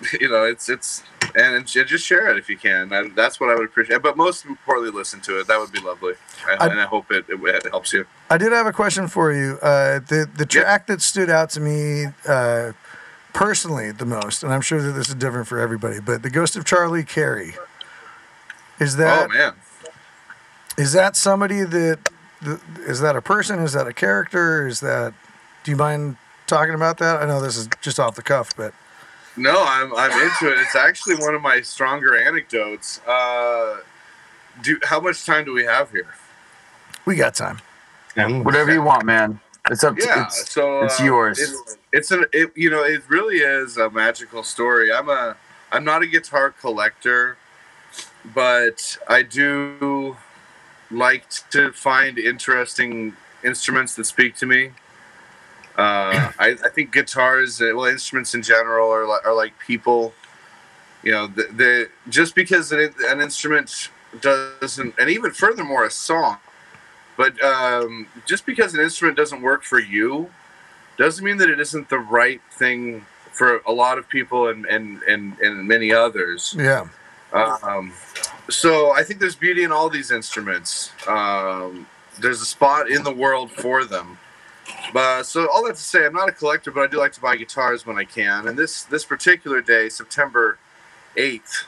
You 0.20 0.30
know, 0.30 0.44
it's 0.44 0.70
it's 0.70 1.04
and, 1.36 1.56
and 1.56 1.66
just 1.68 2.06
share 2.06 2.30
it 2.30 2.38
if 2.38 2.50
you 2.50 2.58
can. 2.58 2.92
And 2.92 3.16
that's 3.16 3.40
what 3.40 3.50
I 3.50 3.56
would 3.56 3.66
appreciate. 3.66 4.02
But 4.02 4.18
most 4.18 4.46
importantly, 4.46 4.92
listen 4.98 5.22
to 5.22 5.40
it. 5.40 5.48
That 5.48 5.60
would 5.60 5.72
be 5.72 5.80
lovely. 5.80 6.14
And, 6.50 6.62
I- 6.62 6.68
and 6.68 6.80
I 6.82 6.86
hope 6.86 7.12
it, 7.12 7.26
it, 7.30 7.68
helps 7.72 7.94
you. 7.94 8.06
I 8.30 8.38
did 8.38 8.52
have 8.52 8.66
a 8.68 8.74
question 8.74 9.08
for 9.08 9.32
you. 9.32 9.58
Uh, 9.62 10.00
the 10.00 10.30
the 10.36 10.48
Yeah. 10.52 10.62
track 10.64 10.88
that 10.88 11.02
stood 11.02 11.30
out 11.30 11.50
to 11.52 11.60
me 11.60 12.08
uh, 12.28 12.72
personally 13.34 13.92
the 13.92 14.06
most, 14.06 14.44
and 14.44 14.54
I'm 14.54 14.62
sure 14.62 14.82
that 14.82 14.92
this 14.94 15.10
is 15.10 15.16
different 15.16 15.48
for 15.48 15.60
everybody, 15.60 16.00
but 16.00 16.24
the 16.24 16.30
Ghost 16.30 16.56
of 16.56 16.66
Charley 16.66 17.04
Carey. 17.04 17.56
Is 18.80 18.96
that 18.98 19.26
oh 19.26 19.34
man, 19.34 19.54
is 20.78 20.94
that 20.94 21.16
somebody 21.16 21.64
that 21.64 22.00
is 22.80 23.00
that 23.02 23.16
a 23.16 23.22
person? 23.22 23.60
Is 23.60 23.74
that 23.74 23.88
a 23.88 23.94
character? 23.94 24.68
Is 24.68 24.80
that? 24.80 25.14
Do 25.64 25.72
you 25.72 25.78
mind 25.78 26.18
talking 26.48 26.74
about 26.74 26.98
that? 26.98 27.22
I 27.22 27.26
know 27.28 27.40
this 27.42 27.56
is 27.58 27.70
just 27.82 28.00
off 28.00 28.16
the 28.16 28.24
cuff, 28.24 28.56
but 28.58 28.74
no, 29.38 29.64
I'm 29.66 29.94
I'm 29.96 30.12
into 30.12 30.52
it. 30.52 30.60
It's 30.60 30.76
actually 30.76 31.16
one 31.16 31.36
of 31.36 31.42
my 31.42 31.62
stronger 31.62 32.16
anecdotes. 32.16 33.00
Uh, 33.08 33.78
do 34.62 34.80
how 34.84 35.00
much 35.00 35.26
time 35.26 35.46
do 35.46 35.54
we 35.54 35.64
have 35.64 35.92
here? 35.92 36.14
we 37.06 37.16
got 37.16 37.36
time. 37.36 37.60
And 38.16 38.46
Whatever 38.46 38.74
you 38.74 38.82
want, 38.82 39.06
man. 39.06 39.40
It's 39.70 39.84
up 39.84 39.96
to 39.96 40.04
Yeah, 40.04 40.26
it's, 40.26 40.52
so 40.52 40.84
it's 40.84 41.00
uh, 41.00 41.04
yours. 41.04 41.40
It's, 41.40 41.78
it's 41.94 42.12
an 42.12 42.26
it, 42.34 42.52
you 42.56 42.70
know 42.70 42.84
it 42.84 43.08
really 43.08 43.38
is 43.38 43.78
a 43.78 43.90
magical 43.90 44.44
story. 44.44 44.92
I'm 44.92 45.10
a 45.10 45.38
I'm 45.72 45.84
not 45.84 46.02
a 46.02 46.08
guitar 46.08 46.50
collector, 46.50 47.38
but 48.34 48.98
I 49.08 49.22
do 49.22 50.18
like 50.90 51.26
to 51.52 51.72
find 51.72 52.18
interesting 52.18 53.16
instruments 53.44 53.96
that 53.96 54.06
speak 54.06 54.36
to 54.38 54.46
me. 54.46 54.72
Uh, 55.82 56.32
I, 56.40 56.58
I 56.64 56.70
think 56.70 56.92
guitars, 56.92 57.62
uh, 57.62 57.72
well, 57.76 57.86
instruments 57.86 58.36
in 58.36 58.42
general 58.42 58.90
are 58.90 59.08
like, 59.08 59.26
are 59.26 59.36
like 59.36 59.54
people. 59.60 60.14
You 61.04 61.12
know, 61.14 61.28
the, 61.28 61.44
the 61.44 61.90
just 62.10 62.36
because 62.36 62.72
an, 62.72 62.94
an 63.06 63.22
instrument 63.22 63.90
doesn't, 64.20 64.94
and 65.00 65.10
even 65.10 65.32
furthermore, 65.32 65.84
a 65.86 65.92
song 65.92 66.38
but 67.22 67.40
um, 67.44 68.08
just 68.26 68.48
because 68.48 68.74
an 68.74 68.80
instrument 68.80 69.16
doesn't 69.16 69.42
work 69.44 69.64
for 69.64 69.80
you 69.80 70.32
doesn't 70.98 71.24
mean 71.24 71.38
that 71.38 71.50
it 71.50 71.60
isn't 71.60 71.90
the 71.90 72.00
right 72.00 72.42
thing 72.54 73.06
for 73.32 73.58
a 73.68 73.72
lot 73.72 73.98
of 73.98 74.10
people 74.10 74.48
and 74.48 74.66
and 74.66 75.02
and, 75.04 75.38
and 75.40 75.68
many 75.68 75.94
others. 75.94 76.56
Yeah, 76.58 76.88
Um, 77.64 77.94
so 78.50 78.92
I 78.92 79.04
think 79.04 79.20
there's 79.20 79.36
beauty 79.36 79.64
in 79.64 79.72
all 79.72 79.90
these 79.90 80.10
instruments. 80.10 80.92
Um, 81.08 81.88
there's 82.20 82.42
a 82.42 82.46
spot 82.46 82.90
in 82.90 83.04
the 83.04 83.14
world 83.14 83.52
for 83.52 83.86
them. 83.86 84.18
But 84.94 85.24
so 85.24 85.50
all 85.50 85.66
that 85.68 85.76
to 85.76 85.82
say, 85.82 86.06
I'm 86.06 86.14
not 86.14 86.28
a 86.30 86.34
collector, 86.34 86.72
but 86.72 86.82
I 86.82 86.88
do 86.88 86.98
like 86.98 87.14
to 87.14 87.22
buy 87.22 87.36
guitars 87.38 87.86
when 87.86 87.98
I 87.98 88.04
can. 88.04 88.48
And 88.48 88.58
this 88.58 88.84
this 88.84 89.06
particular 89.06 89.62
day, 89.62 89.90
September 89.90 90.58
8th, 91.16 91.64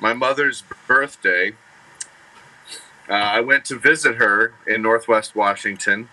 my 0.00 0.12
mother's 0.12 0.62
birthday, 0.86 1.52
uh, 3.08 3.12
I 3.12 3.40
went 3.40 3.64
to 3.66 3.78
visit 3.78 4.16
her 4.16 4.52
in 4.66 4.82
Northwest 4.82 5.34
Washington, 5.34 6.08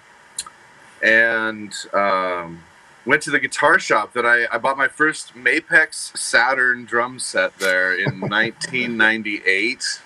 and 1.04 1.74
um, 1.94 2.64
went 3.06 3.22
to 3.24 3.32
the 3.32 3.40
guitar 3.40 3.80
shop 3.80 4.14
that 4.14 4.26
I, 4.26 4.46
I 4.54 4.58
bought 4.58 4.78
my 4.78 4.88
first 4.88 5.34
Mapex 5.36 6.16
Saturn 6.18 6.86
drum 6.86 7.20
set 7.20 7.58
there 7.60 7.94
in 7.94 8.20
1998. 8.22 10.02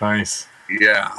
nice. 0.00 0.48
Yeah, 0.68 1.14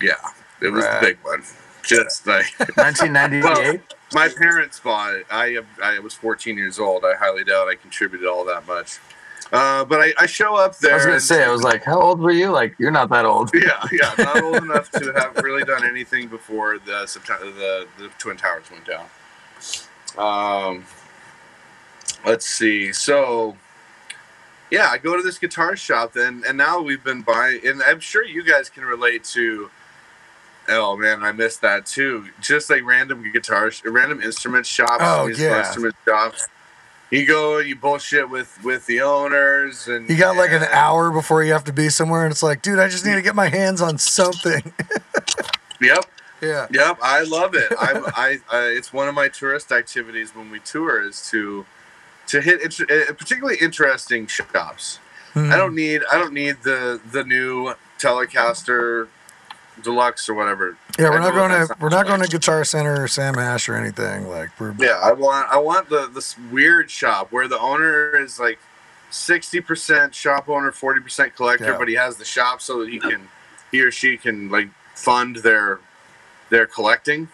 yeah, 0.00 0.14
it 0.60 0.68
was 0.68 0.84
Right. 0.84 1.00
the 1.00 1.06
big 1.06 1.18
one. 1.22 1.42
Just 1.84 2.26
like 2.26 2.46
1998. 2.76 3.80
my 4.12 4.28
parents 4.28 4.80
bought 4.80 5.14
it. 5.14 5.26
I 5.30 5.58
I 5.82 5.98
was 5.98 6.14
14 6.14 6.56
years 6.56 6.78
old. 6.78 7.04
I 7.04 7.14
highly 7.14 7.44
doubt 7.44 7.68
I 7.68 7.74
contributed 7.74 8.26
all 8.26 8.44
that 8.46 8.66
much. 8.66 8.98
Uh, 9.52 9.84
but 9.84 10.00
I, 10.00 10.12
I 10.18 10.26
show 10.26 10.56
up 10.56 10.78
there. 10.78 10.92
I 10.92 10.96
was 10.96 11.04
gonna 11.06 11.20
say, 11.20 11.44
I 11.44 11.50
was 11.50 11.62
like, 11.62 11.84
how 11.84 12.00
old 12.00 12.18
were 12.18 12.32
you? 12.32 12.50
Like, 12.50 12.74
you're 12.78 12.90
not 12.90 13.10
that 13.10 13.24
old. 13.24 13.50
yeah, 13.54 13.84
yeah, 13.92 14.12
not 14.18 14.42
old 14.42 14.56
enough 14.64 14.90
to 14.92 15.12
have 15.12 15.36
really 15.36 15.64
done 15.64 15.84
anything 15.84 16.28
before 16.28 16.78
the 16.78 17.06
the, 17.40 17.86
the 17.98 18.08
Twin 18.18 18.36
Towers 18.36 18.64
went 18.70 18.86
down. 18.86 19.06
Um, 20.16 20.84
let's 22.24 22.46
see. 22.46 22.92
So, 22.92 23.56
yeah, 24.70 24.88
I 24.88 24.98
go 24.98 25.16
to 25.16 25.22
this 25.22 25.38
guitar 25.38 25.76
shop, 25.76 26.16
and 26.16 26.44
and 26.44 26.56
now 26.56 26.80
we've 26.80 27.04
been 27.04 27.22
buying, 27.22 27.60
and 27.66 27.82
I'm 27.82 28.00
sure 28.00 28.24
you 28.24 28.42
guys 28.42 28.68
can 28.68 28.84
relate 28.84 29.24
to. 29.24 29.70
Oh 30.68 30.96
man, 30.96 31.22
I 31.22 31.32
missed 31.32 31.60
that 31.62 31.86
too. 31.86 32.28
Just 32.40 32.70
like 32.70 32.84
random 32.84 33.24
guitar, 33.32 33.70
sh- 33.70 33.82
random 33.84 34.20
instrument 34.20 34.66
shops, 34.66 34.96
Oh, 35.00 35.26
yeah. 35.26 35.58
instrument 35.60 35.94
shops. 36.06 36.48
You 37.10 37.26
go, 37.26 37.58
you 37.58 37.76
bullshit 37.76 38.28
with 38.30 38.58
with 38.64 38.86
the 38.86 39.00
owners, 39.02 39.86
and 39.88 40.08
you 40.08 40.16
got 40.16 40.36
like 40.36 40.50
an 40.50 40.62
hour 40.64 41.10
before 41.10 41.44
you 41.44 41.52
have 41.52 41.64
to 41.64 41.72
be 41.72 41.88
somewhere, 41.88 42.24
and 42.24 42.32
it's 42.32 42.42
like, 42.42 42.62
dude, 42.62 42.78
I 42.78 42.88
just 42.88 43.04
need 43.04 43.14
to 43.14 43.22
get 43.22 43.34
my 43.34 43.48
hands 43.48 43.80
on 43.82 43.98
something. 43.98 44.72
Yep, 45.80 46.04
yeah, 46.40 46.66
Yep, 46.70 46.98
I 47.02 47.22
love 47.24 47.54
it. 47.54 47.70
I'm, 47.78 48.04
I, 48.06 48.38
I 48.50 48.60
it's 48.68 48.92
one 48.92 49.08
of 49.08 49.14
my 49.14 49.28
tourist 49.28 49.70
activities 49.72 50.34
when 50.34 50.50
we 50.50 50.60
tour 50.60 51.06
is 51.06 51.28
to 51.30 51.66
to 52.28 52.40
hit 52.40 52.62
inter- 52.62 52.84
uh, 52.84 53.12
particularly 53.12 53.58
interesting 53.60 54.26
shops. 54.26 54.98
Hmm. 55.34 55.50
I 55.52 55.56
don't 55.56 55.74
need 55.74 56.02
I 56.10 56.16
don't 56.16 56.32
need 56.32 56.62
the 56.62 57.00
the 57.10 57.24
new 57.24 57.74
Telecaster 57.98 59.08
deluxe 59.82 60.28
or 60.28 60.34
whatever. 60.34 60.76
Yeah, 60.98 61.10
we're 61.10 61.18
not 61.20 61.34
going 61.34 61.50
to 61.50 61.76
we're 61.80 61.88
not 61.88 62.06
going 62.06 62.22
to 62.22 62.28
Guitar 62.28 62.64
Center 62.64 63.02
or 63.02 63.08
Sam 63.08 63.38
Ash 63.38 63.68
or 63.68 63.74
anything. 63.76 64.28
Like 64.28 64.50
we're 64.60 64.74
Yeah, 64.78 64.98
I 65.02 65.12
want 65.12 65.48
I 65.50 65.58
want 65.58 65.88
the 65.88 66.06
this 66.06 66.36
weird 66.50 66.90
shop 66.90 67.32
where 67.32 67.48
the 67.48 67.58
owner 67.58 68.16
is 68.16 68.38
like 68.38 68.58
sixty 69.10 69.60
percent 69.60 70.14
shop 70.14 70.48
owner, 70.48 70.70
forty 70.72 71.00
percent 71.00 71.34
collector, 71.34 71.66
Yeah. 71.72 71.78
but 71.78 71.88
he 71.88 71.94
has 71.94 72.16
the 72.16 72.24
shop 72.24 72.60
so 72.62 72.80
that 72.80 72.88
he 72.90 72.98
can 72.98 73.28
he 73.72 73.80
or 73.82 73.90
she 73.90 74.16
can 74.16 74.48
like 74.50 74.68
fund 74.94 75.36
their 75.36 75.80
their 76.50 76.66
collecting. 76.66 77.28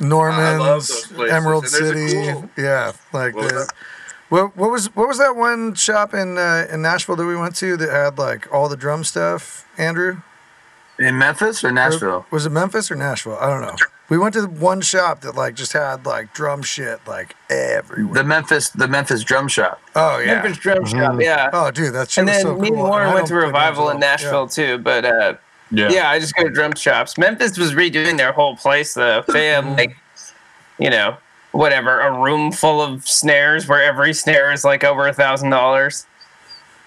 Norman's, 0.00 1.10
Emerald 1.12 1.64
and 1.64 1.72
there's 1.72 1.90
a 1.90 2.08
City. 2.08 2.32
cool- 2.32 2.50
yeah, 2.56 2.92
like 3.12 3.34
the, 3.34 3.40
that? 3.40 3.72
what 4.28 4.56
what 4.56 4.70
was 4.70 4.94
what 4.94 5.08
was 5.08 5.18
that 5.18 5.34
one 5.36 5.74
shop 5.74 6.14
in 6.14 6.38
uh, 6.38 6.66
in 6.70 6.82
Nashville 6.82 7.16
that 7.16 7.26
we 7.26 7.36
went 7.36 7.56
to 7.56 7.76
that 7.76 7.90
had 7.90 8.18
like 8.18 8.52
all 8.52 8.68
the 8.68 8.76
drum 8.76 9.02
stuff? 9.04 9.66
Andrew, 9.76 10.22
In 10.98 11.16
Memphis 11.18 11.62
or 11.62 11.68
Or- 11.68 11.72
Nashville? 11.72 12.26
was 12.30 12.44
it 12.46 12.50
Memphis 12.50 12.90
or 12.90 12.96
Nashville? 12.96 13.38
I 13.40 13.46
don't 13.48 13.60
know. 13.62 13.76
We 14.08 14.16
went 14.16 14.32
to 14.34 14.46
one 14.46 14.80
shop 14.80 15.20
that 15.20 15.34
like 15.36 15.54
just 15.54 15.72
had 15.74 16.06
like 16.06 16.32
drum 16.32 16.62
shit 16.62 16.98
like 17.06 17.36
everywhere. 17.50 18.14
The 18.14 18.24
Memphis, 18.24 18.70
the 18.70 18.88
Memphis 18.88 19.22
drum 19.22 19.48
shop. 19.48 19.80
oh 19.94 20.18
yeah. 20.18 20.40
Memphis 20.42 20.56
Drum 20.58 20.86
Shop, 20.86 21.20
yeah. 21.20 21.50
Oh 21.52 21.70
dude, 21.70 21.92
that's 21.94 22.12
shit 22.14 22.22
and 22.22 22.28
then 22.28 22.40
so 22.40 22.56
me 22.56 22.70
cool. 22.70 22.78
and 22.78 22.88
Warren 22.88 23.08
I 23.10 23.14
went 23.14 23.26
to 23.26 23.34
don't 23.34 23.42
play 23.42 23.50
drums 23.50 23.76
Revival 23.76 23.88
in 23.90 23.96
all. 23.96 24.00
Yeah. 24.02 24.08
Nashville 24.08 24.48
too, 24.48 24.78
but 24.78 25.04
uh, 25.04 25.34
yeah. 25.70 26.08
I 26.10 26.18
just 26.18 26.34
go 26.34 26.44
to 26.44 26.50
drum 26.50 26.74
shops. 26.74 27.18
Memphis 27.18 27.58
was 27.58 27.74
redoing 27.74 28.16
their 28.16 28.32
whole 28.32 28.56
place 28.56 28.94
though. 28.94 29.22
They 29.28 29.48
had 29.48 29.66
like, 29.76 29.94
you 30.78 30.88
know, 30.88 31.18
whatever, 31.52 32.00
a 32.00 32.18
room 32.18 32.50
full 32.50 32.80
of 32.80 33.06
snares 33.06 33.68
where 33.68 33.82
every 33.84 34.14
snare 34.14 34.50
is 34.52 34.64
like 34.64 34.84
over 34.84 35.06
a 35.06 35.12
thousand 35.12 35.50
dollars. 35.50 36.06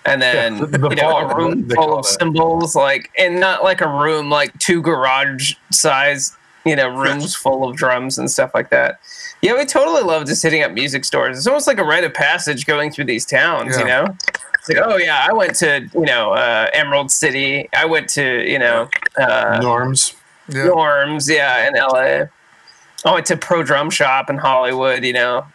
And 0.05 0.21
then 0.21 0.57
Yeah, 0.57 0.65
the- 0.65 0.77
the 0.77 0.89
you 0.89 0.95
know, 0.95 1.17
a 1.17 1.35
room 1.35 1.69
full 1.69 1.97
of 1.99 2.05
cymbals, 2.05 2.75
like 2.75 3.11
and 3.17 3.39
not 3.39 3.63
like 3.63 3.81
a 3.81 3.87
room 3.87 4.29
like 4.29 4.57
two 4.59 4.81
garage 4.81 5.53
size, 5.71 6.35
you 6.65 6.75
know, 6.75 6.89
rooms 6.89 7.35
full 7.35 7.67
of 7.69 7.75
drums 7.75 8.17
and 8.17 8.29
stuff 8.29 8.51
like 8.55 8.69
that. 8.71 8.99
Yeah, 9.41 9.55
we 9.57 9.65
totally 9.65 10.01
love 10.03 10.25
just 10.25 10.41
hitting 10.43 10.63
up 10.63 10.71
music 10.71 11.05
stores. 11.05 11.37
It's 11.37 11.47
almost 11.47 11.67
like 11.67 11.77
a 11.79 11.83
rite 11.83 12.03
of 12.03 12.13
passage 12.13 12.65
going 12.65 12.91
through 12.91 13.05
these 13.05 13.25
towns, 13.25 13.77
you 13.77 13.85
know? 13.85 14.05
It's 14.55 14.69
like, 14.69 14.77
oh 14.83 14.97
yeah, 14.97 15.25
I 15.27 15.33
went 15.33 15.55
to, 15.55 15.87
you 15.93 16.05
know, 16.05 16.33
uh, 16.33 16.67
Emerald 16.73 17.11
City. 17.11 17.67
I 17.75 17.85
went 17.85 18.07
to, 18.09 18.47
you 18.47 18.59
know, 18.59 18.87
uh, 19.17 19.59
Norms. 19.61 20.13
Yeah. 20.47 20.65
Norms, 20.65 21.27
yeah, 21.29 21.67
in 21.67 21.73
LA. 21.75 22.25
I 23.03 23.13
went 23.13 23.25
to 23.27 23.37
Pro 23.37 23.63
Drum 23.63 23.89
Shop 23.89 24.29
in 24.29 24.37
Hollywood, 24.37 25.03
you 25.03 25.13
know. 25.13 25.45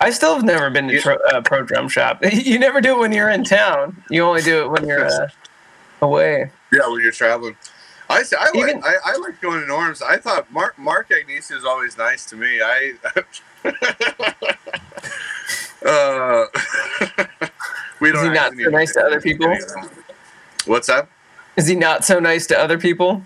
I 0.00 0.10
still 0.10 0.34
have 0.34 0.44
never 0.44 0.70
been 0.70 0.88
to 0.88 1.00
tro- 1.00 1.18
uh, 1.32 1.40
Pro 1.40 1.62
Drum 1.62 1.88
Shop. 1.88 2.20
you 2.32 2.58
never 2.58 2.80
do 2.80 2.96
it 2.96 2.98
when 3.00 3.12
you're 3.12 3.30
in 3.30 3.44
town. 3.44 4.02
You 4.10 4.22
only 4.22 4.42
do 4.42 4.62
it 4.62 4.70
when 4.70 4.86
you're 4.86 5.06
uh, 5.06 5.28
away. 6.00 6.50
Yeah, 6.72 6.88
when 6.88 7.02
you're 7.02 7.12
traveling. 7.12 7.56
I 8.08 8.22
say- 8.22 8.36
I 8.38 8.46
like 8.46 8.56
Even- 8.56 8.82
I, 8.84 8.96
I 9.04 9.16
like 9.16 9.40
going 9.40 9.60
to 9.60 9.66
Norms. 9.66 10.00
I 10.02 10.16
thought 10.16 10.50
Mark 10.52 10.78
Mark 10.78 11.10
Agnesi 11.10 11.52
is 11.56 11.64
always 11.64 11.98
nice 11.98 12.24
to 12.26 12.36
me. 12.36 12.60
I 12.62 12.94
uh, 15.84 16.46
we 18.00 18.12
don't. 18.12 18.22
Is 18.22 18.28
he 18.28 18.34
not 18.34 18.52
so 18.54 18.70
nice 18.70 18.92
to 18.94 19.00
other 19.02 19.20
people? 19.20 19.56
What's 20.66 20.86
that? 20.86 21.08
Is 21.56 21.66
he 21.66 21.74
not 21.74 22.04
so 22.04 22.18
nice 22.20 22.46
to 22.46 22.58
other 22.58 22.78
people? 22.78 23.22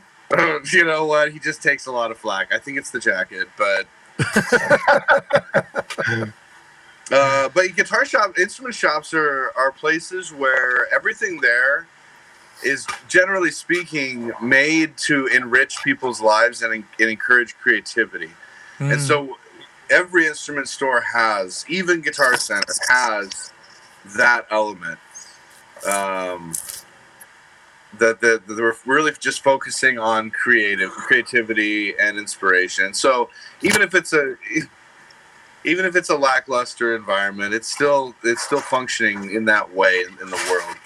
you 0.73 0.85
know 0.85 1.05
what? 1.05 1.33
He 1.33 1.39
just 1.39 1.63
takes 1.63 1.87
a 1.87 1.93
lot 1.93 2.11
of 2.11 2.17
flack. 2.19 2.53
I 2.55 2.59
think 2.59 2.79
it's 2.79 2.91
the 2.91 3.01
jacket, 3.01 3.49
but. 3.59 3.87
Uh, 7.13 7.51
but 7.51 7.77
guitar 7.77 8.05
shop, 8.07 8.39
instrument 8.39 8.75
shops 8.75 9.13
are 9.13 9.53
are 9.55 9.71
places 9.71 10.33
where 10.33 10.93
everything 10.95 11.41
there 11.41 11.87
is 12.65 12.87
generally 13.07 13.51
speaking 13.51 14.33
made 14.41 14.97
to 14.97 15.27
enrich 15.27 15.77
people's 15.83 16.21
lives 16.21 16.63
and, 16.63 16.73
and 16.73 17.11
encourage 17.11 17.57
creativity. 17.59 18.31
Mm. 18.79 18.93
And 18.93 19.01
so 19.01 19.37
every 19.91 20.27
instrument 20.27 20.69
store 20.69 21.01
has, 21.01 21.67
even 21.69 22.01
Guitar 22.01 22.37
Center 22.37 22.73
has 22.89 23.53
that 24.17 24.47
element. 24.51 24.99
Um, 25.87 26.53
that 27.99 28.21
that 28.23 28.47
that 28.47 28.55
they're 28.55 28.77
really 28.87 29.13
just 29.19 29.43
focusing 29.43 29.99
on 29.99 30.31
creative 30.31 30.91
creativity 30.91 31.95
and 31.99 32.17
inspiration. 32.17 32.95
So 32.95 33.29
even 33.61 33.83
if 33.83 33.95
it's 33.95 34.13
a 34.13 34.37
even 35.65 35.85
if 35.85 35.97
it's 35.97 36.11
a 36.11 36.17
lackluster 36.17 36.95
environment, 36.95 37.55
it's 37.55 37.69
still 37.69 38.15
it's 38.25 38.43
still 38.43 38.61
functioning 38.61 39.33
in 39.33 39.45
that 39.47 39.75
way 39.75 40.01
in, 40.01 40.13
in 40.21 40.31
the 40.31 40.47
world. 40.51 40.77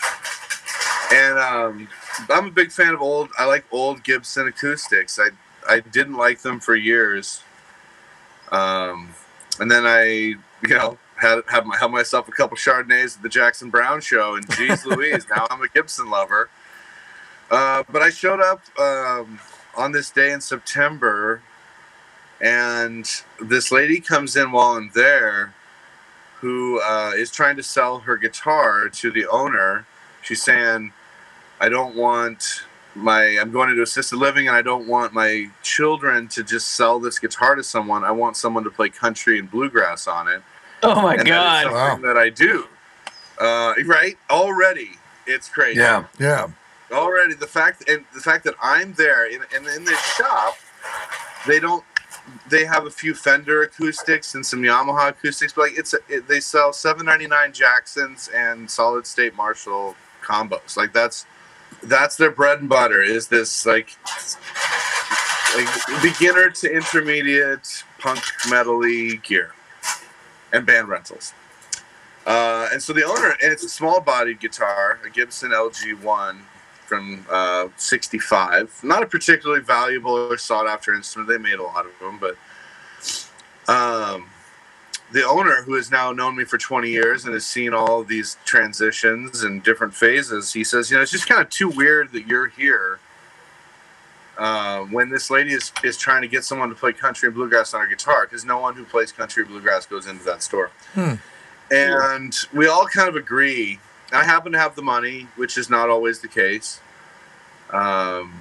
And 1.13 1.39
um, 1.39 1.89
I'm 2.31 2.47
a 2.47 2.51
big 2.51 2.73
fan 2.73 2.95
of 2.95 3.01
old. 3.01 3.31
I 3.39 3.47
like 3.47 3.65
old 3.73 4.05
Gibson 4.05 4.47
acoustics. 4.47 5.19
I 5.19 5.29
I 5.69 5.81
didn't 5.81 6.15
like 6.15 6.43
them 6.43 6.61
for 6.61 6.75
years. 6.75 7.43
Um, 8.53 9.11
and 9.59 9.71
then 9.71 9.85
I, 9.87 10.05
you 10.05 10.69
know, 10.69 10.99
had 11.17 11.43
had, 11.49 11.67
my, 11.67 11.77
had 11.77 11.91
myself 11.91 12.29
a 12.29 12.33
couple 12.33 12.57
Chardonnays 12.57 13.17
at 13.17 13.23
the 13.23 13.29
Jackson 13.29 13.71
Browne 13.71 14.01
show, 14.01 14.37
and 14.37 14.49
geez 14.57 14.85
Louise, 14.87 15.27
now 15.35 15.47
I'm 15.51 15.63
a 15.63 15.69
Gibson 15.69 16.11
lover. 16.11 16.51
Uh, 17.51 17.85
but 17.91 18.03
I 18.03 18.11
showed 18.11 18.41
up 18.41 18.63
um, 18.79 19.39
on 19.77 19.93
this 19.93 20.11
day 20.11 20.33
in 20.33 20.41
September, 20.41 21.43
and 22.41 23.07
this 23.41 23.73
lady 23.73 24.01
comes 24.01 24.37
in 24.37 24.53
while 24.53 24.77
I'm 24.77 24.91
there, 24.95 25.55
who 26.41 26.81
uh, 26.81 27.13
is 27.15 27.31
trying 27.31 27.57
to 27.57 27.63
sell 27.63 28.01
her 28.01 28.17
guitar 28.17 28.89
to 28.89 29.11
the 29.11 29.27
owner. 29.27 29.87
She's 30.23 30.43
saying, 30.43 30.93
"I 31.61 31.69
don't 31.69 31.97
want." 31.97 32.63
my 32.95 33.37
I'm 33.39 33.51
going 33.51 33.69
into 33.69 33.83
assisted 33.83 34.17
living 34.17 34.49
and 34.49 34.57
I 34.57 34.63
don't 34.63 34.89
want 34.89 35.13
my 35.13 35.51
children 35.63 36.29
to 36.29 36.43
just 36.43 36.69
sell 36.69 36.99
this 36.99 37.19
guitar 37.19 37.55
to 37.55 37.63
someone. 37.63 38.05
I 38.05 38.11
want 38.11 38.39
someone 38.39 38.65
to 38.65 38.71
play 38.71 38.89
country 38.89 39.39
and 39.39 39.51
bluegrass 39.51 40.09
on 40.09 40.29
it. 40.29 40.43
Oh 40.83 41.03
my 41.03 41.17
and 41.17 41.29
that 41.29 41.67
is 41.67 41.73
god. 41.73 41.91
something 41.91 42.07
that 42.07 42.17
I 42.17 42.31
do. 42.31 42.67
Uh, 43.39 43.75
right? 43.85 44.17
Already 44.31 44.93
it's 45.27 45.49
crazy. 45.49 45.81
Yeah. 45.81 46.05
yeah. 46.19 46.49
Already 46.93 47.35
the 47.35 47.47
fact 47.47 47.89
and 47.89 48.05
the 48.15 48.21
fact 48.21 48.45
that 48.45 48.55
I'm 48.63 48.95
there 48.95 49.27
in 49.27 49.41
and 49.55 49.67
in 49.67 49.85
this 49.85 50.01
shop, 50.15 50.57
they 51.47 51.59
don't 51.59 51.85
they 52.49 52.65
have 52.65 52.87
a 52.87 52.91
few 52.91 53.15
Fender 53.15 53.63
acoustics 53.63 54.35
and 54.35 54.45
some 54.45 54.63
Yamaha 54.63 55.11
acoustics, 55.11 55.53
but 55.53 55.63
like 55.63 55.79
it's 55.79 55.95
a, 55.95 55.99
it, 56.09 56.29
they 56.29 56.41
sell 56.41 56.73
799 56.73 57.53
Jacksons 57.53 58.29
and 58.35 58.71
solid 58.71 59.07
state 59.07 59.35
Marshall 59.35 59.97
combos. 60.23 60.77
Like 60.77 60.93
that's 60.93 61.27
that's 61.83 62.17
their 62.17 62.31
bread 62.31 62.61
and 62.61 62.69
butter 62.69 63.03
is 63.03 63.29
this 63.29 63.67
like 63.67 63.97
like 65.57 65.69
beginner 66.03 66.51
to 66.51 66.73
intermediate 66.73 67.85
punk 67.99 68.21
metally 68.45 69.23
gear 69.23 69.53
and 70.53 70.67
band 70.67 70.89
rentals. 70.89 71.33
Uh, 72.27 72.69
and 72.73 72.83
so 72.83 72.93
the 72.93 73.05
owner, 73.05 73.37
and 73.41 73.53
it's 73.53 73.63
a 73.63 73.69
small 73.69 74.01
bodied 74.01 74.41
guitar, 74.41 74.99
a 75.07 75.11
Gibson 75.11 75.53
LG1 75.53 76.39
from 76.87 77.27
uh, 77.31 77.69
65. 77.77 78.81
Not 78.83 79.03
a 79.03 79.07
particularly 79.07 79.63
valuable 79.63 80.13
or 80.13 80.39
sought 80.39 80.67
after 80.67 80.95
instrument. 80.95 81.29
They 81.29 81.39
made 81.39 81.59
a 81.59 81.63
lot 81.63 81.87
of 81.87 81.93
them, 82.01 82.19
but 82.19 82.37
um, 83.69 84.29
the 85.13 85.25
owner, 85.25 85.63
who 85.63 85.75
has 85.75 85.91
now 85.91 86.13
known 86.13 86.37
me 86.37 86.45
for 86.45 86.59
20 86.59 86.89
years 86.89 87.25
and 87.25 87.35
has 87.35 87.47
seen 87.47 87.73
all 87.73 88.01
of 88.01 88.09
these 88.09 88.37
transitions 88.45 89.43
and 89.43 89.63
different 89.63 89.95
phases, 89.95 90.53
he 90.53 90.65
says, 90.65 90.91
you 90.91 90.97
know, 90.97 91.03
it's 91.03 91.13
just 91.13 91.29
kind 91.29 91.41
of 91.41 91.49
too 91.49 91.69
weird 91.69 92.13
that 92.13 92.27
you're 92.27 92.49
here 92.49 92.99
uh, 94.39 94.81
when 94.81 95.09
this 95.09 95.31
lady 95.31 95.53
is, 95.53 95.73
is 95.83 95.97
trying 95.97 96.23
to 96.23 96.29
get 96.29 96.45
someone 96.45 96.69
to 96.69 96.75
play 96.75 96.93
country 96.93 97.27
and 97.27 97.35
bluegrass 97.35 97.73
on 97.73 97.81
her 97.81 97.87
guitar 97.87 98.27
because 98.27 98.45
no 98.45 98.59
one 98.59 98.75
who 98.75 98.85
plays 98.85 99.13
country 99.13 99.45
bluegrass 99.45 99.87
goes 99.87 100.07
into 100.07 100.25
that 100.25 100.43
store. 100.43 100.71
Hmm. 100.93 101.15
And 101.71 102.37
we 102.53 102.69
all 102.69 102.87
kind 102.87 103.09
of 103.09 103.17
agree. 103.17 103.81
I 104.17 104.25
happen 104.25 104.53
to 104.53 104.59
have 104.59 104.75
the 104.75 104.83
money, 104.83 105.29
which 105.37 105.59
is 105.59 105.69
not 105.69 105.91
always 105.91 106.21
the 106.21 106.29
case. 106.29 106.81
Um, 107.71 108.33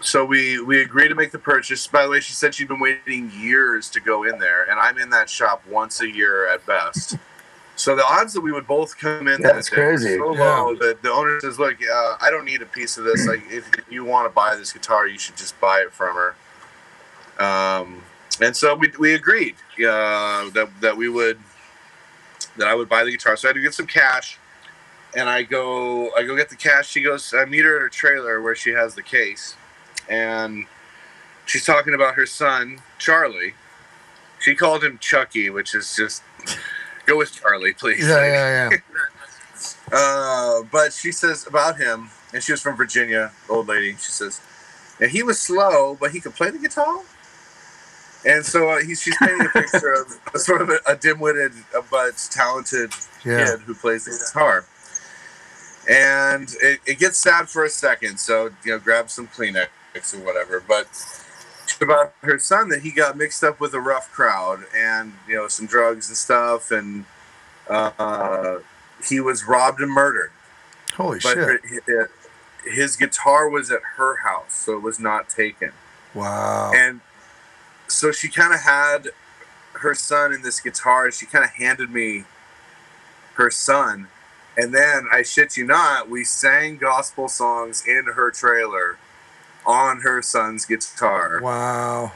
so 0.00 0.24
we 0.24 0.60
we 0.60 0.82
agree 0.82 1.08
to 1.08 1.14
make 1.14 1.30
the 1.32 1.38
purchase. 1.38 1.86
By 1.86 2.04
the 2.04 2.10
way, 2.10 2.20
she 2.20 2.32
said 2.34 2.54
she'd 2.54 2.68
been 2.68 2.80
waiting 2.80 3.30
years 3.34 3.88
to 3.90 4.00
go 4.00 4.24
in 4.24 4.38
there, 4.38 4.64
and 4.70 4.78
I'm 4.78 4.98
in 4.98 5.10
that 5.10 5.30
shop 5.30 5.62
once 5.68 6.00
a 6.00 6.10
year 6.10 6.48
at 6.52 6.64
best. 6.66 7.16
So 7.76 7.96
the 7.96 8.04
odds 8.04 8.34
that 8.34 8.42
we 8.42 8.52
would 8.52 8.66
both 8.66 8.98
come 8.98 9.26
in 9.26 9.40
That's 9.40 9.70
that 9.70 9.76
day 9.76 9.82
were 9.82 9.88
crazy. 9.88 10.18
so 10.18 10.34
Yeah. 10.34 10.60
low 10.60 10.74
that 10.74 11.02
the 11.02 11.10
owner 11.10 11.40
says, 11.40 11.58
"Look, 11.58 11.76
uh, 11.82 12.16
I 12.20 12.30
don't 12.30 12.44
need 12.44 12.60
a 12.60 12.66
piece 12.66 12.98
of 12.98 13.04
this. 13.04 13.26
Like, 13.26 13.42
if 13.50 13.70
you 13.88 14.04
want 14.04 14.26
to 14.26 14.30
buy 14.30 14.54
this 14.54 14.70
guitar, 14.72 15.06
you 15.06 15.18
should 15.18 15.36
just 15.36 15.58
buy 15.60 15.80
it 15.80 15.92
from 15.92 16.14
her." 16.14 16.34
Um, 17.38 18.02
and 18.40 18.54
so 18.54 18.74
we 18.74 18.92
we 18.98 19.14
agreed 19.14 19.54
uh, 19.78 20.50
that 20.50 20.68
that 20.80 20.96
we 20.96 21.08
would 21.08 21.38
that 22.56 22.68
I 22.68 22.74
would 22.74 22.88
buy 22.88 23.04
the 23.04 23.10
guitar. 23.10 23.36
So 23.36 23.48
I 23.48 23.50
had 23.50 23.54
to 23.54 23.62
get 23.62 23.74
some 23.74 23.86
cash, 23.86 24.38
and 25.16 25.28
I 25.28 25.42
go 25.42 26.10
I 26.14 26.24
go 26.24 26.36
get 26.36 26.48
the 26.50 26.56
cash. 26.56 26.88
She 26.88 27.02
goes, 27.02 27.32
I 27.36 27.44
meet 27.44 27.64
her 27.64 27.76
at 27.76 27.82
her 27.82 27.88
trailer 27.88 28.40
where 28.40 28.54
she 28.54 28.70
has 28.70 28.94
the 28.94 29.02
case, 29.02 29.56
and 30.08 30.66
she's 31.46 31.64
talking 31.64 31.94
about 31.94 32.14
her 32.14 32.26
son 32.26 32.80
Charlie. 32.98 33.54
She 34.40 34.54
called 34.54 34.82
him 34.82 34.98
Chucky, 34.98 35.50
which 35.50 35.74
is 35.74 35.94
just 35.94 36.22
go 37.06 37.18
with 37.18 37.32
Charlie, 37.32 37.74
please. 37.74 38.08
Yeah, 38.08 38.24
yeah, 38.24 38.70
yeah. 38.70 38.76
Uh, 39.92 40.62
but 40.70 40.92
she 40.92 41.10
says 41.10 41.46
about 41.46 41.76
him, 41.76 42.10
and 42.32 42.42
she 42.42 42.52
was 42.52 42.62
from 42.62 42.76
Virginia, 42.76 43.32
old 43.48 43.66
lady. 43.66 43.92
She 43.92 44.12
says, 44.12 44.40
and 45.00 45.10
he 45.10 45.22
was 45.22 45.40
slow, 45.40 45.96
but 45.98 46.12
he 46.12 46.20
could 46.20 46.34
play 46.34 46.50
the 46.50 46.58
guitar. 46.58 47.00
And 48.26 48.44
so 48.44 48.68
uh, 48.68 48.80
he's, 48.80 49.00
she's 49.02 49.16
painting 49.18 49.46
a 49.46 49.48
picture 49.48 49.92
of 49.92 50.18
a 50.34 50.38
sort 50.38 50.60
of 50.62 50.68
a, 50.68 50.78
a 50.86 50.96
dim-witted 50.96 51.52
uh, 51.76 51.80
but 51.90 52.16
talented 52.30 52.92
Yeah. 53.24 53.44
kid 53.46 53.60
who 53.60 53.74
plays 53.74 54.04
the 54.04 54.10
guitar. 54.12 54.64
And 55.88 56.54
it, 56.60 56.80
it 56.86 56.98
gets 56.98 57.18
sad 57.18 57.48
for 57.48 57.64
a 57.64 57.70
second, 57.70 58.18
so 58.20 58.50
you 58.64 58.72
know, 58.72 58.78
grab 58.78 59.10
some 59.10 59.26
Kleenex 59.28 59.68
or 60.14 60.18
whatever. 60.24 60.62
But 60.66 60.86
about 61.80 62.12
her 62.22 62.38
son 62.38 62.68
that 62.68 62.82
he 62.82 62.90
got 62.90 63.16
mixed 63.16 63.42
up 63.42 63.58
with 63.58 63.72
a 63.72 63.80
rough 63.80 64.12
crowd 64.12 64.64
and 64.76 65.14
you 65.26 65.34
know 65.36 65.48
some 65.48 65.66
drugs 65.66 66.08
and 66.08 66.16
stuff, 66.16 66.70
and 66.70 67.06
uh, 67.68 68.58
he 69.08 69.20
was 69.20 69.44
robbed 69.48 69.80
and 69.80 69.90
murdered. 69.90 70.30
Holy 70.94 71.18
But 71.22 71.34
shit! 71.34 71.38
her- 71.38 71.60
hi- 71.88 72.70
his 72.70 72.96
guitar 72.96 73.48
was 73.48 73.70
at 73.70 73.80
her 73.96 74.16
house, 74.16 74.52
so 74.52 74.76
it 74.76 74.82
was 74.82 75.00
not 75.00 75.30
taken. 75.30 75.72
Wow. 76.14 76.72
And 76.74 77.00
so 78.00 78.10
she 78.10 78.30
kind 78.30 78.54
of 78.54 78.60
had 78.60 79.08
her 79.74 79.94
son 79.94 80.32
in 80.32 80.40
this 80.40 80.58
guitar, 80.58 81.04
and 81.04 81.12
she 81.12 81.26
kind 81.26 81.44
of 81.44 81.50
handed 81.50 81.90
me 81.90 82.24
her 83.34 83.50
son. 83.50 84.08
And 84.56 84.74
then, 84.74 85.06
I 85.12 85.22
shit 85.22 85.58
you 85.58 85.66
not, 85.66 86.08
we 86.08 86.24
sang 86.24 86.78
gospel 86.78 87.28
songs 87.28 87.86
in 87.86 88.06
her 88.14 88.30
trailer 88.30 88.96
on 89.66 90.00
her 90.00 90.22
son's 90.22 90.64
guitar. 90.64 91.40
Wow. 91.42 92.12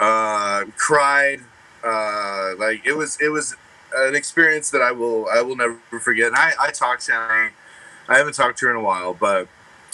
Uh, 0.00 0.64
cried. 0.76 1.40
Uh, 1.84 2.54
like 2.58 2.84
it 2.86 2.96
was, 2.96 3.18
it 3.20 3.28
was 3.28 3.54
an 3.94 4.14
experience 4.14 4.70
that 4.70 4.80
I 4.80 4.90
will, 4.90 5.28
I 5.28 5.42
will 5.42 5.56
never 5.56 5.78
forget. 6.00 6.28
And 6.28 6.36
I, 6.36 6.52
I 6.58 6.70
talked 6.70 7.04
to 7.06 7.12
her. 7.12 7.52
I 8.08 8.16
haven't 8.16 8.34
talked 8.34 8.58
to 8.60 8.66
her 8.66 8.72
in 8.72 8.78
a 8.78 8.82
while, 8.82 9.12
but 9.12 9.48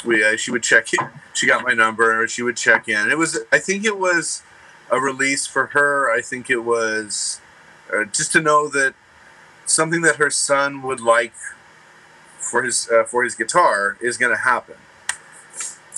we, 0.05 0.25
uh, 0.25 0.37
she 0.37 0.53
would 0.53 0.63
check 0.63 0.95
in. 0.95 1.09
She 1.35 1.49
got 1.49 1.65
my 1.65 1.75
number. 1.75 2.21
And 2.21 2.31
she 2.31 2.43
would 2.43 2.57
check 2.57 2.89
in. 2.89 3.11
It 3.11 3.19
was, 3.19 3.41
I 3.51 3.59
think 3.59 3.85
it 3.85 3.99
was 3.99 4.43
a 4.93 5.01
release 5.01 5.47
for 5.47 5.69
her. 5.69 6.13
I 6.13 6.21
think 6.21 6.51
it 6.51 6.59
was 6.59 7.41
uh, 7.93 8.05
just 8.05 8.31
to 8.33 8.41
know 8.41 8.69
that 8.69 8.95
something 9.65 10.03
that 10.03 10.17
her 10.17 10.31
son 10.31 10.83
would 10.83 11.01
like 11.01 11.33
for 12.39 12.63
his 12.63 12.89
uh, 12.89 13.05
for 13.05 13.25
his 13.25 13.35
guitar 13.35 13.97
is 14.01 14.19
going 14.19 14.33
to 14.33 14.43
happen. 14.43 14.77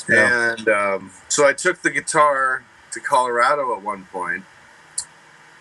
Yeah. 0.09 0.53
And 0.53 0.69
um, 0.69 1.11
so 1.29 1.47
I 1.47 1.53
took 1.53 1.83
the 1.83 1.91
guitar 1.91 2.65
to 2.93 3.01
Colorado 3.01 3.75
at 3.77 3.83
one 3.83 4.05
point, 4.12 4.45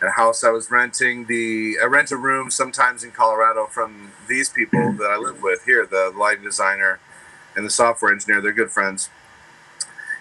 at 0.02 0.10
a 0.10 0.12
house 0.12 0.44
I 0.44 0.50
was 0.50 0.70
renting. 0.70 1.26
The 1.26 1.78
I 1.82 1.86
rent 1.86 2.12
a 2.12 2.18
room 2.18 2.52
sometimes 2.52 3.04
in 3.04 3.12
Colorado 3.12 3.66
from 3.66 4.12
these 4.28 4.50
people 4.50 4.94
that 4.94 5.10
I 5.10 5.18
live 5.18 5.42
with 5.42 5.66
here, 5.66 5.86
the 5.86 6.14
lighting 6.16 6.44
designer 6.44 7.00
and 7.56 7.66
the 7.66 7.72
software 7.72 8.12
engineer. 8.12 8.42
They're 8.42 8.52
good 8.52 8.72
friends. 8.72 9.10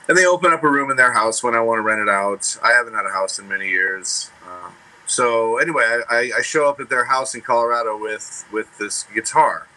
And 0.09 0.19
they 0.19 0.27
open 0.27 0.53
up 0.53 0.63
a 0.65 0.71
room 0.71 0.91
in 0.91 0.97
their 0.97 1.13
house 1.13 1.43
when 1.43 1.55
I 1.55 1.61
want 1.61 1.79
to 1.79 1.83
rent 1.83 2.01
it 2.01 2.09
out. 2.09 2.59
I 2.63 2.73
haven't 2.73 2.95
had 2.95 3.07
a 3.07 3.11
house 3.11 3.39
in 3.39 3.49
many 3.49 3.69
years. 3.69 4.31
Uh, 4.45 4.71
so 5.07 5.59
anyway, 5.59 6.01
I, 6.11 6.33
I 6.39 6.43
show 6.43 6.69
up 6.69 6.81
at 6.81 6.89
their 6.89 7.05
house 7.05 7.35
in 7.35 7.41
Colorado 7.41 7.97
with 7.99 8.45
with 8.51 8.79
this 8.79 9.05
guitar 9.15 9.69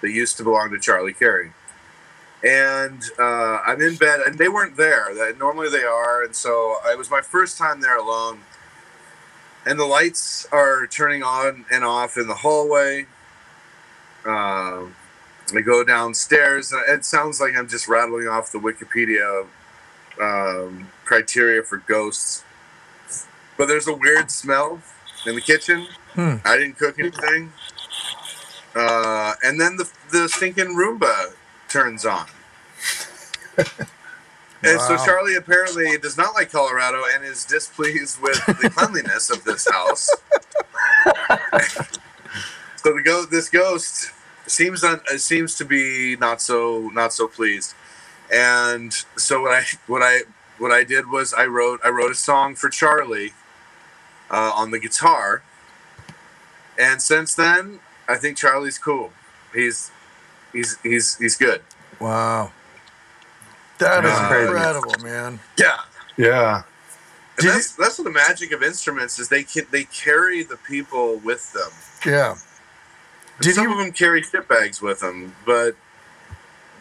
that 0.00 0.10
used 0.10 0.36
to 0.36 0.44
belong 0.44 0.70
to 0.70 0.78
Charley 0.78 1.12
Carey. 1.12 1.52
And 2.44 3.02
uh, 3.18 3.60
I'm 3.66 3.80
in 3.80 3.96
bed, 3.96 4.20
and 4.20 4.38
they 4.38 4.48
weren't 4.48 4.76
there. 4.76 5.12
That 5.14 5.38
normally 5.38 5.70
they 5.70 5.82
are, 5.82 6.22
and 6.22 6.36
so 6.36 6.76
it 6.86 6.96
was 6.96 7.10
my 7.10 7.20
first 7.20 7.58
time 7.58 7.80
there 7.80 7.96
alone. 7.96 8.40
And 9.66 9.78
the 9.78 9.84
lights 9.84 10.46
are 10.52 10.86
turning 10.86 11.22
on 11.22 11.64
and 11.70 11.84
off 11.84 12.16
in 12.16 12.28
the 12.28 12.36
hallway. 12.36 13.06
Um, 14.24 14.94
I 15.56 15.60
go 15.60 15.84
downstairs, 15.84 16.72
and 16.72 16.82
it 16.88 17.04
sounds 17.04 17.40
like 17.40 17.56
I'm 17.56 17.68
just 17.68 17.88
rattling 17.88 18.28
off 18.28 18.52
the 18.52 18.58
Wikipedia 18.58 19.46
um, 20.20 20.88
criteria 21.04 21.62
for 21.62 21.78
ghosts. 21.78 22.44
But 23.56 23.66
there's 23.66 23.88
a 23.88 23.94
weird 23.94 24.30
smell 24.30 24.80
in 25.26 25.34
the 25.34 25.40
kitchen. 25.40 25.86
Hmm. 26.14 26.36
I 26.44 26.56
didn't 26.56 26.78
cook 26.78 26.98
anything. 26.98 27.52
Uh, 28.74 29.34
and 29.42 29.60
then 29.60 29.76
the, 29.76 29.90
the 30.12 30.28
stinking 30.28 30.76
Roomba 30.76 31.34
turns 31.68 32.04
on. 32.04 32.26
And 34.62 34.80
so 34.80 34.96
Charlie 34.96 35.36
apparently 35.36 35.96
does 35.98 36.16
not 36.16 36.34
like 36.34 36.50
Colorado 36.50 37.02
and 37.14 37.24
is 37.24 37.44
displeased 37.44 38.20
with 38.20 38.44
the 38.46 38.70
cleanliness 38.74 39.30
of 39.30 39.44
this 39.44 39.68
house. 39.70 40.10
so 42.76 42.92
the 42.92 43.02
go 43.04 43.24
this 43.24 43.48
ghost 43.48 44.10
seems 44.50 44.84
un, 44.84 45.00
uh, 45.12 45.18
seems 45.18 45.54
to 45.56 45.64
be 45.64 46.16
not 46.16 46.40
so 46.40 46.90
not 46.94 47.12
so 47.12 47.28
pleased. 47.28 47.74
And 48.32 48.92
so 49.16 49.40
what 49.42 49.52
I 49.52 49.62
what 49.86 50.02
I 50.02 50.22
what 50.58 50.72
I 50.72 50.84
did 50.84 51.10
was 51.10 51.32
I 51.32 51.46
wrote 51.46 51.80
I 51.84 51.88
wrote 51.88 52.10
a 52.10 52.16
song 52.16 52.54
for 52.54 52.68
Charlie 52.68 53.32
uh, 54.30 54.52
on 54.54 54.70
the 54.70 54.78
guitar. 54.78 55.42
And 56.78 57.02
since 57.02 57.34
then, 57.34 57.80
I 58.08 58.16
think 58.16 58.36
Charlie's 58.36 58.78
cool. 58.78 59.12
He's 59.54 59.90
he's 60.52 60.78
he's 60.82 61.16
he's 61.16 61.36
good. 61.36 61.62
Wow. 62.00 62.52
That 63.78 64.04
is 64.04 64.10
That's 64.10 64.28
crazy. 64.28 64.46
incredible, 64.46 64.94
man. 65.02 65.40
Yeah. 65.58 65.80
Yeah. 66.16 66.62
And 67.38 67.48
that's 67.48 67.72
that's 67.72 67.98
what 67.98 68.04
the 68.04 68.10
magic 68.10 68.52
of 68.52 68.62
instruments 68.62 69.18
is. 69.18 69.28
They 69.28 69.44
can 69.44 69.64
they 69.70 69.84
carry 69.84 70.42
the 70.42 70.56
people 70.56 71.16
with 71.18 71.52
them. 71.52 71.70
Yeah. 72.04 72.36
Did 73.40 73.54
Some 73.54 73.64
you- 73.64 73.72
of 73.72 73.78
them 73.78 73.92
carry 73.92 74.22
shit 74.22 74.48
bags 74.48 74.80
with 74.82 75.00
them, 75.00 75.34
but 75.46 75.76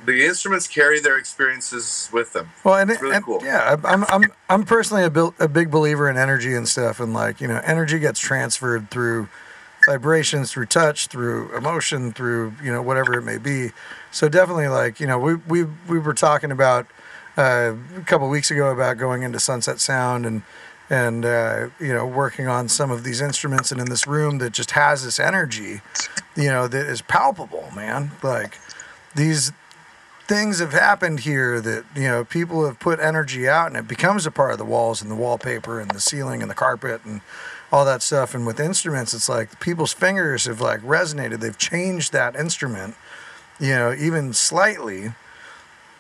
the 0.06 0.26
instruments 0.26 0.68
carry 0.68 1.00
their 1.00 1.18
experiences 1.18 2.10
with 2.14 2.34
them. 2.34 2.50
Well, 2.64 2.76
and, 2.76 2.90
It's 2.92 3.02
really 3.02 3.16
and- 3.16 3.26
cool. 3.26 3.42
yeah, 3.44 3.76
I'm 3.84 4.04
I'm 4.10 4.32
I'm 4.50 4.64
personally 4.64 5.04
a, 5.04 5.10
bil- 5.10 5.36
a 5.40 5.48
big 5.48 5.70
believer 5.72 6.10
in 6.10 6.18
energy 6.18 6.54
and 6.56 6.68
stuff, 6.68 7.00
and 7.00 7.14
like 7.14 7.42
you 7.42 7.48
know, 7.48 7.62
energy 7.66 8.00
gets 8.00 8.20
transferred 8.20 8.90
through 8.90 9.28
vibrations, 9.86 10.52
through 10.52 10.66
touch, 10.66 11.08
through 11.08 11.56
emotion, 11.56 12.12
through 12.12 12.54
you 12.64 12.72
know 12.72 12.82
whatever 12.82 13.18
it 13.18 13.24
may 13.24 13.38
be. 13.38 13.72
So 14.12 14.30
definitely, 14.30 14.68
like 14.68 15.00
you 15.00 15.08
know, 15.08 15.20
we 15.20 15.36
we 15.36 15.64
we 15.88 16.00
were 16.00 16.14
talking 16.14 16.52
about 16.52 16.88
uh, 17.38 17.74
a 17.96 18.02
couple 18.02 18.28
weeks 18.30 18.50
ago 18.52 18.72
about 18.72 18.98
going 18.98 19.24
into 19.24 19.40
Sunset 19.40 19.80
Sound 19.80 20.26
and 20.26 20.42
and 20.89 21.26
uh, 21.26 21.69
you 21.80 21.93
know 21.93 22.05
working 22.05 22.47
on 22.47 22.69
some 22.69 22.91
of 22.91 23.03
these 23.03 23.22
instruments 23.22 23.72
and 23.72 23.81
in 23.81 23.89
this 23.89 24.07
room 24.07 24.38
that 24.39 24.53
just 24.53 24.72
has 24.72 25.03
this 25.03 25.19
energy, 25.19 25.81
you 26.35 26.47
know, 26.47 26.68
that 26.68 26.85
is 26.85 27.01
palpable, 27.01 27.69
man. 27.76 28.11
Like 28.23 28.57
these 29.15 29.51
things 30.27 30.59
have 30.59 30.73
happened 30.73 31.22
here 31.22 31.61
that 31.61 31.85
you 31.95 32.03
know 32.03 32.23
people 32.23 32.65
have 32.65 32.80
put 32.80 32.99
energy 32.99 33.47
out 33.47 33.68
and 33.68 33.77
it 33.77 33.88
becomes 33.88 34.26
a 34.26 34.31
part 34.31 34.51
of 34.51 34.57
the 34.57 34.65
walls 34.65 35.01
and 35.01 35.09
the 35.09 35.15
wallpaper 35.15 35.80
and 35.80 35.91
the 35.91 36.01
ceiling 36.01 36.41
and 36.41 36.51
the 36.51 36.55
carpet 36.55 37.01
and 37.05 37.22
all 37.72 37.85
that 37.85 38.01
stuff. 38.01 38.34
And 38.34 38.45
with 38.45 38.59
instruments 38.59 39.14
it's 39.14 39.30
like 39.30 39.59
people's 39.59 39.93
fingers 39.93 40.45
have 40.45 40.61
like 40.61 40.81
resonated. 40.81 41.39
They've 41.39 41.57
changed 41.57 42.14
that 42.14 42.35
instrument 42.35 42.95
you 43.59 43.69
know 43.69 43.93
even 43.97 44.34
slightly 44.34 45.14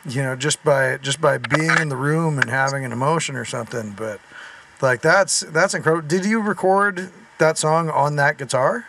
you 0.07 0.21
know 0.21 0.35
just 0.35 0.63
by 0.63 0.97
just 0.97 1.19
by 1.19 1.37
being 1.37 1.75
in 1.79 1.89
the 1.89 1.95
room 1.95 2.37
and 2.37 2.49
having 2.49 2.85
an 2.85 2.91
emotion 2.91 3.35
or 3.35 3.45
something. 3.45 3.91
But 3.91 4.19
like 4.81 5.01
that's 5.01 5.41
that's 5.41 5.73
incredible 5.73 6.07
did 6.07 6.25
you 6.25 6.39
record 6.41 7.09
that 7.39 7.57
song 7.57 7.89
on 7.89 8.15
that 8.15 8.37
guitar 8.37 8.85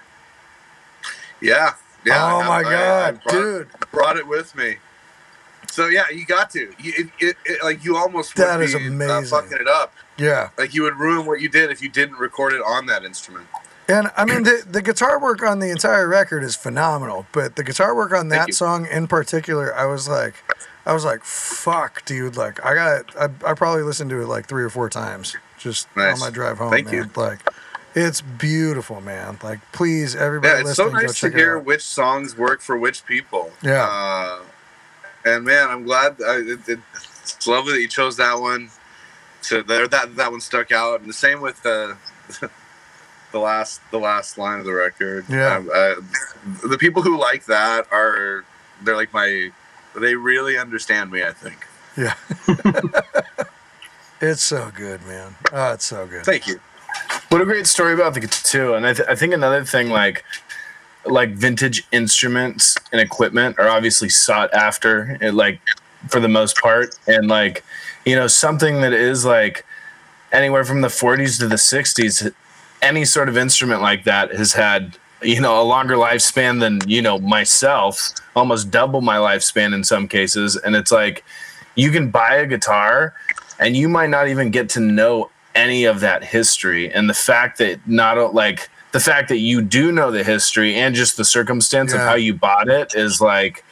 Yeah. 1.40 1.74
Yeah. 2.04 2.32
Oh 2.34 2.38
my 2.44 2.56
I- 2.56 2.58
I 2.58 2.62
god 2.62 3.20
brought, 3.22 3.32
dude 3.32 3.68
Brought 3.90 4.16
it 4.16 4.26
with 4.26 4.54
me. 4.56 4.76
So 5.70 5.86
yeah, 5.88 6.04
you 6.10 6.24
got 6.24 6.50
to. 6.52 6.72
You, 6.80 6.92
it, 6.96 7.06
it, 7.20 7.36
it, 7.44 7.62
like 7.62 7.84
you 7.84 7.96
almost 7.96 8.34
That 8.36 8.60
is 8.62 8.74
be, 8.74 8.84
uh, 8.84 8.88
amazing. 8.88 9.24
fucking 9.26 9.58
it 9.60 9.68
up. 9.68 9.92
yeah 10.16 10.50
Like 10.56 10.74
you 10.74 10.82
would 10.82 10.96
ruin 10.96 11.26
what 11.26 11.40
you 11.40 11.48
did 11.48 11.70
if 11.70 11.82
you 11.82 11.88
didn't 11.88 12.18
record 12.18 12.52
it 12.52 12.60
on 12.62 12.86
that 12.86 13.04
instrument. 13.04 13.46
And 13.90 14.10
I 14.18 14.26
mean, 14.26 14.42
the, 14.42 14.64
the 14.70 14.82
guitar 14.82 15.18
work 15.18 15.42
on 15.42 15.60
the 15.60 15.70
entire 15.70 16.06
record 16.06 16.42
is 16.42 16.54
phenomenal, 16.54 17.26
but 17.32 17.56
the 17.56 17.64
guitar 17.64 17.94
work 17.94 18.12
on 18.12 18.28
that 18.28 18.52
song 18.52 18.86
in 18.86 19.06
particular, 19.08 19.74
I 19.74 19.86
was 19.86 20.06
like, 20.06 20.34
I 20.84 20.92
was 20.92 21.06
like, 21.06 21.24
fuck, 21.24 22.04
dude. 22.04 22.36
Like, 22.36 22.62
I 22.64 22.74
got, 22.74 23.16
I, 23.16 23.50
I 23.50 23.54
probably 23.54 23.82
listened 23.82 24.10
to 24.10 24.20
it 24.20 24.26
like 24.26 24.46
three 24.46 24.62
or 24.62 24.68
four 24.68 24.90
times 24.90 25.34
just 25.68 25.88
on 25.96 26.18
my 26.18 26.30
drive 26.30 26.58
home. 26.58 26.70
Thank 26.70 26.86
man. 26.86 26.94
you. 26.94 27.10
Like, 27.16 27.40
it's 27.94 28.20
beautiful, 28.20 29.00
man. 29.00 29.38
Like, 29.42 29.60
please, 29.72 30.14
everybody 30.14 30.62
Yeah, 30.62 30.68
it's 30.68 30.76
so 30.76 30.88
nice 30.88 31.20
to 31.20 31.30
hear 31.30 31.58
which 31.58 31.82
songs 31.82 32.36
work 32.36 32.60
for 32.60 32.76
which 32.76 33.04
people. 33.04 33.50
Yeah. 33.62 33.86
Uh, 33.90 34.40
and 35.24 35.44
man, 35.44 35.68
I'm 35.68 35.84
glad. 35.84 36.16
I, 36.24 36.36
it, 36.36 36.68
it, 36.68 36.78
it's 37.22 37.46
lovely 37.46 37.72
that 37.72 37.80
you 37.80 37.88
chose 37.88 38.16
that 38.16 38.40
one. 38.40 38.70
To 39.44 39.62
there, 39.62 39.86
that 39.86 40.16
that 40.16 40.30
one 40.30 40.40
stuck 40.40 40.72
out, 40.72 41.00
and 41.00 41.08
the 41.08 41.14
same 41.14 41.40
with 41.40 41.62
the 41.62 41.96
the 43.32 43.38
last 43.38 43.80
the 43.90 43.98
last 43.98 44.36
line 44.36 44.58
of 44.58 44.64
the 44.64 44.72
record. 44.72 45.26
Yeah. 45.28 45.56
Um, 45.56 45.70
uh, 45.72 45.94
the 46.68 46.76
people 46.78 47.02
who 47.02 47.18
like 47.18 47.46
that 47.46 47.86
are 47.92 48.44
they're 48.82 48.96
like 48.96 49.12
my. 49.12 49.50
They 49.94 50.14
really 50.14 50.58
understand 50.58 51.10
me. 51.10 51.22
I 51.22 51.32
think. 51.32 51.66
Yeah. 51.96 52.14
it's 54.20 54.42
so 54.42 54.70
good, 54.74 55.04
man. 55.06 55.34
Oh, 55.52 55.72
it's 55.72 55.84
so 55.84 56.06
good. 56.06 56.24
Thank 56.24 56.46
you. 56.46 56.60
What 57.28 57.40
a 57.40 57.44
great 57.44 57.66
story 57.66 57.94
about 57.94 58.14
the 58.14 58.20
too. 58.20 58.74
And 58.74 58.86
I, 58.86 58.94
th- 58.94 59.08
I 59.08 59.14
think 59.14 59.32
another 59.32 59.64
thing, 59.64 59.90
like 59.90 60.24
like 61.06 61.30
vintage 61.30 61.86
instruments 61.92 62.76
and 62.92 63.00
equipment 63.00 63.58
are 63.58 63.68
obviously 63.68 64.08
sought 64.08 64.52
after, 64.52 65.16
eh, 65.20 65.30
like 65.32 65.60
for 66.08 66.20
the 66.20 66.28
most 66.28 66.56
part, 66.58 66.98
and 67.06 67.28
like 67.28 67.64
you 68.04 68.16
know 68.16 68.26
something 68.26 68.80
that 68.80 68.92
is 68.92 69.24
like 69.24 69.64
anywhere 70.32 70.64
from 70.64 70.80
the 70.80 70.88
40s 70.88 71.38
to 71.38 71.48
the 71.48 71.56
60s, 71.56 72.32
any 72.82 73.04
sort 73.04 73.28
of 73.28 73.38
instrument 73.38 73.80
like 73.80 74.04
that 74.04 74.34
has 74.34 74.52
had 74.52 74.96
you 75.22 75.40
know 75.40 75.60
a 75.60 75.64
longer 75.64 75.94
lifespan 75.94 76.60
than 76.60 76.80
you 76.88 77.02
know 77.02 77.18
myself, 77.18 78.10
almost 78.34 78.70
double 78.70 79.00
my 79.00 79.16
lifespan 79.16 79.74
in 79.74 79.84
some 79.84 80.08
cases, 80.08 80.56
and 80.56 80.74
it's 80.74 80.92
like 80.92 81.24
you 81.74 81.90
can 81.90 82.10
buy 82.10 82.34
a 82.34 82.46
guitar 82.46 83.14
and 83.58 83.76
you 83.76 83.88
might 83.88 84.10
not 84.10 84.28
even 84.28 84.50
get 84.50 84.68
to 84.70 84.80
know 84.80 85.30
any 85.54 85.84
of 85.84 86.00
that 86.00 86.22
history. 86.24 86.92
And 86.92 87.08
the 87.08 87.14
fact 87.14 87.58
that 87.58 87.86
not 87.86 88.34
like 88.34 88.68
the 88.92 89.00
fact 89.00 89.28
that 89.28 89.38
you 89.38 89.60
do 89.60 89.92
know 89.92 90.10
the 90.10 90.24
history 90.24 90.74
and 90.74 90.94
just 90.94 91.16
the 91.16 91.24
circumstance 91.24 91.92
of 91.92 92.00
how 92.00 92.14
you 92.14 92.32
bought 92.34 92.68
it 92.68 92.94
is 92.94 93.20
like 93.20 93.64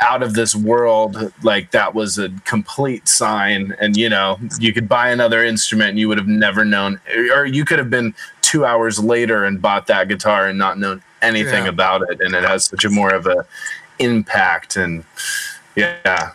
out 0.00 0.22
of 0.22 0.32
this 0.32 0.54
world 0.54 1.32
like 1.42 1.70
that 1.72 1.94
was 1.94 2.18
a 2.18 2.30
complete 2.44 3.06
sign. 3.06 3.76
And 3.78 3.96
you 3.96 4.08
know 4.08 4.38
you 4.58 4.72
could 4.72 4.88
buy 4.88 5.10
another 5.10 5.44
instrument 5.44 5.90
and 5.90 5.98
you 5.98 6.08
would 6.08 6.18
have 6.18 6.26
never 6.28 6.64
known 6.64 7.00
or 7.34 7.44
you 7.44 7.64
could 7.64 7.78
have 7.78 7.90
been 7.90 8.14
two 8.40 8.64
hours 8.64 8.98
later 8.98 9.44
and 9.44 9.60
bought 9.60 9.86
that 9.88 10.08
guitar 10.08 10.48
and 10.48 10.58
not 10.58 10.78
known 10.78 11.02
anything 11.22 11.64
Yeah. 11.64 11.70
about 11.70 12.02
it. 12.10 12.20
And 12.20 12.34
it 12.34 12.42
has 12.42 12.64
such 12.64 12.84
a 12.84 12.90
more 12.90 13.12
of 13.12 13.26
a 13.26 13.44
impact 13.98 14.76
and 14.76 15.04
yeah 15.76 16.32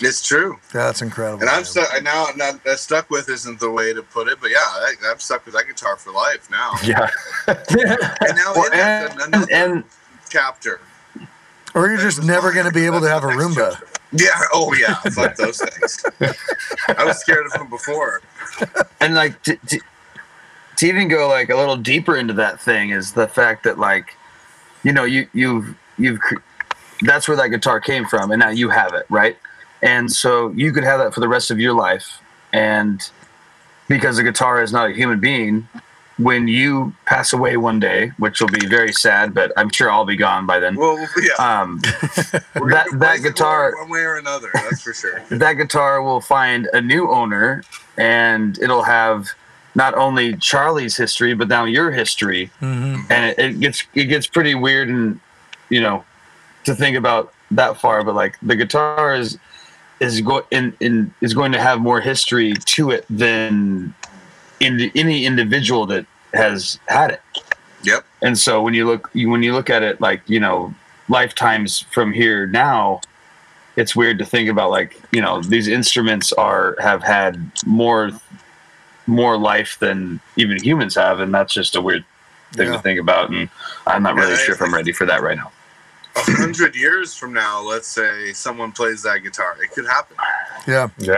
It's 0.00 0.26
true. 0.26 0.58
That's 0.72 1.02
incredible. 1.02 1.40
And 1.40 1.50
I'm 1.50 1.64
stuck. 1.64 1.88
Now 2.02 2.28
not 2.36 2.64
uh, 2.66 2.76
stuck 2.76 3.10
with 3.10 3.28
isn't 3.28 3.58
the 3.58 3.70
way 3.70 3.92
to 3.92 4.02
put 4.02 4.28
it, 4.28 4.38
but 4.40 4.50
yeah, 4.50 4.58
I, 4.58 4.94
I'm 5.06 5.18
stuck 5.18 5.44
with 5.44 5.54
that 5.54 5.66
guitar 5.66 5.96
for 5.96 6.12
life 6.12 6.48
now. 6.50 6.72
yeah 6.84 7.08
And 7.48 8.36
now 8.36 8.52
Well, 8.54 8.66
it 8.66 8.74
has 8.74 9.10
and, 9.12 9.20
another 9.34 9.52
and 9.52 9.84
chapter. 10.30 10.80
Or 11.74 11.88
you're 11.88 11.98
just 11.98 12.22
never 12.22 12.52
going 12.52 12.66
to 12.66 12.72
be 12.72 12.86
able 12.86 13.00
to 13.00 13.08
have 13.08 13.24
a 13.24 13.28
Roomba. 13.28 13.72
chapter. 13.72 13.86
Yeah. 14.12 14.40
Oh 14.54 14.72
yeah. 14.74 14.94
Fuck 15.10 15.36
those 15.36 15.58
things. 15.60 16.02
I 16.96 17.04
was 17.04 17.18
scared 17.18 17.44
of 17.46 17.52
them 17.52 17.68
before. 17.68 18.22
and 19.00 19.14
like 19.14 19.42
to, 19.42 19.56
to, 19.56 19.80
to 20.76 20.86
even 20.86 21.08
go 21.08 21.28
like 21.28 21.50
a 21.50 21.56
little 21.56 21.76
deeper 21.76 22.16
into 22.16 22.32
that 22.34 22.60
thing 22.60 22.90
is 22.90 23.12
the 23.12 23.26
fact 23.28 23.64
that 23.64 23.78
like 23.78 24.14
you 24.84 24.92
know 24.92 25.04
you 25.04 25.28
you've 25.34 25.76
you've 25.98 26.20
cr- 26.20 26.36
that's 27.02 27.28
where 27.28 27.36
that 27.36 27.48
guitar 27.48 27.80
came 27.80 28.06
from 28.06 28.30
and 28.30 28.40
now 28.40 28.48
you 28.48 28.70
have 28.70 28.94
it 28.94 29.04
right 29.10 29.36
and 29.82 30.10
so 30.10 30.50
you 30.50 30.72
could 30.72 30.84
have 30.84 30.98
that 31.00 31.14
for 31.14 31.20
the 31.20 31.28
rest 31.28 31.50
of 31.50 31.58
your 31.58 31.72
life 31.72 32.20
and 32.52 33.10
because 33.88 34.16
the 34.16 34.22
guitar 34.22 34.62
is 34.62 34.72
not 34.72 34.90
a 34.90 34.92
human 34.92 35.18
being 35.20 35.68
when 36.18 36.48
you 36.48 36.92
pass 37.06 37.32
away 37.32 37.56
one 37.56 37.78
day 37.78 38.10
which 38.18 38.40
will 38.40 38.48
be 38.48 38.66
very 38.66 38.92
sad 38.92 39.32
but 39.32 39.52
i'm 39.56 39.70
sure 39.70 39.90
i'll 39.90 40.04
be 40.04 40.16
gone 40.16 40.46
by 40.46 40.58
then 40.58 40.74
Well, 40.74 40.98
yeah. 41.22 41.34
um 41.62 41.80
that 41.82 42.86
that 42.94 43.20
guitar 43.22 43.72
one 43.80 43.88
way 43.90 44.00
or 44.00 44.16
another. 44.16 44.50
That's 44.52 44.82
for 44.82 44.92
sure. 44.92 45.22
that 45.30 45.54
guitar 45.54 46.02
will 46.02 46.20
find 46.20 46.68
a 46.72 46.80
new 46.80 47.08
owner 47.10 47.62
and 47.96 48.58
it'll 48.58 48.82
have 48.82 49.28
not 49.74 49.94
only 49.94 50.36
Charlie's 50.36 50.96
history 50.96 51.34
but 51.34 51.46
now 51.48 51.64
your 51.64 51.90
history 51.92 52.46
hmm 52.58 52.96
and 53.10 53.26
it, 53.30 53.38
it 53.38 53.60
gets 53.60 53.84
it 53.94 54.04
gets 54.06 54.26
pretty 54.26 54.54
weird 54.56 54.88
and 54.88 55.20
you 55.70 55.80
know 55.80 56.04
to 56.64 56.74
think 56.74 56.96
about 56.96 57.32
that 57.52 57.80
far 57.80 58.02
but 58.02 58.14
like 58.16 58.36
the 58.42 58.56
guitar 58.56 59.14
is 59.14 59.38
is 60.00 60.20
going 60.20 60.44
in, 60.50 60.74
in 60.80 61.12
is 61.20 61.34
going 61.34 61.52
to 61.52 61.60
have 61.60 61.80
more 61.80 62.00
history 62.00 62.52
to 62.54 62.90
it 62.90 63.04
than 63.10 63.94
in 64.60 64.90
any 64.94 65.24
individual 65.26 65.86
that 65.86 66.06
has 66.34 66.78
had 66.88 67.10
it 67.12 67.22
Yep. 67.84 68.04
and 68.22 68.36
so 68.38 68.60
when 68.62 68.74
you 68.74 68.86
look 68.86 69.08
you, 69.14 69.30
when 69.30 69.42
you 69.42 69.52
look 69.52 69.70
at 69.70 69.82
it 69.82 70.00
like 70.00 70.20
you 70.28 70.40
know 70.40 70.74
lifetimes 71.08 71.80
from 71.92 72.12
here 72.12 72.46
now 72.46 73.00
it's 73.76 73.94
weird 73.94 74.18
to 74.18 74.24
think 74.26 74.48
about 74.48 74.70
like 74.70 75.00
you 75.12 75.20
know 75.22 75.40
these 75.42 75.68
instruments 75.68 76.32
are 76.32 76.76
have 76.80 77.02
had 77.02 77.50
more 77.66 78.10
more 79.06 79.38
life 79.38 79.78
than 79.78 80.20
even 80.36 80.62
humans 80.62 80.94
have 80.96 81.20
and 81.20 81.32
that's 81.32 81.54
just 81.54 81.76
a 81.76 81.80
weird 81.80 82.04
thing 82.52 82.66
Yeah. 82.68 82.76
to 82.76 82.82
think 82.82 82.98
about 83.00 83.30
and 83.30 83.48
i'm 83.86 84.02
not 84.02 84.14
really 84.16 84.32
Yeah, 84.32 84.36
sure 84.38 84.54
if 84.54 84.60
i'm 84.62 84.74
ready 84.74 84.92
for 84.92 85.06
that 85.06 85.22
right 85.22 85.36
now 85.36 85.50
A 86.18 86.32
hundred 86.32 86.74
years 86.74 87.14
from 87.14 87.32
now, 87.32 87.60
let's 87.62 87.86
say 87.88 88.32
someone 88.32 88.72
plays 88.72 89.02
that 89.02 89.18
guitar. 89.22 89.56
It 89.62 89.70
could 89.72 89.86
happen. 89.86 90.16
Yeah. 90.66 90.88
yeah 90.98 91.16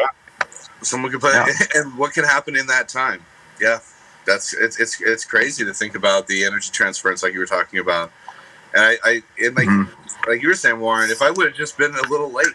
Someone 0.83 1.11
could 1.11 1.21
play, 1.21 1.33
Yeah. 1.33 1.47
and 1.75 1.97
what 1.99 2.13
can 2.13 2.25
happen 2.25 2.57
in 2.57 2.67
that 2.67 2.89
time? 2.89 3.25
Yeah, 3.61 3.79
that's 4.27 4.55
it's 4.55 4.79
it's 4.81 5.01
it's 5.01 5.25
crazy 5.25 5.65
to 5.65 5.73
think 5.75 5.95
about 5.95 6.27
the 6.27 6.45
energy 6.45 6.71
transference, 6.73 7.23
like 7.23 7.33
you 7.35 7.41
were 7.41 7.47
talking 7.47 7.79
about. 7.79 8.11
And 8.75 8.85
I, 8.85 8.97
I 9.05 9.23
and 9.43 9.57
like 9.57 9.69
Mhm. 9.69 9.89
like 10.27 10.43
you 10.43 10.49
were 10.49 10.55
saying, 10.55 10.79
Warren, 10.81 11.11
if 11.11 11.23
I 11.23 11.31
would 11.31 11.47
have 11.49 11.57
just 11.57 11.77
been 11.77 11.95
a 11.95 12.09
little 12.09 12.31
late. 12.31 12.47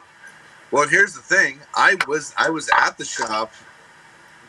Well, 0.72 0.88
here's 0.88 1.14
the 1.14 1.22
thing: 1.22 1.60
I 1.76 1.98
was 2.08 2.34
I 2.38 2.50
was 2.50 2.70
at 2.78 2.98
the 2.98 3.06
shop, 3.06 3.54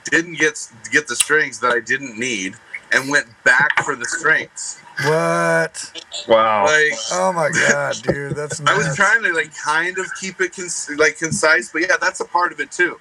didn't 0.05 0.39
get 0.39 0.59
get 0.91 1.07
the 1.09 1.17
strings 1.17 1.61
that 1.61 1.73
I 1.73 1.81
didn't 1.81 2.19
need, 2.19 2.55
and 2.93 3.11
went 3.11 3.27
back 3.45 3.85
for 3.85 3.95
the 3.95 4.07
strings. 4.07 4.81
What? 5.05 6.03
wow 6.29 6.65
Like 6.65 6.93
Oh 7.13 7.33
my 7.33 7.51
god, 7.69 7.97
dude, 8.03 8.35
that's. 8.35 8.61
I 8.67 8.77
was 8.77 8.95
trying 8.97 9.23
to 9.23 9.33
like 9.33 9.55
kind 9.55 9.99
of 9.99 10.07
keep 10.21 10.41
it 10.41 10.55
cons- 10.55 10.91
like 10.97 11.19
concise, 11.19 11.71
but 11.71 11.83
yeah, 11.83 11.97
that's 12.01 12.21
a 12.21 12.25
part 12.25 12.53
of 12.53 12.61
it 12.61 12.71
too. 12.71 12.99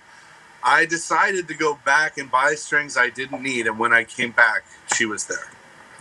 I 0.63 0.85
decided 0.85 1.47
to 1.47 1.53
go 1.53 1.77
back 1.85 2.17
and 2.17 2.29
buy 2.29 2.55
strings 2.55 2.97
I 2.97 3.09
didn't 3.09 3.41
need, 3.43 3.67
and 3.67 3.77
when 3.77 3.93
I 3.93 4.03
came 4.03 4.31
back, 4.31 4.63
she 4.95 5.05
was 5.05 5.25
there. 5.25 5.47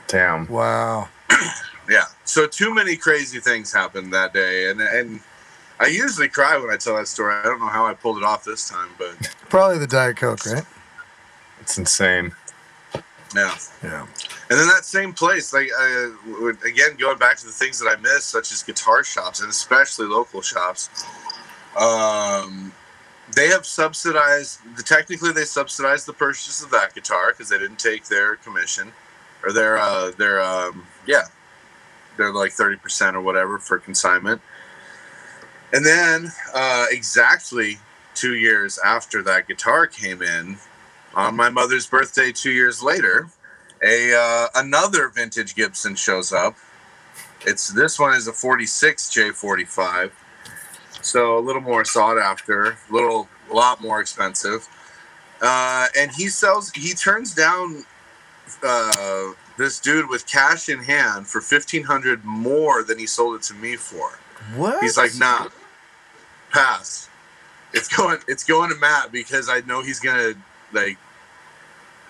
damn 0.07 0.47
Wow. 0.49 1.09
Yeah. 1.87 2.05
So 2.25 2.47
too 2.47 2.75
many 2.75 2.97
crazy 2.97 3.41
things 3.41 3.71
happened 3.71 4.11
that 4.15 4.33
day, 4.33 4.71
and 4.71 4.81
and 4.81 5.21
I 5.79 5.87
usually 5.89 6.29
cry 6.31 6.57
when 6.57 6.71
I 6.71 6.79
tell 6.79 6.97
that 6.97 7.09
story. 7.09 7.35
I 7.35 7.43
don't 7.43 7.61
know 7.61 7.67
how 7.67 7.85
I 7.85 7.93
pulled 7.93 8.17
it 8.17 8.25
off 8.25 8.43
this 8.43 8.71
time, 8.71 8.89
but 8.99 9.35
Probably 9.51 9.77
the 9.79 9.87
Diet 9.87 10.17
Coke, 10.17 10.47
right? 10.47 10.65
it's 11.61 11.77
insane 11.77 12.33
yeah. 13.35 13.55
Yeah. 13.83 14.07
And 14.55 14.61
then 14.61 14.69
that 14.69 14.85
same 14.85 15.13
place, 15.13 15.53
like 15.53 15.69
uh, 15.77 16.47
again, 16.65 16.95
going 16.97 17.19
back 17.19 17.39
to 17.39 17.45
the 17.45 17.51
things 17.51 17.81
that 17.81 17.89
I 17.89 18.01
miss, 18.01 18.25
such 18.25 18.53
as 18.53 18.63
guitar 18.63 19.03
shops 19.03 19.41
and 19.41 19.51
especially 19.51 20.07
local 20.07 20.43
shops. 20.43 20.91
Um, 21.77 22.73
they 23.35 23.49
have 23.49 23.67
subsidized. 23.67 24.61
Technically, 24.87 25.33
they 25.33 25.43
subsidized 25.43 26.07
the 26.07 26.13
purchase 26.13 26.63
of 26.63 26.71
that 26.71 26.95
guitar 26.95 27.33
because 27.33 27.49
they 27.49 27.59
didn't 27.59 27.81
take 27.81 28.05
their 28.05 28.37
commission 28.37 28.93
or 29.43 29.53
their 29.53 29.77
uh, 29.77 30.13
their 30.13 30.41
um, 30.41 30.87
yeah, 31.05 31.25
they're 32.17 32.33
like 32.33 32.53
thirty 32.53 32.77
percent 32.77 33.17
or 33.17 33.23
whatever 33.23 33.59
for 33.59 33.81
consignment. 33.81 34.41
And 35.73 35.85
then, 35.85 36.31
uh, 36.55 36.87
exactly 36.93 37.79
two 38.15 38.37
years 38.37 38.79
after 38.85 39.21
that 39.25 39.49
guitar 39.49 39.89
came 39.89 40.23
in, 40.23 40.59
on 41.13 41.35
my 41.35 41.51
mother's 41.51 41.89
birthday, 41.89 42.31
two 42.31 42.53
years 42.53 42.85
later, 42.85 43.31
a 43.85 44.15
uh, 44.17 44.47
another 44.55 45.09
vintage 45.09 45.55
Gibson 45.55 45.95
shows 45.95 46.33
up. 46.33 46.57
It's 47.47 47.69
this 47.69 47.99
one 47.99 48.15
is 48.15 48.27
a 48.27 48.33
46 48.33 49.11
J45, 49.11 50.11
so 51.03 51.39
a 51.39 51.41
little 51.41 51.61
more 51.61 51.85
sought 51.85 52.19
after, 52.19 52.71
a 52.71 52.77
little 52.91 53.29
a 53.51 53.55
lot 53.55 53.81
more 53.83 54.01
expensive. 54.01 54.67
Uh, 55.43 55.87
and 55.99 56.11
he 56.13 56.29
sells, 56.29 56.71
he 56.71 56.95
turns 56.95 57.35
down 57.35 57.85
uh, 58.63 59.33
this 59.59 59.79
dude 59.79 60.09
with 60.09 60.27
cash 60.27 60.69
in 60.69 60.79
hand 60.79 61.27
for 61.27 61.41
1500 61.41 62.25
more 62.25 62.83
than 62.83 62.99
he 62.99 63.07
sold 63.07 63.37
it 63.37 63.43
to 63.43 63.55
me 63.55 63.77
for. 63.77 64.19
What? 64.57 64.83
He's 64.83 64.97
like, 64.97 65.13
nah, 65.19 65.49
pass. 66.51 67.09
It's 67.73 67.89
going. 67.97 68.19
It's 68.29 68.45
going 68.45 68.71
to 68.71 68.77
Matt 68.77 69.13
because 69.13 69.49
I 69.49 69.61
know 69.61 69.83
he's 69.83 70.01
gonna 70.01 70.35
like. 70.73 70.99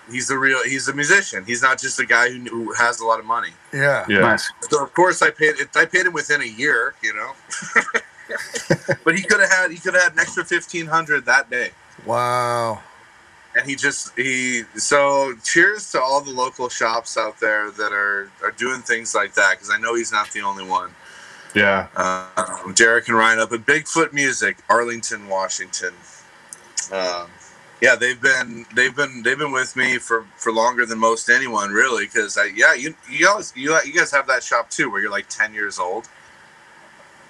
He's 0.09 0.27
the 0.27 0.37
real. 0.37 0.63
He's 0.63 0.87
a 0.87 0.93
musician. 0.93 1.43
He's 1.45 1.61
not 1.61 1.79
just 1.79 1.99
a 1.99 2.05
guy 2.05 2.29
who, 2.29 2.39
who 2.45 2.73
has 2.73 2.99
a 2.99 3.05
lot 3.05 3.19
of 3.19 3.25
money. 3.25 3.49
Yeah. 3.73 4.05
yeah 4.07 4.19
nice 4.19 4.51
So 4.69 4.83
of 4.83 4.93
course 4.93 5.21
I 5.21 5.31
paid. 5.31 5.55
it. 5.59 5.69
I 5.75 5.85
paid 5.85 6.05
him 6.05 6.13
within 6.13 6.41
a 6.41 6.45
year. 6.45 6.93
You 7.01 7.13
know. 7.15 7.31
but 9.03 9.15
he 9.15 9.23
could 9.23 9.39
have 9.39 9.51
had. 9.51 9.71
He 9.71 9.77
could 9.77 9.93
have 9.93 10.03
had 10.03 10.13
an 10.13 10.19
extra 10.19 10.45
fifteen 10.45 10.85
hundred 10.87 11.25
that 11.25 11.49
day. 11.49 11.71
Wow. 12.05 12.81
And 13.55 13.67
he 13.67 13.75
just 13.75 14.11
he. 14.17 14.63
So 14.75 15.33
cheers 15.43 15.91
to 15.91 16.01
all 16.01 16.21
the 16.21 16.31
local 16.31 16.69
shops 16.69 17.17
out 17.17 17.39
there 17.39 17.71
that 17.71 17.91
are 17.93 18.29
are 18.43 18.51
doing 18.51 18.81
things 18.81 19.15
like 19.15 19.33
that 19.35 19.51
because 19.55 19.71
I 19.71 19.77
know 19.77 19.95
he's 19.95 20.11
not 20.11 20.29
the 20.31 20.41
only 20.41 20.65
one. 20.65 20.91
yeah 21.55 21.87
uh, 21.95 22.71
Derek 22.73 23.07
and 23.07 23.17
Ryan 23.17 23.39
up 23.39 23.51
at 23.53 23.65
Bigfoot 23.65 24.11
Music, 24.13 24.57
Arlington, 24.69 25.27
Washington. 25.29 25.93
Um, 26.91 27.27
yeah, 27.81 27.95
they've 27.95 28.19
been 28.21 28.65
they've 28.73 28.95
been 28.95 29.21
they've 29.23 29.37
been 29.37 29.51
with 29.51 29.75
me 29.75 29.97
for 29.97 30.25
for 30.37 30.51
longer 30.51 30.85
than 30.85 30.97
most 30.99 31.29
anyone, 31.29 31.71
really. 31.71 32.05
Because 32.05 32.37
I 32.37 32.45
yeah, 32.55 32.73
you 32.73 32.95
you 33.09 33.25
guys 33.25 33.53
you, 33.55 33.77
you 33.85 33.93
guys 33.93 34.11
have 34.11 34.27
that 34.27 34.43
shop 34.43 34.69
too, 34.69 34.89
where 34.89 35.01
you're 35.01 35.11
like 35.11 35.27
ten 35.29 35.53
years 35.53 35.77
old, 35.79 36.07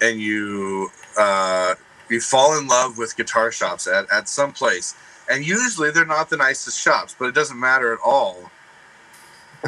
and 0.00 0.20
you 0.20 0.90
uh, 1.18 1.74
you 2.08 2.20
fall 2.20 2.58
in 2.58 2.66
love 2.68 2.98
with 2.98 3.16
guitar 3.16 3.50
shops 3.50 3.86
at 3.86 4.10
at 4.12 4.28
some 4.28 4.52
place, 4.52 4.94
and 5.30 5.46
usually 5.46 5.90
they're 5.90 6.06
not 6.06 6.30
the 6.30 6.36
nicest 6.36 6.80
shops, 6.80 7.14
but 7.18 7.26
it 7.26 7.34
doesn't 7.34 7.58
matter 7.58 7.92
at 7.92 7.98
all 8.04 8.50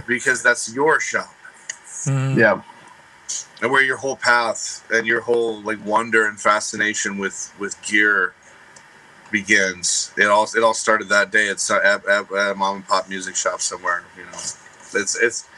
because 0.06 0.42
that's 0.42 0.72
your 0.72 1.00
shop. 1.00 1.34
Mhm. 2.04 2.36
yeah 2.36 2.62
and 3.60 3.70
where 3.70 3.82
your 3.82 3.96
whole 3.96 4.16
path 4.16 4.86
and 4.90 5.06
your 5.06 5.20
whole 5.20 5.60
like 5.62 5.84
wonder 5.84 6.26
and 6.26 6.40
fascination 6.40 7.18
with 7.18 7.52
with 7.58 7.80
gear 7.82 8.34
begins. 9.30 10.12
It 10.16 10.26
all 10.26 10.44
it 10.56 10.62
all 10.62 10.74
started 10.74 11.08
that 11.08 11.30
day 11.30 11.48
at, 11.48 11.70
at, 11.70 12.06
at, 12.06 12.32
at 12.32 12.50
a 12.50 12.54
mom 12.54 12.76
and 12.76 12.86
pop 12.86 13.08
music 13.08 13.36
shop 13.36 13.60
somewhere. 13.60 14.04
You 14.16 14.24
know, 14.24 14.30
it's 14.30 15.16
it's 15.20 15.48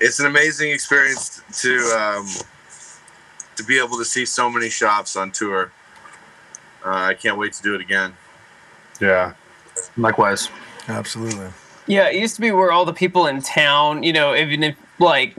it's 0.00 0.20
an 0.20 0.26
amazing 0.26 0.70
experience 0.70 1.42
to 1.62 1.76
um, 1.98 2.26
to 3.56 3.64
be 3.64 3.78
able 3.78 3.98
to 3.98 4.04
see 4.04 4.24
so 4.24 4.50
many 4.50 4.68
shops 4.68 5.16
on 5.16 5.30
tour. 5.30 5.72
Uh, 6.84 6.90
I 6.90 7.14
can't 7.14 7.36
wait 7.36 7.52
to 7.54 7.62
do 7.62 7.74
it 7.74 7.80
again. 7.80 8.14
Yeah. 9.00 9.34
Likewise. 9.96 10.48
Absolutely. 10.88 11.48
Yeah, 11.86 12.08
it 12.08 12.16
used 12.16 12.34
to 12.36 12.40
be 12.40 12.50
where 12.52 12.70
all 12.70 12.84
the 12.84 12.92
people 12.92 13.26
in 13.26 13.42
town, 13.42 14.02
you 14.02 14.12
know, 14.12 14.34
even 14.34 14.62
if 14.62 14.76
like 14.98 15.34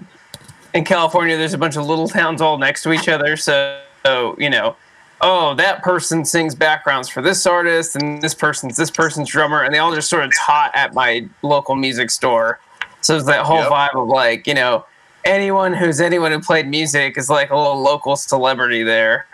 in 0.74 0.84
California, 0.84 1.38
there's 1.38 1.54
a 1.54 1.58
bunch 1.58 1.78
of 1.78 1.86
little 1.86 2.08
towns 2.08 2.42
all 2.42 2.58
next 2.58 2.84
to 2.84 2.92
each 2.92 3.08
other. 3.08 3.38
So, 3.38 3.82
so, 4.06 4.36
you 4.38 4.50
know, 4.50 4.76
oh, 5.22 5.54
that 5.56 5.84
person 5.84 6.24
sings 6.26 6.56
backgrounds 6.56 7.10
for 7.10 7.22
this 7.22 7.46
artist, 7.46 7.96
and 7.96 8.22
this 8.22 8.34
person's 8.34 8.78
this 8.78 8.92
person's 8.92 9.30
drummer, 9.30 9.64
and 9.64 9.74
they 9.74 9.80
all 9.80 9.94
just 9.94 10.10
sort 10.10 10.24
of 10.24 10.32
taught 10.36 10.72
at 10.76 10.94
my 10.94 11.28
local 11.42 11.76
music 11.76 12.10
store. 12.12 12.60
So 13.02 13.16
it's 13.16 13.26
that 13.26 13.46
whole 13.46 13.60
Yep. 13.60 13.70
vibe 13.72 13.96
of 14.02 14.08
like, 14.08 14.46
you 14.48 14.54
know, 14.54 14.86
anyone 15.26 15.74
who's 15.74 16.02
anyone 16.02 16.32
who 16.32 16.40
played 16.40 16.68
music 16.68 17.18
is 17.18 17.30
like 17.30 17.50
a 17.50 17.56
little 17.58 17.82
local 17.82 18.16
celebrity 18.16 18.84
there. 18.84 19.26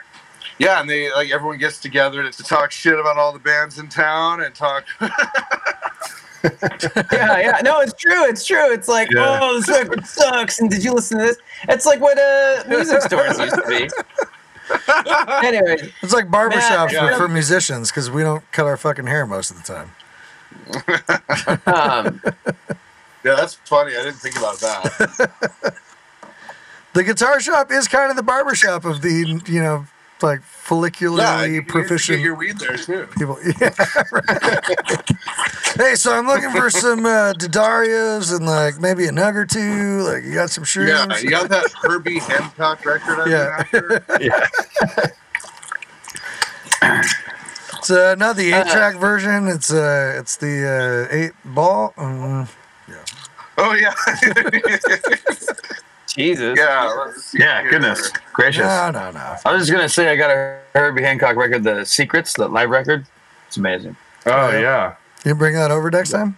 Yeah, 0.57 0.79
and 0.79 0.89
they 0.89 1.11
like 1.11 1.31
everyone 1.31 1.57
gets 1.57 1.79
together 1.79 2.23
to, 2.23 2.31
to 2.31 2.43
talk 2.43 2.71
shit 2.71 2.97
about 2.99 3.17
all 3.17 3.33
the 3.33 3.39
bands 3.39 3.77
in 3.79 3.89
town 3.89 4.41
and 4.41 4.53
talk. 4.55 4.85
yeah, 7.11 7.39
yeah. 7.39 7.59
No, 7.63 7.79
it's 7.81 7.93
true. 7.93 8.25
It's 8.25 8.45
true. 8.45 8.71
It's 8.71 8.87
like, 8.87 9.09
Yeah. 9.11 9.39
oh, 9.41 9.55
this 9.59 9.67
record 9.69 10.05
sucks. 10.05 10.59
And 10.59 10.69
did 10.69 10.83
you 10.83 10.93
listen 10.93 11.17
to 11.17 11.25
this? 11.25 11.37
It's 11.69 11.85
like 11.85 11.99
what 11.99 12.17
uh, 12.19 12.63
music 12.67 13.01
stores 13.01 13.39
used 13.39 13.55
to 13.55 13.63
be. 13.67 13.89
anyway, 15.43 15.91
It's 16.01 16.13
like 16.13 16.27
barbershops 16.27 16.93
Matt, 16.93 17.13
for, 17.13 17.17
for 17.17 17.27
musicians 17.27 17.91
because 17.91 18.09
we 18.09 18.21
don't 18.23 18.43
cut 18.51 18.65
our 18.65 18.77
fucking 18.77 19.07
hair 19.07 19.25
most 19.25 19.51
of 19.51 19.57
the 19.57 19.63
time. 19.63 19.91
um, 21.67 22.21
yeah, 23.23 23.35
that's 23.35 23.55
funny. 23.55 23.95
I 23.95 24.03
didn't 24.03 24.17
think 24.19 24.37
about 24.37 24.59
that. 24.59 25.73
The 26.93 27.03
guitar 27.03 27.41
shop 27.41 27.71
is 27.71 27.89
kind 27.89 28.09
of 28.09 28.15
the 28.15 28.23
barbershop 28.23 28.85
of 28.85 29.01
the, 29.01 29.41
you 29.47 29.61
know, 29.61 29.85
like 30.25 30.41
follicularly 30.41 31.55
yeah, 31.55 31.61
proficient 31.67 32.17
get 32.17 32.23
your 32.25 32.35
weed 32.35 32.57
there 32.59 32.75
too. 32.77 33.07
people. 33.17 33.37
Yeah. 33.61 33.69
right. 34.11 35.01
hey, 35.77 35.95
so 35.95 36.13
I'm 36.13 36.25
looking 36.27 36.51
for 36.51 36.69
some 36.69 37.05
uh, 37.05 37.33
D'Addarios 37.33 38.35
and 38.35 38.45
like 38.45 38.79
maybe 38.79 39.05
a 39.05 39.11
nug 39.11 39.35
or 39.35 39.45
two. 39.45 40.01
Like, 40.01 40.23
you 40.23 40.33
got 40.33 40.49
some 40.49 40.63
shrooms? 40.63 40.87
Yeah, 41.09 41.19
you 41.19 41.29
got 41.29 41.49
that 41.49 41.71
Herbie 41.81 42.19
Hancock 42.19 42.83
record 42.85 43.19
I've 43.21 43.27
Yeah. 43.29 43.55
after? 43.59 44.03
Yeah. 44.19 44.47
It's 47.77 47.89
uh, 47.91 48.15
not 48.15 48.35
the 48.35 48.51
eight 48.53 48.67
track 48.67 48.95
version. 48.97 49.47
It's 49.47 49.71
uh, 49.71 50.15
it's 50.19 50.37
the 50.37 51.07
uh, 51.11 51.15
eight 51.15 51.31
ball. 51.45 51.93
Mm, 51.97 52.49
Oh 53.57 53.71
yeah, 53.73 53.93
Jesus. 56.07 56.57
yeah. 56.59 56.93
let's 57.05 57.25
see 57.25 57.39
Yeah, 57.39 57.61
here. 57.61 57.71
goodness 57.71 58.11
gracious. 58.33 58.63
no, 58.63 58.91
no, 58.91 59.11
no. 59.11 59.35
I 59.45 59.51
was 59.53 59.63
just 59.63 59.71
gonna 59.71 59.89
say 59.89 60.09
I 60.09 60.15
got 60.15 60.31
a 60.31 60.59
Herbie 60.73 61.01
Hancock 61.03 61.35
record, 61.35 61.63
The 61.63 61.85
Secrets, 61.85 62.33
the 62.33 62.47
live 62.47 62.69
record. 62.69 63.05
It's 63.47 63.57
amazing. 63.57 63.95
Oh 64.25 64.49
yeah. 64.51 64.95
You 65.23 65.35
bring 65.35 65.55
that 65.55 65.71
over 65.71 65.89
next 65.91 66.11
time 66.11 66.37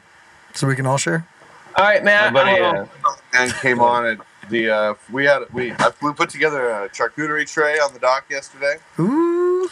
so 0.53 0.67
we 0.67 0.75
can 0.75 0.85
all 0.85 0.97
share. 0.97 1.27
All 1.75 1.85
right, 1.85 2.03
My 2.03 2.31
Matt. 2.31 2.33
buddy, 2.33 2.61
uh. 2.61 2.85
And 3.33 3.53
came 3.55 3.79
on 3.81 4.05
at 4.05 4.17
the 4.49 4.69
uh, 4.69 4.93
we 5.11 5.25
had 5.25 5.43
we 5.53 5.71
I, 5.73 5.91
we 6.01 6.13
put 6.13 6.29
together 6.29 6.69
a 6.69 6.89
charcuterie 6.89 7.51
tray 7.51 7.77
on 7.79 7.93
the 7.93 7.99
dock 7.99 8.25
yesterday, 8.29 8.75
Ooh, 8.99 9.69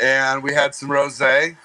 and 0.00 0.42
we 0.42 0.52
had 0.54 0.74
some 0.74 0.88
rosé. 0.88 1.56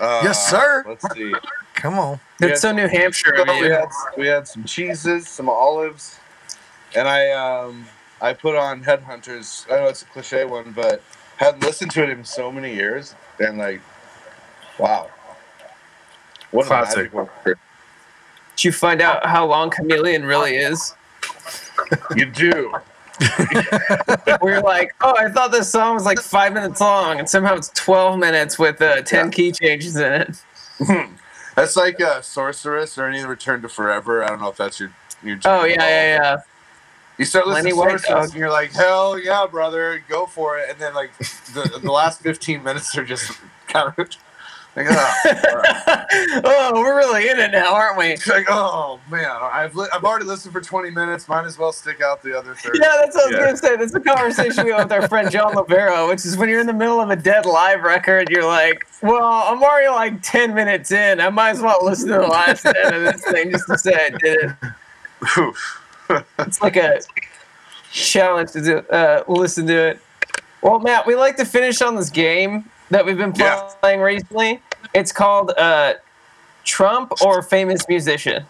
Uh, 0.00 0.20
Yes, 0.24 0.48
sir. 0.50 0.84
Let's 0.86 1.04
see. 1.14 1.32
come 1.74 1.98
on. 1.98 2.20
It's 2.40 2.60
so 2.62 2.72
New 2.72 2.86
Hampshire 2.88 3.34
we 3.46 3.68
had 3.68 3.88
we 4.16 4.26
had 4.26 4.46
some 4.48 4.64
cheeses, 4.64 5.28
some 5.28 5.48
olives, 5.48 6.18
and 6.96 7.08
I 7.08 7.30
um 7.30 7.86
I 8.20 8.32
put 8.32 8.56
on 8.56 8.84
Headhunters. 8.84 9.70
I 9.70 9.80
know 9.80 9.86
it's 9.88 10.02
a 10.02 10.06
cliche 10.06 10.44
one, 10.44 10.72
but 10.72 11.02
hadn't 11.36 11.62
listened 11.62 11.90
to 11.92 12.02
it 12.02 12.10
in 12.10 12.24
so 12.24 12.52
many 12.52 12.74
years, 12.74 13.14
and 13.38 13.58
like, 13.58 13.80
wow, 14.78 15.10
what 16.50 16.66
Classic. 16.66 17.12
a. 17.14 17.28
Did 17.44 18.64
you 18.64 18.72
find 18.72 19.00
out 19.00 19.24
how 19.24 19.46
long 19.46 19.70
Chameleon 19.70 20.24
really 20.24 20.56
is? 20.56 20.94
You 22.14 22.26
do. 22.26 22.72
We're 24.42 24.60
like, 24.60 24.94
oh, 25.00 25.14
I 25.18 25.30
thought 25.30 25.50
this 25.50 25.70
song 25.70 25.94
was 25.94 26.04
like 26.04 26.18
five 26.18 26.52
minutes 26.52 26.80
long, 26.80 27.18
and 27.18 27.28
somehow 27.28 27.56
it's 27.56 27.70
12 27.70 28.18
minutes 28.18 28.58
with 28.58 28.80
uh, 28.82 29.02
10 29.02 29.26
Yeah. 29.26 29.30
key 29.30 29.52
changes 29.52 29.96
in 29.96 30.12
it. 30.12 30.44
That's 31.56 31.76
like 31.76 32.00
uh, 32.00 32.20
Sorceress 32.22 32.96
or 32.98 33.06
any 33.06 33.24
Return 33.24 33.62
to 33.62 33.68
Forever. 33.68 34.22
I 34.24 34.28
don't 34.28 34.40
know 34.40 34.48
if 34.48 34.56
that's 34.56 34.80
your 34.80 34.92
your. 35.22 35.38
Oh, 35.44 35.64
yeah, 35.64 35.76
yeah, 35.78 36.16
yeah. 36.16 36.36
You 37.20 37.26
start 37.26 37.46
listening 37.46 37.76
Lenny 37.76 37.90
to 37.90 37.92
White 37.92 38.00
Sorceress 38.00 38.08
Dog. 38.08 38.30
and 38.30 38.34
you're 38.40 38.50
like, 38.50 38.72
hell 38.72 39.18
yeah, 39.18 39.46
brother, 39.46 40.02
go 40.08 40.24
for 40.24 40.56
it. 40.56 40.70
And 40.70 40.78
then 40.78 40.94
like 40.94 41.14
the 41.18 41.78
the 41.82 41.92
last 41.92 42.22
15 42.22 42.62
minutes 42.62 42.96
are 42.96 43.04
just 43.04 43.38
kind 43.68 43.88
of 43.88 44.08
like, 44.74 44.86
oh, 44.88 45.14
all 45.26 45.56
right. 45.56 46.06
oh, 46.44 46.70
we're 46.76 46.96
really 46.96 47.28
in 47.28 47.38
it 47.38 47.50
now, 47.50 47.74
aren't 47.74 47.98
we? 47.98 48.06
It's 48.06 48.26
like, 48.26 48.46
oh 48.48 48.98
man, 49.10 49.28
I've 49.30 49.76
li- 49.76 49.90
I've 49.92 50.02
already 50.02 50.24
listened 50.24 50.54
for 50.54 50.62
20 50.62 50.92
minutes. 50.92 51.28
Might 51.28 51.44
as 51.44 51.58
well 51.58 51.72
stick 51.72 52.00
out 52.00 52.22
the 52.22 52.38
other 52.38 52.54
30. 52.54 52.78
Yeah, 52.80 52.88
that's 53.02 53.14
what 53.14 53.34
I 53.34 53.36
was 53.36 53.38
gonna 53.38 53.56
say. 53.58 53.76
That's 53.76 53.94
a 53.94 54.00
conversation 54.00 54.64
we 54.64 54.70
had 54.72 54.84
with 54.84 54.92
our 54.92 55.06
friend 55.06 55.30
John 55.30 55.52
Lavero, 55.52 56.08
which 56.08 56.24
is 56.24 56.38
when 56.38 56.48
you're 56.48 56.60
in 56.60 56.66
the 56.66 56.72
middle 56.72 57.02
of 57.02 57.10
a 57.10 57.16
dead 57.16 57.44
live 57.44 57.82
record, 57.82 58.30
you're 58.30 58.46
like, 58.46 58.88
"Well, 59.02 59.22
I'm 59.22 59.62
already 59.62 59.88
like 59.88 60.22
ten 60.22 60.54
minutes 60.54 60.90
in. 60.90 61.20
I 61.20 61.28
might 61.28 61.50
as 61.50 61.60
well 61.60 61.84
listen 61.84 62.08
to 62.08 62.14
the 62.14 62.28
last 62.28 62.62
ten 62.62 62.94
of 62.94 63.02
this 63.02 63.22
thing 63.26 63.50
just 63.50 63.66
to 63.66 63.76
say 63.76 63.92
I 63.92 64.08
did 64.08 64.38
it." 64.42 64.52
Oof. 65.38 65.79
It's 66.38 66.60
like 66.62 66.76
a 66.76 67.00
challenge 67.92 68.52
to 68.52 68.60
do, 68.62 68.78
uh, 68.78 69.24
listen 69.28 69.66
to 69.66 69.88
it. 69.90 70.00
Well, 70.62 70.78
Matt, 70.80 71.06
we 71.06 71.14
like 71.14 71.36
to 71.36 71.44
finish 71.44 71.80
on 71.80 71.96
this 71.96 72.10
game 72.10 72.64
that 72.90 73.04
we've 73.06 73.16
been 73.16 73.32
Yeah. 73.34 73.68
playing 73.80 74.00
recently. 74.00 74.60
It's 74.94 75.12
called 75.12 75.52
uh, 75.56 75.94
Trump 76.64 77.12
or 77.22 77.42
Famous 77.42 77.88
Musician. 77.88 78.44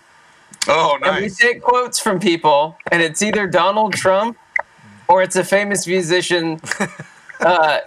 Oh, 0.69 0.99
nice. 1.01 1.11
And 1.11 1.23
we 1.24 1.31
take 1.31 1.62
quotes 1.62 1.99
from 2.01 2.19
people, 2.20 2.77
and 2.91 3.01
it's 3.03 3.23
either 3.23 3.47
Donald 3.47 3.95
Trump 3.95 4.37
or 5.09 5.23
it's 5.23 5.37
a 5.37 5.45
famous 5.45 5.87
musician. 5.87 6.61
Uh, 7.40 7.78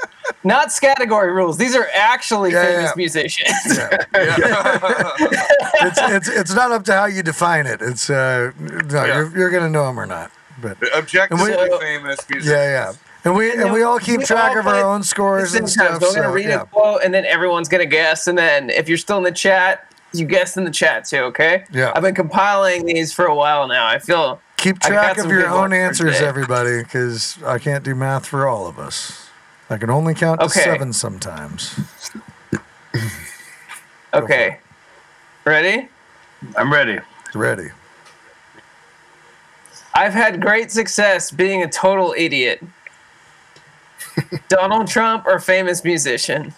not 0.44 0.72
category 0.82 1.32
rules. 1.32 1.58
These 1.58 1.76
are 1.76 1.88
actually 1.94 2.52
Yeah, 2.52 2.64
famous 2.66 2.84
yeah. 2.90 2.94
musicians. 2.98 3.78
Yeah. 3.78 3.98
Yeah. 4.14 5.12
It's, 5.86 6.00
it's 6.02 6.30
it's 6.30 6.54
not 6.56 6.72
up 6.72 6.84
to 6.86 6.94
how 6.94 7.06
you 7.06 7.24
define 7.24 7.66
it. 7.68 7.82
It's 7.82 8.10
uh 8.10 8.52
no, 8.60 9.04
Yeah. 9.06 9.16
you're, 9.18 9.38
you're 9.38 9.50
gonna 9.50 9.70
know 9.70 9.86
them 9.88 10.00
or 10.00 10.06
not. 10.06 10.32
But 10.62 10.78
Objectively 10.96 11.52
So- 11.54 11.78
famous 11.80 12.18
music. 12.30 12.50
yeah, 12.52 12.64
yeah. 12.88 12.94
And 13.26 13.36
we 13.36 13.52
and 13.54 13.72
we 13.74 13.84
all 13.84 14.00
keep 14.00 14.20
We 14.20 14.26
track 14.26 14.52
all 14.52 14.60
of 14.60 14.68
our 14.68 14.82
own 14.84 15.04
scores 15.04 15.56
and 15.56 15.70
stuff. 15.70 16.02
we're 16.02 16.14
gonna 16.16 16.32
read 16.32 16.48
yeah. 16.48 16.62
a 16.62 16.66
quote, 16.66 17.02
and 17.04 17.14
then 17.14 17.26
everyone's 17.26 17.68
gonna 17.70 17.86
guess. 17.86 18.28
And 18.28 18.38
then 18.38 18.70
if 18.70 18.88
you're 18.88 18.98
still 18.98 19.18
in 19.18 19.24
the 19.24 19.32
chat, 19.32 19.92
you 20.14 20.26
guess 20.26 20.56
in 20.58 20.64
the 20.64 20.72
chat 20.72 21.06
too. 21.06 21.20
Okay. 21.32 21.66
Yeah. 21.72 21.92
I've 21.96 22.04
been 22.04 22.16
compiling 22.16 22.86
these 22.86 23.12
for 23.14 23.26
a 23.26 23.36
while 23.36 23.68
now. 23.68 23.86
I 23.88 24.00
feel 24.00 24.40
Keep 24.58 24.80
track 24.80 25.18
of 25.18 25.30
your 25.30 25.48
own 25.50 25.74
answers, 25.74 26.22
everybody, 26.22 26.82
because 26.84 27.38
I 27.44 27.60
can't 27.60 27.84
do 27.84 27.94
math 27.96 28.26
for 28.26 28.48
all 28.48 28.68
of 28.68 28.80
us. 28.80 29.23
I 29.74 29.78
can 29.78 29.90
only 29.90 30.14
count 30.14 30.40
to 30.40 30.46
Okay. 30.46 30.62
seven 30.62 30.94
sometimes. 30.94 31.80
okay. 34.14 34.60
Ready? 35.46 35.90
I'm 36.56 36.72
ready. 36.72 37.00
Ready. 37.34 37.70
I've 39.96 40.14
had 40.14 40.42
great 40.42 40.72
success 40.72 41.32
being 41.32 41.64
a 41.64 41.70
total 41.70 42.14
idiot. 42.18 42.64
Donald 44.48 44.88
Trump 44.88 45.26
or 45.26 45.40
famous 45.40 45.84
musician? 45.84 46.54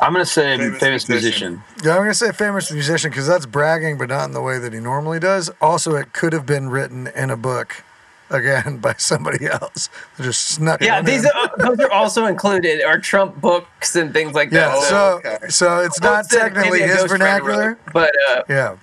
I'm 0.00 0.12
gonna 0.12 0.26
say 0.26 0.56
Famous 0.58 0.78
famous, 0.80 1.08
musician. 1.08 1.52
musician. 1.54 1.62
Yeah, 1.84 1.92
I'm 1.94 2.02
gonna 2.02 2.14
say 2.14 2.30
famous 2.30 2.70
musician 2.70 3.10
because 3.10 3.26
that's 3.26 3.46
bragging, 3.46 3.96
but 3.98 4.08
not 4.10 4.26
in 4.26 4.32
the 4.32 4.42
way 4.42 4.58
that 4.58 4.72
he 4.72 4.78
normally 4.78 5.18
does. 5.18 5.50
Also, 5.60 5.96
it 5.96 6.12
could 6.12 6.32
have 6.34 6.44
been 6.46 6.68
written 6.68 7.06
in 7.08 7.30
a 7.30 7.36
book, 7.36 7.82
again 8.30 8.76
by 8.82 8.94
somebody 8.98 9.46
else. 9.46 9.88
They 10.16 10.24
just 10.24 10.42
snuck. 10.48 10.80
Yeah, 10.80 10.96
one 10.96 11.04
these 11.04 11.24
in. 11.24 11.30
are, 11.34 11.50
those 11.58 11.80
are 11.80 11.90
also 11.90 12.26
included, 12.26 12.82
are 12.82 12.98
Trump 12.98 13.40
books 13.40 13.96
and 13.96 14.12
things 14.12 14.34
like 14.34 14.50
Yeah, 14.50 14.68
that. 14.68 14.74
Oh, 14.76 14.82
so 14.82 15.30
okay. 15.30 15.48
so 15.48 15.80
it's 15.80 16.00
not 16.00 16.28
Quotes 16.28 16.28
technically 16.28 16.80
maybe 16.80 16.92
his 16.92 17.04
vernacular. 17.04 17.68
wrote, 17.70 17.78
but 17.92 18.12
uh, 18.30 18.42
Yeah. 18.48 18.76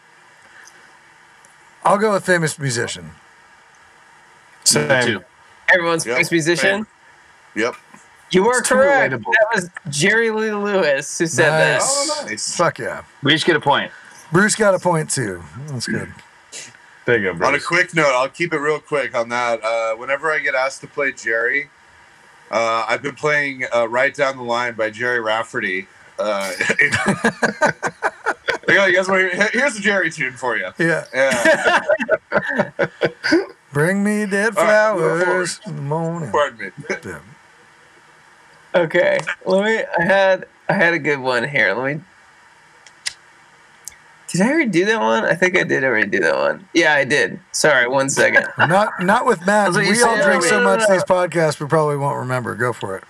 I'll 1.85 1.97
go 1.97 2.13
with 2.13 2.25
famous 2.25 2.57
musician. 2.57 3.11
Same. 4.63 5.05
Two. 5.05 5.23
everyone's 5.69 6.05
Yep, 6.05 6.15
famous 6.15 6.31
musician. 6.31 6.85
same. 6.85 6.87
Yep. 7.55 7.75
You 8.31 8.43
were 8.45 8.61
correct. 8.61 9.13
relatable. 9.13 9.25
That 9.33 9.47
was 9.53 9.69
Jerry 9.89 10.31
Lee 10.31 10.51
Lewis 10.51 11.19
who 11.19 11.27
said 11.27 11.49
that. 11.51 11.81
Oh, 11.83 12.25
nice. 12.27 12.55
Fuck 12.55 12.79
yeah. 12.79 13.03
We 13.21 13.33
each 13.35 13.45
get 13.45 13.55
a 13.55 13.59
point. 13.59 13.91
Bruce 14.31 14.55
got 14.55 14.73
a 14.73 14.79
point 14.79 15.11
too. 15.11 15.43
That's 15.67 15.85
good. 15.85 16.11
There 17.05 17.17
you 17.17 17.33
go, 17.33 17.45
On 17.45 17.53
a 17.53 17.59
quick 17.59 17.93
note, 17.93 18.13
I'll 18.15 18.29
keep 18.29 18.53
it 18.53 18.59
real 18.59 18.79
quick 18.79 19.13
on 19.15 19.29
that. 19.29 19.63
Uh, 19.63 19.95
whenever 19.95 20.31
I 20.31 20.39
get 20.39 20.55
asked 20.55 20.81
to 20.81 20.87
play 20.87 21.11
Jerry, 21.11 21.69
uh, 22.49 22.85
I've 22.87 23.01
been 23.01 23.15
playing 23.15 23.65
uh, 23.75 23.89
"Right 23.89 24.13
Down 24.13 24.37
the 24.37 24.43
Line" 24.43 24.75
by 24.75 24.89
Gerry 24.89 25.19
Rafferty. 25.19 25.87
Uh, 26.17 26.53
Yeah, 28.67 28.87
you 28.87 28.95
guys 28.95 29.07
want 29.09 29.31
to 29.31 29.49
Here's 29.51 29.75
a 29.75 29.81
Jerry 29.81 30.09
tune 30.09 30.33
for 30.33 30.57
you. 30.57 30.69
Yeah. 30.79 31.05
Yeah, 31.13 31.81
Bring 33.73 34.03
me 34.03 34.25
dead 34.25 34.55
All 34.57 34.63
right, 34.63 34.95
go 34.95 35.23
flowers 35.23 35.59
in 35.65 35.75
the 35.75 35.81
morning. 35.81 36.31
pardon 36.31 36.59
me. 36.59 36.95
Yeah. 37.05 37.19
Okay, 38.75 39.19
let 39.45 39.65
me. 39.65 39.83
I 39.99 40.03
had 40.03 40.45
I 40.69 40.73
had 40.73 40.93
a 40.93 40.99
good 40.99 41.19
one 41.19 41.47
here. 41.47 41.73
Let 41.73 41.97
me. 41.97 42.03
Did 44.33 44.41
I 44.41 44.49
already 44.51 44.69
do 44.71 44.85
that 44.85 44.99
one? 44.99 45.23
I 45.25 45.35
think 45.35 45.55
I 45.57 45.63
did 45.63 45.83
already 45.83 46.07
do 46.09 46.19
that 46.21 46.35
one. 46.35 46.67
Yeah, 46.73 46.93
I 46.95 47.05
did. 47.05 47.39
Sorry, 47.51 47.87
one 47.87 48.09
second. 48.09 48.47
Not 48.57 48.91
not 48.99 49.25
with 49.27 49.45
Matt. 49.45 49.73
That's 49.73 49.87
We 49.87 50.01
all 50.03 50.21
drink 50.23 50.43
so 50.43 50.55
earlier. 50.57 50.63
much 50.77 50.89
these 50.89 51.03
podcasts 51.03 51.59
we 51.59 51.67
probably 51.67 51.97
won't 51.97 52.17
remember. 52.17 52.55
Go 52.55 52.73
for 52.73 52.97
it. 52.97 53.03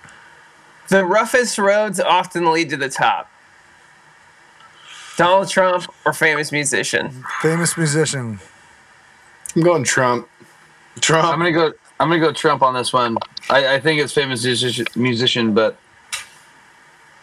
The 0.88 1.02
roughest 1.04 1.56
roads 1.56 1.98
often 1.98 2.52
lead 2.52 2.68
to 2.70 2.76
the 2.76 2.90
top. 2.90 3.30
Donald 5.16 5.48
Trump 5.48 5.86
or 6.04 6.12
famous 6.12 6.52
musician? 6.52 7.24
Famous 7.40 7.76
musician. 7.78 8.38
I'm 9.56 9.62
going 9.62 9.84
Trump. 9.84 10.28
Trump. 11.00 11.24
I'm 11.24 11.38
Trump. 11.38 11.40
gonna 11.40 11.52
go. 11.52 11.72
I'm 12.00 12.08
gonna 12.08 12.20
go 12.20 12.32
Trump 12.32 12.60
on 12.62 12.74
this 12.74 12.92
one. 12.92 13.16
I, 13.48 13.74
I 13.76 13.80
think 13.80 14.00
it's 14.00 14.12
famous 14.12 14.44
musician, 14.44 14.84
musician, 14.96 15.54
but 15.54 15.76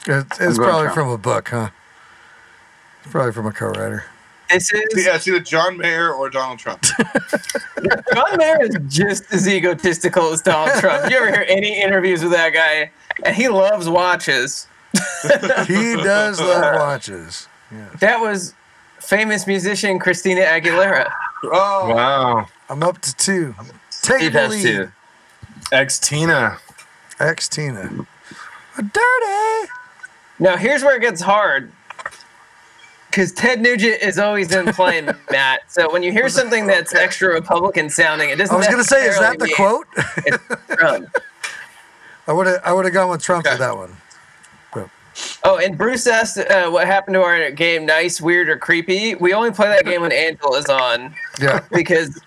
It's, 0.07 0.39
it's 0.39 0.57
probably 0.57 0.83
Trump. 0.85 0.93
from 0.93 1.09
a 1.09 1.17
book, 1.17 1.49
huh? 1.49 1.69
It's 3.03 3.11
probably 3.11 3.31
from 3.31 3.47
a 3.47 3.51
co-writer. 3.51 4.05
This 4.49 4.71
is 4.73 5.05
Yeah, 5.05 5.15
it's 5.15 5.27
either 5.27 5.39
John 5.39 5.77
Mayer 5.77 6.11
or 6.11 6.29
Donald 6.29 6.59
Trump. 6.59 6.81
John 8.13 8.37
Mayer 8.37 8.63
is 8.63 8.77
just 8.87 9.31
as 9.33 9.47
egotistical 9.47 10.31
as 10.33 10.41
Donald 10.41 10.77
Trump. 10.79 11.09
You 11.09 11.17
ever 11.17 11.27
hear 11.31 11.45
any 11.47 11.81
interviews 11.81 12.21
with 12.21 12.33
that 12.33 12.49
guy? 12.53 12.91
And 13.25 13.35
he 13.35 13.47
loves 13.47 13.87
watches. 13.89 14.67
He 15.67 15.95
does 15.95 16.39
love 16.41 16.75
watches. 16.79 17.47
That 17.99 18.19
was 18.19 18.53
famous 18.99 19.47
musician 19.47 19.99
Christina 19.99 20.41
Aguilera. 20.41 21.09
Oh, 21.45 21.93
Wow. 21.93 22.47
I'm 22.69 22.83
up 22.83 22.99
to 23.01 23.15
two. 23.15 23.55
Take 24.01 24.17
Steve 24.19 24.33
the 24.33 24.39
has 24.39 24.51
lead. 24.51 24.63
two. 24.63 24.91
Ex 25.71 25.97
Tina. 25.99 26.57
Ex 27.19 27.47
Tina. 27.47 27.89
Dirty. 28.77 29.71
Now 30.39 30.57
here's 30.57 30.83
where 30.83 30.95
it 30.97 31.01
gets 31.01 31.21
hard. 31.21 31.71
Because 33.11 33.33
Ted 33.33 33.61
Nugent 33.61 34.01
is 34.01 34.17
always 34.17 34.51
in 34.53 34.65
playing 34.73 35.05
Matt. 35.31 35.69
So 35.69 35.91
when 35.91 36.01
you 36.01 36.11
hear 36.13 36.29
something 36.29 36.65
that's 36.65 36.95
extra 36.95 37.33
Republican 37.33 37.89
sounding, 37.89 38.29
it 38.29 38.37
doesn't. 38.37 38.55
I 38.55 38.57
was 38.57 38.67
gonna 38.67 38.83
say, 38.85 39.05
is 39.05 39.19
that 39.19 39.37
the 39.37 39.45
necessarily 39.47 39.83
quote? 39.83 39.87
it's 40.25 40.75
Trump. 40.79 41.09
I 42.27 42.33
would 42.33 42.47
have 42.47 42.61
I 42.63 42.71
would 42.71 42.85
have 42.85 42.93
gone 42.93 43.09
with 43.09 43.21
Trump 43.21 43.45
Okay. 43.45 43.55
for 43.55 43.59
that 43.59 43.75
one. 43.75 43.95
Oh, 45.43 45.57
and 45.57 45.77
Bruce 45.77 46.07
asked 46.07 46.37
uh, 46.37 46.69
what 46.69 46.87
happened 46.87 47.15
to 47.15 47.21
our 47.21 47.51
game, 47.51 47.85
nice, 47.85 48.21
weird, 48.21 48.47
or 48.47 48.57
creepy. 48.57 49.13
We 49.15 49.33
only 49.33 49.51
play 49.51 49.67
that 49.67 49.83
game 49.83 50.01
when 50.01 50.13
Angel 50.13 50.55
is 50.55 50.65
on 50.67 51.13
Yeah. 51.39 51.59
because 51.71 52.17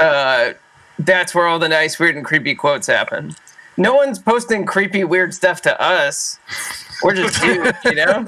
uh, 0.00 0.54
that's 0.98 1.34
where 1.36 1.46
all 1.46 1.60
the 1.60 1.68
nice, 1.68 2.00
weird, 2.00 2.16
and 2.16 2.24
creepy 2.24 2.56
quotes 2.56 2.88
happen. 2.88 3.34
No 3.76 3.94
one's 3.94 4.18
posting 4.18 4.64
creepy, 4.64 5.04
weird 5.04 5.34
stuff 5.34 5.60
to 5.62 5.80
us. 5.80 6.38
We're 7.02 7.14
just 7.14 7.40
dudes, 7.42 7.76
you 7.84 7.94
know. 7.94 8.24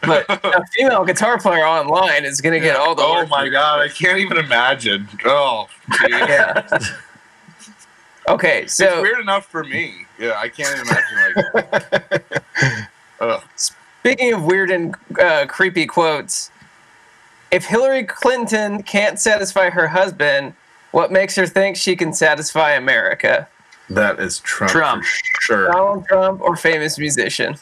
But 0.00 0.26
a 0.28 0.64
female 0.76 1.04
guitar 1.04 1.38
player 1.38 1.64
online 1.64 2.24
is 2.24 2.40
gonna 2.40 2.60
get 2.60 2.76
all 2.76 2.94
the. 2.94 3.02
oh 3.02 3.26
my 3.26 3.48
God, 3.48 3.80
I 3.80 3.88
can't 3.88 4.18
even 4.18 4.38
imagine. 4.38 5.08
Oh. 5.24 5.68
Yeah. 6.08 6.66
Okay, 8.28 8.62
it's 8.62 8.74
so 8.74 9.02
weird 9.02 9.20
enough 9.20 9.46
for 9.46 9.64
me. 9.64 10.06
Yeah, 10.18 10.34
I 10.36 10.48
can't 10.48 10.80
imagine 10.80 12.22
like. 13.20 13.42
Speaking 13.56 14.32
of 14.32 14.44
weird 14.44 14.70
and 14.70 14.94
uh, 15.20 15.46
creepy 15.46 15.86
quotes, 15.86 16.50
if 17.50 17.64
Hillary 17.64 18.04
Clinton 18.04 18.82
can't 18.82 19.18
satisfy 19.18 19.70
her 19.70 19.88
husband, 19.88 20.54
what 20.92 21.10
makes 21.10 21.34
her 21.36 21.46
think 21.46 21.76
she 21.76 21.96
can 21.96 22.12
satisfy 22.12 22.72
America? 22.72 23.48
That 23.90 24.20
is 24.20 24.38
Trump. 24.40 24.72
Trump. 24.72 25.04
For 25.04 25.40
sure. 25.42 25.66
Donald 25.72 26.06
Trump 26.06 26.40
or 26.40 26.56
famous 26.56 26.98
musician? 26.98 27.56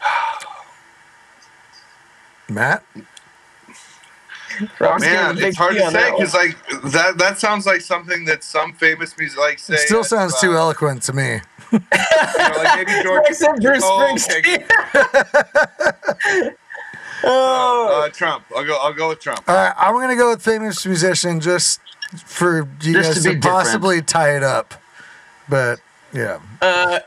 Matt? 2.48 2.82
Robert's 4.78 5.04
giving 5.04 5.18
a 5.18 5.22
Man, 5.34 5.38
it's 5.38 5.56
hard 5.56 5.74
to 5.74 5.80
say 5.80 5.90
that 5.92 6.16
because 6.18 6.34
like 6.34 6.56
that 6.92 7.16
that 7.18 7.38
sounds 7.38 7.64
like 7.66 7.80
something 7.80 8.26
that 8.26 8.44
some 8.44 8.72
famous 8.74 9.16
music 9.16 9.38
like 9.38 9.58
say. 9.58 9.74
It 9.74 9.80
still 9.80 10.00
uh, 10.00 10.04
sounds 10.04 10.38
too 10.40 10.54
eloquent 10.54 11.02
to 11.04 11.12
me. 11.14 11.40
you 11.72 11.78
know, 11.78 12.52
like 12.58 12.86
maybe 12.86 13.02
George. 13.02 13.24
I 13.28 13.32
said 13.32 13.54
Bruce 13.62 13.82
Oh, 13.82 14.12
okay. 14.12 14.58
Springsteen. 14.58 16.54
oh, 17.24 18.02
Uh, 18.04 18.08
Trump. 18.10 18.44
I'll 18.54 18.64
go. 18.66 18.76
I'll 18.76 18.92
go 18.92 19.08
with 19.08 19.20
Trump. 19.20 19.40
All 19.48 19.54
right, 19.54 19.72
I'm 19.78 19.94
gonna 19.94 20.16
go 20.16 20.28
with 20.30 20.42
famous 20.42 20.84
musician 20.84 21.40
just 21.40 21.80
for 22.26 22.68
you 22.82 22.92
Just 22.92 23.08
guys 23.08 23.16
to 23.16 23.22
to, 23.22 23.28
be 23.30 23.34
different. 23.36 23.42
possibly 23.42 24.02
tie 24.02 24.36
it 24.36 24.42
up. 24.42 24.74
But 25.48 25.80
yeah. 26.12 26.40
uh, 26.60 27.00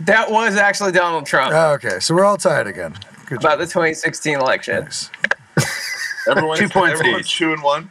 that 0.00 0.30
was 0.30 0.56
actually 0.56 0.92
Donald 0.92 1.26
Trump 1.26 1.52
Oh, 1.54 1.72
okay, 1.74 2.00
so 2.00 2.14
we're 2.14 2.24
all 2.24 2.36
tied 2.36 2.66
again. 2.66 2.94
Good 3.26 3.38
about 3.38 3.52
job. 3.52 3.58
the 3.60 3.66
2016 3.66 4.34
election. 4.38 4.84
Nice. 4.84 5.10
Everyone's 6.28 6.60
Two 6.60 6.68
points 6.68 7.00
everyone's 7.00 7.26
each. 7.26 7.36
two 7.38 7.52
and 7.52 7.62
one. 7.62 7.90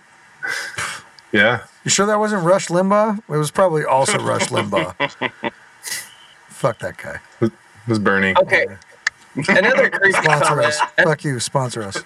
Yeah. 1.31 1.63
You 1.83 1.89
sure 1.91 2.05
that 2.05 2.19
wasn't 2.19 2.43
Rush 2.43 2.67
Limbaugh? 2.67 3.17
It 3.19 3.37
was 3.37 3.49
probably 3.51 3.83
also 3.85 4.17
Rush 4.19 4.47
Limbaugh. 4.47 4.93
Fuck 6.49 6.79
that 6.79 6.97
guy. 6.97 7.19
It 7.41 7.51
was 7.87 7.99
Bernie. 7.99 8.33
Okay, 8.41 8.65
another 9.47 9.89
creepy 9.89 10.11
Sponsor 10.13 10.45
comment. 10.45 10.67
us. 10.67 10.79
Fuck 11.03 11.23
you. 11.23 11.39
Sponsor 11.39 11.83
us. 11.83 11.97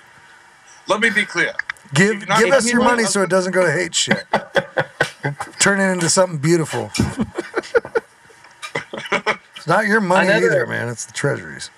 Let 0.88 1.00
me 1.00 1.10
be 1.12 1.26
clear. 1.26 1.54
Give 1.94 2.12
If 2.16 2.20
you're 2.20 2.28
not- 2.28 2.40
give 2.40 2.52
us 2.54 2.72
your 2.72 2.84
money 2.84 3.04
us 3.04 3.14
so 3.14 3.22
it 3.22 3.30
doesn't 3.30 3.52
go 3.54 3.66
to 3.66 3.72
hate 3.72 3.94
shit. 3.96 4.26
Turn 5.60 5.80
it 5.80 5.92
into 5.92 6.10
something 6.10 6.40
beautiful. 6.40 6.92
It's 9.60 9.68
not 9.68 9.86
your 9.86 10.02
money 10.02 10.30
Another- 10.30 10.48
either, 10.48 10.66
man. 10.68 10.90
It's 10.90 11.06
the 11.06 11.14
treasuries. 11.14 11.70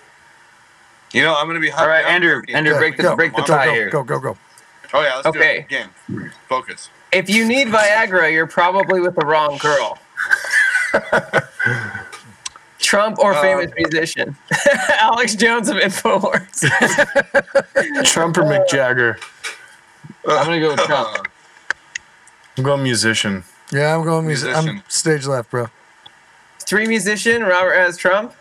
You 1.12 1.24
know, 1.24 1.36
I'm 1.36 1.46
going 1.46 1.56
to 1.56 1.62
be. 1.62 1.70
High. 1.70 1.82
All 1.82 1.90
right, 1.90 2.06
Andrew. 2.06 2.42
Andrew, 2.54 2.76
break 2.78 2.96
the 2.96 3.04
go, 3.04 3.16
break 3.18 3.34
the 3.36 3.42
go, 3.42 3.46
tie 3.48 3.66
go, 3.66 3.74
here. 3.74 3.90
Go, 3.90 4.04
go, 4.04 4.20
go. 4.20 4.38
Oh 4.94 5.02
yeah, 5.02 5.16
let's 5.16 5.28
Okay. 5.28 5.66
do 5.70 5.76
it. 5.76 5.90
Game. 6.18 6.32
Focus. 6.48 6.90
If 7.12 7.30
you 7.30 7.46
need 7.46 7.68
Viagra, 7.68 8.32
you're 8.32 8.48
probably 8.48 9.02
with 9.02 9.16
the 9.16 9.26
wrong 9.26 9.58
girl. 9.58 9.98
Trump 12.80 13.20
or 13.20 13.34
Uh, 13.34 13.42
famous 13.42 13.72
musician? 13.78 14.36
Alex 15.00 15.36
Jones 15.36 15.70
of 15.70 15.78
Infowars. 15.78 16.62
Trump 18.06 18.38
or 18.38 18.44
Mick 18.44 18.68
Jagger. 18.70 19.18
I'm 20.28 20.46
gonna 20.46 20.60
go 20.60 20.72
with 20.72 20.80
Trump. 20.82 21.28
I'm 22.58 22.64
going 22.64 22.84
musician. 22.84 23.44
Yeah, 23.72 23.96
I'm 23.96 24.04
going 24.04 24.26
music. 24.28 24.56
I'm 24.56 24.66
Musician. 24.66 24.84
stage 24.90 25.26
left, 25.26 25.52
bro. 25.52 25.68
Three 26.72 26.88
musician. 26.88 27.44
Robert 27.44 27.74
has 27.74 27.98
Trump. 27.98 28.34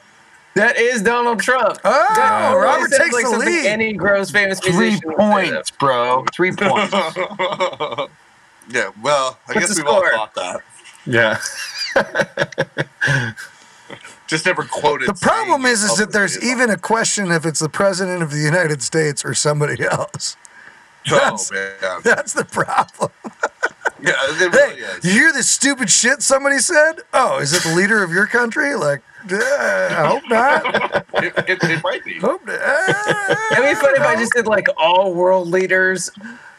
That 0.55 0.77
is 0.77 1.03
Donald 1.03 1.41
Trump. 1.41 1.79
Oh, 1.85 2.07
That 2.15 2.51
really 2.53 2.63
Robert 2.63 2.91
sounds 2.93 3.03
takes 3.03 3.13
like 3.13 3.25
the 3.25 3.39
lead. 3.39 3.67
Any 3.67 3.93
gross 3.93 4.31
famous 4.31 4.61
Three 4.61 4.71
musician 4.79 5.09
would 5.09 5.17
points, 5.17 5.73
bro. 5.73 6.25
Three 6.33 6.53
points. 6.57 6.93
yeah. 6.93 8.91
Well, 9.03 9.37
I 9.49 9.53
What's 9.53 9.67
guess 9.67 9.77
we've 9.77 9.87
all 9.89 10.09
thought 10.09 10.35
that. 10.37 10.61
Yeah. 11.07 11.41
Just 14.29 14.47
never 14.47 14.63
quoted. 14.63 15.09
The 15.09 15.15
problem 15.15 15.67
is, 15.67 15.83
is 15.83 15.97
that 15.97 16.13
there's 16.13 16.41
even 16.41 16.71
a 16.71 16.77
question 16.79 17.33
if 17.33 17.45
it's 17.45 17.59
the 17.59 17.69
president 17.69 18.23
of 18.23 18.31
the 18.31 18.39
United 18.39 18.81
States 18.81 19.25
or 19.25 19.35
somebody 19.35 19.83
else. 19.91 20.37
Oh, 21.11 21.37
man. 21.51 22.01
That's 22.05 22.33
the 22.35 22.45
problem. 22.45 23.11
Yeah, 24.03 24.13
it 24.29 24.53
Hey, 24.53 24.81
really 24.81 24.99
you 25.03 25.11
hear 25.13 25.33
this 25.33 25.49
stupid 25.51 25.91
shit 25.91 26.23
somebody 26.23 26.59
said? 26.59 27.01
Oh, 27.13 27.39
is 27.39 27.53
it 27.53 27.63
the 27.63 27.75
leader 27.75 28.03
of 28.03 28.11
your 28.13 28.27
country? 28.27 28.75
Like, 28.75 29.03
uh, 29.31 29.37
I 29.37 30.07
hope 30.07 30.23
not. 30.29 31.07
It, 31.23 31.35
it, 31.49 31.63
it 31.65 31.83
might 31.85 32.03
be. 32.03 32.19
Hope 32.19 32.47
not. 32.47 32.55
It'd 33.53 33.65
be 33.65 33.75
funny 33.75 33.99
if 33.99 34.07
I 34.07 34.17
just 34.19 34.33
did 34.33 34.47
like 34.47 34.67
all 34.79 35.13
world 35.13 35.49
leaders 35.49 36.09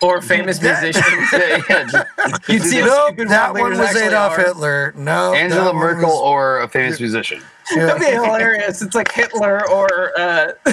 or 0.03 0.21
famous 0.21 0.59
That- 0.59 0.83
musicians. 0.83 1.31
Yeah, 1.67 1.83
just- 1.89 2.49
You'd 2.49 2.61
see 2.61 2.77
if 2.79 2.85
Nope, 2.85 3.17
that 3.29 3.53
one 3.53 3.75
was 3.77 3.95
Adolf 3.95 4.33
are. 4.37 4.41
Hitler. 4.43 4.93
No, 4.95 5.33
Angela 5.33 5.73
Merkel 5.73 6.09
was- 6.09 6.19
or 6.21 6.59
a 6.61 6.67
famous 6.67 6.99
musician. 6.99 7.41
That'd 7.75 7.99
be 8.01 8.05
hilarious. 8.07 8.81
It's 8.81 8.95
like 8.95 9.11
Hitler 9.11 9.67
or 9.69 10.11
uh, 10.19 10.51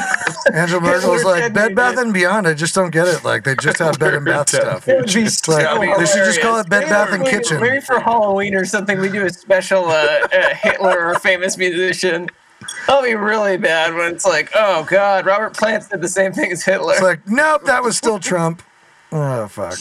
Angela 0.53 0.81
Merkel's 0.81 1.19
Hitler 1.21 1.41
like 1.41 1.53
Bed 1.53 1.75
Bath 1.75 1.99
and 1.99 2.13
Beyond. 2.13 2.47
I 2.47 2.55
just 2.55 2.75
don't 2.75 2.91
get 2.91 3.07
it. 3.09 3.25
Like 3.25 3.45
they 3.45 3.55
just 3.57 3.79
have 3.79 3.99
bed 3.99 4.15
and 4.15 4.25
bath 4.25 4.49
stuff. 4.51 4.89
it 4.89 4.97
would 4.97 5.13
be 5.13 5.23
It's 5.23 5.47
like, 5.49 5.65
so 5.67 5.79
they 5.81 6.07
should 6.07 6.25
just 6.25 6.41
call 6.41 6.59
it 6.61 6.69
Bed 6.69 6.89
Bath 6.89 7.13
and 7.13 7.23
Maybe- 7.23 7.37
Kitchen. 7.37 7.61
Maybe 7.61 7.81
for 7.81 8.01
Halloween 8.01 8.55
or 8.55 8.65
something, 8.65 8.99
we 9.01 9.09
do 9.09 9.25
a 9.27 9.31
special 9.31 9.87
uh, 9.87 9.95
uh, 10.33 10.55
Hitler 10.55 11.07
or 11.11 11.15
famous 11.17 11.57
musician. 11.57 12.29
That'll 12.87 13.03
be 13.05 13.15
really 13.15 13.57
bad 13.57 13.95
when 13.95 14.13
it's 14.13 14.25
like, 14.27 14.51
oh 14.55 14.85
god, 14.91 15.27
Robert 15.27 15.57
Plant 15.57 15.89
did 15.91 16.01
the 16.01 16.09
same 16.09 16.33
thing 16.33 16.51
as 16.53 16.65
Hitler. 16.65 16.95
It's 16.95 17.03
like, 17.03 17.27
nope, 17.29 17.65
that 17.65 17.83
was 17.83 17.97
still 17.97 18.19
Trump. 18.19 18.63
Oh 19.13 19.47
fuck. 19.49 19.79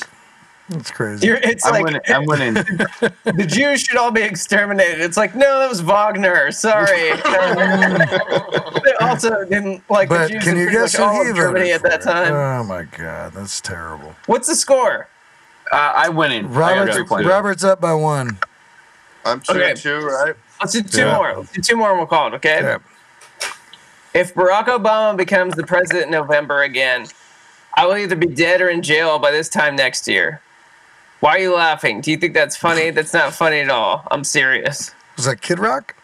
That's 0.69 0.91
crazy. 0.91 1.25
You're, 1.27 1.37
it's 1.37 1.65
I'm 1.65 1.73
like 1.73 1.83
winning. 1.85 2.01
I'm 2.07 2.25
winning. 2.25 2.53
the 3.23 3.45
Jews 3.47 3.81
should 3.81 3.95
all 3.95 4.11
be 4.11 4.21
exterminated. 4.21 4.99
It's 4.99 5.15
like, 5.15 5.33
no, 5.33 5.59
that 5.59 5.69
was 5.69 5.79
Wagner. 5.81 6.51
Sorry. 6.51 7.11
they 8.83 8.93
also 8.99 9.45
didn't 9.45 9.81
like 9.89 10.09
the 10.09 10.27
Jews 10.27 10.43
can 10.43 10.53
in 10.55 10.59
you 10.59 10.65
pretty 10.65 10.77
guess 10.81 10.93
much 10.99 11.01
who 11.01 11.03
all 11.17 11.23
he 11.23 11.29
of 11.29 11.35
Germany 11.37 11.71
at 11.71 11.83
that 11.83 12.03
for? 12.03 12.09
time. 12.09 12.33
Oh 12.33 12.63
my 12.65 12.83
god, 12.83 13.31
that's 13.33 13.61
terrible. 13.61 14.13
What's 14.25 14.47
the 14.47 14.55
score? 14.55 15.07
Uh, 15.71 15.93
I'm 15.95 16.15
winning. 16.15 16.51
Robert's, 16.51 16.95
three 16.95 17.05
points. 17.05 17.27
Robert's 17.27 17.63
up 17.63 17.79
by 17.79 17.93
one. 17.93 18.37
I'm 19.25 19.39
two 19.41 19.53
Okay. 19.53 19.73
two, 19.73 19.99
right? 20.05 20.35
Let's 20.59 20.73
do 20.73 20.81
two 20.81 20.99
Yeah. 21.01 21.15
more. 21.15 21.33
Let's 21.37 21.51
do 21.51 21.61
two 21.61 21.75
more 21.77 21.89
and 21.89 21.97
we'll 21.97 22.07
call 22.07 22.27
it, 22.27 22.33
okay? 22.35 22.59
Yeah. 22.61 22.77
If 24.13 24.33
Barack 24.33 24.65
Obama 24.65 25.15
becomes 25.15 25.55
the 25.55 25.65
president 25.65 26.05
in 26.05 26.11
November 26.11 26.63
again, 26.63 27.05
I 27.75 27.85
will 27.85 27.97
either 27.97 28.15
be 28.15 28.27
dead 28.27 28.61
or 28.61 28.69
in 28.69 28.81
jail 28.81 29.19
by 29.19 29.31
this 29.31 29.47
time 29.49 29.75
next 29.75 30.07
year. 30.07 30.41
Why 31.19 31.31
are 31.31 31.39
you 31.39 31.55
laughing? 31.55 32.01
Do 32.01 32.11
you 32.11 32.17
think 32.17 32.33
that's 32.33 32.55
funny? 32.55 32.89
That's 32.97 33.13
not 33.13 33.33
funny 33.33 33.59
at 33.59 33.69
all. 33.69 34.07
I'm 34.11 34.23
serious. 34.23 34.93
Was 35.15 35.25
that 35.25 35.41
Kid 35.41 35.57
Rock? 35.59 35.95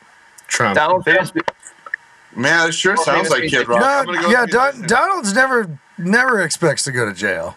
Trump. 0.48 0.76
Donald 0.76 1.06
Trump. 1.06 1.32
Man, 2.36 2.70
it 2.70 2.72
sure 2.74 2.98
sounds 2.98 3.30
like 3.30 3.44
Kid 3.50 3.68
Rock. 3.68 3.84
I'm 3.84 4.06
No, 4.08 4.22
go 4.22 4.30
yeah, 4.30 4.42
with 4.42 4.52
Don. 4.52 4.82
Donald's 4.88 5.34
never 5.34 5.78
never 6.00 6.42
expects 6.42 6.84
to 6.86 6.92
go 6.92 7.06
to 7.06 7.14
jail. 7.14 7.56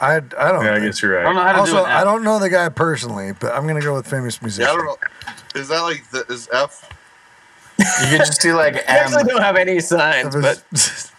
I 0.00 0.16
I 0.16 0.20
don't. 0.20 0.64
Yeah, 0.64 0.74
I 0.74 0.80
guess 0.80 1.02
you're 1.02 1.14
right. 1.14 1.22
I 1.22 1.24
don't 1.24 1.34
know 1.34 1.40
how 1.42 1.48
to 1.48 1.54
do 1.54 1.60
Also, 1.60 1.78
it. 1.78 1.88
I 1.88 2.04
don't 2.04 2.22
know 2.22 2.38
the 2.38 2.50
guy 2.50 2.68
personally, 2.68 3.32
but 3.32 3.54
I'm 3.54 3.66
gonna 3.66 3.80
go 3.80 3.94
with 3.94 4.06
famous 4.06 4.40
musician. 4.42 4.68
Yeah, 4.68 4.72
I 4.72 4.76
don't 4.76 4.84
know. 4.86 5.60
Is 5.60 5.68
that 5.68 5.80
like 5.80 6.08
the, 6.10 6.24
is 6.28 6.48
F? 6.52 6.88
You 7.78 7.84
can 8.06 8.18
just 8.18 8.40
do 8.40 8.54
like 8.56 8.74
I 8.88 8.98
M. 8.98 9.04
actually 9.04 9.24
don't 9.24 9.40
have 9.42 9.56
any 9.56 9.78
signs, 9.80 10.34
but 10.34 10.62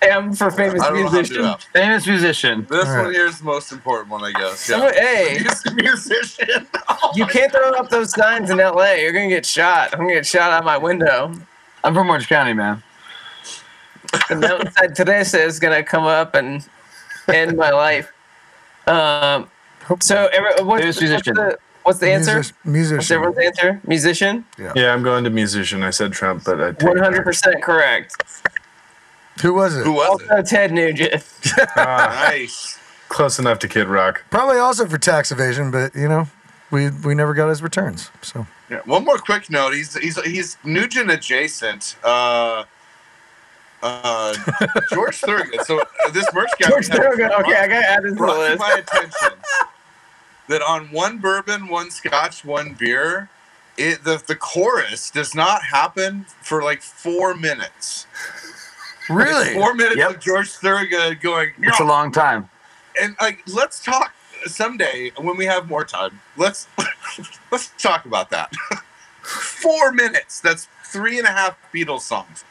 M 0.01 0.33
for 0.33 0.51
famous 0.51 0.81
I 0.81 0.89
don't 0.89 1.03
know 1.03 1.09
how 1.09 1.21
to 1.21 1.23
do 1.23 1.41
musician. 1.41 1.41
that. 1.43 1.63
Famous 1.73 2.07
musician. 2.07 2.67
This 2.69 2.87
All 2.87 3.03
one 3.03 3.13
here 3.13 3.25
is 3.27 3.39
the 3.39 3.45
most 3.45 3.71
important 3.71 4.09
one, 4.09 4.23
I 4.23 4.31
guess. 4.33 4.59
Someone- 4.59 4.93
Yeah. 4.93 5.01
hey, 5.01 5.45
musician. 5.75 6.67
you 7.15 7.25
can't 7.27 7.51
throw 7.51 7.71
up 7.71 7.89
those 7.89 8.11
signs 8.11 8.49
in 8.49 8.57
LA. 8.57 8.93
You're 8.93 9.13
gonna 9.13 9.29
get 9.29 9.45
shot. 9.45 9.93
I'm 9.93 9.99
gonna 9.99 10.13
get 10.13 10.25
shot 10.25 10.51
out 10.51 10.65
my 10.65 10.77
window. 10.77 11.33
I'm 11.83 11.93
from 11.93 12.09
Orange 12.09 12.27
County, 12.27 12.53
man. 12.53 12.83
The 14.27 14.35
Mountainside 14.35 14.95
Teresa 14.95 15.41
is 15.41 15.59
gonna 15.59 15.83
come 15.83 16.03
up 16.03 16.35
and 16.35 16.67
end 17.29 17.55
my 17.57 17.69
life. 17.71 18.11
Um. 18.87 19.49
So, 20.01 20.27
every, 20.33 20.49
what's, 20.65 20.81
Famous 20.81 20.95
what's 20.97 21.01
musician. 21.01 21.33
the 21.35 21.57
what's 21.89 21.99
the 21.99 22.11
answer? 22.11 22.43
musician. 22.63 22.97
What's 22.97 23.11
everyone's 23.11 23.37
answer? 23.39 23.81
Musician. 23.85 24.45
Yeah, 24.57 24.73
Yeah, 24.75 24.93
I'm 24.93 25.03
going 25.03 25.23
to 25.23 25.29
musician. 25.29 25.83
I 25.83 25.89
said 25.89 26.13
Trump, 26.13 26.43
but 26.45 26.61
I 26.61 26.71
take 26.71 26.83
One 26.87 26.97
hundred 26.97 27.23
percent 27.23 27.61
correct. 27.63 28.15
Who 29.41 29.53
was 29.53 29.75
it? 29.75 29.85
Who 29.85 29.93
was 29.93 30.21
it? 30.21 30.29
Also, 30.31 30.43
Ted 30.43 30.71
Nugent. 30.71 31.23
Ah, 31.75 32.27
Nice. 32.29 32.77
close 33.07 33.39
enough 33.39 33.59
to 33.59 33.67
Kid 33.67 33.87
Rock. 33.87 34.23
Probably 34.29 34.57
also 34.57 34.85
for 34.87 34.97
tax 34.97 35.31
evasion, 35.31 35.71
but 35.71 35.95
you 35.95 36.07
know, 36.07 36.27
we 36.71 36.89
we 36.89 37.15
never 37.15 37.33
got 37.33 37.49
his 37.49 37.61
returns. 37.63 38.11
So 38.21 38.45
Yeah. 38.69 38.81
One 38.85 39.03
more 39.05 39.17
quick 39.17 39.49
note. 39.49 39.73
He's 39.73 39.95
he's 39.97 40.21
he's 40.23 40.57
Nugent 40.63 41.09
adjacent. 41.09 41.95
Uh, 42.03 42.65
uh, 43.81 44.35
George 44.91 45.15
Thorogood. 45.17 45.61
So 45.65 45.79
uh, 45.79 46.11
this 46.11 46.27
merch 46.33 46.49
guy. 46.59 46.69
George 46.69 46.89
we 46.89 46.95
have 46.97 47.01
Thorogood. 47.03 47.31
Okay, 47.31 47.55
I 47.55 47.67
gotta 47.67 47.89
add 47.89 48.03
this 48.03 48.09
to 48.11 48.15
the 48.15 48.15
brought 48.17 48.33
to 48.33 48.39
list. 48.41 48.59
my 48.59 48.73
attention 48.77 49.39
that 50.49 50.61
on 50.61 50.87
one 50.91 51.19
bourbon, 51.19 51.67
one 51.69 51.91
scotch, 51.91 52.43
one 52.43 52.73
beer, 52.73 53.29
it 53.77 54.03
the 54.03 54.21
the 54.27 54.35
chorus 54.35 55.09
does 55.09 55.33
not 55.33 55.63
happen 55.63 56.25
for 56.41 56.61
like 56.63 56.81
four 56.81 57.35
minutes. 57.35 58.07
really, 59.09 59.53
Four 59.53 59.73
minutes 59.75 59.97
Yep. 59.97 60.11
of 60.15 60.19
George 60.19 60.49
Thorogood 60.51 61.21
going. 61.21 61.51
It's 61.61 61.79
a 61.79 61.83
long 61.85 62.11
time. 62.11 62.49
and 63.01 63.15
like 63.21 63.41
let's 63.47 63.83
talk 63.83 64.13
someday 64.45 65.11
when 65.17 65.37
we 65.37 65.45
have 65.45 65.69
more 65.69 65.85
time. 65.85 66.19
Let's 66.37 66.67
let's 67.51 67.71
talk 67.77 68.05
about 68.05 68.29
that. 68.31 68.53
Four 69.23 69.91
minutes. 69.93 70.39
That's 70.41 70.67
three 70.85 71.19
and 71.19 71.27
a 71.27 71.31
half 71.31 71.55
Beatles 71.73 72.01
songs, 72.01 72.43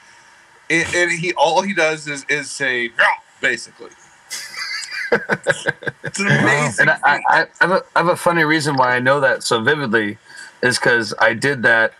and, 0.71 0.87
and 0.95 1.11
he 1.11 1.33
all 1.35 1.63
he 1.63 1.75
does 1.75 2.07
is 2.07 2.25
is 2.29 2.51
say 2.51 2.91
"No," 2.99 3.05
basically. 3.41 3.91
It's 5.13 6.21
amazing. 6.21 6.89
And 6.89 6.91
I, 6.91 6.99
I, 7.05 7.21
I, 7.29 7.47
have 7.61 7.71
a, 7.71 7.83
I 7.97 7.99
have 8.01 8.09
a 8.09 8.17
funny 8.17 8.45
reason 8.45 8.77
why 8.77 8.95
I 8.97 9.01
know 9.01 9.21
that 9.21 9.43
so 9.43 9.61
vividly 9.63 10.19
is 10.63 10.79
because 10.79 11.15
I 11.21 11.35
did 11.35 11.63
that 11.63 11.93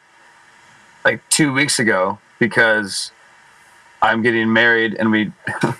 like 1.05 1.27
two 1.31 1.53
weeks 1.53 1.79
ago 1.79 2.19
because 2.39 3.13
I'm 4.03 4.23
getting 4.23 4.53
married 4.53 4.95
and 4.95 5.11
we 5.11 5.33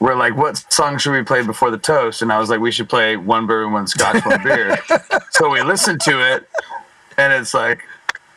we're 0.00 0.16
like, 0.16 0.36
what 0.36 0.56
song 0.72 0.98
should 0.98 1.12
we 1.12 1.22
play 1.22 1.42
before 1.44 1.70
the 1.70 1.78
toast? 1.78 2.22
And 2.22 2.32
I 2.32 2.38
was 2.38 2.50
like, 2.50 2.60
we 2.60 2.72
should 2.72 2.88
play 2.88 3.16
one 3.16 3.46
bourbon, 3.46 3.72
one 3.72 3.86
scotch, 3.86 4.24
one 4.26 4.42
beer. 4.44 4.78
so 5.30 5.48
we 5.50 5.62
listened 5.62 6.00
to 6.02 6.34
it 6.34 6.48
and 7.18 7.32
it's 7.32 7.54
like, 7.54 7.84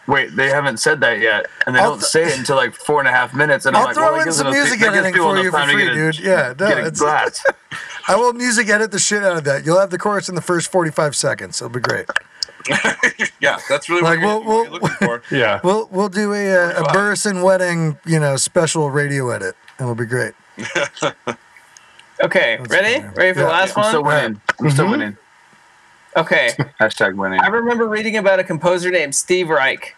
wait, 0.07 0.35
they 0.35 0.49
haven't 0.49 0.77
said 0.77 0.99
that 1.02 1.19
yet. 1.19 1.47
And 1.65 1.76
they 1.76 1.80
I'll 1.80 1.91
don't 1.91 1.99
th- 1.99 2.10
say 2.10 2.23
it 2.26 2.38
until 2.38 2.56
like 2.56 2.76
four 2.76 2.99
and 2.99 3.07
a 3.07 3.11
half 3.11 3.34
minutes. 3.34 3.65
And 3.65 3.76
I'm 3.76 3.81
I'll 3.81 3.88
like, 3.88 3.95
throw 3.95 4.14
well, 4.14 4.27
in 4.27 4.31
some 4.34 4.52
music 4.52 4.81
editing 4.81 5.15
for 5.15 5.38
you 5.38 5.49
for 5.52 5.65
free, 5.65 5.88
a- 5.88 5.93
dude. 5.93 6.19
Yeah, 6.19 6.53
no, 6.60 6.68
get 6.68 6.77
a 6.77 6.81
it's- 6.81 6.99
glass. 6.99 7.43
I 8.07 8.15
will 8.15 8.34
music 8.34 8.69
edit 8.69 8.91
the 8.91 8.99
shit 8.99 9.23
out 9.23 9.38
of 9.38 9.44
that. 9.45 9.65
You'll 9.65 9.80
have 9.80 9.90
the 9.90 9.98
chorus 9.98 10.30
in 10.30 10.36
the 10.36 10.41
first 10.41 10.72
forty-five 10.72 11.15
seconds. 11.15 11.61
It'll 11.61 11.69
be 11.73 11.80
great. 11.80 12.06
yeah, 13.40 13.60
that's 13.69 13.90
really 13.90 14.02
Like, 14.02 14.19
what, 14.22 14.22
you're, 14.22 14.40
we'll- 14.40 14.45
what 14.45 14.64
you're 14.64 14.72
looking 14.72 14.90
for. 15.07 15.22
Yeah. 15.36 15.60
We'll 15.64 15.88
we'll 15.91 16.10
do 16.10 16.34
a 16.34 16.52
uh, 16.52 16.84
a 16.84 16.88
Burrison 16.94 17.44
wedding, 17.44 17.98
you 18.06 18.19
know, 18.19 18.36
special 18.38 18.90
radio 18.91 19.30
edit. 19.30 19.56
And 19.77 19.86
it'll 19.86 19.95
be 19.95 20.06
great. 20.06 20.34
Okay, 22.23 22.56
That's 22.60 22.69
ready? 22.72 23.02
fine. 23.02 23.11
Ready 23.14 23.34
for 23.34 23.40
the 23.40 23.45
Yeah, 23.45 23.52
last 23.52 23.77
I'm 23.77 23.82
one? 23.84 23.90
still 23.91 24.03
winning. 24.06 24.41
I'm 24.61 24.69
still 24.72 24.90
winning. 24.90 25.18
Okay. 26.15 26.52
Hashtag 26.80 27.15
winning. 27.18 27.41
I 27.41 27.48
remember 27.48 27.86
reading 27.90 28.15
about 28.15 28.40
a 28.40 28.44
composer 28.45 28.90
named 28.90 29.14
Steve 29.14 29.49
Reich 29.49 29.94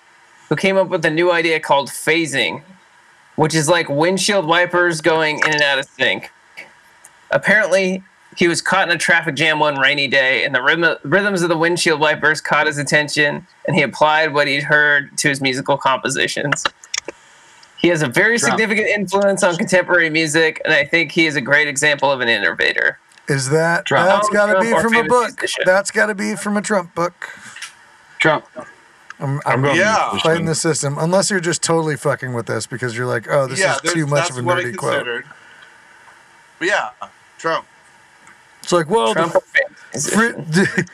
who 0.50 0.56
came 0.56 0.78
up 0.78 0.88
with 0.90 1.06
a 1.06 1.12
new 1.12 1.32
idea 1.32 1.60
called 1.60 1.90
phasing, 1.90 2.64
which 3.36 3.54
is 3.54 3.70
like 3.70 3.88
windshield 3.88 4.48
wipers 4.48 5.00
going 5.00 5.38
in 5.46 5.54
and 5.54 5.62
out 5.62 5.78
of 5.78 5.86
sync. 5.90 6.32
Apparently, 7.32 8.04
he 8.36 8.48
was 8.48 8.62
caught 8.62 8.88
in 8.90 8.96
a 8.96 8.98
traffic 8.98 9.36
jam 9.36 9.60
one 9.60 9.78
rainy 9.80 10.08
day, 10.08 10.44
and 10.46 10.54
the 10.54 10.62
rhythm, 10.62 10.96
rhythms 11.04 11.42
of 11.42 11.50
the 11.50 11.58
windshield 11.58 12.00
wipers 12.00 12.40
caught 12.42 12.68
his 12.68 12.78
attention, 12.78 13.46
and 13.66 13.76
he 13.76 13.82
applied 13.82 14.34
what 14.34 14.48
he'd 14.48 14.64
heard 14.64 15.18
to 15.18 15.30
his 15.30 15.42
musical 15.42 15.78
compositions. 15.78 16.64
He 17.78 17.90
has 17.90 18.02
a 18.02 18.08
very 18.08 18.38
Trump. 18.40 18.54
significant 18.60 18.88
influence 18.88 19.44
on 19.44 19.56
contemporary 19.56 20.10
music, 20.10 20.62
and 20.66 20.74
I 20.74 20.84
think 20.84 21.12
he 21.12 21.26
is 21.28 21.36
a 21.36 21.42
great 21.42 21.68
example 21.68 22.12
of 22.12 22.22
an 22.22 22.28
innovator. 22.30 23.00
Is 23.28 23.50
that 23.50 23.86
Trump. 23.86 24.08
that's 24.08 24.30
got 24.30 24.54
to 24.54 24.60
be 24.62 24.72
from 24.72 24.96
a 24.96 25.04
book? 25.04 25.32
musician. 25.38 25.64
That's 25.66 25.92
got 25.92 26.06
to 26.08 26.16
be 26.16 26.36
from 26.36 26.58
a 26.58 26.62
Trump 26.62 26.96
book. 26.96 27.30
Trump. 28.20 28.46
I'm, 28.56 28.66
I'm 29.20 29.42
I'm 29.48 29.62
going 29.62 29.78
Yeah. 29.78 30.10
musician. 30.12 30.20
fighting 30.32 30.46
the 30.46 30.56
system, 30.56 30.98
unless 30.98 31.30
you're 31.30 31.40
just 31.40 31.62
totally 31.62 31.98
fucking 31.98 32.34
with 32.34 32.46
this 32.46 32.66
because 32.68 32.96
you're 32.98 33.06
like, 33.08 33.28
oh, 33.30 33.48
this 33.48 33.60
yeah, 33.60 33.76
is 33.84 33.94
too 33.94 34.08
much 34.08 34.30
of 34.30 34.38
a 34.38 34.42
nerdy 34.42 34.76
quote. 34.76 34.94
considered. 34.94 35.26
But 36.60 36.68
yeah, 36.70 36.90
Trump. 37.38 37.66
It's 38.62 38.72
like, 38.74 38.90
well, 38.90 39.14
Trump 39.14 39.34
the, 39.94 40.00
fri- 40.00 40.32
the, 40.32 40.90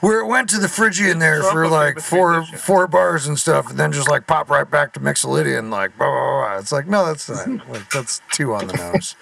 where 0.00 0.20
it 0.20 0.26
went 0.26 0.48
to 0.50 0.58
the 0.58 0.68
Phrygian 0.68 1.18
there 1.18 1.40
Trump 1.40 1.52
for 1.52 1.68
like 1.68 1.98
four 1.98 2.34
musician? 2.34 2.58
four 2.58 2.86
bars 2.86 3.26
and 3.26 3.38
stuff, 3.38 3.70
and 3.70 3.78
then 3.78 3.92
just 3.92 4.08
like 4.08 4.26
pop 4.26 4.48
right 4.48 4.70
back 4.70 4.92
to 4.92 5.00
Mixolydian, 5.00 5.70
like 5.70 5.96
blah, 5.98 6.06
blah, 6.06 6.20
blah, 6.20 6.48
blah. 6.48 6.58
It's 6.58 6.72
like, 6.72 6.86
no, 6.86 7.06
that's 7.06 7.28
not. 7.28 7.68
Like 7.68 7.90
that's 7.90 8.22
too 8.32 8.54
on 8.54 8.68
the 8.68 8.74
nose. 8.74 9.16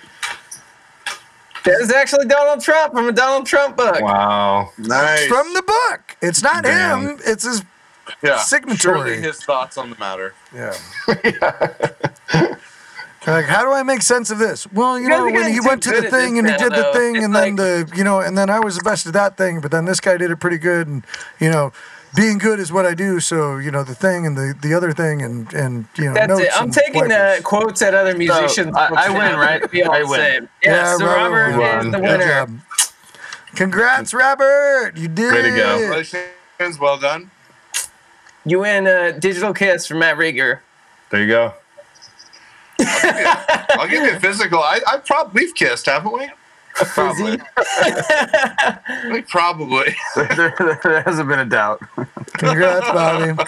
That 1.64 1.81
is 1.81 1.93
actually 1.93 2.27
Donald 2.27 2.60
Trump 2.60 2.93
from 2.93 3.09
a 3.09 3.12
Donald 3.12 3.47
Trump 3.47 3.77
book. 3.77 4.01
Wow. 4.01 4.73
Nice. 4.78 5.27
From 5.28 5.55
the 5.55 5.62
book. 5.62 6.16
It's 6.20 6.43
not 6.43 6.64
Damn. 6.64 7.01
him. 7.02 7.19
It's 7.24 7.44
his. 7.44 7.62
yeah, 8.23 8.39
signatory. 8.39 8.98
surely 8.98 9.20
his 9.23 9.43
thoughts 9.43 9.78
on 9.78 9.90
the 9.90 9.97
matter. 9.98 10.35
Yeah. 10.52 10.77
Like, 13.27 13.44
how 13.44 13.62
do 13.65 13.70
I 13.73 13.82
make 13.85 14.03
sense 14.03 14.31
of 14.31 14.39
this? 14.39 14.66
Well, 14.73 14.97
you 14.99 15.05
You 15.05 15.11
know, 15.11 15.24
when 15.24 15.53
he 15.53 15.61
went 15.61 15.82
to 15.85 15.90
the 15.90 16.11
thing 16.11 16.39
and 16.39 16.47
he 16.49 16.53
now, 16.53 16.59
did 16.59 16.73
the 16.73 16.90
thing, 16.93 17.16
It's 17.16 17.24
and 17.24 17.35
then 17.35 17.55
the, 17.57 17.90
you 17.94 18.03
know, 18.03 18.19
and 18.20 18.36
then 18.36 18.51
I 18.51 18.59
was 18.59 18.77
the 18.77 18.82
best 18.82 19.07
at 19.07 19.12
that 19.12 19.36
thing, 19.36 19.61
but 19.61 19.70
then 19.70 19.85
this 19.85 20.01
guy 20.01 20.16
did 20.16 20.31
it 20.32 20.40
pretty 20.40 20.59
good, 20.59 20.89
and 20.89 21.05
you 21.39 21.49
know, 21.49 21.73
being 22.16 22.39
good 22.39 22.59
is 22.59 22.73
what 22.73 22.85
I 22.85 22.94
do. 22.94 23.20
So 23.20 23.59
you 23.59 23.70
know, 23.70 23.85
the 23.85 23.94
thing 23.94 24.27
and 24.27 24.36
the 24.36 24.55
the 24.61 24.74
other 24.74 24.93
thing, 24.93 25.23
and 25.23 25.53
and 25.55 25.86
you 25.97 26.07
know, 26.07 26.15
That's 26.15 26.40
it. 26.40 26.49
I'm 26.61 26.70
taking 26.73 27.05
uh, 27.05 27.36
the 27.36 27.40
quotes 27.44 27.81
at 27.81 27.94
other 27.94 28.16
musicians. 28.19 28.77
I- 28.77 28.89
I 29.07 29.09
win, 29.11 29.39
right? 29.39 29.70
Be 29.70 29.85
all 29.85 29.93
I 29.94 30.01
the 30.01 30.07
win. 30.09 30.19
same. 30.20 30.49
Yeah, 30.65 30.97
so 30.97 31.07
Robert 31.07 31.59
won. 31.59 31.86
is 31.86 31.93
the 31.93 32.01
winner. 32.01 32.27
job. 32.27 32.59
Congrats, 33.55 34.12
Robert! 34.15 34.97
You 34.97 35.09
did. 35.09 35.32
Way 35.32 35.43
to 35.43 35.51
go. 35.51 35.78
Congratulations, 35.78 36.78
well 36.81 36.99
done. 36.99 37.31
You 38.44 38.61
win 38.61 38.86
a 38.89 39.12
digital 39.12 39.53
kiss 39.55 39.86
from 39.86 40.01
Matt 40.01 40.16
Rieger. 40.16 40.59
There 41.11 41.20
you 41.20 41.28
go. 41.28 41.55
I'll 43.78 43.88
give 43.88 44.04
you 44.04 44.16
a 44.16 44.20
physical. 44.20 44.59
I, 44.60 44.80
I 44.86 44.98
probably 44.98 45.44
we've 45.44 45.54
kissed, 45.54 45.86
haven't 45.86 46.12
we? 46.12 46.28
Probably. 46.74 47.38
we 49.10 49.22
probably. 49.22 49.94
there, 50.16 50.78
there 50.82 51.02
hasn't 51.02 51.28
been 51.28 51.40
a 51.40 51.44
doubt. 51.44 51.82
Congrats, 52.38 52.86
Bobby. 52.86 53.42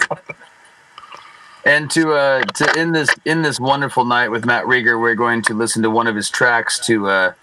And 1.65 1.89
to 1.91 2.13
uh, 2.13 2.43
to 2.43 2.77
end 2.77 2.93
this 2.93 3.09
in 3.25 3.41
this 3.41 3.59
wonderful 3.59 4.05
night 4.05 4.29
with 4.29 4.45
Matt 4.45 4.65
Rieger, 4.65 4.99
we're 5.01 5.15
going 5.15 5.41
to 5.43 5.55
listen 5.55 5.81
to 5.81 5.89
one 5.89 6.05
of 6.05 6.15
his 6.15 6.29
tracks 6.29 6.77
to 6.85 7.07
uh, 7.07 7.33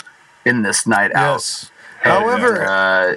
end 0.47 0.65
this 0.65 0.87
night 0.87 1.13
out. 1.15 1.35
Yes. 1.35 1.71
However, 2.03 2.63
Uh, 2.65 3.17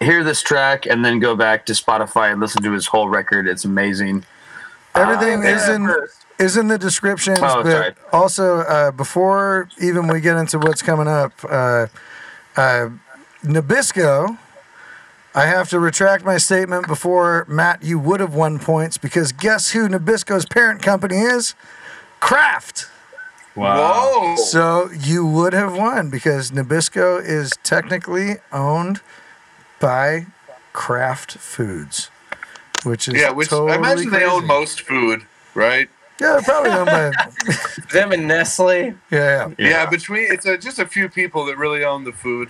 hear 0.00 0.24
this 0.24 0.40
track 0.40 0.86
and 0.86 1.04
then 1.04 1.18
go 1.18 1.36
back 1.36 1.66
to 1.66 1.74
Spotify 1.74 2.32
and 2.32 2.40
listen 2.40 2.62
to 2.62 2.72
his 2.72 2.86
whole 2.86 3.10
record. 3.10 3.46
It's 3.46 3.66
amazing. 3.66 4.24
Everything 4.94 5.44
Uh, 5.44 5.48
is 5.48 5.68
in 5.68 5.84
is 6.38 6.56
in 6.56 6.68
the 6.68 6.78
descriptions, 6.78 7.38
Oh, 7.40 7.62
but 7.62 7.70
sorry. 7.72 7.94
also 8.12 8.58
uh, 8.60 8.90
before 8.90 9.68
even 9.80 10.06
we 10.08 10.20
get 10.20 10.36
into 10.36 10.58
what's 10.58 10.82
coming 10.82 11.08
up, 11.08 11.32
uh, 11.44 11.86
uh, 12.56 12.90
Nabisco. 13.42 14.38
I 15.34 15.44
have 15.46 15.68
to 15.68 15.78
retract 15.78 16.24
my 16.24 16.38
statement 16.38 16.86
before 16.88 17.44
Matt. 17.46 17.82
You 17.84 17.98
would 17.98 18.20
have 18.20 18.34
won 18.34 18.58
points 18.58 18.96
because 18.96 19.32
guess 19.32 19.72
who 19.72 19.86
Nabisco's 19.88 20.46
parent 20.46 20.80
company 20.82 21.18
is? 21.18 21.54
Kraft. 22.20 22.88
Whoa! 23.54 24.36
So 24.36 24.90
you 24.92 25.26
would 25.26 25.52
have 25.54 25.76
won 25.76 26.10
because 26.10 26.50
Nabisco 26.50 27.22
is 27.22 27.52
technically 27.62 28.36
owned 28.52 29.00
by 29.80 30.26
Kraft 30.74 31.32
Foods, 31.38 32.10
which 32.84 33.08
is 33.08 33.14
yeah, 33.14 33.30
which 33.30 33.48
totally 33.48 33.72
I 33.72 33.76
imagine 33.76 34.10
they 34.10 34.24
own 34.24 34.46
most 34.46 34.82
food, 34.82 35.22
right? 35.54 35.88
Yeah, 36.20 36.40
probably 36.44 36.70
owned 36.70 36.86
by. 36.86 37.10
Them 37.92 38.12
and 38.12 38.26
Nestle. 38.26 38.94
Yeah, 39.10 39.48
yeah. 39.58 39.68
Yeah, 39.68 39.86
between 39.90 40.32
it's 40.32 40.46
a, 40.46 40.56
just 40.56 40.78
a 40.78 40.86
few 40.86 41.08
people 41.08 41.44
that 41.46 41.58
really 41.58 41.84
own 41.84 42.04
the 42.04 42.12
food. 42.12 42.48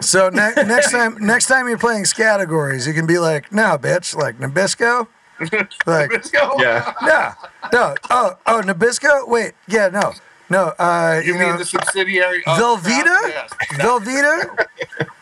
So 0.00 0.28
ne- 0.30 0.54
next 0.56 0.90
time, 0.90 1.16
next 1.20 1.46
time 1.46 1.68
you're 1.68 1.78
playing 1.78 2.04
categories, 2.06 2.86
you 2.86 2.92
can 2.94 3.06
be 3.06 3.18
like, 3.18 3.52
"No, 3.52 3.76
bitch, 3.78 4.14
like 4.16 4.38
Nabisco." 4.38 5.08
Like, 5.86 6.12
Let's 6.12 6.30
go. 6.30 6.54
Yeah. 6.58 6.92
no, 7.02 7.32
no. 7.72 7.94
Oh, 8.10 8.38
oh, 8.46 8.60
Nabisco. 8.64 9.26
Wait, 9.28 9.52
yeah, 9.66 9.88
no, 9.88 10.12
no. 10.48 10.72
Uh, 10.78 11.20
You, 11.24 11.32
you, 11.32 11.38
mean 11.38 11.48
know, 11.50 11.58
the 11.58 11.64
subsidiary 11.64 12.44
of 12.46 12.58
Velveeta? 12.58 13.02
Kraft? 13.04 13.54
Yes. 13.72 13.80
Velveeta, 13.80 14.66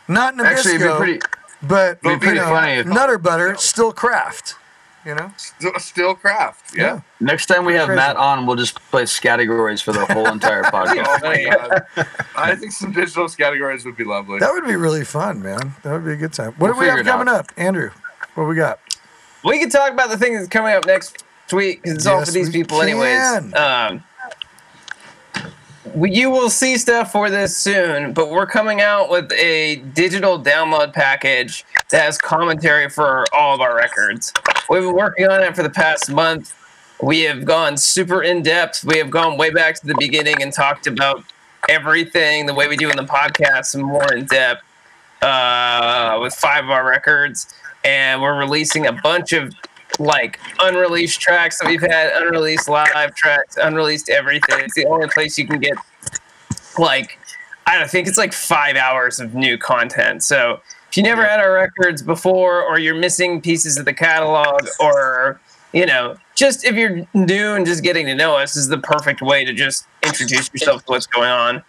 not 0.09 0.35
Nabisco, 0.35 0.45
Actually, 0.45 0.75
it'd 0.75 0.93
be 0.93 0.97
pretty. 0.99 1.21
but 1.63 1.91
It'd 1.91 2.03
be 2.03 2.11
you 2.11 2.19
pretty 2.19 2.37
know, 2.39 2.45
funny 2.47 2.73
if- 2.73 2.87
Nutter 2.87 3.17
Butter 3.19 3.57
still 3.57 3.93
Kraft. 3.93 4.57
You 5.05 5.15
know. 5.15 5.33
Still, 5.37 5.73
still 5.79 6.15
Kraft. 6.15 6.77
Yeah. 6.77 7.01
Next 7.21 7.47
time 7.47 7.65
we 7.65 7.75
have 7.75 7.87
Crazy. 7.87 7.97
Matt 7.97 8.17
on, 8.17 8.47
we'll 8.47 8.57
just 8.57 8.77
play 8.91 9.07
categories 9.07 9.81
for 9.81 9.93
the 9.93 10.05
whole 10.07 10.27
entire 10.29 10.63
podcast. 10.65 11.07
Oh 11.07 11.19
my 11.23 11.45
god. 11.45 12.07
I 12.37 12.55
think 12.55 12.73
some 12.73 12.93
digital 12.93 13.27
categories 13.29 13.85
would 13.85 13.97
be 13.97 14.05
lovely. 14.05 14.41
That 14.41 14.53
would 14.53 14.67
be 14.67 14.77
really 14.77 15.05
fun, 15.05 15.43
man. 15.43 15.75
That 15.83 15.93
would 15.93 16.05
be 16.05 16.13
a 16.13 16.17
good 16.17 16.33
time. 16.35 16.53
What 16.53 16.69
We'll 16.69 16.75
do 16.75 16.81
we 16.81 16.87
have 16.87 16.99
figure 16.99 17.11
it 17.11 17.13
coming 17.13 17.29
up, 17.33 17.47
Andrew? 17.57 17.91
What 18.35 18.45
we 18.47 18.55
got? 18.57 18.79
We 19.43 19.59
can 19.59 19.71
talk 19.71 19.93
about 19.93 20.11
the 20.11 20.19
thing 20.19 20.35
that's 20.35 20.49
coming 20.49 20.75
up 20.75 20.85
next 20.87 21.25
week 21.53 21.83
because 21.83 21.97
it's 21.97 22.07
all 22.07 22.25
for 22.25 22.31
these 22.31 22.51
people, 22.51 22.79
can. 22.81 22.89
anyways. 22.89 23.55
Um, 23.55 23.95
we, 23.97 24.03
you 25.97 26.31
will 26.31 26.51
see 26.51 26.77
stuff 26.77 27.13
for 27.13 27.31
this 27.31 27.57
soon, 27.57 28.13
but 28.13 28.31
we're 28.31 28.47
coming 28.47 28.81
out 28.81 29.11
with 29.11 29.31
a 29.33 29.77
digital 29.95 30.41
download 30.41 30.93
package 30.93 31.65
that 31.91 32.03
has 32.03 32.19
commentary 32.19 32.89
for 32.89 33.25
all 33.35 33.55
of 33.55 33.61
our 33.61 33.77
records. 33.77 34.33
We've 34.69 34.83
been 34.83 34.95
working 34.95 35.29
on 35.29 35.43
it 35.43 35.57
for 35.57 35.63
the 35.63 35.71
past 35.71 36.11
month. 36.11 36.55
We 37.03 37.21
have 37.23 37.45
gone 37.45 37.77
super 37.77 38.23
in 38.23 38.43
depth. 38.43 38.85
We 38.85 38.99
have 38.99 39.11
gone 39.11 39.39
way 39.39 39.51
back 39.51 39.81
to 39.81 39.87
the 39.87 39.97
beginning 39.99 40.43
and 40.43 40.53
talked 40.53 40.87
about 40.87 41.25
everything 41.69 42.47
the 42.47 42.55
way 42.55 42.69
we 42.69 42.77
do 42.77 42.91
in 42.91 42.97
the 42.97 43.05
podcast 43.05 43.75
and 43.75 43.85
more 43.85 44.13
in 44.13 44.27
depth 44.27 44.63
uh, 45.23 46.19
with 46.21 46.35
five 46.35 46.65
of 46.65 46.71
our 46.71 46.87
records. 46.87 47.55
And 47.85 48.21
we're 48.21 48.39
releasing 48.39 48.87
a 48.87 48.93
bunch 48.93 49.33
of 49.33 49.55
like 49.99 50.39
unreleased 50.61 51.21
tracks 51.21 51.59
that 51.59 51.69
we've 51.69 51.81
had, 51.81 52.13
unreleased 52.23 52.69
live 52.69 53.15
tracks, 53.15 53.57
unreleased 53.57 54.09
everything. 54.09 54.61
It's 54.61 54.75
the 54.75 54.87
only 54.87 55.09
place 55.09 55.39
you 55.39 55.47
can 55.47 55.61
get 55.61 55.75
like 56.79 57.19
I 57.67 57.79
don't 57.79 57.91
think 57.91 58.09
it's 58.09 58.19
like 58.19 58.33
five 58.33 58.77
hours 58.77 59.21
of 59.21 59.35
new 59.35 59.57
content. 59.57 60.25
So 60.25 60.61
if 60.89 60.97
you 60.97 61.05
never 61.05 61.25
had 61.25 61.39
our 61.39 61.53
records 61.53 62.03
before, 62.03 62.63
or 62.63 62.81
you're 62.81 62.97
missing 62.97 63.41
pieces 63.41 63.77
of 63.79 63.85
the 63.85 63.93
catalog, 63.93 64.67
or 64.81 65.41
you 65.73 65.87
know, 65.87 66.17
just 66.35 66.65
if 66.65 66.75
you're 66.75 67.07
new 67.15 67.55
and 67.55 67.65
just 67.65 67.85
getting 67.85 68.07
to 68.07 68.15
know 68.15 68.37
us, 68.37 68.57
is 68.57 68.67
the 68.67 68.79
perfect 68.79 69.23
way 69.23 69.45
to 69.45 69.53
just 69.53 69.87
introduce 70.05 70.51
yourself 70.53 70.85
to 70.87 70.91
what's 70.91 71.07
going 71.07 71.31
on. 71.31 71.63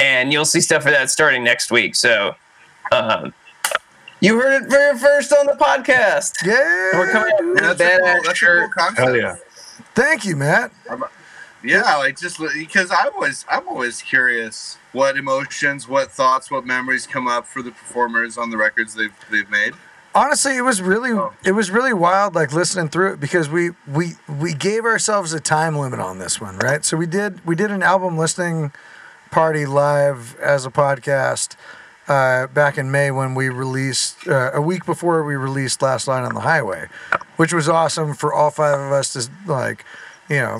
And 0.00 0.32
you'll 0.32 0.44
see 0.44 0.60
stuff 0.60 0.82
for 0.82 0.90
that 0.90 1.08
starting 1.08 1.44
next 1.44 1.70
week. 1.70 1.94
So 1.94 2.34
um, 2.90 3.32
you 4.22 4.40
heard 4.40 4.62
it 4.62 4.70
very 4.70 4.96
first 4.98 5.32
on 5.32 5.44
the 5.46 5.52
podcast. 5.52 6.34
Yeah. 6.46 6.90
We're 6.98 7.10
coming 7.12 7.32
up 7.34 7.40
with 7.40 7.58
a 7.58 7.60
cool, 7.60 7.74
badass 8.06 8.24
cool 8.24 8.34
shirt. 8.34 8.70
concept. 8.72 8.98
Hell 8.98 9.16
yeah. 9.16 9.36
Thank 9.94 10.24
you, 10.24 10.36
Matt. 10.36 10.72
Yeah, 11.64 11.96
like 11.96 12.18
just 12.18 12.38
because 12.40 12.90
I 12.90 13.08
was, 13.16 13.44
I'm 13.48 13.68
always 13.68 14.02
curious 14.02 14.78
what 14.92 15.16
emotions, 15.16 15.86
what 15.86 16.10
thoughts, 16.10 16.50
what 16.50 16.64
memories 16.66 17.06
come 17.06 17.28
up 17.28 17.46
for 17.46 17.62
the 17.62 17.70
performers 17.70 18.36
on 18.36 18.50
the 18.50 18.56
records 18.56 18.94
they've 18.94 19.14
they've 19.30 19.48
made. 19.50 19.72
honestly 20.14 20.56
it 20.56 20.62
was 20.62 20.82
really 20.82 21.12
Oh. 21.12 21.32
it 21.44 21.52
was 21.52 21.70
really 21.70 21.92
wild 21.94 22.34
like 22.34 22.52
listening 22.52 22.88
through 22.88 23.14
it 23.14 23.20
because 23.20 23.48
we 23.48 23.70
we 23.90 24.12
we 24.28 24.52
gave 24.52 24.84
ourselves 24.84 25.32
a 25.32 25.40
time 25.40 25.74
limit 25.78 26.00
on 26.00 26.18
this 26.18 26.38
one 26.40 26.58
right 26.58 26.84
so 26.84 26.96
we 26.98 27.06
did 27.06 27.44
we 27.46 27.54
did 27.56 27.70
an 27.70 27.82
album 27.82 28.18
listening 28.18 28.72
party 29.30 29.64
live 29.64 30.36
as 30.40 30.66
a 30.66 30.70
podcast 30.70 31.56
uh, 32.12 32.46
back 32.48 32.76
in 32.76 32.90
May 32.90 33.10
when 33.10 33.34
we 33.34 33.48
released 33.48 34.28
uh, 34.28 34.50
a 34.52 34.60
week 34.60 34.84
before 34.84 35.24
we 35.24 35.34
released 35.34 35.80
Last 35.80 36.06
Line 36.06 36.24
on 36.24 36.34
the 36.34 36.40
Highway, 36.40 36.88
which 37.36 37.54
was 37.54 37.68
awesome 37.70 38.12
for 38.12 38.34
all 38.34 38.50
five 38.50 38.78
of 38.78 38.92
us 38.92 39.14
to 39.14 39.30
like, 39.50 39.86
you 40.28 40.36
know, 40.36 40.58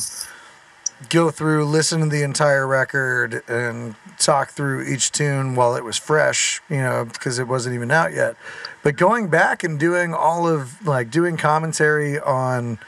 go 1.11 1.31
through, 1.31 1.67
listen 1.67 2.01
to 2.01 2.07
the 2.07 2.23
entire 2.23 2.67
record, 2.67 3.43
and 3.49 3.95
talk 4.19 4.51
through 4.51 4.87
each 4.87 5.13
tune 5.13 5.55
while 5.55 5.77
it 5.77 5.85
was 5.85 5.99
fresh, 5.99 6.63
you 6.71 6.79
know, 6.79 7.05
because 7.05 7.39
it 7.39 7.47
wasn't 7.47 7.75
even 7.75 7.91
out 7.91 8.15
yet. 8.15 8.35
But 8.83 8.97
going 8.97 9.29
back 9.29 9.63
and 9.63 9.79
doing 9.79 10.15
all 10.15 10.49
of 10.49 10.87
like 10.87 11.11
doing 11.11 11.37
commentary 11.37 12.19
on, 12.19 12.79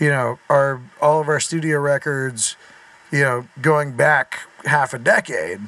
you 0.00 0.08
know, 0.08 0.38
our 0.48 0.80
all 1.02 1.20
of 1.20 1.28
our 1.28 1.40
studio 1.40 1.78
records, 1.78 2.56
you 3.12 3.20
know, 3.20 3.46
going 3.60 3.96
back 3.96 4.40
half 4.64 4.94
a 4.94 4.98
decade 4.98 5.60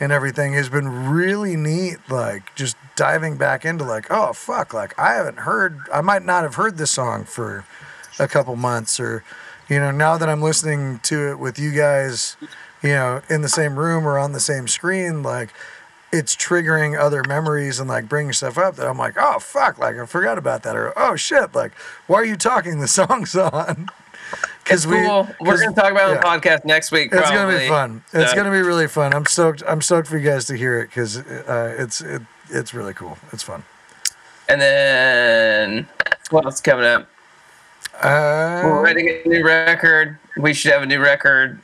and 0.00 0.12
everything 0.12 0.52
has 0.54 0.68
been 0.68 1.10
really 1.10 1.56
neat. 1.56 1.96
Like 2.08 2.54
just 2.54 2.76
diving 2.96 3.36
back 3.36 3.64
into 3.64 3.84
like, 3.84 4.06
oh 4.10 4.32
fuck, 4.32 4.72
like 4.74 4.98
I 4.98 5.14
haven't 5.14 5.38
heard, 5.40 5.80
I 5.92 6.00
might 6.00 6.24
not 6.24 6.42
have 6.42 6.54
heard 6.54 6.78
this 6.78 6.90
song 6.90 7.24
for 7.24 7.64
a 8.18 8.28
couple 8.28 8.56
months, 8.56 8.98
or 8.98 9.24
you 9.68 9.78
know, 9.78 9.90
now 9.90 10.16
that 10.16 10.28
I'm 10.28 10.42
listening 10.42 11.00
to 11.04 11.30
it 11.30 11.38
with 11.38 11.58
you 11.58 11.72
guys, 11.72 12.36
you 12.82 12.90
know, 12.90 13.20
in 13.28 13.42
the 13.42 13.48
same 13.48 13.78
room 13.78 14.06
or 14.06 14.18
on 14.18 14.32
the 14.32 14.40
same 14.40 14.68
screen, 14.68 15.22
like 15.22 15.50
it's 16.12 16.36
triggering 16.36 16.98
other 16.98 17.22
memories 17.26 17.80
and 17.80 17.88
like 17.88 18.08
bringing 18.08 18.32
stuff 18.32 18.56
up 18.56 18.76
that 18.76 18.86
I'm 18.86 18.98
like, 18.98 19.16
oh 19.18 19.38
fuck, 19.38 19.78
like 19.78 19.96
I 19.96 20.06
forgot 20.06 20.38
about 20.38 20.62
that, 20.62 20.76
or 20.76 20.92
oh 20.96 21.16
shit, 21.16 21.54
like 21.54 21.72
why 22.06 22.18
are 22.18 22.24
you 22.24 22.36
talking 22.36 22.80
the 22.80 22.88
songs 22.88 23.34
on? 23.36 23.88
It's 24.68 24.84
cool. 24.84 25.28
we're 25.40 25.58
going 25.58 25.74
to 25.74 25.80
talk 25.80 25.92
about 25.92 26.10
it 26.10 26.24
on 26.24 26.34
yeah. 26.34 26.38
the 26.38 26.40
podcast 26.40 26.64
next 26.64 26.90
week. 26.90 27.10
It's 27.12 27.30
gonna 27.30 27.56
be 27.56 27.68
fun. 27.68 28.02
It's 28.12 28.30
So- 28.30 28.36
gonna 28.36 28.50
be 28.50 28.62
really 28.62 28.88
fun. 28.88 29.14
I'm 29.14 29.26
stoked. 29.26 29.62
I'm 29.66 29.80
stoked 29.80 30.08
for 30.08 30.18
you 30.18 30.28
guys 30.28 30.46
to 30.46 30.56
hear 30.56 30.80
it 30.80 30.88
because 30.88 31.18
uh, 31.18 31.76
it's 31.78 32.00
it, 32.00 32.22
it's 32.50 32.74
really 32.74 32.92
cool. 32.92 33.16
It's 33.32 33.42
fun. 33.44 33.62
And 34.48 34.60
then 34.60 35.88
what 36.30 36.44
else 36.44 36.56
is 36.56 36.60
coming 36.60 36.84
up? 36.84 37.08
Uh, 38.02 38.62
We're 38.64 38.82
writing 38.82 39.08
a 39.08 39.28
new 39.28 39.44
record. 39.44 40.18
We 40.36 40.52
should 40.52 40.72
have 40.72 40.82
a 40.82 40.86
new 40.86 41.00
record 41.00 41.60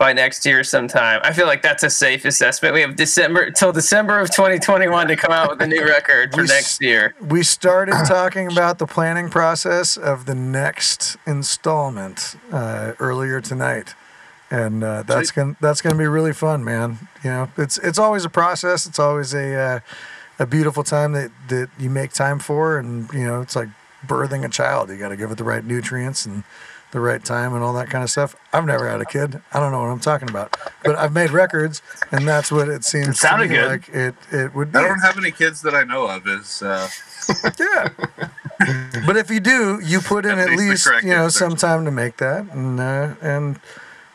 by 0.00 0.14
next 0.14 0.46
year 0.46 0.64
sometime. 0.64 1.20
I 1.22 1.32
feel 1.34 1.46
like 1.46 1.60
that's 1.60 1.82
a 1.82 1.90
safe 1.90 2.24
assessment. 2.24 2.72
We 2.74 2.80
have 2.80 2.96
December 2.96 3.50
till 3.50 3.70
December 3.70 4.18
of 4.18 4.30
2021 4.30 5.08
to 5.08 5.14
come 5.16 5.30
out 5.30 5.50
with 5.50 5.60
a 5.60 5.66
new 5.66 5.84
record 5.84 6.32
for 6.32 6.38
We 6.40 6.46
next 6.48 6.76
s- 6.76 6.80
year. 6.80 7.14
we 7.20 7.42
started 7.42 7.92
talking 8.06 8.50
about 8.50 8.78
the 8.78 8.86
planning 8.86 9.28
process 9.28 9.98
of 9.98 10.24
the 10.24 10.34
next 10.34 11.18
installment 11.26 12.34
uh, 12.50 12.94
earlier 12.98 13.42
tonight, 13.42 13.94
and 14.50 14.82
uh, 14.82 15.02
that's 15.02 15.30
gonna 15.30 15.54
that's 15.60 15.82
gonna 15.82 15.98
be 15.98 16.06
really 16.06 16.32
fun, 16.32 16.64
man. 16.64 16.98
You 17.22 17.30
know, 17.30 17.50
it's 17.58 17.76
it's 17.76 17.98
always 17.98 18.24
a 18.24 18.30
process. 18.30 18.86
It's 18.86 18.98
always 18.98 19.34
a 19.34 19.54
uh, 19.54 19.80
a 20.38 20.46
beautiful 20.46 20.82
time 20.82 21.12
that 21.12 21.30
that 21.48 21.68
you 21.78 21.90
make 21.90 22.14
time 22.14 22.38
for, 22.38 22.78
and 22.78 23.12
you 23.12 23.26
know, 23.26 23.42
it's 23.42 23.54
like 23.54 23.68
birthing 24.06 24.46
a 24.46 24.48
child. 24.48 24.88
You 24.88 24.96
got 24.96 25.10
to 25.10 25.16
give 25.16 25.30
it 25.30 25.36
the 25.36 25.44
right 25.44 25.62
nutrients 25.62 26.24
and 26.24 26.42
the 26.92 27.00
right 27.00 27.24
time 27.24 27.54
and 27.54 27.62
all 27.62 27.72
that 27.74 27.88
kind 27.88 28.02
of 28.02 28.10
stuff. 28.10 28.34
I've 28.52 28.64
never 28.66 28.88
had 28.88 29.00
a 29.00 29.04
kid. 29.04 29.40
I 29.52 29.60
don't 29.60 29.70
know 29.72 29.80
what 29.80 29.88
I'm 29.90 30.00
talking 30.00 30.28
about, 30.28 30.56
but 30.84 30.96
I've 30.96 31.12
made 31.12 31.30
records, 31.30 31.82
and 32.10 32.26
that's 32.26 32.50
what 32.50 32.68
it 32.68 32.84
seems 32.84 33.08
It 33.08 33.16
sounded 33.16 33.48
to 33.48 33.50
me 33.52 33.56
good. 33.60 33.68
like 33.68 33.88
it 33.90 34.14
it 34.32 34.54
would 34.54 34.72
be. 34.72 34.78
I 34.78 34.82
don't 34.88 35.00
have 35.00 35.16
any 35.18 35.30
kids 35.30 35.62
that 35.62 35.74
I 35.74 35.84
know 35.84 36.06
of. 36.06 36.26
Is 36.26 36.62
uh, 36.62 36.88
Yeah. 37.60 37.88
but 39.06 39.16
if 39.16 39.30
you 39.30 39.40
do, 39.40 39.80
you 39.82 40.00
put 40.00 40.24
in 40.26 40.32
At 40.38 40.50
at 40.50 40.58
least 40.58 40.86
least, 40.86 41.04
you 41.04 41.10
know 41.10 41.24
answer. 41.24 41.38
some 41.38 41.56
time 41.56 41.84
to 41.84 41.90
make 41.90 42.16
that, 42.18 42.44
and 42.52 42.80
uh, 42.80 43.14
and 43.22 43.60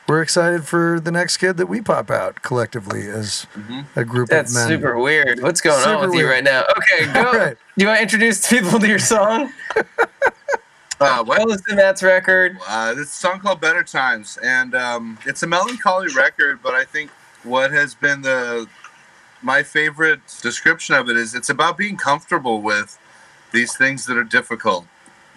we're 0.07 0.21
excited 0.21 0.65
for 0.65 0.99
the 0.99 1.11
next 1.11 1.37
kid 1.37 1.57
that 1.57 1.65
we 1.67 1.81
pop 1.81 2.11
out 2.11 2.43
collectively 2.43 3.07
as 3.07 3.47
a 3.95 4.05
group 4.05 4.29
That's 4.29 4.51
of 4.51 4.55
men. 4.55 4.67
super 4.67 4.99
weird. 4.99 5.41
What's 5.41 5.61
going 5.61 5.79
Super 5.79 5.95
on 5.95 6.09
with 6.09 6.19
you 6.19 6.27
right 6.29 6.43
now? 6.43 6.63
Okay, 6.77 7.11
go. 7.11 7.31
Right. 7.37 7.57
Do 7.77 7.83
you 7.83 7.87
want 7.87 7.97
to 7.97 8.03
introduce 8.03 8.47
people 8.47 8.79
to 8.79 8.87
your 8.87 8.99
song? 8.99 9.51
uh, 10.99 11.23
what? 11.23 11.39
Well, 11.39 11.47
listen 11.47 11.65
to 11.69 11.75
Matt's 11.75 12.03
record. 12.03 12.57
Uh, 12.67 12.93
this 12.93 13.11
song 13.11 13.39
called 13.39 13.61
"Better 13.61 13.83
Times," 13.83 14.37
and 14.43 14.75
um, 14.75 15.17
it's 15.25 15.43
a 15.43 15.47
melancholy 15.47 16.07
record. 16.13 16.61
But 16.61 16.73
I 16.73 16.83
think 16.85 17.09
what 17.43 17.71
has 17.71 17.93
been 17.93 18.21
the 18.21 18.67
my 19.41 19.61
favorite 19.61 20.21
description 20.41 20.95
of 20.95 21.09
it 21.09 21.17
is 21.17 21.35
it's 21.35 21.49
about 21.49 21.77
being 21.77 21.97
comfortable 21.97 22.61
with 22.61 22.97
these 23.51 23.77
things 23.77 24.05
that 24.05 24.17
are 24.17 24.23
difficult 24.23 24.85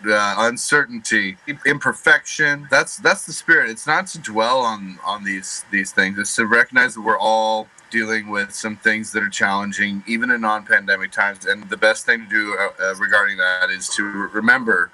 uh, 0.06 0.34
uncertainty 0.38 1.36
imperfection 1.66 2.68
that's 2.70 2.98
that's 2.98 3.26
the 3.26 3.32
spirit 3.32 3.68
it's 3.68 3.86
not 3.86 4.06
to 4.06 4.18
dwell 4.18 4.60
on 4.60 4.98
on 5.04 5.24
these 5.24 5.64
these 5.70 5.90
things 5.90 6.18
it's 6.18 6.34
to 6.36 6.46
recognize 6.46 6.94
that 6.94 7.00
we're 7.00 7.18
all 7.18 7.66
dealing 7.90 8.28
with 8.28 8.52
some 8.54 8.76
things 8.76 9.10
that 9.12 9.22
are 9.22 9.28
challenging 9.28 10.02
even 10.06 10.30
in 10.30 10.40
non-pandemic 10.40 11.10
times 11.10 11.46
and 11.46 11.68
the 11.68 11.76
best 11.76 12.06
thing 12.06 12.20
to 12.20 12.28
do 12.28 12.56
uh, 12.58 12.68
uh, 12.82 12.94
regarding 12.96 13.36
that 13.36 13.70
is 13.70 13.88
to 13.88 14.04
remember 14.04 14.90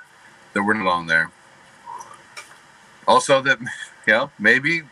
that 0.55 0.63
we're 0.65 0.75
not 0.75 0.87
alone 0.87 1.07
there 1.07 1.31
also 3.07 3.43
that 3.43 3.59
you 4.07 4.13
know 4.13 4.31
maybe 4.39 4.83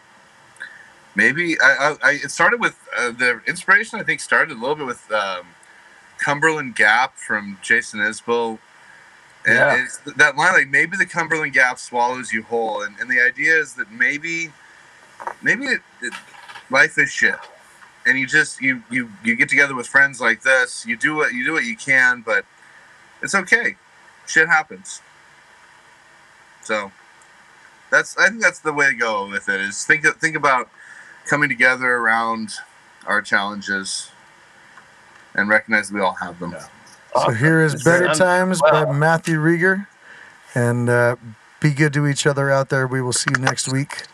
maybe 1.14 1.60
I, 1.60 1.96
I, 2.02 2.10
I 2.10 2.12
it 2.14 2.30
started 2.30 2.60
with 2.60 2.78
uh, 2.98 3.12
the 3.12 3.40
inspiration. 3.46 3.98
I 3.98 4.02
think 4.02 4.20
started 4.20 4.56
a 4.56 4.60
little 4.60 4.76
bit 4.76 4.86
with 4.86 5.10
um, 5.12 5.46
Cumberland 6.18 6.76
Gap 6.76 7.16
from 7.16 7.58
Jason 7.62 8.00
Isbell. 8.00 8.58
And 9.46 9.56
Yeah. 9.56 9.84
it's 9.84 9.98
that 10.16 10.36
line 10.36 10.54
like 10.54 10.68
maybe 10.68 10.96
the 10.96 11.06
Cumberland 11.06 11.52
Gap 11.52 11.78
swallows 11.78 12.32
you 12.32 12.44
whole, 12.44 12.82
and, 12.82 12.96
and 13.00 13.10
the 13.10 13.20
idea 13.20 13.56
is 13.58 13.74
that 13.74 13.90
maybe 13.90 14.52
maybe 15.42 15.64
it, 15.66 15.80
it, 16.02 16.14
life 16.70 16.98
is 16.98 17.10
shit, 17.10 17.36
and 18.06 18.18
you 18.18 18.26
just 18.26 18.60
you 18.60 18.82
you 18.90 19.10
you 19.24 19.36
get 19.36 19.48
together 19.48 19.74
with 19.74 19.88
friends 19.88 20.20
like 20.20 20.42
this. 20.42 20.86
You 20.86 20.96
do 20.96 21.16
what 21.16 21.32
you 21.34 21.44
do 21.44 21.52
what 21.52 21.64
you 21.64 21.76
can, 21.76 22.22
but 22.22 22.44
it's 23.22 23.34
okay. 23.34 23.76
Shit 24.26 24.48
happens. 24.48 25.02
So 26.62 26.92
that's 27.90 28.16
I 28.16 28.28
think 28.28 28.42
that's 28.42 28.60
the 28.60 28.72
way 28.72 28.90
to 28.90 28.96
go 28.96 29.28
with 29.28 29.48
it. 29.48 29.60
Is 29.60 29.84
think 29.84 30.06
think 30.18 30.36
about 30.36 30.68
coming 31.26 31.48
together 31.48 31.94
around 31.96 32.50
our 33.06 33.22
challenges 33.22 34.10
and 35.34 35.48
recognize 35.48 35.90
we 35.90 36.00
all 36.00 36.14
have 36.14 36.38
them. 36.38 36.54
So 37.14 37.30
here 37.30 37.60
is 37.60 37.82
Better 37.84 38.06
Sounds- 38.06 38.18
Times 38.18 38.60
wow. 38.62 38.86
by 38.86 38.92
Matthew 38.92 39.38
Rieger. 39.38 39.86
And 40.54 40.88
uh, 40.88 41.16
be 41.60 41.70
good 41.70 41.92
to 41.94 42.06
each 42.06 42.26
other 42.26 42.50
out 42.50 42.68
there. 42.68 42.86
We 42.86 43.00
will 43.00 43.12
see 43.12 43.30
you 43.34 43.42
next 43.42 43.70
week. 43.72 44.04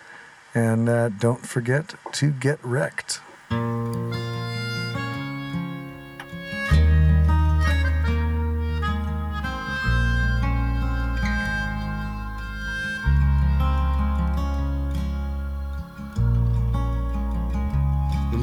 And 0.54 0.88
uh, 0.88 1.08
don't 1.08 1.46
forget 1.46 1.94
to 2.12 2.30
get 2.30 2.58
wrecked. 2.64 3.20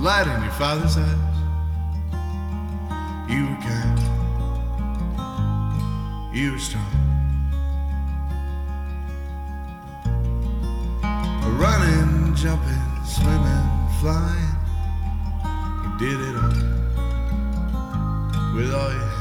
Light 0.06 0.28
in 0.28 0.44
your 0.44 0.52
father's 0.52 0.98
eyes. 0.98 1.18
You 3.28 3.48
were 3.48 3.62
kind, 3.66 4.00
you 6.32 6.52
were 6.52 6.60
strong. 6.60 6.86
Running, 11.58 12.36
jumping, 12.36 12.86
swimming, 13.04 13.68
flying. 14.00 14.56
You 15.82 15.90
did 15.98 16.20
it 16.22 16.36
all 16.36 16.54
with 18.54 18.72
all 18.76 18.94
you 18.94 19.15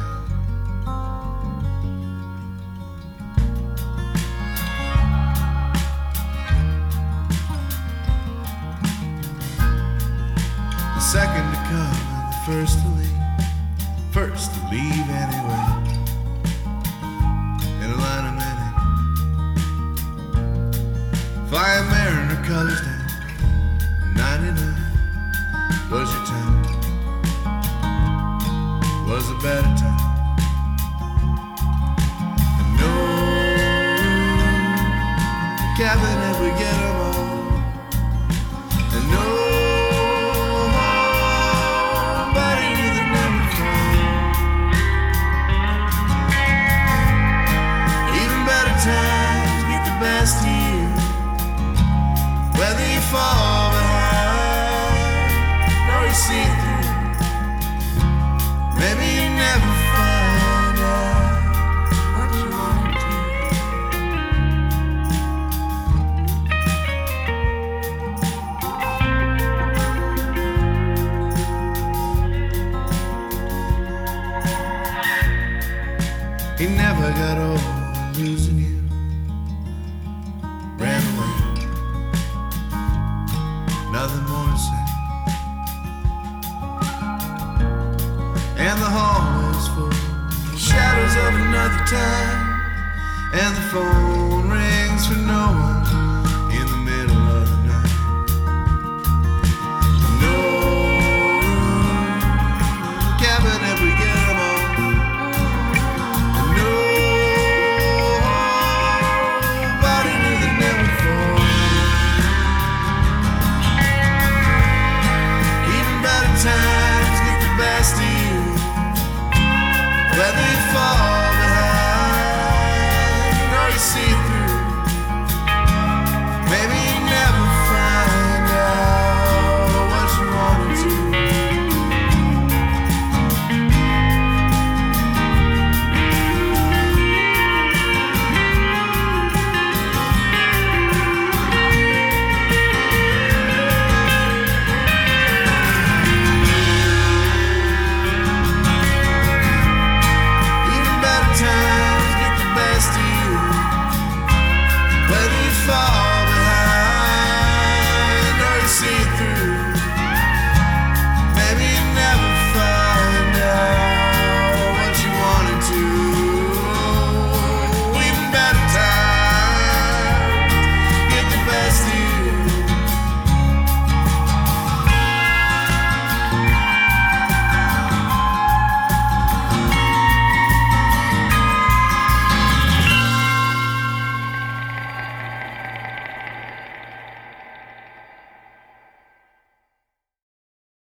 first 12.45 12.79
to 12.83 12.89
leave. 12.89 13.09
First 14.13 14.53
to 14.53 14.61
leave 14.71 15.09
anyway. 15.09 15.67
In 17.83 17.91
a 17.91 17.97
line 17.97 18.27
of 18.29 18.35
many. 18.37 18.69
Flying 21.49 21.89
mariner 21.89 22.45
colors 22.47 22.81
down. 22.83 22.94